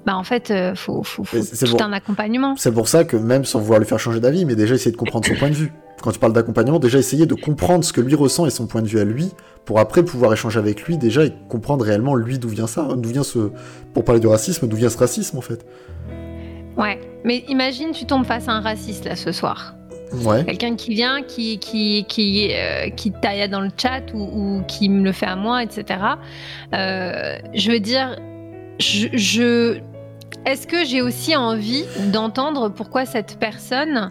[0.07, 2.55] Bah, en fait, euh, faut, faut, tout un accompagnement.
[2.57, 4.97] C'est pour ça que même sans vouloir lui faire changer d'avis, mais déjà essayer de
[4.97, 5.73] comprendre son point de vue.
[6.03, 8.81] Quand tu parles d'accompagnement, déjà essayer de comprendre ce que lui ressent et son point
[8.81, 9.31] de vue à lui,
[9.67, 13.11] pour après pouvoir échanger avec lui déjà et comprendre réellement lui d'où vient ça, d'où
[13.11, 13.51] vient ce,
[13.93, 15.67] pour parler du racisme, d'où vient ce racisme en fait.
[16.79, 16.99] Ouais.
[17.25, 19.75] Mais imagine, tu tombes face à un raciste là ce soir.
[20.25, 20.45] Ouais.
[20.45, 24.89] Quelqu'un qui vient, qui, qui, qui, euh, qui taille dans le chat ou, ou qui
[24.89, 26.01] me le fait à moi, etc.
[26.75, 28.17] Euh, je veux dire,
[28.81, 29.79] je, je-
[30.47, 34.11] est-ce que j'ai aussi envie d'entendre pourquoi cette personne,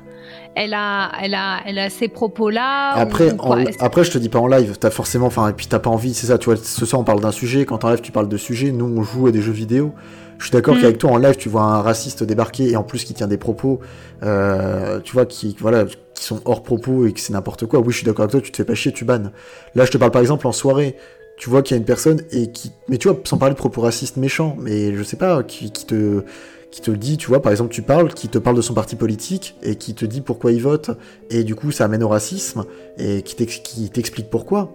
[0.56, 4.30] elle a, elle a, elle a ces propos-là Après, ou en- après, je te dis
[4.30, 6.58] pas en live, t'as forcément, enfin, et puis t'as pas envie, c'est ça, tu vois,
[6.58, 9.02] ce soir on parle d'un sujet, quand en live tu parles de sujet, nous on
[9.04, 9.94] joue à des jeux vidéo.
[10.38, 10.80] Je suis d'accord Mm.
[10.82, 13.38] qu'avec toi en live tu vois un raciste débarquer et en plus qui tient des
[13.38, 13.82] propos,
[14.24, 15.84] euh, tu vois, qui, voilà,
[16.14, 17.80] qui sont hors propos et que c'est n'importe quoi.
[17.80, 19.32] Oui, je suis d'accord avec toi, tu te fais pas chier, tu bannes.
[19.76, 20.96] Là, je te parle par exemple en soirée,
[21.40, 23.58] tu vois qu'il y a une personne et qui, mais tu vois, sans parler de
[23.58, 26.24] propos racistes méchants, mais je sais pas, qui, te,
[26.70, 28.98] qui te dit, tu vois, par exemple, tu parles, qui te parle de son parti
[28.98, 30.92] politique et qui te dit pourquoi il vote,
[31.30, 32.66] et du coup, ça amène au racisme,
[32.98, 34.74] et qui t'ex- qui t'explique pourquoi.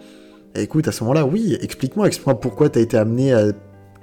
[0.55, 3.53] Écoute, à ce moment-là, oui, explique-moi, explique-moi pourquoi t'as été amené à.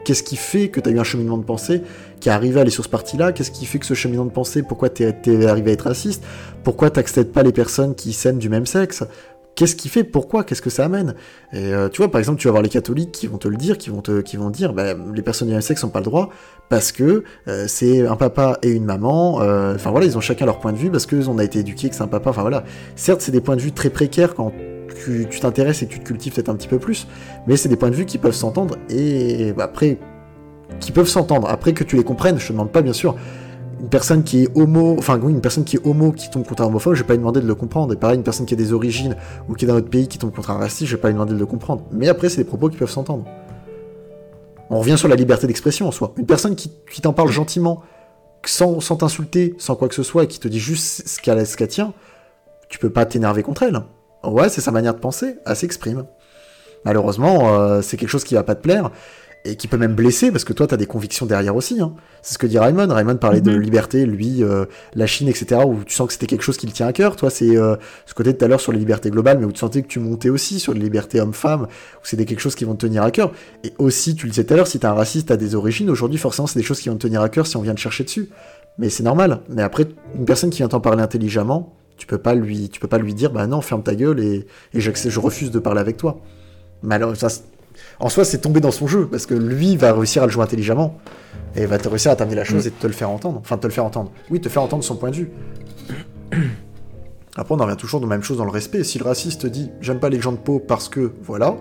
[0.04, 1.84] Qu'est-ce qui fait que t'as eu un cheminement de pensée
[2.20, 3.34] qui est arrivé à aller sur ce parti-là?
[3.34, 5.14] Qu'est-ce qui fait que ce cheminement de pensée, pourquoi t'es
[5.46, 6.24] arrivé à être raciste?
[6.64, 9.04] Pourquoi t'acceptes pas les personnes qui s'aiment du même sexe?
[9.56, 11.16] Qu'est-ce qui fait Pourquoi Qu'est-ce que ça amène
[11.54, 13.78] euh, tu vois, par exemple, tu vas voir les catholiques qui vont te le dire,
[13.78, 16.30] qui vont te, dire, bah, les personnes du même sexe n'ont pas le droit
[16.70, 19.42] parce que euh, c'est un papa et une maman.
[19.42, 21.90] euh, Enfin voilà, ils ont chacun leur point de vue parce qu'on a été éduqué
[21.90, 22.30] que c'est un papa.
[22.30, 22.64] Enfin voilà,
[22.96, 24.54] certes, c'est des points de vue très précaires quand
[25.06, 27.08] tu tu t'intéresses et que tu te cultives peut-être un petit peu plus,
[27.48, 29.98] mais c'est des points de vue qui peuvent s'entendre et bah, après,
[30.80, 31.50] qui peuvent s'entendre.
[31.50, 33.16] Après que tu les comprennes, je te demande pas bien sûr
[33.82, 36.62] une personne qui est homo, enfin oui, une personne qui est homo qui tombe contre
[36.62, 37.94] un homophobe, je vais pas lui demander de le comprendre.
[37.94, 39.16] Et pareil, une personne qui a des origines
[39.50, 41.16] ou qui est dans notre pays qui tombe contre un raciste, je vais pas lui
[41.16, 41.84] demander de le comprendre.
[41.92, 43.26] Mais après, c'est des propos qui peuvent s'entendre.
[44.70, 46.14] On revient sur la liberté d'expression en soi.
[46.18, 46.70] Une personne qui,
[47.02, 47.82] t'en parle gentiment,
[48.46, 51.68] sans, t'insulter, sans quoi que ce soit, et qui te dit juste ce qu'elle qu'elle
[51.68, 51.94] tient,
[52.70, 53.82] tu peux pas t'énerver contre elle.
[54.24, 56.06] Ouais, c'est sa manière de penser, elle s'exprime.
[56.86, 58.92] Malheureusement, euh, c'est quelque chose qui va pas te plaire
[59.44, 61.82] et qui peut même blesser parce que toi, tu as des convictions derrière aussi.
[61.82, 61.94] Hein.
[62.22, 62.88] C'est ce que dit Raymond.
[62.94, 63.60] Raymond parlait de Mhm.
[63.60, 66.72] liberté, lui, euh, la Chine, etc., où tu sens que c'était quelque chose qui le
[66.74, 67.16] tient à cœur.
[67.16, 69.52] Toi, c'est euh, ce côté de tout à l'heure sur les libertés globales, mais où
[69.52, 72.54] tu sentais que tu montais aussi sur les libertés hommes-femmes, où c'est des quelque chose
[72.56, 73.32] qui vont te tenir à cœur.
[73.64, 75.90] Et aussi, tu le disais tout à l'heure, si t'es un raciste, t'as des origines,
[75.90, 77.80] aujourd'hui, forcément, c'est des choses qui vont te tenir à cœur si on vient te
[77.80, 78.30] chercher dessus.
[78.78, 79.42] Mais c'est normal.
[79.50, 79.88] Mais après,
[80.18, 83.14] une personne qui vient t'en parler intelligemment, tu peux pas lui, tu peux pas lui
[83.14, 86.20] dire, bah non, ferme ta gueule et, et j'accep- je refuse de parler avec toi.
[86.84, 87.28] Mais alors, ça,
[88.02, 90.44] en soi, c'est tomber dans son jeu, parce que lui va réussir à le jouer
[90.44, 90.98] intelligemment,
[91.56, 93.40] et va te réussir à t'amener la chose et de te le faire entendre.
[93.40, 94.12] Enfin, de te le faire entendre.
[94.30, 95.32] Oui, te faire entendre son point de vue.
[97.36, 98.84] Après, on en revient toujours dans la même chose dans le respect.
[98.84, 101.56] Si le raciste dit j'aime pas les gens de peau parce que voilà,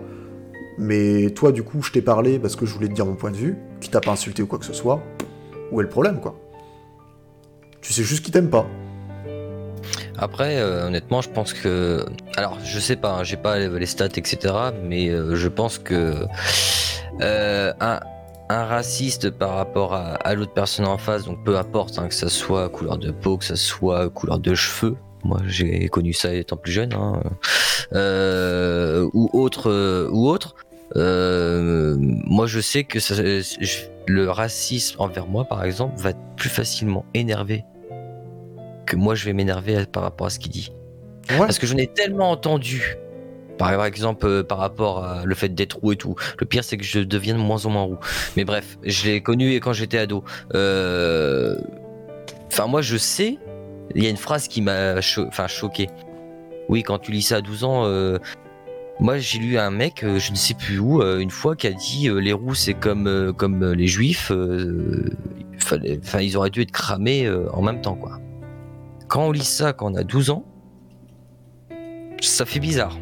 [0.78, 3.30] mais toi, du coup, je t'ai parlé parce que je voulais te dire mon point
[3.30, 5.00] de vue, qui t'a pas insulté ou quoi que ce soit,
[5.70, 6.38] où est le problème, quoi?
[7.80, 8.66] Tu sais juste qu'il t'aime pas.
[10.20, 12.04] Après, euh, honnêtement, je pense que.
[12.36, 14.54] Alors, je sais pas, hein, j'ai pas les, stats, etc.
[14.84, 16.14] Mais euh, je pense que.
[17.22, 18.00] euh, un,
[18.50, 22.68] raciste par rapport à, l'autre personne en face, donc peu importe, hein, que ça soit
[22.68, 24.96] couleur de peau, que ça soit couleur de cheveux.
[25.22, 27.22] Moi, j'ai connu ça étant plus jeune, hein,
[29.14, 30.56] ou autre, ou autre.
[30.96, 32.98] moi, je sais que
[34.08, 37.64] le racisme envers moi, par exemple, va plus facilement énervé
[38.90, 40.72] que moi je vais m'énerver par rapport à ce qu'il dit.
[41.30, 41.38] Ouais.
[41.38, 42.96] Parce que je n'ai tellement entendu,
[43.56, 46.16] par exemple, euh, par rapport à le fait d'être roux et tout.
[46.38, 47.98] Le pire, c'est que je deviens de moins en moins roux.
[48.36, 50.24] Mais bref, je l'ai connu quand j'étais ado.
[50.54, 51.56] Euh,
[52.52, 53.38] Enfin, moi, je sais,
[53.94, 55.88] il y a une phrase qui m'a cho- enfin, choqué.
[56.68, 58.18] Oui, quand tu lis ça à 12 ans, euh,
[58.98, 62.08] moi j'ai lu un mec, je ne sais plus où, une fois, qui a dit
[62.20, 64.32] les roux c'est comme, comme les juifs,
[65.62, 68.18] enfin, ils auraient dû être cramés en même temps, quoi.
[69.10, 70.44] Quand on lit ça quand on a 12 ans,
[72.20, 72.96] ça fait bizarre.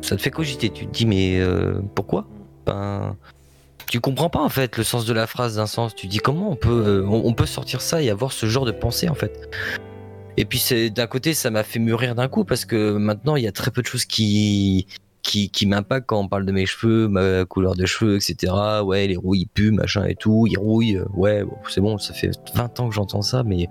[0.00, 0.70] Ça te fait cogiter.
[0.70, 2.28] Tu te dis, mais euh, pourquoi?
[2.64, 3.16] Ben,
[3.90, 5.96] Tu comprends pas en fait le sens de la phrase d'un sens.
[5.96, 8.64] Tu dis, comment on peut, euh, on, on peut sortir ça et avoir ce genre
[8.66, 9.50] de pensée en fait?
[10.36, 10.62] Et puis
[10.94, 13.72] d'un côté, ça m'a fait mûrir d'un coup parce que maintenant il y a très
[13.72, 14.86] peu de choses qui
[15.26, 18.52] qui, qui m'impactent quand on parle de mes cheveux, ma couleur de cheveux, etc.
[18.84, 21.00] Ouais, les roux ils puent, machin et tout, ils rouillent.
[21.14, 23.68] Ouais, bon, c'est bon, ça fait 20 ans que j'entends ça, mais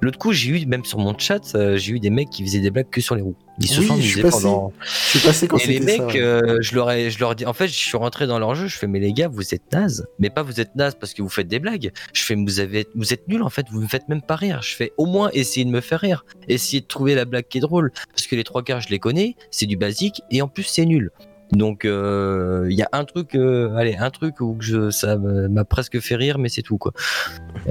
[0.00, 2.60] L'autre coup, j'ai eu, même sur mon chat, euh, j'ai eu des mecs qui faisaient
[2.60, 3.36] des blagues que sur les roues.
[3.58, 4.72] Ils se Oui, sont je pendant.
[4.84, 6.18] Je suis passé quand Et les mecs, ça.
[6.18, 7.46] euh, je, leur ai, je leur dis.
[7.46, 9.72] En fait, je suis rentré dans leur jeu, je fais, mais les gars, vous êtes
[9.72, 10.06] nazes.
[10.18, 11.90] Mais pas vous êtes nazes parce que vous faites des blagues.
[12.12, 14.60] Je fais, vous, avez, vous êtes nuls en fait, vous me faites même pas rire.
[14.62, 16.24] Je fais, au moins, essayez de me faire rire.
[16.48, 17.92] Essayez de trouver la blague qui est drôle.
[18.10, 20.84] Parce que les trois quarts, je les connais, c'est du basique et en plus, c'est
[20.84, 21.10] nul.
[21.52, 25.64] Donc, euh, il y a un truc, euh, allez, un truc où je, ça m'a
[25.64, 26.92] presque fait rire, mais c'est tout quoi.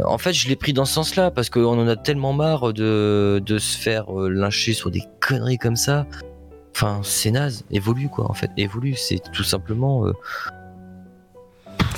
[0.04, 3.42] En fait, je l'ai pris dans ce sens-là parce qu'on en a tellement marre de,
[3.46, 6.06] de se faire euh, lyncher sur des conneries comme ça.
[6.76, 7.66] Enfin, c'est naze.
[7.72, 8.50] Évolue quoi, en fait.
[8.58, 10.06] Évolue, c'est tout simplement.
[10.06, 10.14] euh,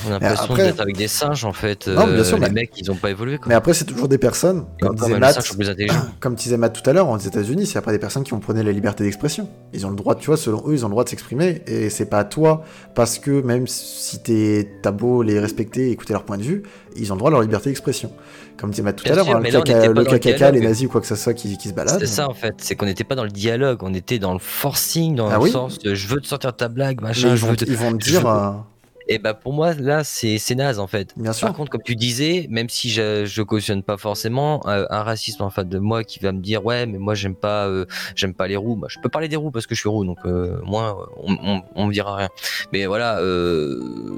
[0.07, 1.87] On a l'impression après- d'être avec des singes en fait.
[1.87, 3.47] Non, bien Euh, sûr, les mais- mecs, ils ont pas évolué quoi.
[3.49, 5.39] Mais après, c'est toujours des personnes, comme disait Matt,
[6.19, 8.63] comme disait Matt tout à l'heure, aux États-Unis, c'est après des personnes qui vont prôner
[8.63, 9.49] la liberté d'expression.
[9.73, 11.89] Ils ont le droit, tu vois, selon eux, ils ont le droit de s'exprimer, et
[11.89, 12.63] c'est pas à toi,
[12.95, 16.63] parce que même si t'es, t'as beau les respecter, écouter leur point de vue,
[16.95, 18.11] ils ont le droit à leur liberté d'expression.
[18.57, 20.87] Comme disait Matt tout Bien à l'heure, hein, le caca, pas le caca, les nazis
[20.87, 21.99] ou quoi que ce soit qui, qui se baladent.
[21.99, 24.39] C'est ça en fait, c'est qu'on n'était pas dans le dialogue, on était dans le
[24.39, 27.35] forcing, dans Ah le oui sens de je veux te sortir ta blague, machin, ils
[27.37, 27.65] je vont, veux te...
[27.65, 28.51] ils vont dire, euh,
[29.09, 31.13] Et bah pour moi là c'est naze en fait.
[31.17, 31.47] bien sûr.
[31.47, 35.43] Par contre, comme tu disais, même si je, je cautionne pas forcément euh, un racisme
[35.43, 37.85] en fait de moi qui va me dire ouais mais moi j'aime pas euh,
[38.15, 40.03] j'aime pas les roues, bah, je peux parler des roues parce que je suis roux
[40.03, 42.29] donc euh, moi on, on, on me dira rien.
[42.73, 43.19] Mais voilà,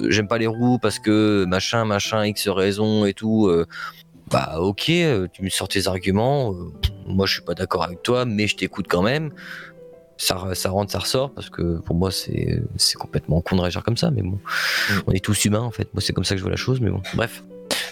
[0.09, 3.51] j'aime pas les roues parce que machin machin x raison et tout.
[4.31, 6.53] bah ok, tu me sors tes arguments.
[7.05, 9.31] moi je suis pas d'accord avec toi, mais je t'écoute quand même.
[10.21, 12.61] Ça, ça rentre, ça ressort parce que pour moi c'est
[12.99, 14.37] complètement con de réagir comme ça, mais bon,
[15.07, 15.87] on est tous humains en fait.
[15.93, 17.43] Moi c'est comme ça que je vois la chose, mais bon, bref.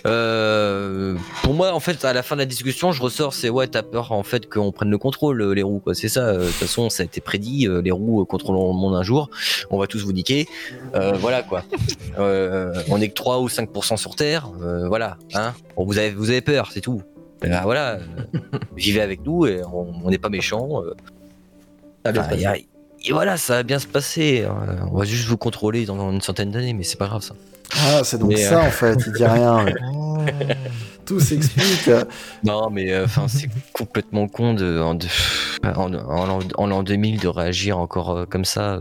[0.06, 3.68] Euh, pour moi, en fait, à la fin de la discussion, je ressors, c'est ouais,
[3.68, 5.96] t'as peur en fait qu'on prenne le contrôle, euh, les roues, quoi.
[5.96, 6.28] C'est ça.
[6.28, 7.68] euh, De toute façon, ça a été prédit.
[7.84, 9.30] les roues contrôleront le monde un jour.
[9.70, 10.48] On va tous vous niquer.
[10.96, 11.64] Euh, voilà, quoi.
[12.20, 14.50] Euh, on est que 3 ou 5% sur Terre.
[14.88, 15.54] voilà, hein.
[15.76, 17.02] Bon, vous avez, vous avez peur, c'est tout.
[17.42, 18.00] Ben, voilà,
[18.76, 20.82] vivez avec nous et on on n'est pas méchants.
[22.06, 22.68] Euh, Ça va bien Enfin, se y a- passer.
[23.06, 24.44] et voilà, ça va bien se passer.
[24.46, 24.50] euh,
[24.92, 27.36] On va juste vous contrôler dans une centaine d'années, mais c'est pas grave ça.
[27.74, 29.66] Ah, c'est donc Mais, ça en fait, il dit rien.
[29.94, 30.18] Oh.
[31.06, 31.90] Tout s'explique.
[32.44, 35.06] Non, mais euh, enfin, c'est complètement con de, en, de-
[35.64, 38.80] en, en l'an- en l'an 2000 de réagir encore euh, comme ça.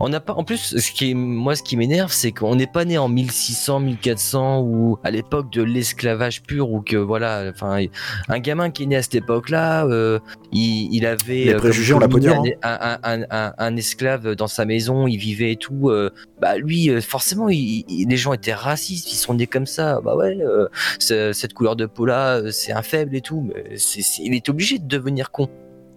[0.00, 0.34] On n'a pas.
[0.34, 3.08] En plus, ce qui est, moi, ce qui m'énerve, c'est qu'on n'est pas né en
[3.08, 7.50] 1600, 1400 ou à l'époque de l'esclavage pur ou que voilà.
[7.50, 7.84] Enfin,
[8.28, 10.18] un gamin qui est né à cette époque-là, euh,
[10.52, 11.44] il, il avait.
[11.46, 12.78] Les euh, préjugés, comme on l'a pas colonie dur, hein.
[12.80, 15.90] un, un- un- un- un esclave dans sa maison, il vivait et tout.
[15.90, 16.10] euh,
[16.40, 20.00] bah lui, forcément, il- il- les gens étaient racistes, ils sont nés comme ça.
[20.04, 20.36] Bah ouais.
[20.40, 20.66] euh,
[20.98, 23.76] ce- cette couleur de peau là, euh, c'est un faible et tout, mais
[24.18, 25.48] il est obligé de devenir con.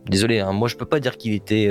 [0.10, 1.68] Désolé, hein, moi je peux pas dire qu'il était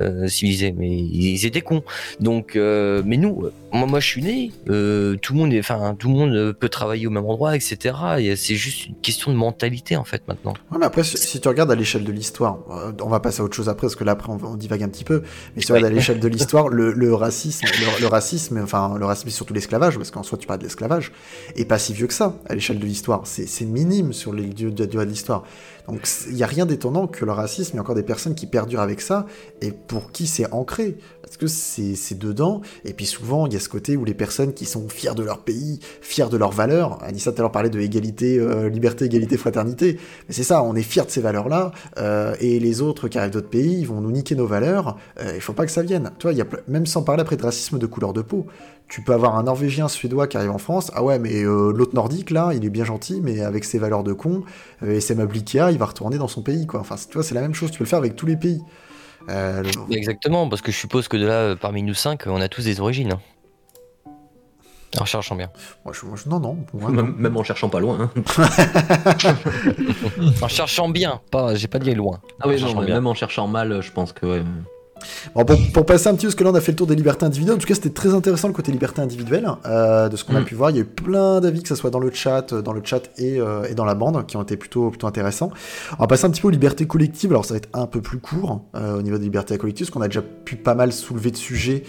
[0.00, 1.82] euh, euh, civilisé, mais ils étaient cons.
[2.20, 5.58] Donc, euh, mais nous, euh, moi, moi je suis né, euh, tout le monde, est,
[5.58, 7.96] enfin tout le monde euh, peut travailler au même endroit, etc.
[8.18, 10.54] Et c'est juste une question de mentalité en fait maintenant.
[10.70, 13.40] Ouais, mais après, si, si tu regardes à l'échelle de l'histoire, euh, on va passer
[13.40, 15.22] à autre chose après, parce que là, après, on, on divague un petit peu.
[15.54, 18.94] Mais si tu regardes à l'échelle de l'histoire, le, le racisme, le, le racisme, enfin,
[18.96, 21.10] le racisme, et surtout l'esclavage, parce qu'en soi, tu parles de l'esclavage,
[21.56, 23.22] est pas si vieux que ça, à l'échelle de l'histoire.
[23.24, 25.42] C'est c'est minime sur les lieux de, de l'histoire.
[25.88, 28.34] Donc, il y a rien d'étonnant que le racisme, il y a encore des personnes
[28.34, 29.26] qui perdurent avec ça,
[29.60, 30.96] et pour qui c'est ancré.
[31.24, 34.52] Parce que c'est dedans, et puis souvent, il y a ce côté où les personnes
[34.52, 37.70] qui sont fiers de leur pays, fiers de leurs valeurs, Anissa tout à l'heure parlait
[37.70, 39.98] de égalité, euh, liberté, égalité, fraternité,
[40.28, 43.32] mais c'est ça, on est fiers de ces valeurs-là, euh, et les autres qui arrivent
[43.32, 46.10] d'autres pays, ils vont nous niquer nos valeurs, euh, il faut pas que ça vienne.
[46.18, 48.46] Tu vois, y a même sans parler après de racisme de couleur de peau,
[48.88, 51.94] tu peux avoir un Norvégien, Suédois qui arrive en France, ah ouais, mais euh, l'autre
[51.94, 54.44] nordique, là, il est bien gentil, mais avec ses valeurs de con,
[54.82, 56.80] euh, et ses Ikea, il va retourner dans son pays, quoi.
[56.80, 58.62] Enfin, tu vois, c'est la même chose, tu peux le faire avec tous les pays.
[59.30, 62.40] Euh, le- Exactement, parce que je suppose que de là, euh, parmi nous cinq, on
[62.40, 63.12] a tous des origines.
[63.12, 63.20] hein.
[65.00, 65.50] En cherchant bien.
[65.84, 67.02] moi, je- moi, je- non, non, pour moi, non.
[67.02, 67.98] Même, même en cherchant pas loin.
[68.00, 68.10] hein.
[70.42, 72.20] En cherchant bien, pas, j'ai pas dit loin.
[72.40, 74.42] Ah oui, non, même en cherchant mal, je pense que ouais.
[75.34, 76.86] Bon, pour, pour passer un petit peu, parce que là on a fait le tour
[76.86, 80.16] des libertés individuelles, en tout cas c'était très intéressant le côté liberté individuelle, euh, de
[80.16, 80.44] ce qu'on a Mm.
[80.44, 82.62] pu voir, il y a eu plein d'avis, que ce soit dans le chat, euh,
[82.62, 85.50] dans le chat et, euh, et dans la bande, qui ont été plutôt, plutôt intéressants.
[85.98, 88.00] On va passer un petit peu aux libertés collectives, alors ça va être un peu
[88.00, 90.92] plus court euh, au niveau des libertés collectives, parce qu'on a déjà pu pas mal
[90.92, 91.82] soulever de sujets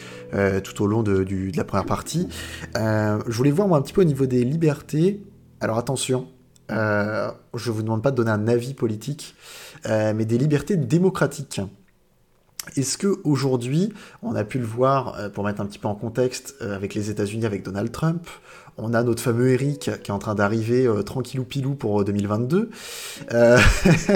[0.64, 2.28] tout au long de, du- de la première partie.
[2.76, 5.22] Je voulais voir moi un petit peu au niveau des libertés,
[5.62, 6.28] alors attention,
[6.70, 9.36] je vous demande pas de donner un avis politique,
[9.88, 11.62] mais des libertés démocratiques.
[12.76, 15.96] Est-ce que aujourd'hui, on a pu le voir, euh, pour mettre un petit peu en
[15.96, 18.28] contexte, euh, avec les États-Unis, avec Donald Trump,
[18.78, 22.04] on a notre fameux Eric qui est en train d'arriver euh, tranquillou pilou pour euh,
[22.04, 22.70] 2022.
[23.34, 23.58] Euh,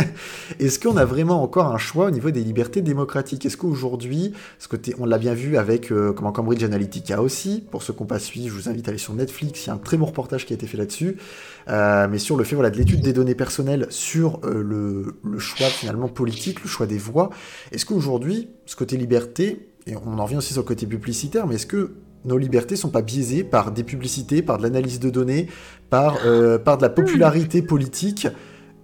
[0.60, 3.45] Est-ce qu'on a vraiment encore un choix au niveau des libertés démocratiques?
[3.45, 7.84] Est-ce qu'aujourd'hui, ce côté, on l'a bien vu avec euh, comment Cambridge Analytica aussi, pour
[7.84, 9.73] ceux qui n'ont pas suivi, je vous invite à aller sur Netflix, il y a
[9.73, 11.18] un très bon reportage qui a été fait là-dessus,
[11.69, 15.40] euh, mais sur le fait voilà, de l'étude des données personnelles sur euh, le, le
[15.40, 17.30] choix finalement politique, le choix des voix.
[17.72, 21.56] Est-ce qu'aujourd'hui, ce côté liberté, et on en revient aussi sur le côté publicitaire, mais
[21.56, 21.94] est-ce que
[22.25, 25.47] nos libertés sont pas biaisées par des publicités, par de l'analyse de données,
[25.89, 28.27] par, euh, par de la popularité politique.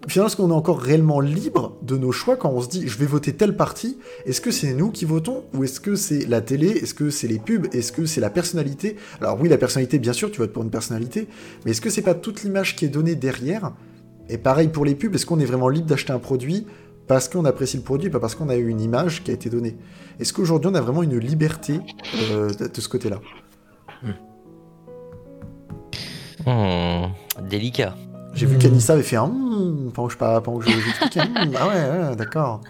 [0.07, 2.97] Finalement, est-ce qu'on est encore réellement libre de nos choix quand on se dit je
[2.97, 6.41] vais voter tel parti Est-ce que c'est nous qui votons ou est-ce que c'est la
[6.41, 6.67] télé?
[6.67, 7.67] Est-ce que c'est les pubs?
[7.73, 8.97] Est-ce que c'est la personnalité?
[9.19, 11.27] Alors oui, la personnalité, bien sûr, tu votes pour une personnalité,
[11.65, 13.71] mais est-ce que c'est pas toute l'image qui est donnée derrière?
[14.29, 16.65] Et pareil pour les pubs, est-ce qu'on est vraiment libre d'acheter un produit
[17.07, 19.49] parce qu'on apprécie le produit, pas parce qu'on a eu une image qui a été
[19.49, 19.77] donnée
[20.19, 21.79] Est-ce qu'aujourd'hui on a vraiment une liberté
[22.31, 23.19] euh, de, ce côté-là?
[26.45, 27.07] Hmm,
[27.49, 27.95] délicat.
[28.33, 28.59] J'ai vu Hmm.
[28.59, 31.21] qu'Anissa avait fait un hmm pendant que je, pendant que je, j'expliquais.
[31.29, 32.61] Hmm, ah ouais, ouais, d'accord.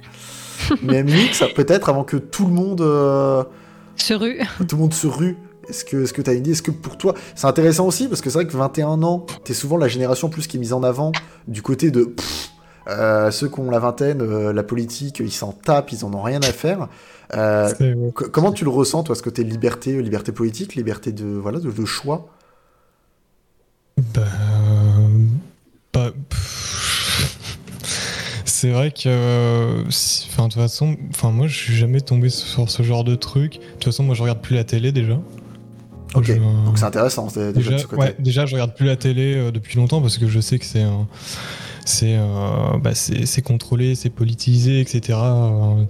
[0.81, 3.43] Mais Mix, peut-être avant que tout le monde, euh,
[3.95, 4.39] Ce rue.
[4.67, 5.37] tout le monde se rue.
[5.67, 6.51] Est-ce que, est-ce que t'as une idée?
[6.51, 8.07] Est-ce que pour toi, c'est intéressant aussi?
[8.07, 10.73] Parce que c'est vrai que 21 ans, t'es souvent la génération plus qui est mise
[10.73, 11.11] en avant
[11.47, 12.51] du côté de pff,
[12.87, 16.21] euh, ceux qui ont la vingtaine, euh, la politique, ils s'en tapent, ils en ont
[16.21, 16.87] rien à faire.
[17.33, 17.71] Euh,
[18.13, 21.85] comment tu le ressens toi, ce côté liberté, liberté politique, liberté de voilà, de, de
[21.85, 22.27] choix?
[24.13, 24.23] Bah,
[25.91, 26.11] pas-
[28.45, 32.69] C'est vrai que, si- enfin, de toute façon, enfin, moi, je suis jamais tombé sur
[32.69, 33.53] ce genre de truc.
[33.55, 35.19] De toute façon, moi, je regarde plus la télé déjà.
[36.13, 38.01] Ok, Je- donc c'est intéressant déjà, déjà, de ce côté.
[38.01, 40.81] ouais, déjà, je regarde plus la télé depuis longtemps parce que je sais que c'est,
[40.81, 41.07] un-
[41.85, 45.19] c'est, euh, bah, c'est, c'est contrôlé, c'est politisé, etc.
[45.21, 45.83] euh,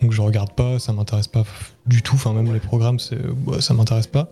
[0.00, 1.44] donc, je regarde pas, ça m'intéresse pas
[1.86, 2.14] du tout.
[2.14, 2.98] Enfin, même les programmes,
[3.46, 4.30] bah, ça m'intéresse pas.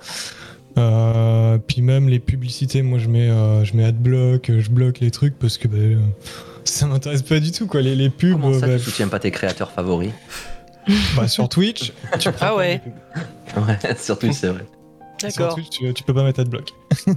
[0.78, 5.10] Euh, puis même les publicités, moi je mets, euh, je mets adblock, je bloque les
[5.10, 6.00] trucs parce que bah,
[6.62, 7.82] ça m'intéresse pas du tout quoi.
[7.82, 10.12] Les, les pubs Comment ça, bah, tu soutiens pas tes créateurs favoris?
[11.16, 12.80] Bah, sur Twitch, tu prends Ah ouais.
[13.56, 14.64] Ouais, surtout c'est vrai.
[15.30, 16.72] Sur Twitch, tu, tu peux pas mettre adblock.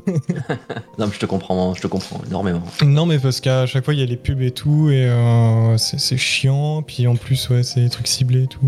[0.98, 2.62] Non, mais je te comprends, je te comprends énormément.
[2.84, 5.78] Non, mais parce qu'à chaque fois il y a les pubs et tout, et euh,
[5.78, 6.82] c'est c'est chiant.
[6.84, 8.60] Puis en plus, ouais, c'est des trucs ciblés et tout.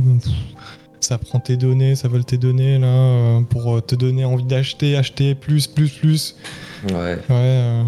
[1.00, 4.46] Ça prend tes données, ça vole tes données là euh, pour euh, te donner envie
[4.46, 6.36] d'acheter, acheter plus, plus, plus.
[6.90, 6.94] Ouais.
[6.96, 7.18] Ouais.
[7.30, 7.84] euh,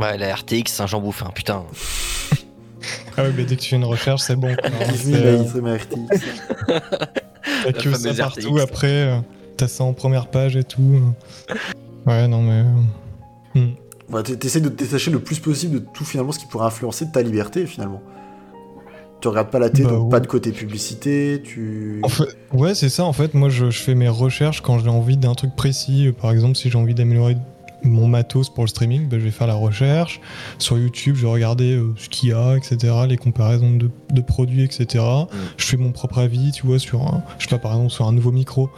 [0.00, 1.62] Ouais, la RTX, c'est un Jean Bouffin, putain.
[3.16, 4.54] Ah ouais, mais dès que tu fais une recherche, c'est bon.
[4.56, 4.70] quoi.
[5.06, 5.96] Euh, ma RTX.
[7.64, 8.60] T'as que ça partout RTX.
[8.62, 9.18] après, euh,
[9.56, 11.00] t'as ça en première page et tout.
[12.06, 12.64] Ouais, non mais.
[13.56, 14.14] euh, hmm.
[14.14, 16.66] Ouais, t- T'essaies de te détacher le plus possible de tout finalement ce qui pourrait
[16.66, 18.02] influencer ta liberté finalement.
[19.20, 20.10] Tu regardes pas la télé, Bah donc ouais.
[20.10, 22.00] pas de côté publicité, tu...
[22.02, 23.04] En fait, ouais, c'est ça.
[23.04, 26.10] En fait, moi, je, je fais mes recherches quand j'ai envie d'un truc précis.
[26.20, 27.36] Par exemple, si j'ai envie d'améliorer
[27.84, 30.20] mon matos pour le streaming, ben, je vais faire la recherche.
[30.58, 34.20] Sur YouTube, je vais regarder euh, ce qu'il y a, etc., les comparaisons de, de
[34.20, 35.04] produits, etc.
[35.56, 38.08] Je fais mon propre avis, tu vois, sur un, je sais pas, par exemple, sur
[38.08, 38.70] un nouveau micro.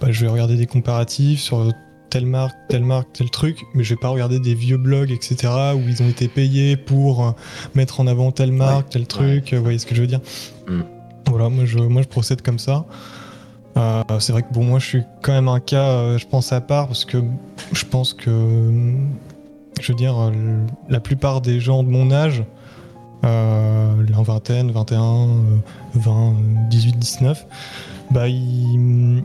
[0.00, 1.72] Bah, je vais regarder des comparatifs sur
[2.10, 5.52] telle marque, telle marque, tel truc, mais je vais pas regarder des vieux blogs, etc.,
[5.74, 7.30] où ils ont été payés pour euh,
[7.74, 10.20] mettre en avant telle marque, tel truc, vous voyez ce que je veux dire?
[10.68, 10.80] Mm.
[11.26, 12.86] Voilà, moi je, moi je procède comme ça.
[13.76, 16.52] Euh, c'est vrai que bon, moi je suis quand même un cas, euh, je pense
[16.52, 17.22] à part, parce que
[17.72, 18.92] je pense que,
[19.80, 20.32] je veux dire,
[20.88, 22.42] la plupart des gens de mon âge,
[23.24, 25.36] euh, en vingtaine, 21, euh,
[25.94, 26.32] 20, euh,
[26.70, 27.46] 18, 19,
[28.10, 29.22] bah ils,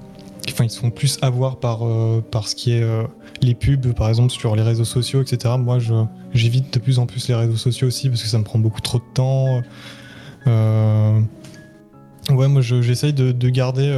[0.50, 3.04] enfin, ils se font plus avoir par, euh, par ce qui est euh,
[3.42, 5.56] les pubs, par exemple sur les réseaux sociaux, etc.
[5.58, 5.94] Moi, je,
[6.34, 8.82] j'évite de plus en plus les réseaux sociaux aussi parce que ça me prend beaucoup
[8.82, 9.62] trop de temps.
[10.48, 11.20] Euh,
[12.30, 13.92] ouais, moi, je- j'essaye de, de garder.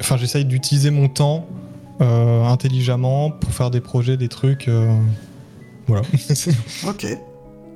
[0.00, 1.46] Enfin, j'essaye d'utiliser mon temps
[2.00, 4.68] intelligemment pour faire des projets, des trucs.
[5.86, 6.02] voilà.
[6.88, 7.06] Ok.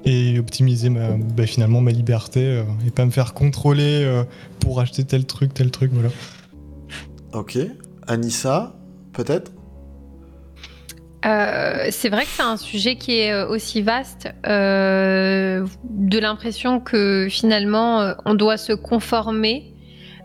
[0.05, 4.25] et optimiser ma, bah, finalement ma liberté euh, et pas me faire contrôler euh,
[4.61, 6.09] pour acheter tel truc, tel truc, voilà.
[7.33, 7.59] Ok.
[8.07, 8.75] Anissa,
[9.13, 9.53] peut-être?
[11.27, 16.81] Euh, c'est vrai que c'est un sujet qui est euh, aussi vaste, euh, de l'impression
[16.81, 19.75] que finalement on doit se conformer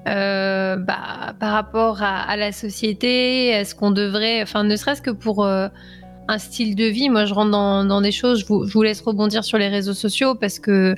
[0.05, 6.37] bah, par rapport à, la société, est-ce qu'on devrait, enfin ne serait-ce que pour un
[6.37, 9.69] style de vie, moi je rentre dans, des choses, je vous laisse rebondir sur les
[9.69, 10.95] réseaux sociaux parce que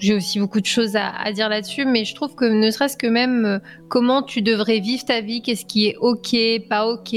[0.00, 3.06] j'ai aussi beaucoup de choses à, dire là-dessus, mais je trouve que ne serait-ce que
[3.06, 6.34] même euh, comment tu devrais vivre ta vie, qu'est-ce qui est ok,
[6.68, 7.14] pas ok,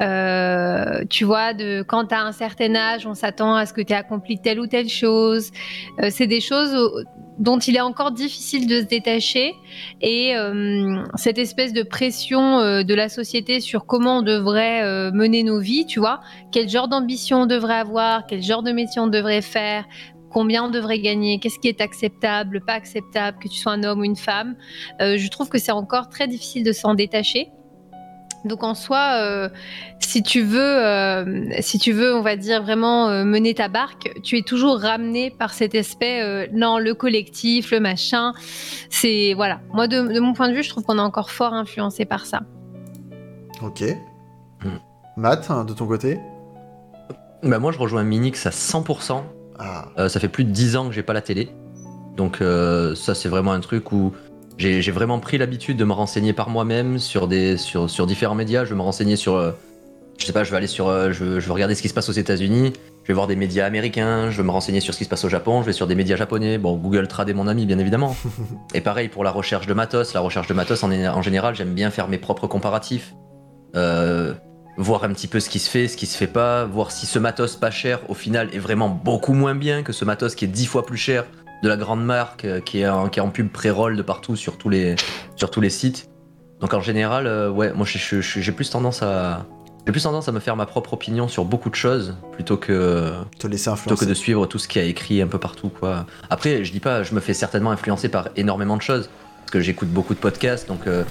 [0.00, 3.80] euh, tu vois, de quand tu as un certain âge, on s'attend à ce que
[3.80, 5.50] tu aies accompli telle ou telle chose.
[6.00, 7.04] Euh, c'est des choses
[7.38, 9.52] dont il est encore difficile de se détacher
[10.00, 10.32] et
[11.16, 16.00] cette espèce de pression de la société sur comment on devrait mener nos vies, tu
[16.00, 16.20] vois,
[16.50, 19.84] quel genre d'ambition on devrait avoir, quel genre de métier on devrait faire,
[20.36, 24.00] combien on devrait gagner, qu'est-ce qui est acceptable, pas acceptable, que tu sois un homme
[24.00, 24.54] ou une femme.
[25.00, 27.48] Euh, je trouve que c'est encore très difficile de s'en détacher.
[28.44, 29.48] Donc en soi, euh,
[29.98, 34.12] si tu veux, euh, si tu veux, on va dire vraiment euh, mener ta barque,
[34.22, 38.34] tu es toujours ramené par cet aspect, euh, non, le collectif, le machin.
[38.90, 39.62] C'est voilà.
[39.72, 42.26] Moi, de, de mon point de vue, je trouve qu'on est encore fort influencé par
[42.26, 42.42] ça.
[43.62, 43.82] Ok.
[44.62, 44.80] Hmm.
[45.16, 46.18] Matt, hein, de ton côté?
[47.42, 49.22] Bah moi je rejoins Minix à 100%.
[49.58, 49.88] Ah.
[49.98, 51.48] Euh, ça fait plus de 10 ans que j'ai pas la télé.
[52.16, 54.12] Donc euh, ça c'est vraiment un truc où
[54.56, 58.34] j'ai j'ai vraiment pris l'habitude de me renseigner par moi-même sur, des, sur, sur différents
[58.34, 58.64] médias.
[58.64, 59.34] Je vais me renseigner sur...
[59.34, 59.52] euh,
[60.18, 60.88] je sais pas, je vais aller sur...
[61.12, 62.72] je, vais regarder ce qui se passe aux États-Unis.
[63.02, 64.30] Je vais voir des médias américains.
[64.30, 65.60] Je vais me renseigner sur ce qui se passe au Japon.
[65.60, 66.56] Je vais sur des médias japonais.
[66.56, 68.16] Bon, Google Trad est mon ami, bien évidemment.
[68.74, 70.14] Et pareil pour la recherche de matos.
[70.14, 73.14] La recherche de matos, en, en général, j'aime bien faire mes propres comparatifs.
[73.76, 74.32] Euh,
[74.76, 77.06] voir un petit peu ce qui se fait, ce qui se fait pas, voir si
[77.06, 80.44] ce matos pas cher au final est vraiment beaucoup moins bien que ce matos qui
[80.44, 81.24] est dix fois plus cher
[81.62, 84.36] de la grande marque euh, qui est en, qui est en pub pré-roll de partout
[84.36, 84.96] sur tous les
[85.36, 86.08] sur tous les sites.
[86.60, 89.46] Donc en général, euh, ouais, moi j'ai plus tendance à
[89.86, 93.12] j'ai plus tendance à me faire ma propre opinion sur beaucoup de choses plutôt que
[93.38, 96.06] Te laisser plutôt que de suivre tout ce qui a écrit un peu partout quoi.
[96.28, 99.08] Après, je dis pas, je me fais certainement influencer par énormément de choses
[99.38, 101.04] parce que j'écoute beaucoup de podcasts donc euh,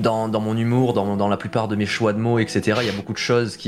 [0.00, 2.78] dans, mon humour, dans, la plupart de mes choix de mots, etc.
[2.80, 3.58] Il y a beaucoup de choses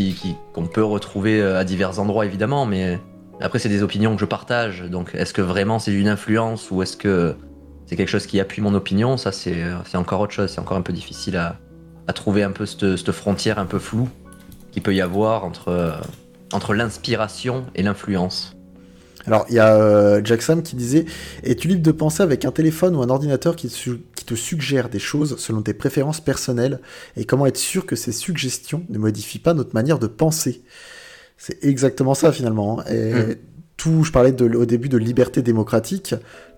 [0.53, 2.99] qu'on peut retrouver euh, à divers endroits évidemment, mais
[3.41, 4.83] après c'est des opinions que je partage.
[4.83, 7.35] Donc est-ce que vraiment c'est une influence ou est-ce que
[7.87, 9.17] c'est quelque chose qui appuie mon opinion?
[9.17, 10.51] Ça c'est c'est encore autre chose.
[10.51, 11.57] C'est encore un peu difficile à,
[12.13, 14.09] trouver un peu cette, frontière un peu floue
[14.71, 15.93] qu'il peut y avoir entre euh,
[16.53, 18.55] entre l'inspiration et l'influence.
[19.27, 21.05] Alors, il y a euh, Jack Sam qui disait
[21.45, 24.35] Es-tu libre de penser avec un téléphone ou un ordinateur qui te, su- qui te
[24.35, 26.81] suggère des choses selon tes préférences personnelles?
[27.17, 30.63] Et comment être sûr que ces suggestions ne modifient pas notre manière de penser?
[31.37, 32.81] C'est exactement ça finalement.
[32.81, 32.85] hein.
[32.91, 33.37] Et Mhm.
[33.77, 36.15] tout, je parlais de, au début de liberté démocratique.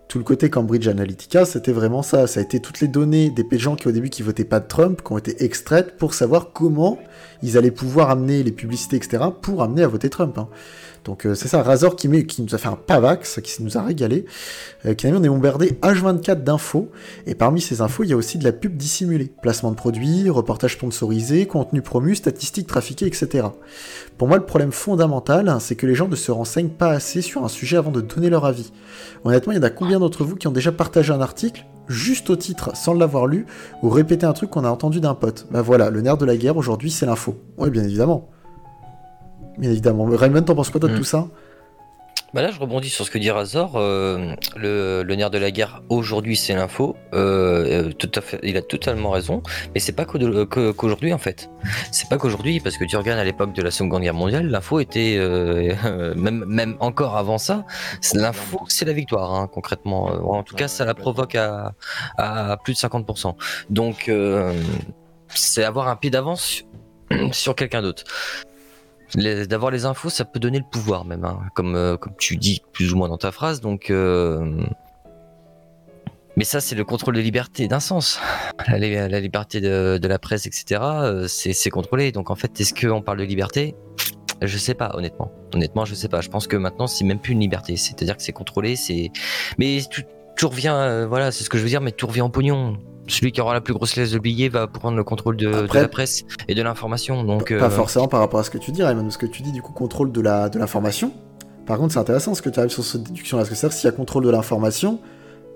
[0.09, 2.27] Tout le côté Cambridge Analytica, c'était vraiment ça.
[2.27, 4.69] Ça a été toutes les données des gens qui au début qui votaient pas de
[4.69, 6.99] Trump, qui ont été extraites pour savoir comment
[7.43, 10.37] ils allaient pouvoir amener les publicités, etc., pour amener à voter Trump.
[10.37, 10.49] hein.
[11.05, 13.83] Donc euh, c'est ça, Razor qui, qui nous a fait un pavax, qui nous a
[13.83, 14.25] régalé,
[14.87, 16.91] euh, qui a mis on est bombardé H24 d'infos,
[17.27, 19.31] et parmi ces infos, il y a aussi de la pub dissimulée.
[19.43, 23.49] Placement de produits, reportages sponsorisés, contenu promu, statistiques trafiquées, etc.
[24.17, 27.45] Pour moi, le problème fondamental, c'est que les gens ne se renseignent pas assez sur
[27.45, 28.73] un sujet avant de donner leur avis.
[29.25, 32.31] Honnêtement, il y en a combien d'entre vous qui ont déjà partagé un article juste
[32.31, 33.45] au titre, sans l'avoir lu,
[33.83, 35.47] ou répété un truc qu'on a entendu d'un pote?
[35.51, 37.37] Bah voilà, le nerf de la guerre aujourd'hui, c'est l'info.
[37.59, 38.31] Ouais, bien évidemment.
[39.59, 40.05] Bien évidemment.
[40.07, 40.99] Raymond, t'en penses quoi toi de Mm.
[40.99, 41.27] tout ça?
[42.33, 43.75] Bah là, je rebondis sur ce que dit Razor.
[43.77, 46.97] euh, le, le nerf de la guerre aujourd'hui, c'est l'info.
[47.13, 49.41] Euh, euh, tout à fait, il a totalement raison.
[49.73, 51.49] Mais c'est pas qu'aujourd'hui en fait.
[51.93, 54.81] C'est pas qu'aujourd'hui, parce que tu regardes à l'époque de la Seconde Guerre mondiale, l'info
[54.81, 55.77] était euh,
[56.17, 57.65] même même encore avant ça.
[58.15, 60.07] L'info, c'est la victoire, hein, concrètement.
[60.29, 61.75] En tout cas, ça la provoque à,
[62.19, 63.37] à plus de 50%.
[63.71, 64.53] Donc, euh,
[65.29, 66.65] c'est avoir un pied d'avance
[67.31, 68.03] sur quelqu'un d'autre.
[69.17, 72.63] D'avoir les infos, ça peut donner le pouvoir même, hein, comme, euh, comme tu dis
[72.73, 73.61] plus ou moins dans ta phrase.
[73.61, 74.61] Donc, euh,
[76.37, 78.19] mais ça, c'est le contrôle des libertés d'un sens.
[78.67, 80.81] La, li- la liberté de, de la presse, etc.
[80.83, 82.11] euh, c'est c'est contrôlé.
[82.11, 83.77] Donc en fait, est-ce qu'on parle de liberté?
[84.43, 85.31] Je sais pas, honnêtement.
[85.55, 86.21] Honnêtement, je sais pas.
[86.21, 87.77] Je pense que maintenant, c'est même plus une liberté.
[87.77, 88.75] C'est-à-dire que c'est contrôlé.
[88.75, 89.13] C'est.
[89.59, 90.03] Mais tout,
[90.37, 90.75] tout revient.
[90.75, 91.81] euh, voilà, c'est ce que je veux dire.
[91.81, 92.79] Mais tout revient en pognon.
[93.07, 95.89] Celui qui aura la plus grosse laisse de billets va prendre le contrôle de, la
[95.89, 97.23] presse et de l'information.
[97.23, 97.51] Donc.
[97.51, 99.53] Pas euh, forcément par rapport à ce que tu dis, Raymond, parce que tu dis
[99.53, 101.13] du coup contrôle de la de l'information.
[101.67, 103.81] Par contre, c'est intéressant ce que tu arrives sur cette déduction-là, parce que c'est-à-dire que
[103.81, 105.01] s'il y a contrôle de l'information,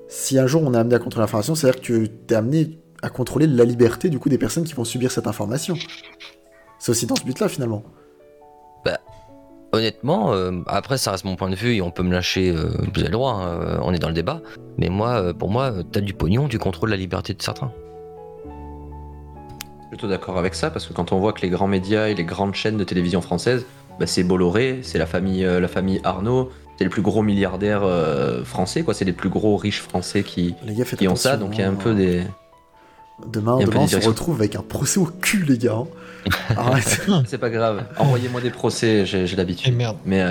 [0.08, 3.10] si un jour on est amené à contrôler l'information, c'est-à-dire que tu es amené à
[3.10, 5.76] contrôler la liberté du coup des personnes qui vont subir cette information.
[6.78, 7.82] C'est aussi dans ce but-là finalement.
[9.72, 12.70] Honnêtement, euh, après ça reste mon point de vue et on peut me lâcher, euh,
[12.94, 14.40] vous avez le droit, hein, euh, on est dans le débat.
[14.78, 17.70] Mais moi, euh, pour moi, t'as du pognon, tu contrôles la liberté de certains.
[19.90, 22.24] Plutôt d'accord avec ça, parce que quand on voit que les grands médias et les
[22.24, 23.66] grandes chaînes de télévision françaises,
[23.98, 27.82] bah, c'est Bolloré, c'est la famille, euh, la famille Arnaud, c'est les plus gros milliardaires
[27.82, 28.94] euh, français, quoi.
[28.94, 31.60] C'est les plus gros riches français qui, Les gars, faites qui ont ça, donc il
[31.60, 31.78] y a un hein.
[31.78, 32.22] peu des.
[33.26, 35.74] Demain, on se retrouve avec un procès au cul, les gars.
[35.74, 35.86] hein.
[36.56, 37.00] Arrête.
[37.26, 37.84] C'est pas grave.
[37.98, 39.74] Envoyez-moi des procès, j'ai j'ai Et l'habitude.
[39.76, 39.96] merde.
[40.04, 40.30] Mais euh,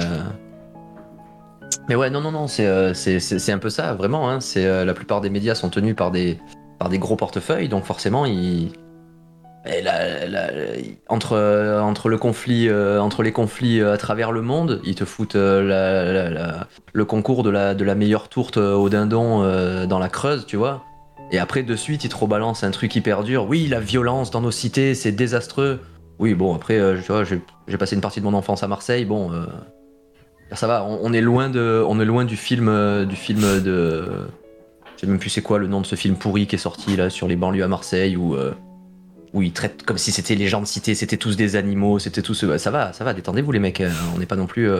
[1.89, 4.29] mais ouais, non, non, non, c'est euh, c'est c'est- c'est un peu ça, vraiment.
[4.29, 6.39] Hein, c'est euh, la plupart des médias sont tenus par des
[6.79, 8.71] par des gros portefeuilles, donc forcément ils
[9.69, 10.49] et la- la-
[11.09, 11.35] entre
[11.81, 15.61] entre le conflit euh, entre les conflits à travers le monde, ils te foutent euh,
[15.63, 19.99] la- la- la- le concours de la de la meilleure tourte au dindon euh, dans
[19.99, 20.83] la Creuse, tu vois.
[21.31, 23.47] Et après de suite ils te rebalancent un truc hyper dur.
[23.47, 25.81] Oui, la violence dans nos cités, c'est désastreux.
[26.19, 29.05] Oui, bon, après, euh, tu vois, j'ai passé une partie de mon enfance à Marseille,
[29.05, 29.45] bon, euh,
[30.53, 34.09] ça va, on, est loin de, on est loin du film, euh, du film de,
[34.95, 36.95] je sais même plus c'est quoi le nom de ce film pourri qui est sorti
[36.95, 38.35] là sur les banlieues à Marseille où,
[39.33, 42.23] où ils traitent comme si c'était les gens de cité, c'était tous des animaux, c'était
[42.23, 43.83] tous, ça va, ça va, détendez-vous les mecs,
[44.15, 44.71] on n'est pas non plus,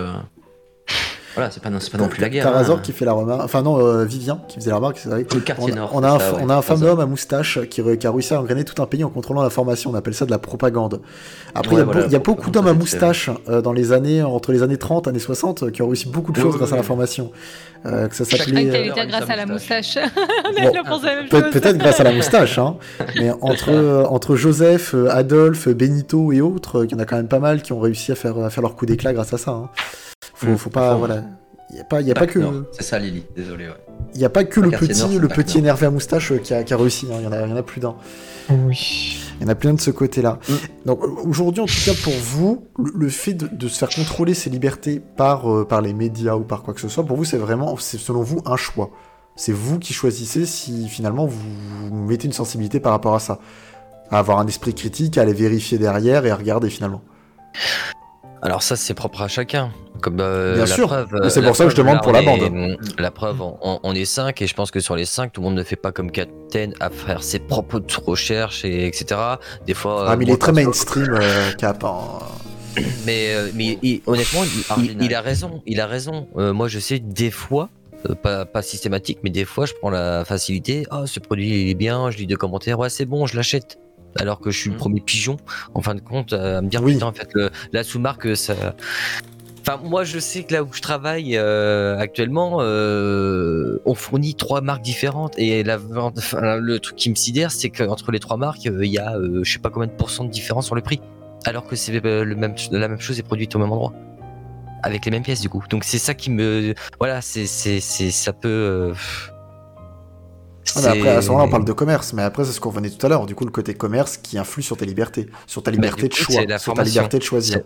[1.37, 2.43] voilà, c'est pas, non- c'est pas non plus la guerre.
[2.43, 2.81] T'as Razor hein.
[2.83, 3.41] qui fait la remarque.
[3.43, 4.97] Enfin, non, euh, Vivien qui faisait la remarque.
[5.01, 5.25] C'est vrai.
[5.33, 5.91] Le quartier on, nord.
[5.93, 8.33] on a un, ça, ouais, on a un fameux homme à moustache qui, a réussi
[8.33, 9.91] à engrainer tout un pays en contrôlant l'information.
[9.91, 10.99] On appelle ça de la propagande.
[11.55, 13.29] Après, il Ouais, y a, beau- voilà, il y a la beaucoup d'hommes à moustache
[13.49, 16.09] euh, dans les années, entre les années 30 et années 60 euh, qui ont réussi
[16.09, 17.31] beaucoup de choses Oui, grâce oui, à l'information.
[17.85, 18.91] Euh, que ça s'appelait.
[19.07, 19.95] grâce à la moustache.
[20.57, 20.71] La.
[21.51, 22.75] Peut-être grâce à la moustache, hein.
[23.15, 27.39] mais entre, entre Joseph, Adolphe, Benito et autres, il y en a quand même pas
[27.39, 29.51] mal qui ont réussi à faire, à faire leur coup d'éclat grâce à ça.
[29.51, 29.69] hein.
[30.37, 30.57] Faut, Mm.
[30.57, 31.23] faut pas, Faut- voilà.
[31.69, 32.39] Il n'y a pas, il y a pas que,
[32.71, 33.67] C'est ça Lily, désolé.
[33.67, 33.73] Ouais.
[34.15, 36.53] il y a pas que le petit, nord, le petit énervé à moustache euh, qui
[36.53, 37.07] a, qui a réussi.
[37.11, 37.15] hein.
[37.19, 37.95] Il y en a, il y en a plus d'un.
[38.49, 39.17] Oui.
[39.39, 40.39] Il y en a plein de ce côté-là.
[40.47, 40.53] Mm.
[40.85, 43.89] Donc euh, aujourd'hui, en tout cas pour vous, le, le fait de, de se faire
[43.89, 47.17] contrôler ses libertés par, euh, par les médias ou par quoi que ce soit, pour
[47.17, 48.91] vous, c'est vraiment, c'est selon vous un choix.
[49.35, 51.37] C'est vous qui choisissez si finalement vous,
[51.89, 53.39] vous mettez une sensibilité par rapport à ça.
[54.09, 57.01] À avoir un esprit critique, à aller vérifier derrière et à regarder finalement.
[58.41, 59.71] Alors ça, c'est propre à chacun.
[60.01, 61.05] Comme euh, Bien la sûr.
[61.29, 62.77] c'est pour ça que je demande pour on la est- bande.
[62.99, 65.45] La preuve, on, on est 5 et je pense que sur les 5, tout le
[65.47, 69.19] monde ne fait pas comme Captain à faire ses propres recherches et etc.
[69.65, 70.05] Des fois.
[70.07, 71.83] ah, euh, mais il moi, est très mainstream, euh, Cap.
[71.83, 72.19] hein.
[73.07, 75.63] Mais, euh, mais il- honnêtement, il, il- il a raison.
[75.65, 76.27] Il a raison.
[76.37, 77.69] Euh, moi, je sais des fois.
[78.07, 80.85] euh, pas, pas systématique, mais des fois je prends la facilité.
[80.91, 83.79] Ah, ce produit il est bien, je lis deux commentaires, ouais, c'est bon, je l'achète.
[84.19, 84.79] Alors que je suis le Mhm.
[84.79, 85.37] premier pigeon,
[85.73, 86.93] en fin de compte, à me dire Oui.
[86.93, 88.55] putain, en fait, le- la sous-marque, ça.
[89.61, 94.61] Enfin, moi, je sais que là où je travaille euh, actuellement, euh, on fournit trois
[94.61, 98.65] marques différentes et la enfin, le truc qui me sidère, c'est qu'entre les trois marques,
[98.65, 100.81] euh, il y a, euh, je sais pas combien de pourcents de différence sur le
[100.81, 101.01] prix,
[101.43, 103.91] alors que c'est euh, le même, la même chose est produite au même endroit,
[104.83, 105.61] avec les mêmes pièces du coup.
[105.69, 108.93] Donc c'est ça qui me, voilà, c'est, c'est, c'est, ça peut.
[110.75, 112.69] Ah, mais après, à ce moment-là, on parle de commerce, mais après, c'est ce qu'on
[112.69, 113.25] revenait tout à l'heure.
[113.25, 116.13] Du coup, le côté commerce qui influe sur tes libertés, sur ta liberté du de
[116.13, 117.61] choix, sur ta liberté de choisir.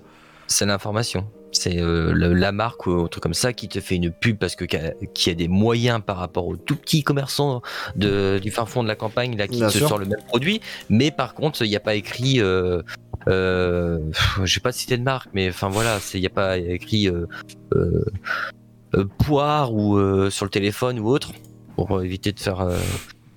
[0.48, 1.28] C'est l'information.
[1.54, 4.66] C'est euh, la marque ou autre comme ça qui te fait une pub parce que
[4.66, 7.62] qui a des moyens par rapport aux tout petits commerçants
[7.96, 9.90] de, du fin fond de la campagne là qui Bien te sûr.
[9.90, 12.82] sort le même produit, mais par contre il n'y a pas écrit, euh,
[13.28, 14.00] euh,
[14.44, 17.28] je vais pas citer de marque, mais enfin voilà, il n'y a pas écrit euh,
[17.76, 19.98] euh, poire ou
[20.30, 21.32] sur le téléphone ou autre
[21.76, 22.62] pour éviter de faire.
[22.62, 22.78] euh,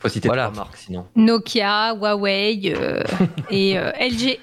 [0.00, 0.44] Faut citer Voilà.
[0.50, 1.06] trois marques sinon.
[1.16, 3.02] Nokia, Huawei euh,
[3.50, 4.38] et euh, LG.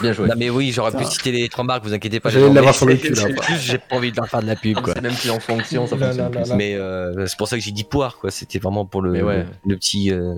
[0.00, 0.28] Bien joué.
[0.28, 2.30] Non mais oui, j'aurais pu citer les trois marques, vous inquiétez pas.
[2.30, 3.24] J'allais l'avoir mais sur le cul, là,
[3.60, 4.94] J'ai pas envie de leur faire de la pub quoi.
[4.94, 6.48] C'est même plus en fonction, ça Là, fonctionne là, là, plus.
[6.50, 6.56] là.
[6.56, 8.30] Mais euh, c'est pour ça que j'ai dit poire, quoi.
[8.30, 9.44] C'était vraiment pour le, ouais.
[9.66, 10.10] le petit.
[10.12, 10.34] euh,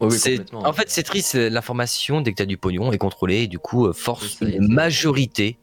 [0.00, 0.16] Oui,
[0.54, 1.34] en fait, c'est triste.
[1.34, 4.72] L'information, dès que tu as du pognon, est contrôlée et du coup euh, force une
[4.72, 5.58] majorité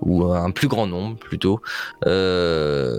[0.00, 1.60] ou un plus grand nombre plutôt
[2.06, 2.98] euh,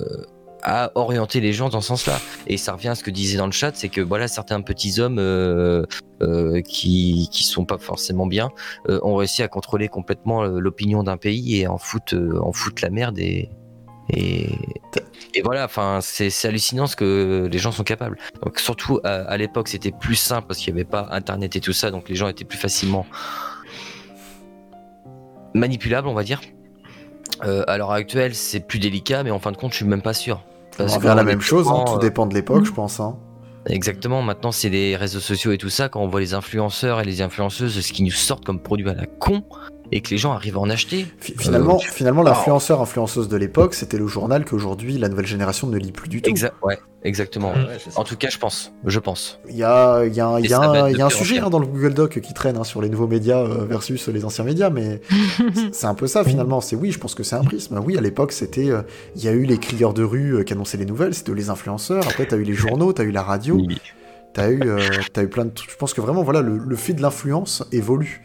[0.63, 2.19] à orienter les gens dans ce sens-là.
[2.47, 4.99] Et ça revient à ce que disait dans le chat, c'est que voilà certains petits
[4.99, 5.85] hommes euh,
[6.21, 8.49] euh, qui qui sont pas forcément bien
[8.89, 12.89] euh, ont réussi à contrôler complètement l'opinion d'un pays et en foutent en foutent la
[12.89, 13.49] merde et
[14.13, 15.69] et, voilà,
[16.01, 18.17] c'est hallucinant ce que les gens sont capables.
[18.57, 21.71] Surtout à, à l'époque, c'était plus simple parce qu'il n'y avait pas Internet et tout
[21.71, 23.05] ça, donc les gens étaient plus facilement
[25.53, 26.41] manipulables, on va dire.
[27.45, 30.01] Euh, à l'heure actuelle, c'est plus délicat, mais en fin de compte, je suis même
[30.01, 30.41] pas sûr.
[30.73, 32.99] On Parce revient à la même chose, hein, tout euh, dépend de l'époque, je pense.
[32.99, 33.17] hein.
[33.67, 37.03] Exactement, maintenant c'est les réseaux sociaux et tout ça, quand on voit les influenceurs et
[37.05, 39.43] les influenceuses, ce qui nous sortent comme produits à la con,
[39.91, 41.05] et que les gens arrivent à en acheter.
[41.19, 45.67] Fi- Finalement, Euh, finalement l'influenceur, influenceuse de l'époque, c'était le journal qu'aujourd'hui la nouvelle génération
[45.67, 46.29] ne lit plus du tout.
[46.29, 47.51] Exa- ouais, exactement.
[47.51, 47.99] Ouais, ça.
[47.99, 48.71] En tout cas, je pense.
[48.85, 49.39] Je pense.
[49.49, 51.39] Il y a, il y a un, il y a un- y a un sujet
[51.39, 54.23] hein, dans le Google Doc qui traîne hein, sur les nouveaux médias euh, versus les
[54.23, 55.01] anciens médias, mais
[55.73, 56.61] c'est- un peu ça finalement.
[56.61, 57.79] C'est oui, je pense que c'est un prisme.
[57.85, 58.81] Oui, à l'époque, c'était, euh,
[59.15, 61.49] il y a eu les crieurs de rue euh, qui annonçaient les nouvelles, c'était les
[61.49, 62.03] influenceurs.
[62.07, 63.57] Après, t'as eu les journaux, t'as eu la radio,
[64.33, 64.79] t'as eu, euh,
[65.11, 65.69] t'as eu plein de trucs.
[65.71, 68.21] Je pense que vraiment, voilà, le, le fait de l'influence évolue.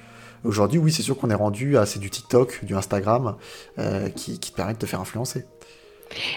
[0.47, 3.37] Aujourd'hui, oui, c'est sûr qu'on est rendu à c'est du TikTok, du Instagram,
[3.79, 5.45] euh, qui, qui te permet de te faire influencer.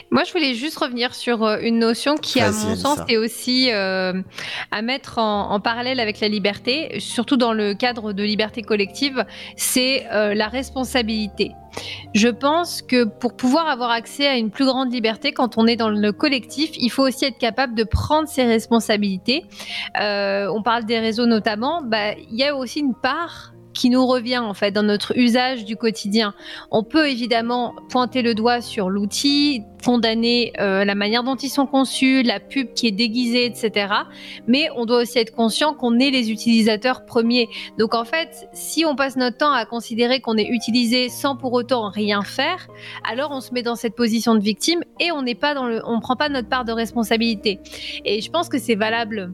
[0.09, 3.69] Moi, je voulais juste revenir sur euh, une notion qui, à mon sens, est aussi
[3.71, 4.13] euh,
[4.71, 9.25] à mettre en, en parallèle avec la liberté, surtout dans le cadre de liberté collective,
[9.55, 11.51] c'est euh, la responsabilité.
[12.15, 15.75] Je pense que pour pouvoir avoir accès à une plus grande liberté quand on est
[15.75, 19.45] dans le collectif, il faut aussi être capable de prendre ses responsabilités.
[20.01, 24.05] Euh, on parle des réseaux notamment, bah, il y a aussi une part qui nous
[24.05, 26.33] revient en fait dans notre usage du quotidien.
[26.69, 31.65] On peut évidemment pointer le doigt sur l'outil, condamner euh, la manière dont ils sont
[31.65, 33.93] conçus, la pub qui est déguisée, etc.
[34.47, 37.47] Mais on doit aussi être conscient qu'on est les utilisateurs premiers.
[37.77, 41.53] Donc en fait, si on passe notre temps à considérer qu'on est utilisé sans pour
[41.53, 42.67] autant rien faire,
[43.09, 45.81] alors on se met dans cette position de victime et on n'est pas dans le,
[45.85, 47.61] on prend pas notre part de responsabilité.
[48.03, 49.31] Et je pense que c'est valable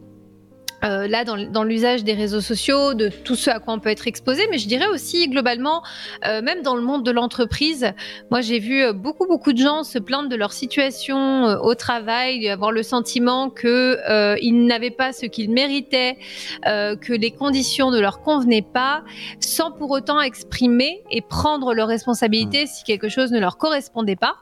[0.86, 3.90] euh, là dans, dans l'usage des réseaux sociaux, de tout ce à quoi on peut
[3.90, 5.82] être exposé, mais je dirais aussi globalement,
[6.28, 7.91] euh, même dans le monde de l'entreprise,
[8.32, 11.74] moi j'ai vu euh, beaucoup beaucoup de gens se plaindre de leur situation euh, au
[11.76, 13.98] travail, avoir le sentiment que
[14.41, 16.18] ils n'avaient pas ce qu'ils méritaient,
[16.66, 19.03] que les conditions ne leur convenaient pas,
[19.40, 24.36] sans pour autant exprimer et prendre leurs responsabilités si quelque chose ne leur correspondait pas,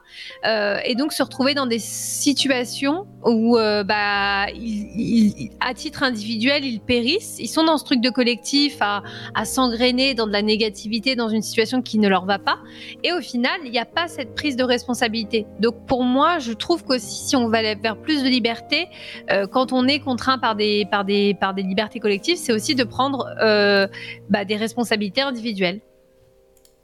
[0.84, 6.80] et donc se retrouver dans des situations où bah ils, ils- à titre individuel ils
[6.80, 9.02] périssent, ils sont dans ce truc de collectif à,
[9.34, 12.58] à s'engrainer dans de la négativité, dans une situation qui ne leur va pas.
[13.02, 15.46] Et au final, il n'y a pas cette prise de responsabilité.
[15.60, 18.88] Donc pour moi, je trouve qu'aussi si on va vers plus de liberté,
[19.30, 22.74] euh, quand on est contraint par des, par des, par des libertés collectives, c'est aussi
[22.74, 23.86] de prendre euh,
[24.28, 25.80] bah, des responsabilités individuelles.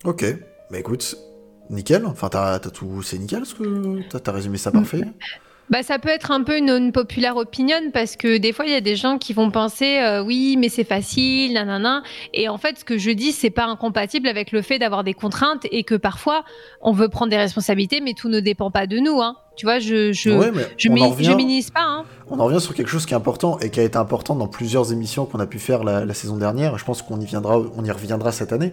[0.04, 0.24] Ok,
[0.70, 1.16] bah écoute,
[1.68, 2.06] nickel.
[2.06, 5.02] Enfin, t'as tout, c'est nickel ce que t'as t'as résumé ça parfait.
[5.70, 8.72] Bah, ça peut être un peu une, une populaire opinion parce que des fois il
[8.72, 12.02] y a des gens qui vont penser euh, oui mais c'est facile nanana
[12.34, 15.14] et en fait ce que je dis c'est pas incompatible avec le fait d'avoir des
[15.14, 16.42] contraintes et que parfois
[16.80, 19.36] on veut prendre des responsabilités mais tout ne dépend pas de nous hein.
[19.54, 22.04] tu vois je je Ouais, je, revient, minimise pas hein.
[22.28, 24.48] on en revient sur quelque chose qui est important et qui a été important dans
[24.48, 26.78] plusieurs émissions qu'on a pu faire la, la saison dernière.
[26.78, 28.72] Je pense qu'on y viendra, on y reviendra cette année.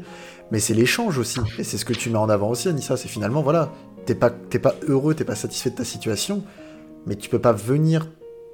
[0.51, 2.95] Mais c'est l'échange aussi, et c'est ce que tu mets en avant aussi, Anissa.
[2.95, 3.71] C'est finalement voilà,
[4.05, 6.43] t'es pas, t'es pas heureux, t'es pas satisfait de ta situation,
[7.07, 8.07] mais tu peux pas venir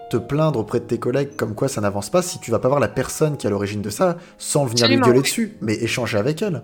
[0.10, 2.68] te plaindre auprès de tes collègues comme quoi ça n'avance pas si tu vas pas
[2.68, 5.06] voir la personne qui est à l'origine de ça sans venir Absolument.
[5.06, 6.62] lui gueuler dessus, mais échanger avec elle.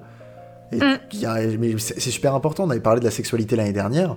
[0.72, 1.78] Mm.
[1.80, 2.66] c'est super important.
[2.66, 4.16] On avait parlé de la sexualité l'année dernière.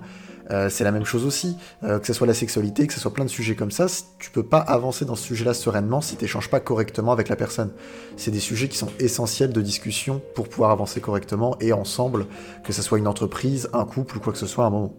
[0.51, 1.57] Euh, c'est la même chose aussi.
[1.83, 3.87] Euh, que ce soit la sexualité, que ce soit plein de sujets comme ça,
[4.19, 7.35] tu peux pas avancer dans ce sujet-là sereinement si tu n'échanges pas correctement avec la
[7.35, 7.71] personne.
[8.17, 12.27] C'est des sujets qui sont essentiels de discussion pour pouvoir avancer correctement et ensemble,
[12.63, 14.93] que ce soit une entreprise, un couple ou quoi que ce soit à un moment.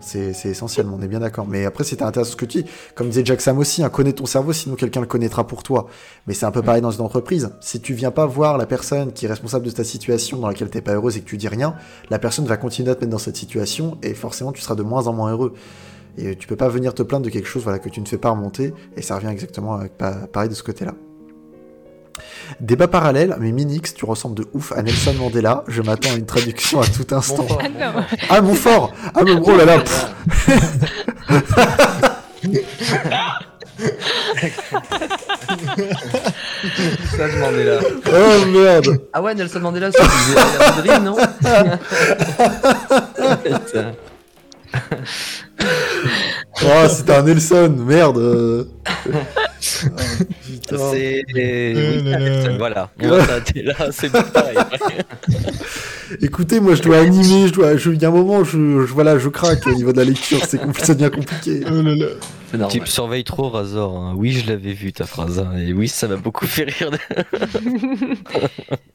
[0.00, 1.46] C'est essentiel, on est bien d'accord.
[1.46, 2.70] Mais après, c'était intéressant ce que tu dis.
[2.94, 5.86] Comme disait Jack Sam aussi, hein, connais ton cerveau, sinon quelqu'un le connaîtra pour toi.
[6.26, 7.50] Mais c'est un peu pareil dans une entreprise.
[7.60, 10.70] Si tu viens pas voir la personne qui est responsable de ta situation dans laquelle
[10.70, 11.74] t'es pas heureuse et que tu dis rien,
[12.08, 14.82] la personne va continuer à te mettre dans cette situation et forcément tu seras de
[14.82, 15.54] moins en moins heureux.
[16.18, 18.18] Et tu peux pas venir te plaindre de quelque chose voilà, que tu ne fais
[18.18, 20.94] pas remonter, et ça revient exactement avec, pareil de ce côté-là.
[22.60, 25.64] Débat parallèle, mais Minix, tu ressembles de ouf à Nelson Mandela.
[25.68, 27.46] Je m'attends à une traduction à tout instant.
[27.60, 28.04] Ah non.
[28.28, 29.82] Ah mon fort Ah mon gros là là.
[36.78, 37.78] Nelson Mandela.
[38.08, 41.16] Oh merde Ah ouais, Nelson Mandela, c'est Dream, non?
[43.44, 43.92] Putain.
[46.62, 48.18] Oh c'était un Nelson, merde
[49.60, 50.76] putain.
[50.92, 51.22] C'est.
[51.34, 52.90] Oui, là, là.
[52.98, 53.40] Voilà,
[53.92, 54.10] c'est.
[56.22, 57.76] Écoutez, moi je dois animer, je dois.
[57.76, 58.50] je- Il y a un moment, je,
[58.86, 61.62] je- voilà, je craque au niveau de la lecture, c'est ça devient compliqué.
[61.70, 62.06] Oh là là.
[62.50, 62.72] C'est normal.
[62.72, 63.96] Tu me surveilles trop, Razor.
[63.96, 64.14] hein.
[64.16, 65.38] Oui, je l'avais vu ta phrase.
[65.38, 66.90] hein, Et oui, ça m'a beaucoup fait rire.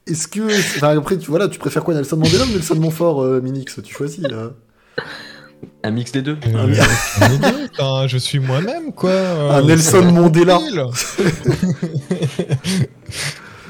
[0.08, 0.42] Est-ce que.
[0.46, 3.94] Enfin, après, tu, voilà, tu préfères quoi, Nelson Mandela ou Nelson Montfort, euh, Minix Tu
[3.94, 4.52] choisis là?
[5.84, 6.38] Un mix des deux.
[6.48, 9.12] Euh, je suis moi-même, quoi.
[9.12, 10.60] Un Euh, Nelson Mandela.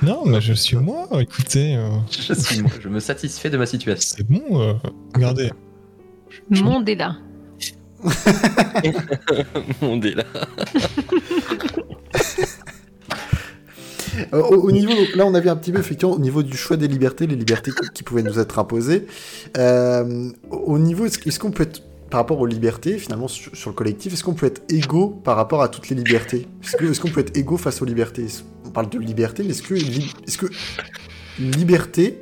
[0.01, 1.75] non, mais je suis moi, écoutez.
[1.75, 4.15] euh, Je, suis moi, je me satisfais de ma situation.
[4.17, 4.73] c'est bon, euh,
[5.13, 5.51] regardez.
[6.49, 6.97] Monde est
[14.33, 16.87] au, au niveau, là, on avait un petit peu, effectivement, au niveau du choix des
[16.87, 19.05] libertés, les libertés qui, pouvaient nous être imposées.
[19.57, 23.73] Euh, au au niveau, est-ce, qu'on peut être, par rapport aux libertés, finalement, sur, le
[23.73, 26.47] collectif, est-ce qu'on peut être égaux par rapport à toutes les libertés?
[26.63, 28.27] Est-ce, qu'on peut être égaux face aux libertés?
[28.65, 30.47] On parle de liberté, mais est-ce que, est-ce que
[31.39, 32.19] liberté,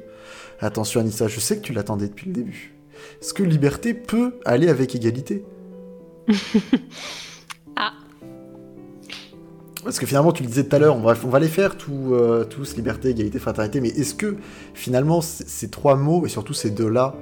[0.60, 2.74] attention Anissa, je sais que tu l'attendais depuis le début,
[3.22, 5.44] est-ce que liberté peut aller avec égalité?
[9.84, 11.78] Parce que finalement, tu le disais tout à l'heure, on va, on va les faire
[11.78, 14.38] tout, euh, tous, liberté, égalité, fraternité, mais est-ce que
[14.74, 17.16] finalement ces trois mots, et surtout ces deux-là,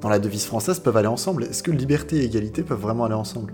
[0.00, 1.44] dans la devise française, peuvent aller ensemble?
[1.44, 3.52] Est-ce que liberté et égalité peuvent vraiment aller ensemble?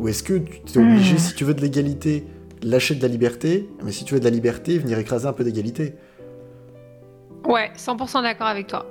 [0.00, 1.18] Ou est-ce que tu es obligé, Hmm.
[1.18, 2.24] si tu veux de l'égalité,
[2.62, 5.44] lâcher de la liberté, mais si tu veux de la liberté, venir écraser un peu
[5.44, 5.94] d'égalité?
[7.46, 8.86] Ouais, 100% d'accord avec toi.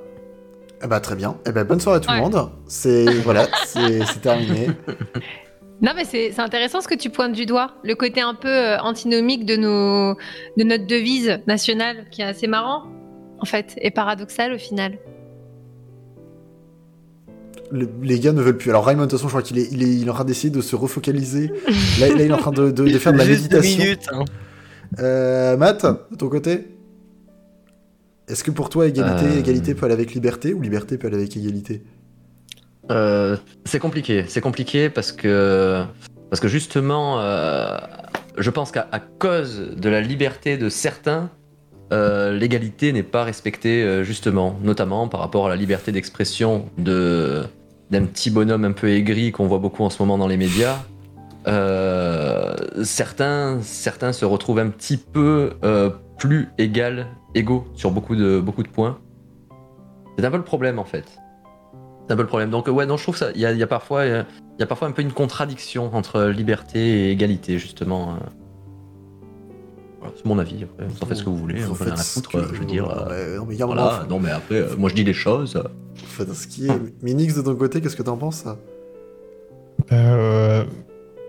[0.84, 4.22] Eh bah très bien, eh ben bonne soirée à tout le monde, c'est voilà, c'est
[4.22, 4.68] terminé.
[5.82, 7.72] Non, mais c'est c'est intéressant ce que tu pointes du doigt.
[7.84, 10.16] Le côté un peu euh, antinomique de, nos,
[10.58, 12.84] de notre devise nationale, qui est assez marrant,
[13.40, 14.98] en fait, et paradoxal au final.
[17.72, 18.70] Le- les gars ne veulent plus.
[18.70, 20.26] Alors Raymond, de toute façon, je crois qu'il est, il est, il est en train
[20.26, 21.52] d'essayer de se refocaliser.
[21.99, 23.84] Là, là, il est en train de, de- de faire de la Juste deux méditation.
[23.84, 24.08] minutes.
[24.14, 24.26] hein.
[24.99, 26.70] Euh, Matt, de ton côté
[28.30, 29.40] Est-ce que pour toi, égalité, Euh.
[29.40, 31.84] égalité peut aller avec liberté ou liberté peut aller avec égalité?
[32.91, 35.84] Euh, c'est compliqué, c'est compliqué parce que
[36.30, 37.77] parce que justement, euh,
[38.38, 38.88] je pense qu'à
[39.19, 41.30] cause de la liberté de certains,
[41.93, 47.43] euh, l'égalité n'est pas respectée justement, notamment par rapport à la liberté d'expression de
[47.91, 50.77] d'un petit bonhomme un peu aigri qu'on voit beaucoup en ce moment dans les médias.
[52.84, 55.53] Certains, certains se retrouvent un petit peu
[56.18, 58.97] plus égal, égaux sur beaucoup de beaucoup de points.
[60.18, 61.05] C'est un peu le problème en fait.
[62.08, 62.50] C'est un peu le problème.
[62.50, 63.32] Donc ouais, non, je trouve ça.
[63.36, 64.24] Il y a, il y a parfois, euh,
[64.58, 68.14] il y a parfois un peu une contradiction entre liberté et égalité, justement.
[68.14, 68.18] euh.
[70.00, 70.64] Voilà, c'est mon avis.
[70.64, 71.60] Après, vous en faites ce que vous voulez.
[71.62, 72.90] Vous faites la foutre, que- euh, je veux dire.
[72.90, 74.06] euh, Ouais, non, mais Voilà.
[74.10, 75.62] Non, mais après, moi je dis les choses.
[75.96, 77.04] faire ce qui est.
[77.04, 78.58] Minix, de ton côté, qu'est-ce que t'en penses ça?
[79.92, 80.64] Euh,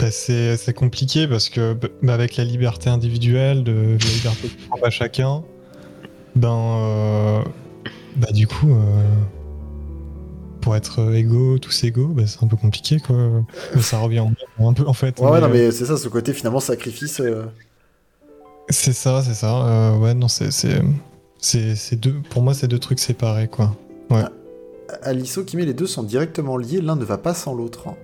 [0.01, 4.49] bah, c'est c'est compliqué parce que bah, avec la liberté individuelle, de, de la liberté
[4.69, 5.43] propre à chacun,
[6.37, 7.43] ben euh,
[8.17, 9.03] bah du coup euh,
[10.69, 13.17] pour être égaux, tous égaux, bah, c'est un peu compliqué quoi.
[13.75, 15.19] Mais ça revient en- un peu en fait.
[15.19, 17.21] Ouais, ouais, non, euh, mais c'est ça, ce côté finalement sacrifice.
[17.21, 17.45] euh,
[18.69, 19.67] C'est ça, c'est ça.
[19.67, 22.17] Euh, ouais, non, c'est c'est deux.
[22.29, 23.75] Pour moi, c'est deux trucs séparés quoi.
[25.03, 27.89] Aliso qui met les deux sont directement liés, l'un ne va pas sans l'autre.
[27.89, 27.95] hein.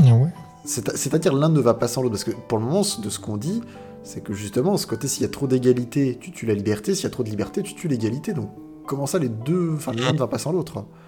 [0.00, 0.30] Ah ouais.
[0.64, 3.20] C'est- C'est-à-dire l'un ne va pas sans l'autre, parce que pour le moment, de ce
[3.20, 3.60] qu'on dit,
[4.02, 7.04] c'est que justement, ce côté, s'il y a trop d'égalité, tu tues la liberté, s'il
[7.04, 8.32] y a trop de liberté, tu tues l'égalité.
[8.32, 8.50] Donc,
[8.84, 11.07] comment ça, les deux, enfin, l'un ne va pas sans l'autre Euh, Mais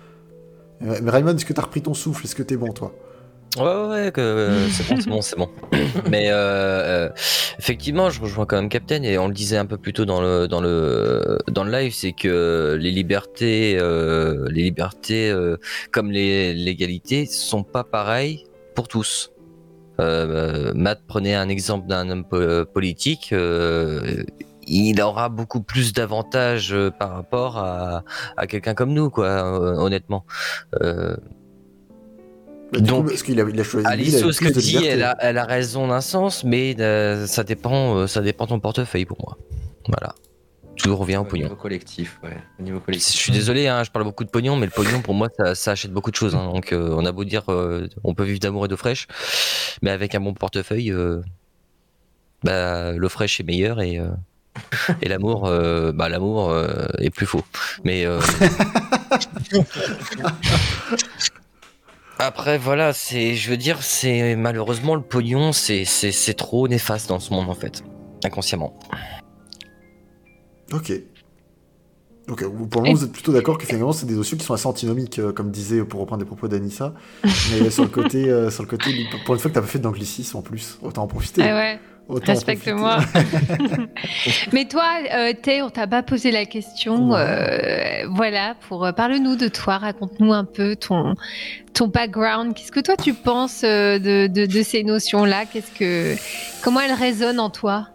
[0.81, 2.25] Raymond, est-ce que t'as repris ton souffle?
[2.25, 2.93] Est-ce que t'es bon, toi?
[3.57, 5.49] Ouais, ouais, que, euh, c'est bon, c'est bon, c'est bon.
[6.11, 7.09] Mais euh, euh,
[7.59, 10.21] effectivement, je rejoins quand même Captain et on le disait un peu plus tôt dans
[10.21, 15.57] le dans le dans le live, c'est que les libertés, euh, les libertés euh,
[15.91, 18.45] comme les l'égalité sont pas pareilles
[18.77, 19.33] pour tous.
[20.01, 23.35] Euh, Matt prenait un exemple d'un homme po- politique.
[24.71, 28.05] Il aura beaucoup plus d'avantages euh, par rapport à,
[28.37, 30.25] à quelqu'un comme nous, quoi, euh, honnêtement.
[30.83, 31.17] Euh,
[32.73, 33.87] Bah, Donc, coup, parce qu'il a, il a choisi.
[33.87, 37.97] Alice, ce que dit, elle a, elle a raison d'un sens, mais euh, ça dépend,
[37.97, 39.37] euh, ça dépend de ton portefeuille pour moi.
[39.89, 40.15] Voilà.
[40.77, 41.45] Tout revient au Au pognon.
[41.45, 42.37] niveau collectif, ouais.
[42.59, 43.15] Au niveau Je collectif.
[43.21, 45.73] suis désolé, hein, je parle beaucoup de pognon, mais le pognon pour moi ça, ça
[45.73, 46.35] achète beaucoup de choses.
[46.35, 46.49] hein.
[46.55, 49.07] donc euh, on a beau dire, euh, on peut vivre d'amour et d'eau fraîche,
[49.83, 51.21] mais avec un bon portefeuille, euh,
[52.45, 54.09] bah, l'eau fraîche est meilleure et, euh,
[55.03, 57.43] et l'amour, euh, bah, l'amour euh, est plus faux.
[57.85, 58.21] Mais euh,
[62.19, 67.09] après voilà, c'est, je veux dire, c'est malheureusement le pognon, c'est, c'est, c'est trop néfaste
[67.09, 67.83] dans ce monde en fait,
[68.25, 68.79] inconsciemment.
[70.73, 70.93] Ok.
[72.31, 74.55] Donc, pour le moment, vous êtes plutôt d'accord que finalement, c'est des notions qui sont
[74.55, 76.95] assez antinomiques, euh, comme disait, pour reprendre les propos d'Anissa.
[77.25, 78.93] Mais sur le côté, euh, sur le côté,
[79.27, 81.43] pour une fois que t'as pas fait d'anglicisme en plus, autant en profiter.
[81.43, 81.81] Ah ouais,
[82.23, 82.99] respecte-moi.
[84.53, 84.85] Mais toi,
[85.15, 87.15] euh, Thé, on t'a pas posé la question.
[87.15, 91.15] euh, voilà, pour euh, parle-nous de toi, raconte-nous un peu ton
[91.73, 92.55] ton background.
[92.55, 95.45] Qu'est-ce que toi tu penses euh, de, de, de ces notions-là?
[95.47, 96.17] Qu'est-ce que
[96.63, 97.89] comment elles résonnent en toi?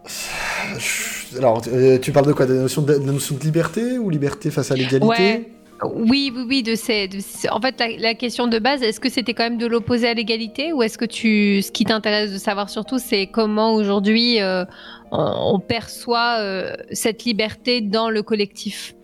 [1.36, 2.46] Alors, euh, tu parles de quoi?
[2.46, 5.06] De la notion de, de la notion de liberté ou liberté face à l'égalité?
[5.06, 5.48] Ouais.
[5.84, 7.06] Oui, oui, oui, de ces.
[7.08, 9.66] de ces- En fait, la, la question de base, est-ce que c'était quand même de
[9.66, 13.74] l'opposé à l'égalité ou est-ce que tu, ce qui t'intéresse de savoir surtout, c'est comment
[13.74, 14.64] aujourd'hui euh,
[15.12, 18.94] on, on perçoit euh, cette liberté dans le collectif?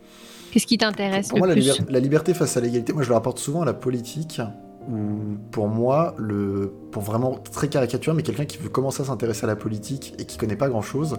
[0.51, 1.63] Qu'est-ce qui t'intéresse Pour le moi, la, plus?
[1.79, 4.41] liber- la liberté face à l'égalité, moi je le rapporte souvent à la politique,
[4.89, 9.45] où pour moi, le, pour vraiment très caricaturer, mais quelqu'un qui veut commencer à s'intéresser
[9.45, 11.17] à la politique et qui connaît pas grand-chose,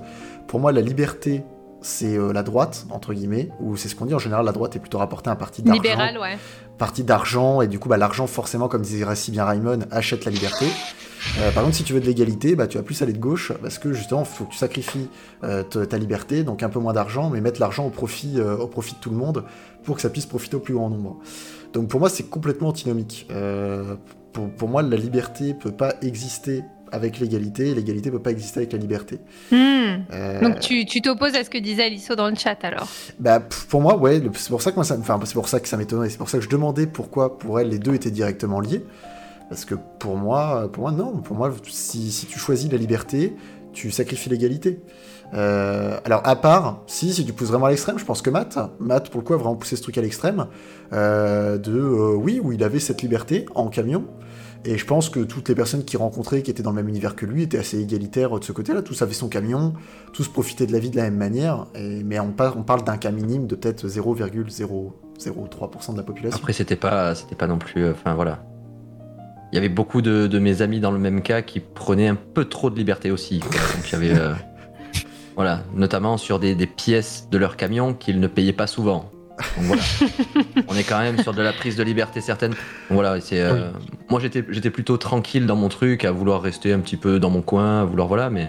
[0.48, 1.44] pour moi la liberté,
[1.84, 4.76] c'est euh, la droite, entre guillemets, ou c'est ce qu'on dit en général, la droite
[4.76, 5.82] est plutôt rapportée à un parti d'argent.
[5.82, 6.38] Libéral, ouais.
[6.78, 10.32] Parti d'argent, et du coup, bah, l'argent, forcément, comme disait si bien Raymond, achète la
[10.32, 10.66] liberté.
[11.40, 13.52] Euh, par contre, si tu veux de l'égalité, bah, tu vas plus aller de gauche,
[13.62, 15.10] parce que justement, il faut que tu sacrifies
[15.44, 18.96] euh, ta liberté, donc un peu moins d'argent, mais mettre l'argent au profit, au profit
[18.96, 19.44] de tout le monde,
[19.84, 21.20] pour que ça puisse profiter au plus grand nombre.
[21.74, 23.28] Donc pour moi, c'est complètement antinomique.
[24.32, 28.60] Pour, pour moi, la liberté peut pas exister avec l'égalité, et l'égalité peut pas exister
[28.60, 29.20] avec la liberté.
[29.52, 30.06] Hmm.
[30.14, 32.88] Euh, Donc tu tu t'opposes à ce que disait Alisso dans le chat alors?
[33.20, 33.40] Bah,
[33.70, 35.76] pour moi, ouais, c'est pour ça que moi, ça, enfin, c'est pour ça que ça
[35.76, 38.86] m'étonnait, c'est pour ça que je demandais pourquoi pour elle les deux étaient directement liés,
[39.50, 43.36] parce que pour moi, pour moi non, pour moi, si, si tu choisis la liberté,
[43.74, 44.80] tu sacrifies l'égalité.
[45.34, 48.60] Euh, alors à part, si, si tu pousses vraiment à l'extrême, je pense que Matt,
[48.80, 50.46] Matt pour le coup a vraiment poussé ce truc à l'extrême,
[50.94, 51.74] euh, de
[52.16, 54.06] oui, où il avait cette liberté en camion.
[54.66, 57.18] Et je pense que toutes les personnes qu'il rencontrait, qui étaient dans le même univers
[57.18, 58.82] que lui, étaient assez égalitaires de ce côté-là.
[58.82, 59.74] Tous avaient son camion,
[60.14, 61.66] tous profitaient de la vie de la même manière.
[61.76, 66.38] Mais on, par- on parle d'un cas minime de peut-être 0,003% de la population.
[66.40, 67.84] Après, c'était pas, c'était pas non plus.
[67.84, 68.44] euh, Enfin, voilà.
[69.52, 72.46] Il y avait beaucoup de, mes amis dans le même cas qui prenaient un peu
[72.46, 73.40] trop de liberté aussi.
[73.40, 74.18] Donc, il y avait.
[74.18, 74.34] euh,
[75.36, 75.62] voilà.
[75.76, 79.12] Notamment sur des pièces de leur camion qu'ils ne payaient pas souvent.
[79.58, 79.82] Donc voilà.
[80.68, 82.52] On est quand même sur de la prise de liberté certaine.
[82.52, 82.60] Donc,
[82.92, 83.20] voilà.
[83.22, 83.40] C'est.
[83.42, 83.70] euh,
[84.10, 87.30] Moi, j'étais, j'étais plutôt tranquille dans mon truc, à vouloir rester un petit peu dans
[87.30, 88.08] mon coin, à vouloir.
[88.08, 88.30] Voilà.
[88.30, 88.48] Mais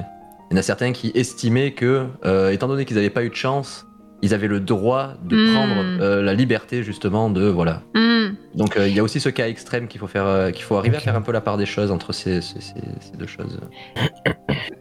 [0.50, 3.30] il y en a certains qui estimaient que, euh, étant donné qu'ils n'avaient pas eu
[3.30, 3.86] de chance,
[4.22, 5.52] ils avaient le droit de Hmm.
[5.54, 8.23] prendre euh, la liberté justement de voilà Hmm.
[8.55, 10.76] Donc euh, il y a aussi ce cas extrême qu'il faut faire, euh, qu'il faut
[10.76, 13.26] arriver à faire un peu la part des choses entre ces, ces- ces- ces deux
[13.26, 13.59] choses.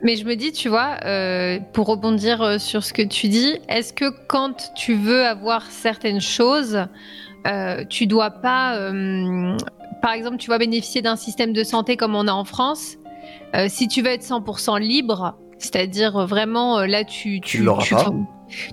[0.01, 3.93] Mais je me dis, tu vois, euh, pour rebondir sur ce que tu dis, est-ce
[3.93, 6.85] que quand tu veux avoir certaines choses,
[7.47, 9.57] euh, tu dois pas, euh,
[10.01, 12.97] par exemple, tu vas bénéficier d'un système de santé comme on a en France,
[13.55, 18.11] euh, si tu veux être 100% libre, c'est-à-dire vraiment là tu Tu l'auras tu, pas.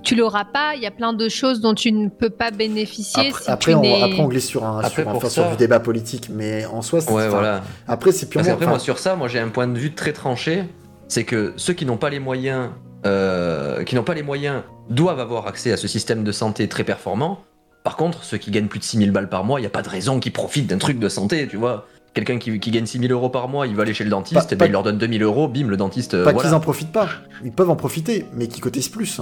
[0.03, 0.73] Tu l'auras pas.
[0.75, 3.71] Il y a plein de choses dont tu ne peux pas bénéficier Après, si après,
[3.71, 6.65] tu on, après, on glisse sur, un, Après, sur, un- sur du débat politique, mais
[6.65, 7.61] en soi, c'est- Ouais, voilà.
[7.87, 8.57] après, c'est Parce purement.
[8.61, 10.65] enfin, moi, sur ça, moi, j'ai un point de vue très tranché.
[11.07, 12.69] C'est que ceux qui n'ont pas les moyens,
[13.05, 16.83] euh, qui n'ont pas les moyens, doivent avoir accès à ce système de santé très
[16.83, 17.39] performant.
[17.83, 19.81] Par contre, ceux qui gagnent plus de 6000 balles par mois, il n'y a pas
[19.81, 21.87] de raison qu'ils profitent d'un truc de santé, tu vois.
[22.13, 24.45] Quelqu'un qui, qui gagne 6000 euros par mois, il va aller chez le dentiste, Pas-
[24.45, 26.13] et ben, pas- il leur donne 2000 euros, bim, le dentiste.
[26.13, 26.49] euh, pas voilà.
[26.49, 27.07] qu'ils en profitent pas.
[27.43, 29.21] Ils peuvent en profiter, mais qui cotisent plus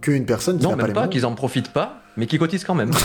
[0.00, 1.12] qu'une personne qui Non, n'a pas même les pas, moyens.
[1.12, 2.90] qu'ils en profitent pas, mais qu'ils cotisent quand même.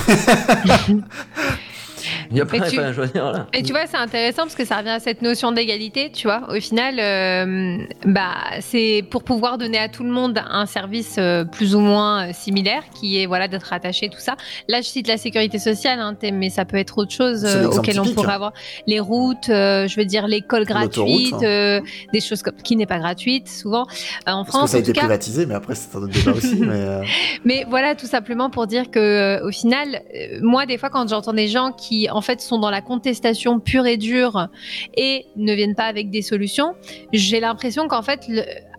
[2.33, 3.47] Il n'y a pas, tu- pas à choisir là.
[3.53, 6.41] Et tu vois, c'est intéressant parce que ça revient à cette notion d'égalité, tu vois.
[6.49, 11.45] Au final, euh, bah, c'est pour pouvoir donner à tout le monde un service euh,
[11.45, 14.35] plus ou moins euh, similaire, qui est voilà d'être attaché, tout ça.
[14.67, 17.99] Là, je cite la sécurité sociale, hein, mais ça peut être autre chose euh, auquel
[17.99, 18.53] on pourrait avoir
[18.87, 21.43] les routes, euh, je veux dire l'école gratuite, hein.
[21.43, 21.81] euh,
[22.13, 23.83] des choses comme qui n'est pas gratuite souvent
[24.27, 24.71] euh, en Parce que France.
[24.71, 25.01] ça a été cas.
[25.01, 26.55] privatisé, mais après, c'est un autre débat aussi.
[26.59, 27.03] mais, euh,
[27.45, 31.07] Mais voilà, tout simplement pour dire que euh, au final, euh, moi, des fois, quand
[31.07, 34.47] j'entends des gens qui, en fait, sont dans la contestation pure et dure
[34.97, 36.73] et ne viennent pas avec des solutions,
[37.11, 38.27] j'ai l'impression qu'en fait,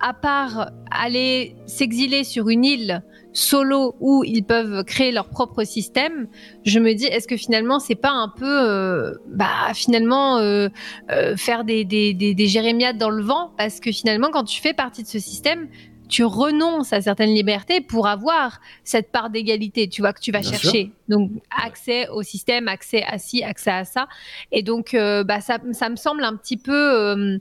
[0.00, 3.02] à part aller s'exiler sur une île
[3.32, 6.28] solo où ils peuvent créer leur propre système,
[6.64, 10.68] je me dis, est-ce que finalement, c'est pas un peu, euh, bah, finalement, euh,
[11.10, 13.50] euh, faire des, des, des, des jérémiades dans le vent?
[13.58, 15.68] Parce que finalement, quand tu fais partie de ce système,
[16.08, 20.40] tu renonces à certaines libertés pour avoir cette part d'égalité, tu vois, que tu vas
[20.40, 20.92] Bien chercher.
[21.08, 24.08] Donc, accès au système, accès à ci, accès à ça.
[24.52, 27.38] Et donc, euh, bah, ça, ça me semble un petit peu, euh,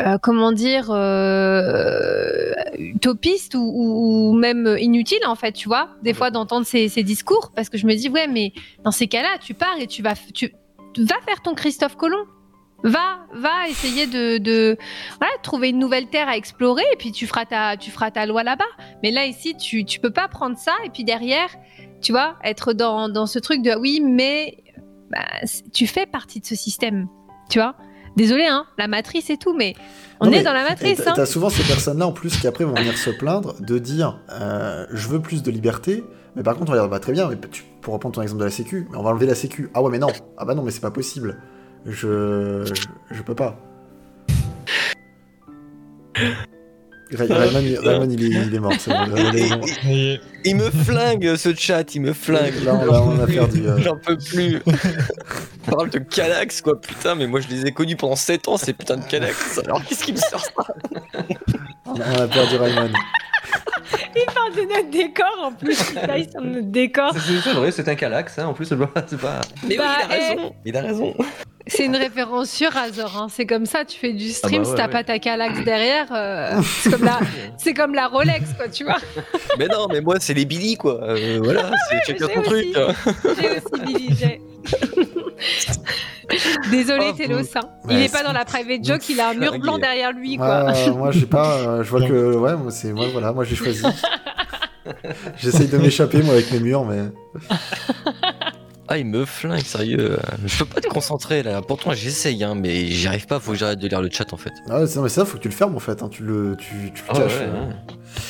[0.00, 0.90] euh, comment dire,
[2.78, 7.68] utopiste ou, même inutile, en fait, tu vois, des fois d'entendre ces, ces discours, parce
[7.68, 8.52] que je me dis, ouais, mais
[8.82, 10.52] dans ces cas-là, tu pars et tu vas, tu,
[10.98, 12.26] va faire ton Christophe Colomb.
[12.84, 14.76] Va, va essayer de, de
[15.18, 18.26] voilà, trouver une nouvelle terre à explorer et puis tu feras ta, tu feras ta
[18.26, 18.64] loi là-bas.
[19.02, 21.48] Mais là, ici, tu, tu peux pas prendre ça et puis derrière,
[22.02, 24.58] tu vois, être dans, dans ce truc de oui, mais
[25.10, 25.24] bah,
[25.72, 27.08] tu fais partie de ce système,
[27.48, 27.74] tu vois.
[28.16, 29.74] Désolé, hein, la matrice et tout, mais
[30.20, 31.02] on Non, est mais dans la matrice.
[31.02, 31.26] t'as- Hein.
[31.26, 35.08] Souvent ces personnes-là en plus qui après vont venir se plaindre de dire euh, je
[35.08, 36.04] veux plus de liberté,
[36.36, 38.40] mais par contre on va dire bah très bien, mais tu, pour reprendre ton exemple
[38.40, 39.68] de la Sécu, on va enlever la Sécu.
[39.74, 40.08] Ah ouais mais non,
[40.38, 41.40] ah bah non mais c'est pas possible.
[41.86, 43.56] Je, je je peux pas.
[46.16, 46.32] Ray-
[47.32, 48.72] Rayman, il- Rayman, il, est, il est mort.
[48.78, 52.54] c'est bon, il est me flingue ce chat, il me flingue.
[52.64, 53.66] Là, on, là, on a perdu.
[53.66, 54.60] euh, J'en peux plus.
[54.66, 58.56] On parle de Calax, quoi, putain, mais moi je les ai connus pendant 7 ans,
[58.56, 59.58] ces putains de Calax.
[59.64, 60.52] Alors qu'est-ce qui me sort ça
[61.86, 62.92] on a on a perdu Rayman.
[64.16, 67.12] Il parle de notre décor en plus, il taille sur notre décor.
[67.14, 68.46] C'est vrai, c'est un calax, hein.
[68.46, 68.90] en plus, c'est pas.
[69.06, 70.54] c'est pas- Mais Bah, oui, il a raison.
[70.64, 71.14] Il a raison.
[71.66, 73.28] C'est une référence sur Razor, hein.
[73.30, 74.92] c'est comme ça, tu fais du stream, Ah bah si t'as ouais.
[74.92, 77.20] pas ta calax derrière, euh, c'est comme, la-
[77.56, 78.98] c'est comme la Rolex, quoi, tu vois.
[79.58, 81.02] Mais non, mais moi c'est les Billy, quoi.
[81.02, 82.66] Euh, voilà, c'est chacun son truc.
[82.66, 82.74] aussi.
[82.76, 82.88] hein.
[83.40, 84.40] J'ai aussi Billy J.
[86.70, 87.60] Désolé, Oh, Télos, hein.
[87.88, 90.36] il Ouais, est pas dans la private joke, il a un mur blanc derrière lui,
[90.36, 90.66] quoi.
[90.68, 93.56] Ah, moi j'ai pas, euh, je vois que ouais, moi c'est moi voilà, moi j'ai
[93.56, 93.82] choisi.
[95.38, 97.00] J'essaye de m'échapper moi avec mes murs, mais
[98.94, 100.16] Ah, il me flingue, sérieux.
[100.46, 101.60] Je peux pas te concentrer là.
[101.62, 103.40] Pourtant, j'essaye, hein, mais j'y arrive pas.
[103.40, 104.52] Faut que j'arrête de lire le chat en fait.
[104.70, 106.22] ah, ouais, c'est- non, mais ça faut que tu le fermes en fait, hein, tu
[106.22, 107.32] le tu, tu le Ah caches.
[107.40, 107.74] ouais, ouais.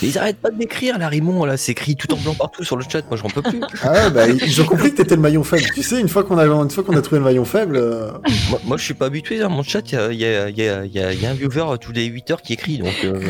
[0.03, 1.45] Mais ils arrêtent pas de m'écrire là, Rimon.
[1.45, 3.03] Là, c'est écrit tout en blanc partout sur le chat.
[3.09, 3.61] Moi, j'en peux plus.
[3.83, 5.65] Ah ouais, bah ils ont compris que t'étais le maillon faible.
[5.75, 8.11] Tu sais, une fois qu'on a une fois qu'on a trouvé le maillon faible, euh,
[8.51, 9.39] moi, moi, je suis pas habitué.
[9.39, 11.13] Dans mon chat, il y a, il y, a, il y, a, il y a-
[11.13, 12.79] il y a un viewer tous les 8 heures qui écrit.
[12.79, 13.21] Donc, euh,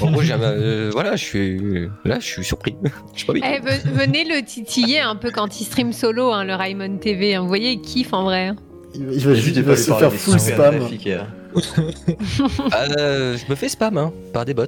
[0.00, 2.74] en gros, j'ai un- euh, voilà, je suis là, je suis surpris.
[3.14, 3.50] Je suis pas habitué.
[3.56, 7.34] Eh, ve- venez le titiller un peu quand il stream solo, hein, le Raymond TV.
[7.34, 7.40] hein.
[7.42, 8.48] Vous voyez, il kiffe en vrai.
[8.48, 8.56] hein.
[8.94, 10.74] il, va- il va, va se faire full spam.
[10.76, 11.18] euh.
[12.98, 14.64] Euh, je me fais spam hein, par des bots.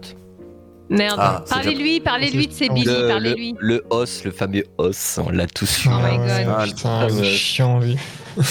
[0.90, 1.16] Merde.
[1.18, 3.54] Ah, parlez-lui, parlez-lui de ses Le- billes, Le, parlez-lui.
[3.58, 5.88] le, le os, le fameux os, on l'a tous su.
[5.88, 6.46] Oh my God.
[6.58, 7.96] Ah, Putain, le- chiant lui.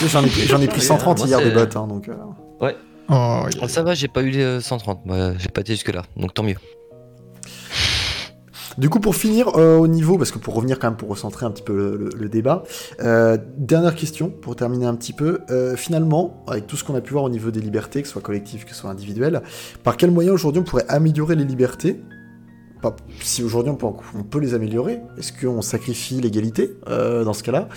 [0.10, 2.10] J'en ai pris, j'en ai pris 130 Moi, hier des bots, hein, donc.
[2.10, 2.14] euh,
[2.62, 2.68] Oh,
[3.10, 5.06] Ah, Ça va, j'ai pas eu les 130.
[5.06, 6.56] Moi, j'ai pas été jusque là, donc tant mieux.
[8.80, 11.46] Du coup, pour finir euh, au niveau, parce que pour revenir quand même, pour recentrer
[11.46, 12.64] un petit peu le, le- le débat,
[13.02, 15.42] euh, dernière question, pour terminer un petit peu.
[15.52, 18.14] Euh, finalement, avec tout ce qu'on a pu voir au niveau des libertés, que ce
[18.14, 19.44] soit collectif, que ce soit individuel,
[19.84, 22.02] par quel moyen aujourd'hui on pourrait améliorer les libertés
[22.84, 27.34] Pas- Si aujourd'hui on peut, on peut les améliorer, est-ce qu'on sacrifie l'égalité euh, dans
[27.34, 27.68] ce cas-là?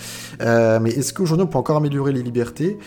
[0.41, 2.77] Euh, Mais est-ce qu'aujourd'hui on peut encore améliorer les libertés?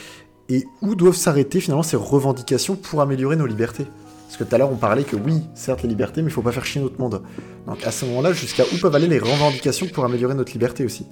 [0.50, 3.86] Et où doivent s'arrêter finalement ces revendications pour améliorer nos libertés?
[4.26, 6.42] Parce que tout à l'heure, on parlait que oui, certes, les libertés, mais il faut
[6.42, 7.22] pas faire chier notre monde.
[7.66, 11.06] Donc à ce moment-là, jusqu'à où peuvent aller les revendications pour améliorer notre liberté aussi?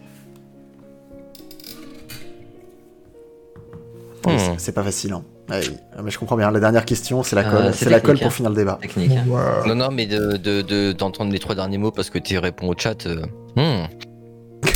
[4.26, 4.39] Hmm.
[4.39, 5.24] C'est- C'est pas facile, hein.
[5.50, 5.76] Ouais, oui.
[5.96, 6.50] Ah, mais je comprends bien.
[6.50, 7.74] La dernière question, c'est la Euh, colle.
[7.74, 8.78] c'est c'est la colle pour finir le débat.
[8.82, 9.12] Technique.
[9.12, 9.24] hein.
[9.28, 9.66] wow.
[9.66, 12.68] Non, non, mais de, de, de- d'entendre les trois derniers mots parce que tu réponds
[12.68, 13.06] au chat.
[13.06, 13.22] euh,
[13.56, 13.86] hmm.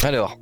[0.04, 0.38] Alors,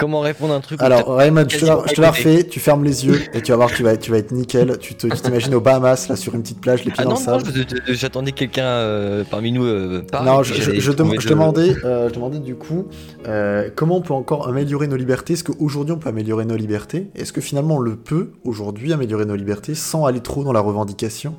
[0.00, 2.44] comment répondre à un truc Alors, Raymond, je te, la, je te la refais.
[2.44, 4.78] Tu fermes les yeux et tu vas voir tu vas être, tu vas être nickel.
[4.78, 7.22] Tu t'imagines aux Bahamas, là, sur une petite plage, les pieds Ah dans non, le
[7.22, 7.66] sable.
[7.88, 9.64] j'attendais quelqu'un euh, parmi nous.
[9.64, 12.86] Euh, Non, je, je, je, je de- demandais, euh, je demandais du coup
[13.28, 15.34] euh, comment on peut encore améliorer nos libertés?
[15.34, 17.10] Est-ce qu'aujourd'hui on peut améliorer nos libertés?
[17.14, 20.60] Est-ce que finalement on le peut aujourd'hui améliorer nos libertés sans aller trop dans la
[20.60, 21.34] revendication?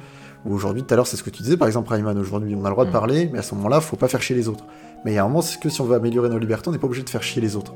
[0.45, 2.65] Ou aujourd'hui, tout à l'heure, c'est ce que tu disais, par exemple, Rayman, aujourd'hui on
[2.65, 2.93] a le droit de Mm.
[2.93, 4.63] parler, mais à ce moment-là, faut pas faire chier les autres.
[5.05, 6.71] Mais il y a un moment, c'est que si on veut améliorer nos libertés, on
[6.71, 7.75] n'est pas obligé de faire chier les autres.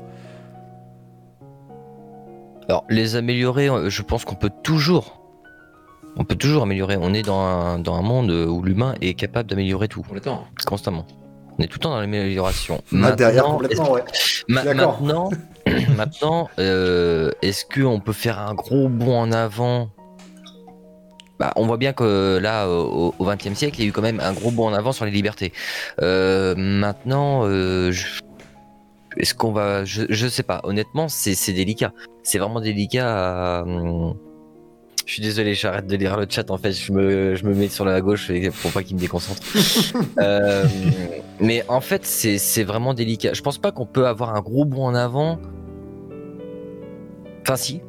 [2.68, 5.20] Alors, les améliorer, euh, je pense qu'on peut toujours.
[6.16, 6.96] On peut toujours améliorer.
[7.00, 10.44] On est dans un, dans un monde où l'humain est capable d'améliorer tout, Complètement.
[10.66, 11.06] constamment.
[11.58, 12.82] On est tout le temps dans l'amélioration.
[12.90, 14.02] Maintenant, complètement, ouais.
[14.48, 15.30] Ma- maintenant,
[15.96, 19.90] maintenant euh, est-ce qu'on peut faire un gros bond en avant?
[21.38, 24.20] Bah, On voit bien que là, au XXe siècle, il y a eu quand même
[24.20, 25.52] un gros bond en avant sur les libertés.
[26.00, 28.20] Euh, maintenant, euh, je-
[29.16, 29.84] est-ce qu'on va.
[29.84, 30.60] Je, je sais pas.
[30.64, 31.92] Honnêtement, c'est délicat.
[32.22, 33.62] C'est vraiment délicat à.
[33.62, 34.14] hum,
[35.06, 36.50] Je suis désolé, j'arrête de lire le chat.
[36.50, 38.30] En fait, je me, je me mets sur la gauche
[38.62, 39.42] pour pas qu'il me déconcentre.
[40.18, 40.64] Euh,
[41.40, 43.32] mais en fait, c'est c'est vraiment délicat.
[43.34, 45.38] Je pense pas qu'on peut avoir un gros bond en avant.
[47.42, 47.80] Enfin, si.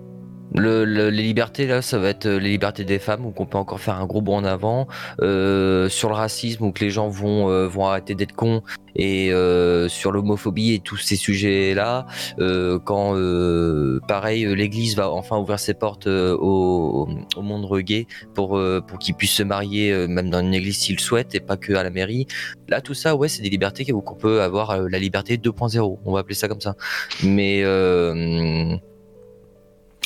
[0.56, 3.46] Le, le- les libertés, là, ça va être euh, les libertés des femmes, où on
[3.46, 4.88] peut encore faire un gros bond en avant.
[5.22, 8.62] Euh, sur le racisme, où que les gens vont, euh, vont arrêter d'être cons.
[8.96, 12.08] Et euh, sur l'homophobie et tous ces sujets-là,
[12.40, 18.60] euh, quand, euh, pareil, l'Église va enfin ouvrir ses portes au, au monde gay pour,
[18.88, 21.74] pour qu'ils puissent se marier, même dans une église s'ils le souhaitent, et pas que
[21.74, 22.26] à la mairie.
[22.70, 26.22] Là, tout ça, ouais, c'est des libertés qu'on peut avoir la liberté 2.0, on va
[26.22, 26.76] appeler ça comme ça.
[27.24, 27.64] Mais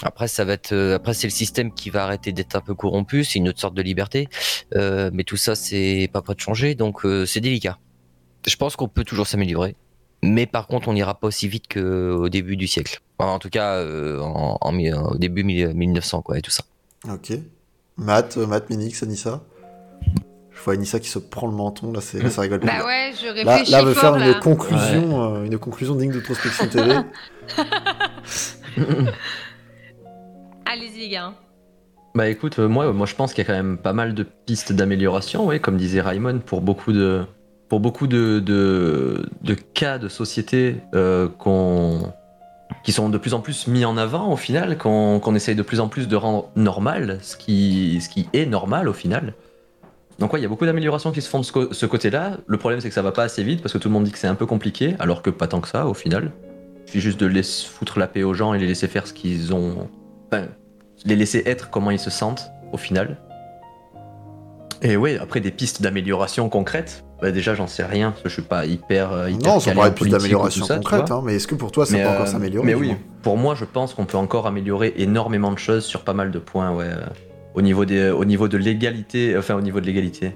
[0.03, 2.73] après, ça va être, euh, après c'est le système qui va arrêter d'être un peu
[2.75, 4.27] corrompu, c'est une autre sorte de liberté.
[4.75, 7.77] Euh, mais tout ça, c'est pas prêt de changer, donc euh, c'est délicat.
[8.47, 9.75] Je pense qu'on peut toujours s'améliorer,
[10.23, 12.99] mais par contre, on n'ira pas aussi vite qu'au début du siècle.
[13.19, 16.49] Enfin, en tout cas, euh, en, en mi- au début mille- 1900, quoi, et tout
[16.51, 16.63] ça.
[17.07, 17.33] Ok.
[17.97, 19.43] Matt, Matt, Minix, Anissa?
[20.53, 22.67] Je vois Anissa qui se prend le menton, là, c'est, là ça rigole plus.
[22.67, 24.27] Bah ouais, je Là, réfléchis là, veut fort faire là.
[24.33, 26.95] une conclusion, euh, une conclusion digne d'introspection télé.
[30.71, 31.33] Allez-y les gars.
[32.15, 34.23] Bah écoute, euh, moi, moi je pense qu'il y a quand même pas mal de
[34.23, 37.25] pistes d'amélioration, ouais, comme disait Raymond, pour beaucoup de,
[37.67, 42.13] pour beaucoup de, de, de cas de société euh, qu'on,
[42.85, 45.61] qui sont de plus en plus mis en avant au final, qu'on qu'on essaye de
[45.61, 49.33] plus en plus de rendre normal, ce qui, ce qui est normal au final.
[50.19, 52.37] Donc ouais, il y a beaucoup d'améliorations qui se font de ce, côté-là.
[52.47, 54.11] Le problème c'est que ça va pas assez vite parce que tout le monde dit
[54.13, 56.31] que c'est un peu compliqué, alors que pas tant que ça au final.
[56.83, 59.11] Il suffit juste de laisser foutre la paix aux gens et les laisser faire ce
[59.11, 59.89] qu'ils ont.
[61.05, 63.17] Les laisser être comment ils se sentent au final.
[64.81, 68.33] Et ouais, après des pistes d'amélioration concrètes, bah déjà j'en sais rien parce que je
[68.33, 69.11] suis pas hyper.
[69.11, 71.93] euh, hyper non, ça paraît plus d'amélioration concrète, hein, mais est-ce que pour toi, ça
[71.97, 74.93] Mais, peut encore euh, s'améliorer Mais oui, pour moi, je pense qu'on peut encore améliorer
[74.97, 76.85] énormément de choses sur pas mal de points, ouais.
[76.87, 77.05] euh,
[77.53, 80.35] Au niveau, des, au niveau de l'égalité, enfin au niveau de l'égalité.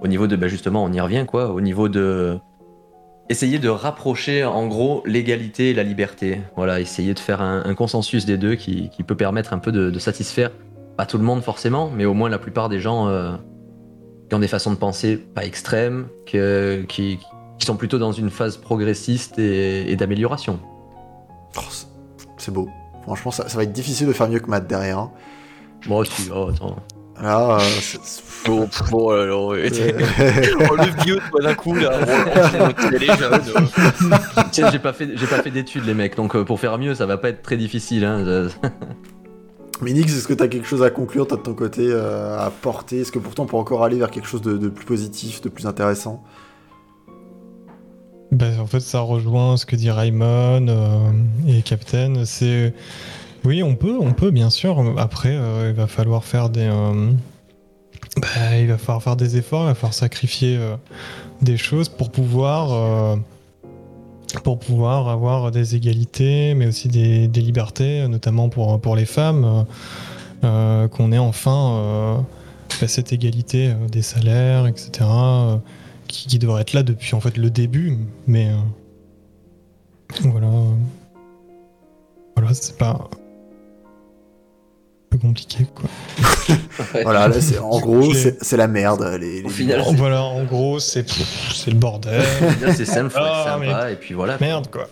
[0.00, 1.50] Au niveau de, bah justement, on y revient, quoi.
[1.52, 2.38] Au niveau de.
[3.32, 6.42] Essayer de rapprocher, en gros, l'égalité et la liberté.
[6.54, 9.72] Voilà, essayer de faire un, un consensus des deux qui, qui peut permettre un peu
[9.72, 10.50] de, de satisfaire,
[10.98, 13.32] pas tout le monde forcément, mais au moins la plupart des gens euh,
[14.28, 17.18] qui ont des façons de penser pas extrêmes, que- qui,
[17.58, 20.60] qui sont plutôt dans une phase progressiste et, et d'amélioration.
[21.56, 21.60] Oh,
[22.36, 22.68] c'est- beau.
[23.04, 24.98] Franchement, ça, ça va être difficile de faire mieux que Matt derrière.
[24.98, 25.10] hein.
[25.86, 26.76] Moi aussi, oh, attends.
[27.22, 31.92] Euh, c'est- Bon, bon alors, euh, oh, le vieux, toi, d'un coup, là.
[32.02, 33.40] Oh, les jeunes.
[34.50, 36.96] Tiens, j'ai pas fait, j'ai pas fait d'études, les mecs, donc euh, pour faire mieux,
[36.96, 38.04] ça va pas être très difficile.
[38.04, 38.24] Hein.
[38.24, 38.48] je-
[39.84, 42.50] Minix, est-ce que tu as quelque chose à conclure, toi, de ton côté, euh, à
[42.50, 43.02] porter?
[43.02, 45.48] Est-ce que pourtant on peut encore aller vers quelque chose de, de plus positif, de
[45.48, 46.24] plus intéressant?
[48.32, 51.10] Bah, en fait, ça rejoint ce que dit Raymond euh,
[51.46, 52.24] et Captain.
[52.24, 52.74] C'est
[53.44, 54.82] oui, on peut, on peut bien sûr.
[54.98, 57.10] Après, euh, il va falloir faire des, euh,
[58.16, 60.76] bah, il va falloir faire des efforts, il va falloir sacrifier euh,
[61.40, 62.70] des choses pour pouvoir,
[65.08, 69.66] avoir des égalités, mais aussi des, libertés, notamment pour les femmes,
[70.42, 72.24] qu'on ait enfin
[72.80, 75.08] bah, cette égalité des salaires, etc.
[76.06, 77.98] qui, qui devrait être là depuis en fait le début,
[78.28, 78.52] mais
[80.22, 80.50] voilà,
[82.36, 83.10] voilà, c'est pas
[85.12, 85.88] peu compliqué quoi.
[87.02, 89.16] Voilà, là, c'est- en gros, c'est c'est la merde.
[89.20, 92.22] Les, les- Au final, Bon, voilà, en gros, c'est c'est le bordel,
[92.60, 94.36] Là, c'est simple, faut être Ah, sympa, et puis voilà.
[94.40, 94.88] merde quoi.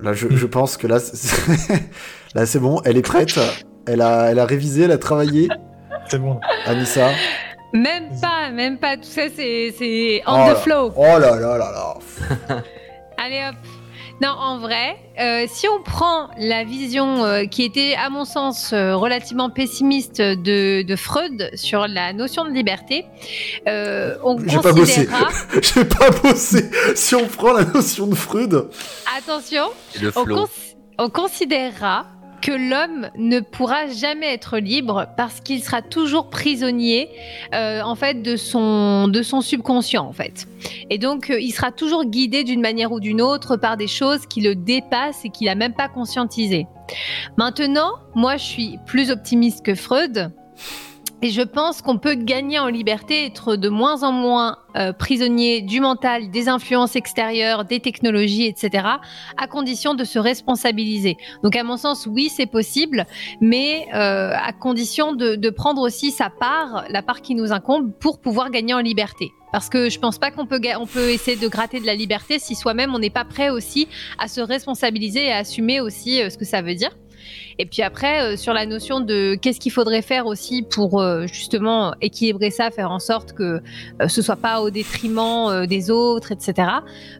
[0.00, 1.74] Là, je, je pense que là, c'est-
[2.34, 2.80] là, c'est bon.
[2.84, 3.38] Elle est prête.
[3.86, 5.48] Elle a, elle a révisé, elle a travaillé.
[6.08, 6.38] C'est bon.
[6.66, 7.08] Anissa.
[7.72, 8.96] Même pas, même pas.
[8.96, 10.54] Tout ça, c'est c'est Oh on là.
[10.54, 10.92] the flow.
[10.96, 11.94] Oh là là là là.
[13.18, 13.56] Allez hop.
[14.22, 18.72] Non, en vrai, euh, si on prend la vision euh, qui était, à mon sens,
[18.72, 23.04] euh, relativement pessimiste de, de Freud sur la notion de liberté,
[23.68, 25.06] euh, on J'ai pas bossé.
[25.06, 25.28] considérera.
[25.62, 26.70] J'ai pas bossé.
[26.94, 28.70] Si on prend la notion de Freud.
[29.18, 29.66] Attention,
[30.00, 30.36] Le on, flow.
[30.36, 30.48] cons-
[30.98, 32.06] on considérera
[32.40, 37.10] que l'homme ne pourra jamais être libre parce qu'il sera toujours prisonnier
[37.54, 40.46] euh, en fait de son de son subconscient en fait.
[40.90, 44.26] Et donc euh, il sera toujours guidé d'une manière ou d'une autre par des choses
[44.26, 46.66] qui le dépassent et qu'il a même pas conscientisé.
[47.36, 50.30] Maintenant, moi je suis plus optimiste que Freud.
[51.26, 55.60] Et je pense qu'on peut gagner en liberté, être de moins en moins euh, prisonnier
[55.60, 58.86] du mental, des influences extérieures, des technologies, etc.,
[59.36, 61.16] à condition de se responsabiliser.
[61.42, 63.06] Donc à mon sens, oui, c'est possible,
[63.40, 68.20] mais euh, à condition de, prendre aussi sa part, la part qui nous incombe, pour
[68.20, 69.32] pouvoir gagner en liberté.
[69.50, 72.38] Parce que je pense pas qu'on peut, on peut essayer de gratter de la liberté
[72.38, 73.88] si soi-même on n'est pas prêt aussi
[74.20, 76.96] à se responsabiliser et à assumer aussi euh, ce que ça veut dire.
[77.58, 81.26] Et puis après, euh, sur la notion de qu'est-ce qu'il faudrait faire aussi pour euh,
[81.26, 83.60] justement équilibrer ça, faire en sorte que
[84.00, 86.68] euh, ce soit pas au détriment des autres, etc.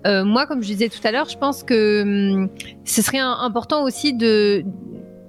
[0.05, 2.49] Moi, comme je disais tout à l'heure, je pense que hum,
[2.85, 4.63] ce serait important aussi de,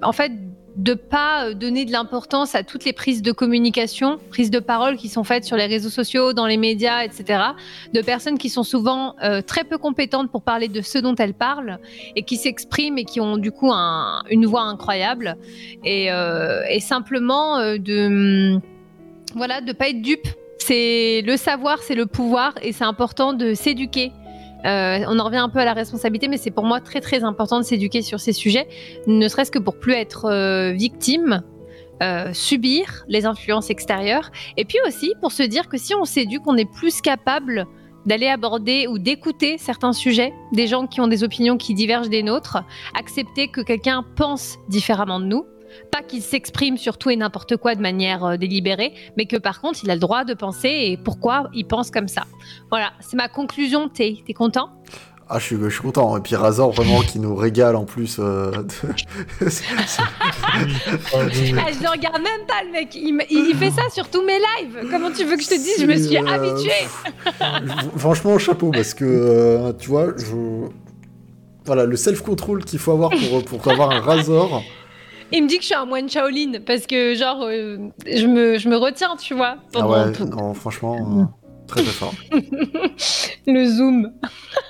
[0.02, 0.32] en fait,
[0.78, 4.96] de pas euh, donner de l'importance à toutes les prises de communication, prises de parole
[4.96, 7.42] qui sont faites sur les réseaux sociaux, dans les médias, etc.
[7.94, 11.34] De personnes qui sont souvent euh, très peu compétentes pour parler de ce dont elles
[11.34, 11.80] parlent
[12.16, 15.36] et qui s'expriment et qui ont du coup un- une voix incroyable
[15.84, 18.60] et, euh, simplement de
[19.36, 20.28] voilà de pas être dupe.
[20.60, 24.12] C'est le savoir, c'est le pouvoir et c'est important de s'éduquer.
[24.66, 27.24] Euh, on en revient un peu à la responsabilité, mais c'est pour moi très très
[27.24, 28.68] important de s'éduquer sur ces sujets,
[29.06, 31.44] ne serait-ce que pour plus être euh, victime,
[32.02, 36.44] euh, subir les influences extérieures, et puis aussi pour se dire que si on s'éduque,
[36.46, 37.66] on est plus capable
[38.06, 42.24] d'aller aborder ou d'écouter certains sujets, des gens qui ont des opinions qui divergent des
[42.24, 42.58] nôtres,
[42.98, 45.46] accepter que quelqu'un pense différemment de nous,
[45.92, 49.62] pas qu'il s'exprime sur tout et n'importe quoi de manière euh, délibérée, mais que par
[49.62, 52.24] contre il a le droit de penser et pourquoi il pense comme ça.
[52.70, 53.90] Voilà, c'est ma conclusion.
[53.90, 54.70] T'es t'es content?
[55.30, 56.16] Ah, je suis, je suis content.
[56.16, 58.16] Et puis Razor, vraiment, qui nous régale en plus.
[58.18, 59.46] euh, de-
[61.14, 62.96] Ah, Je ne regarde même pas le mec.
[62.96, 64.88] Il, me- il- il fait ça sur tous mes lives.
[64.90, 65.76] Comment tu veux que je te dise?
[65.82, 66.88] Je me suis euh, habituée.
[67.24, 70.68] pff, Franchement, chapeau, parce que, euh, tu vois, je...
[71.66, 74.64] Voilà, le self-control qu'il faut avoir pour, pour avoir un Razor.
[75.32, 78.58] Il me dit que je suis un moine Shaolin parce que genre euh, je me
[78.58, 80.26] je me retiens, tu vois, Ah pendant ouais, tout.
[80.26, 81.24] non, franchement, euh,
[81.68, 82.14] très très fort.
[83.48, 84.12] le zoom.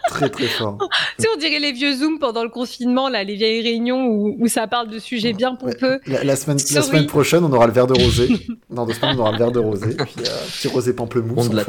[0.10, 0.78] Très très fort.
[1.18, 4.36] Tu sais, on dirait les vieux zooms pendant le confinement là, les vieilles réunions où,
[4.40, 6.00] où ça parle de sujets bien pompeux.
[6.08, 8.30] La, la semaine, la semaine prochaine, on aura le verre de rosé.
[8.70, 9.96] Dans deux semaines, on aura le verre de rosé.
[9.96, 11.48] Puis euh, petit rosé pamplemousse.
[11.48, 11.64] On de la.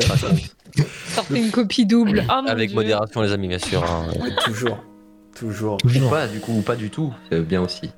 [1.15, 2.25] Sortez une copie double.
[2.29, 2.77] Oh, Avec Dieu.
[2.77, 3.83] modération, les amis, bien sûr.
[3.85, 4.07] hein.
[4.21, 4.79] Ouais, toujours.
[5.39, 5.77] Toujours.
[5.79, 6.11] Toujours.
[6.11, 7.13] Pas du coup, ou pas du tout.
[7.31, 7.91] C'est bien aussi.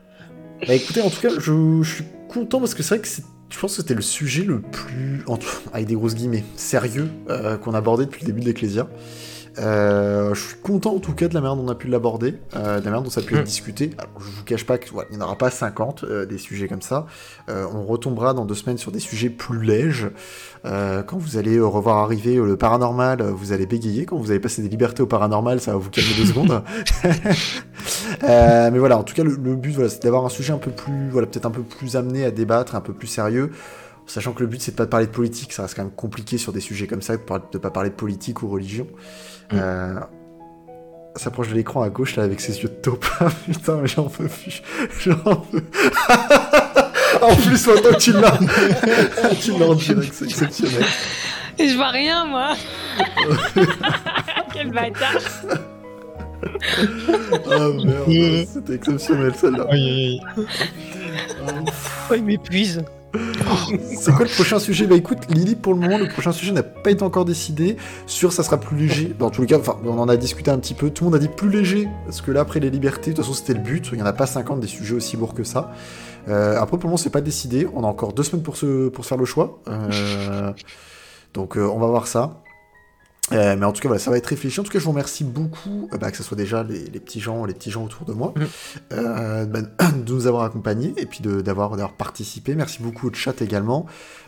[0.66, 3.24] Bah écoutez, en tout cas, je, je suis content parce que c'est vrai que c'est-
[3.48, 5.24] je pense que c'était le sujet le plus,
[5.72, 8.88] avec des grosses guillemets, sérieux euh, qu'on abordait depuis le début de l'Ecclésia.
[9.58, 12.36] Euh, je suis content en tout cas de la manière dont on a pu l'aborder,
[12.54, 13.44] euh, de la manière dont ça a pu être Mm.
[13.44, 13.90] discuté.
[13.98, 16.82] Alors, je vous cache pas qu'il n'y en aura pas 50 euh, des sujets comme
[16.82, 17.06] ça.
[17.48, 20.08] On retombera dans deux semaines sur des sujets plus lèges.
[20.62, 24.06] Quand vous allez revoir arriver le paranormal, vous allez bégayer.
[24.06, 26.62] Quand vous allez passer des libertés au paranormal, ça va vous calmer deux secondes.
[28.22, 30.58] Euh, mais voilà, en tout cas, le, le but, voilà, c'est d'avoir un sujet un
[30.58, 33.50] peu plus, voilà, peut-être un peu plus amené à débattre, un peu plus sérieux.
[34.06, 36.36] Sachant que le but, c'est de pas parler de politique, ça reste quand même compliqué
[36.36, 38.86] sur des sujets comme ça, de pas parler de politique ou religion.
[39.52, 39.56] Mm.
[39.56, 40.00] Euh,
[41.16, 43.06] s'approche de l'écran à gauche là avec ses yeux de taupe.
[43.46, 44.62] Putain, mais j'en peux plus.
[45.00, 45.62] J'en peux.
[47.22, 48.38] en plus, maintenant que tu l'as,
[49.40, 50.84] tu l'as en direct, c'est exceptionnel.
[51.58, 52.54] Je vois rien moi.
[54.52, 55.20] Quel bâtard.
[56.42, 59.66] Oh merde, c'était exceptionnel celle-là.
[59.70, 60.20] Aïe.
[62.10, 62.82] Oh, il m'épuise.
[63.96, 64.86] C'est quoi le prochain sujet?
[64.86, 67.76] Bah écoute, Lily, pour le moment, le prochain sujet n'a pas été encore décidé.
[68.06, 69.14] Sur, ça sera plus léger.
[69.18, 70.90] Dans tous les cas, enfin, on en a discuté un petit peu.
[70.90, 73.24] Tout le monde a dit plus léger, parce que là, après les libertés, de toute
[73.24, 73.88] façon, c'était le but.
[73.92, 75.72] Il n'y en a pas 50 des sujets aussi lourds que ça.
[76.28, 77.66] Euh, après, pour le moment, c'est pas décidé.
[77.74, 79.58] On a encore deux semaines pour se, pour se faire le choix.
[79.68, 80.52] Euh,
[81.34, 82.42] donc, euh, on va voir ça.
[83.32, 84.58] Euh, mais en tout cas, voilà, ça va être réfléchi.
[84.60, 87.00] En tout cas, je vous remercie beaucoup, euh, bah, que ce soit déjà les, les
[87.00, 88.46] petits gens, les petits gens autour de moi, Mhm.
[88.92, 89.60] euh, bah,
[90.04, 92.54] de nous avoir accompagnés et puis d'avoir participé.
[92.54, 93.86] Merci beaucoup au chat également.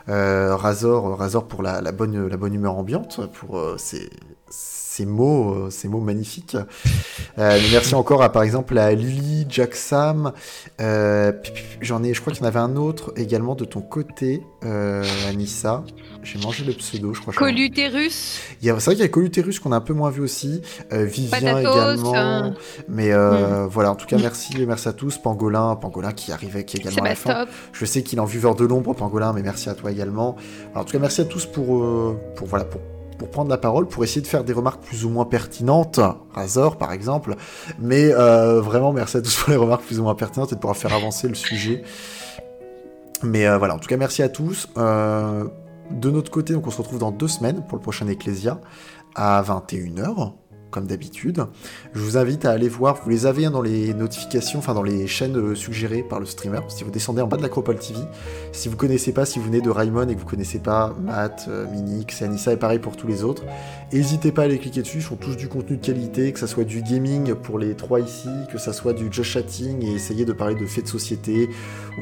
[0.08, 4.10] Razor, Razor pour la, la bonne, la bonne humeur ambiante, pour euh, ces,
[4.94, 6.56] ces mots, euh, ces mots magnifiques.
[7.38, 10.32] Euh, merci encore à par exemple à Lily, Jack Sam.
[10.80, 11.32] euh,
[11.80, 15.02] J'en ai, je crois qu'il y en avait un autre également de ton côté, euh,
[15.30, 15.82] Anissa.
[16.22, 17.32] J'ai mangé le pseudo, je crois.
[17.32, 17.48] je crois.
[17.48, 18.38] Colutérus.
[18.60, 20.20] Il y a- C'est vrai qu'il y a Colutérus qu'on a un peu moins vu
[20.20, 22.14] aussi, Vivien Patatos, également.
[22.14, 22.50] euh.
[22.88, 25.16] Mais euh, voilà, en tout cas, merci, merci à tous.
[25.18, 27.30] Pangolin, Pangolin qui arrivait, qui est également à la fin.
[27.30, 27.54] Sébastop.
[27.72, 30.36] Je sais qu'il est en viveur de l'ombre, Pangolin, mais merci à toi également.
[30.72, 32.80] Alors, en tout cas, merci à tous pour, pour, voilà, pour
[33.22, 36.00] pour prendre la parole, pour essayer de faire des remarques plus ou moins pertinentes,
[36.34, 37.36] Razor par exemple,
[37.78, 40.60] mais euh, vraiment merci à tous pour les remarques plus ou moins pertinentes et de
[40.60, 41.84] pouvoir faire avancer le sujet.
[43.22, 44.68] Mais euh, voilà, en tout cas merci à tous.
[44.76, 45.44] Euh,
[45.92, 48.60] de notre côté, donc on se retrouve dans deux semaines pour le prochain Ecclesia
[49.14, 50.32] à 21h
[50.72, 51.44] comme d'habitude.
[51.94, 54.82] Je vous invite à aller voir, vous les avez hein, dans les notifications, enfin dans
[54.82, 56.58] les chaînes euh, suggérées par le streamer.
[56.68, 58.00] Si vous descendez en bas de l'Acropole TV,
[58.50, 61.46] si vous connaissez pas, si vous venez de Raimon et que vous connaissez pas Matt,
[61.48, 63.44] euh, Minix Anissa, et pareil pour tous les autres,
[63.92, 64.96] n'hésitez pas à aller cliquer dessus.
[64.98, 68.00] Ils font tous du contenu de qualité, que ça soit du gaming pour les trois
[68.00, 71.48] ici, que ça soit du just chatting et essayer de parler de faits de société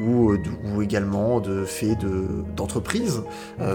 [0.01, 2.25] ou, euh, également de faits de-
[2.55, 3.21] d'entreprise.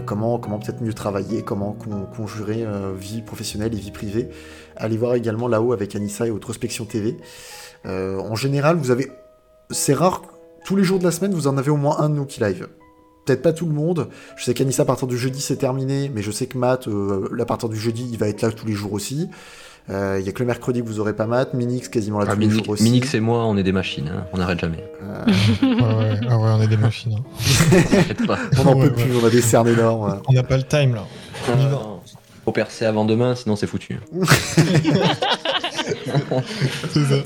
[0.07, 2.65] Comment comment peut-être mieux travailler, comment con- conjurer
[2.99, 4.29] vie professionnelle et vie privée.
[4.77, 7.17] Allez voir également là-haut avec Anissa et Autrospection TV.
[7.87, 9.11] Euh, en général, vous avez.
[9.71, 10.23] C'est rare,
[10.65, 12.41] tous les jours de la semaine, vous en avez au moins un de nous qui
[12.41, 12.69] live.
[13.25, 14.09] Peut-être pas tout le monde.
[14.37, 17.29] Je sais qu'Anissa, à partir du jeudi, c'est terminé, mais je sais que Matt, euh,
[17.33, 19.29] là, à partir du jeudi, il va être là tous les jours aussi.
[19.91, 21.53] Euh, Il y a que le mercredi que vous aurez pas Matt.
[21.55, 22.83] Minix, quasiment là Ah, tous les Minix, jours aussi.
[22.85, 24.27] Minix et moi, on est des machines, hein.
[24.33, 24.85] on n'arrête jamais.
[25.03, 25.25] Euh,
[25.63, 27.15] ouais, ah ouais, on est des machines.
[27.19, 28.37] hein.
[28.61, 29.03] On n'en Ouais, peut ouais.
[29.05, 30.21] plus, on a des cernes énormes.
[30.29, 31.05] On n'a pas le time là.
[31.49, 31.83] On y va.
[32.47, 33.99] Faut percer avant demain, sinon c'est foutu.
[36.93, 37.17] C'est ça.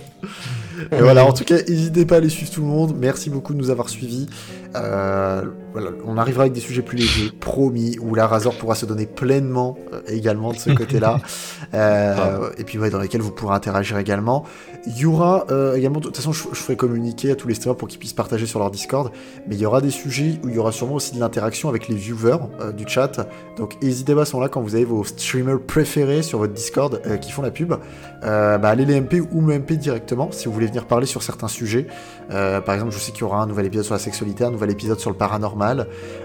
[0.92, 2.96] Et voilà, en tout cas, n'hésitez pas à aller suivre tout le monde.
[2.98, 4.26] Merci beaucoup de nous avoir suivis.
[4.74, 5.42] Euh,
[5.72, 9.06] voilà, on arrivera avec des sujets plus légers, promis, où la Razor pourra se donner
[9.06, 11.18] pleinement euh, également de ce côté-là.
[11.72, 14.44] Euh, et puis, ouais, dans lesquels vous pourrez interagir également.
[14.86, 17.54] Il y aura euh, également, de toute façon, je, je ferai communiquer à tous les
[17.54, 19.12] streamers pour qu'ils puissent partager sur leur Discord.
[19.46, 21.86] Mais il y aura des sujets où il y aura sûrement aussi de l'interaction avec
[21.86, 22.38] les viewers
[22.76, 23.28] du chat.
[23.56, 27.00] Donc, n'hésitez pas à ce moment-là, quand vous avez vos streamers préférés sur votre Discord
[27.20, 27.74] qui font la pub,
[28.22, 31.48] bah, allez les MP ou me MP directement si vous voulez venir parler sur certains
[31.48, 31.86] sujets.
[32.28, 34.70] Par exemple, je sais qu'il y aura un nouvel épisode sur la sexualité, un nouvel
[34.70, 35.59] épisode sur le paranormal.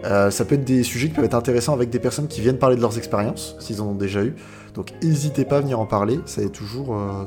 [0.05, 2.57] Euh, ça peut être des sujets qui peuvent être intéressants avec des personnes qui viennent
[2.57, 4.35] parler de leurs expériences, s'ils en ont déjà eu.
[4.73, 7.25] Donc n'hésitez pas à venir en parler, ça est toujours, euh,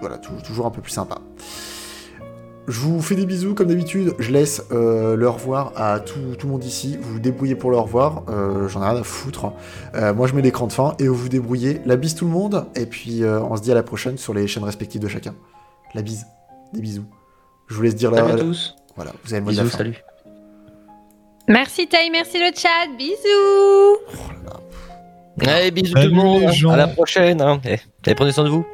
[0.00, 1.18] voilà, tou- toujours un peu plus sympa.
[2.66, 4.14] Je vous fais des bisous comme d'habitude.
[4.18, 6.98] Je laisse euh, le revoir à tout, tout le monde ici.
[7.00, 8.24] Vous vous débrouillez pour le revoir.
[8.28, 9.52] Euh, J'en ai rien à foutre.
[9.94, 11.80] Euh, moi, je mets l'écran de fin et vous vous débrouillez.
[11.86, 12.66] La bise tout le monde.
[12.76, 15.34] Et puis, on se dit à la prochaine sur les chaînes respectives de chacun.
[15.94, 16.26] La bise.
[16.74, 17.06] Des bisous.
[17.68, 18.18] Je vous laisse dire la.
[18.18, 18.76] Salut à tous.
[18.96, 19.78] Voilà, vous avez le mot de la Bisous, fin.
[19.78, 19.96] salut.
[21.48, 23.98] Merci Tai, merci le chat, bisous
[25.46, 26.72] Allez, bisous Salut tout le monde.
[26.72, 27.40] À la prochaine.
[27.40, 27.60] hein.
[27.64, 28.66] Eh, allez, prenez soin de vous.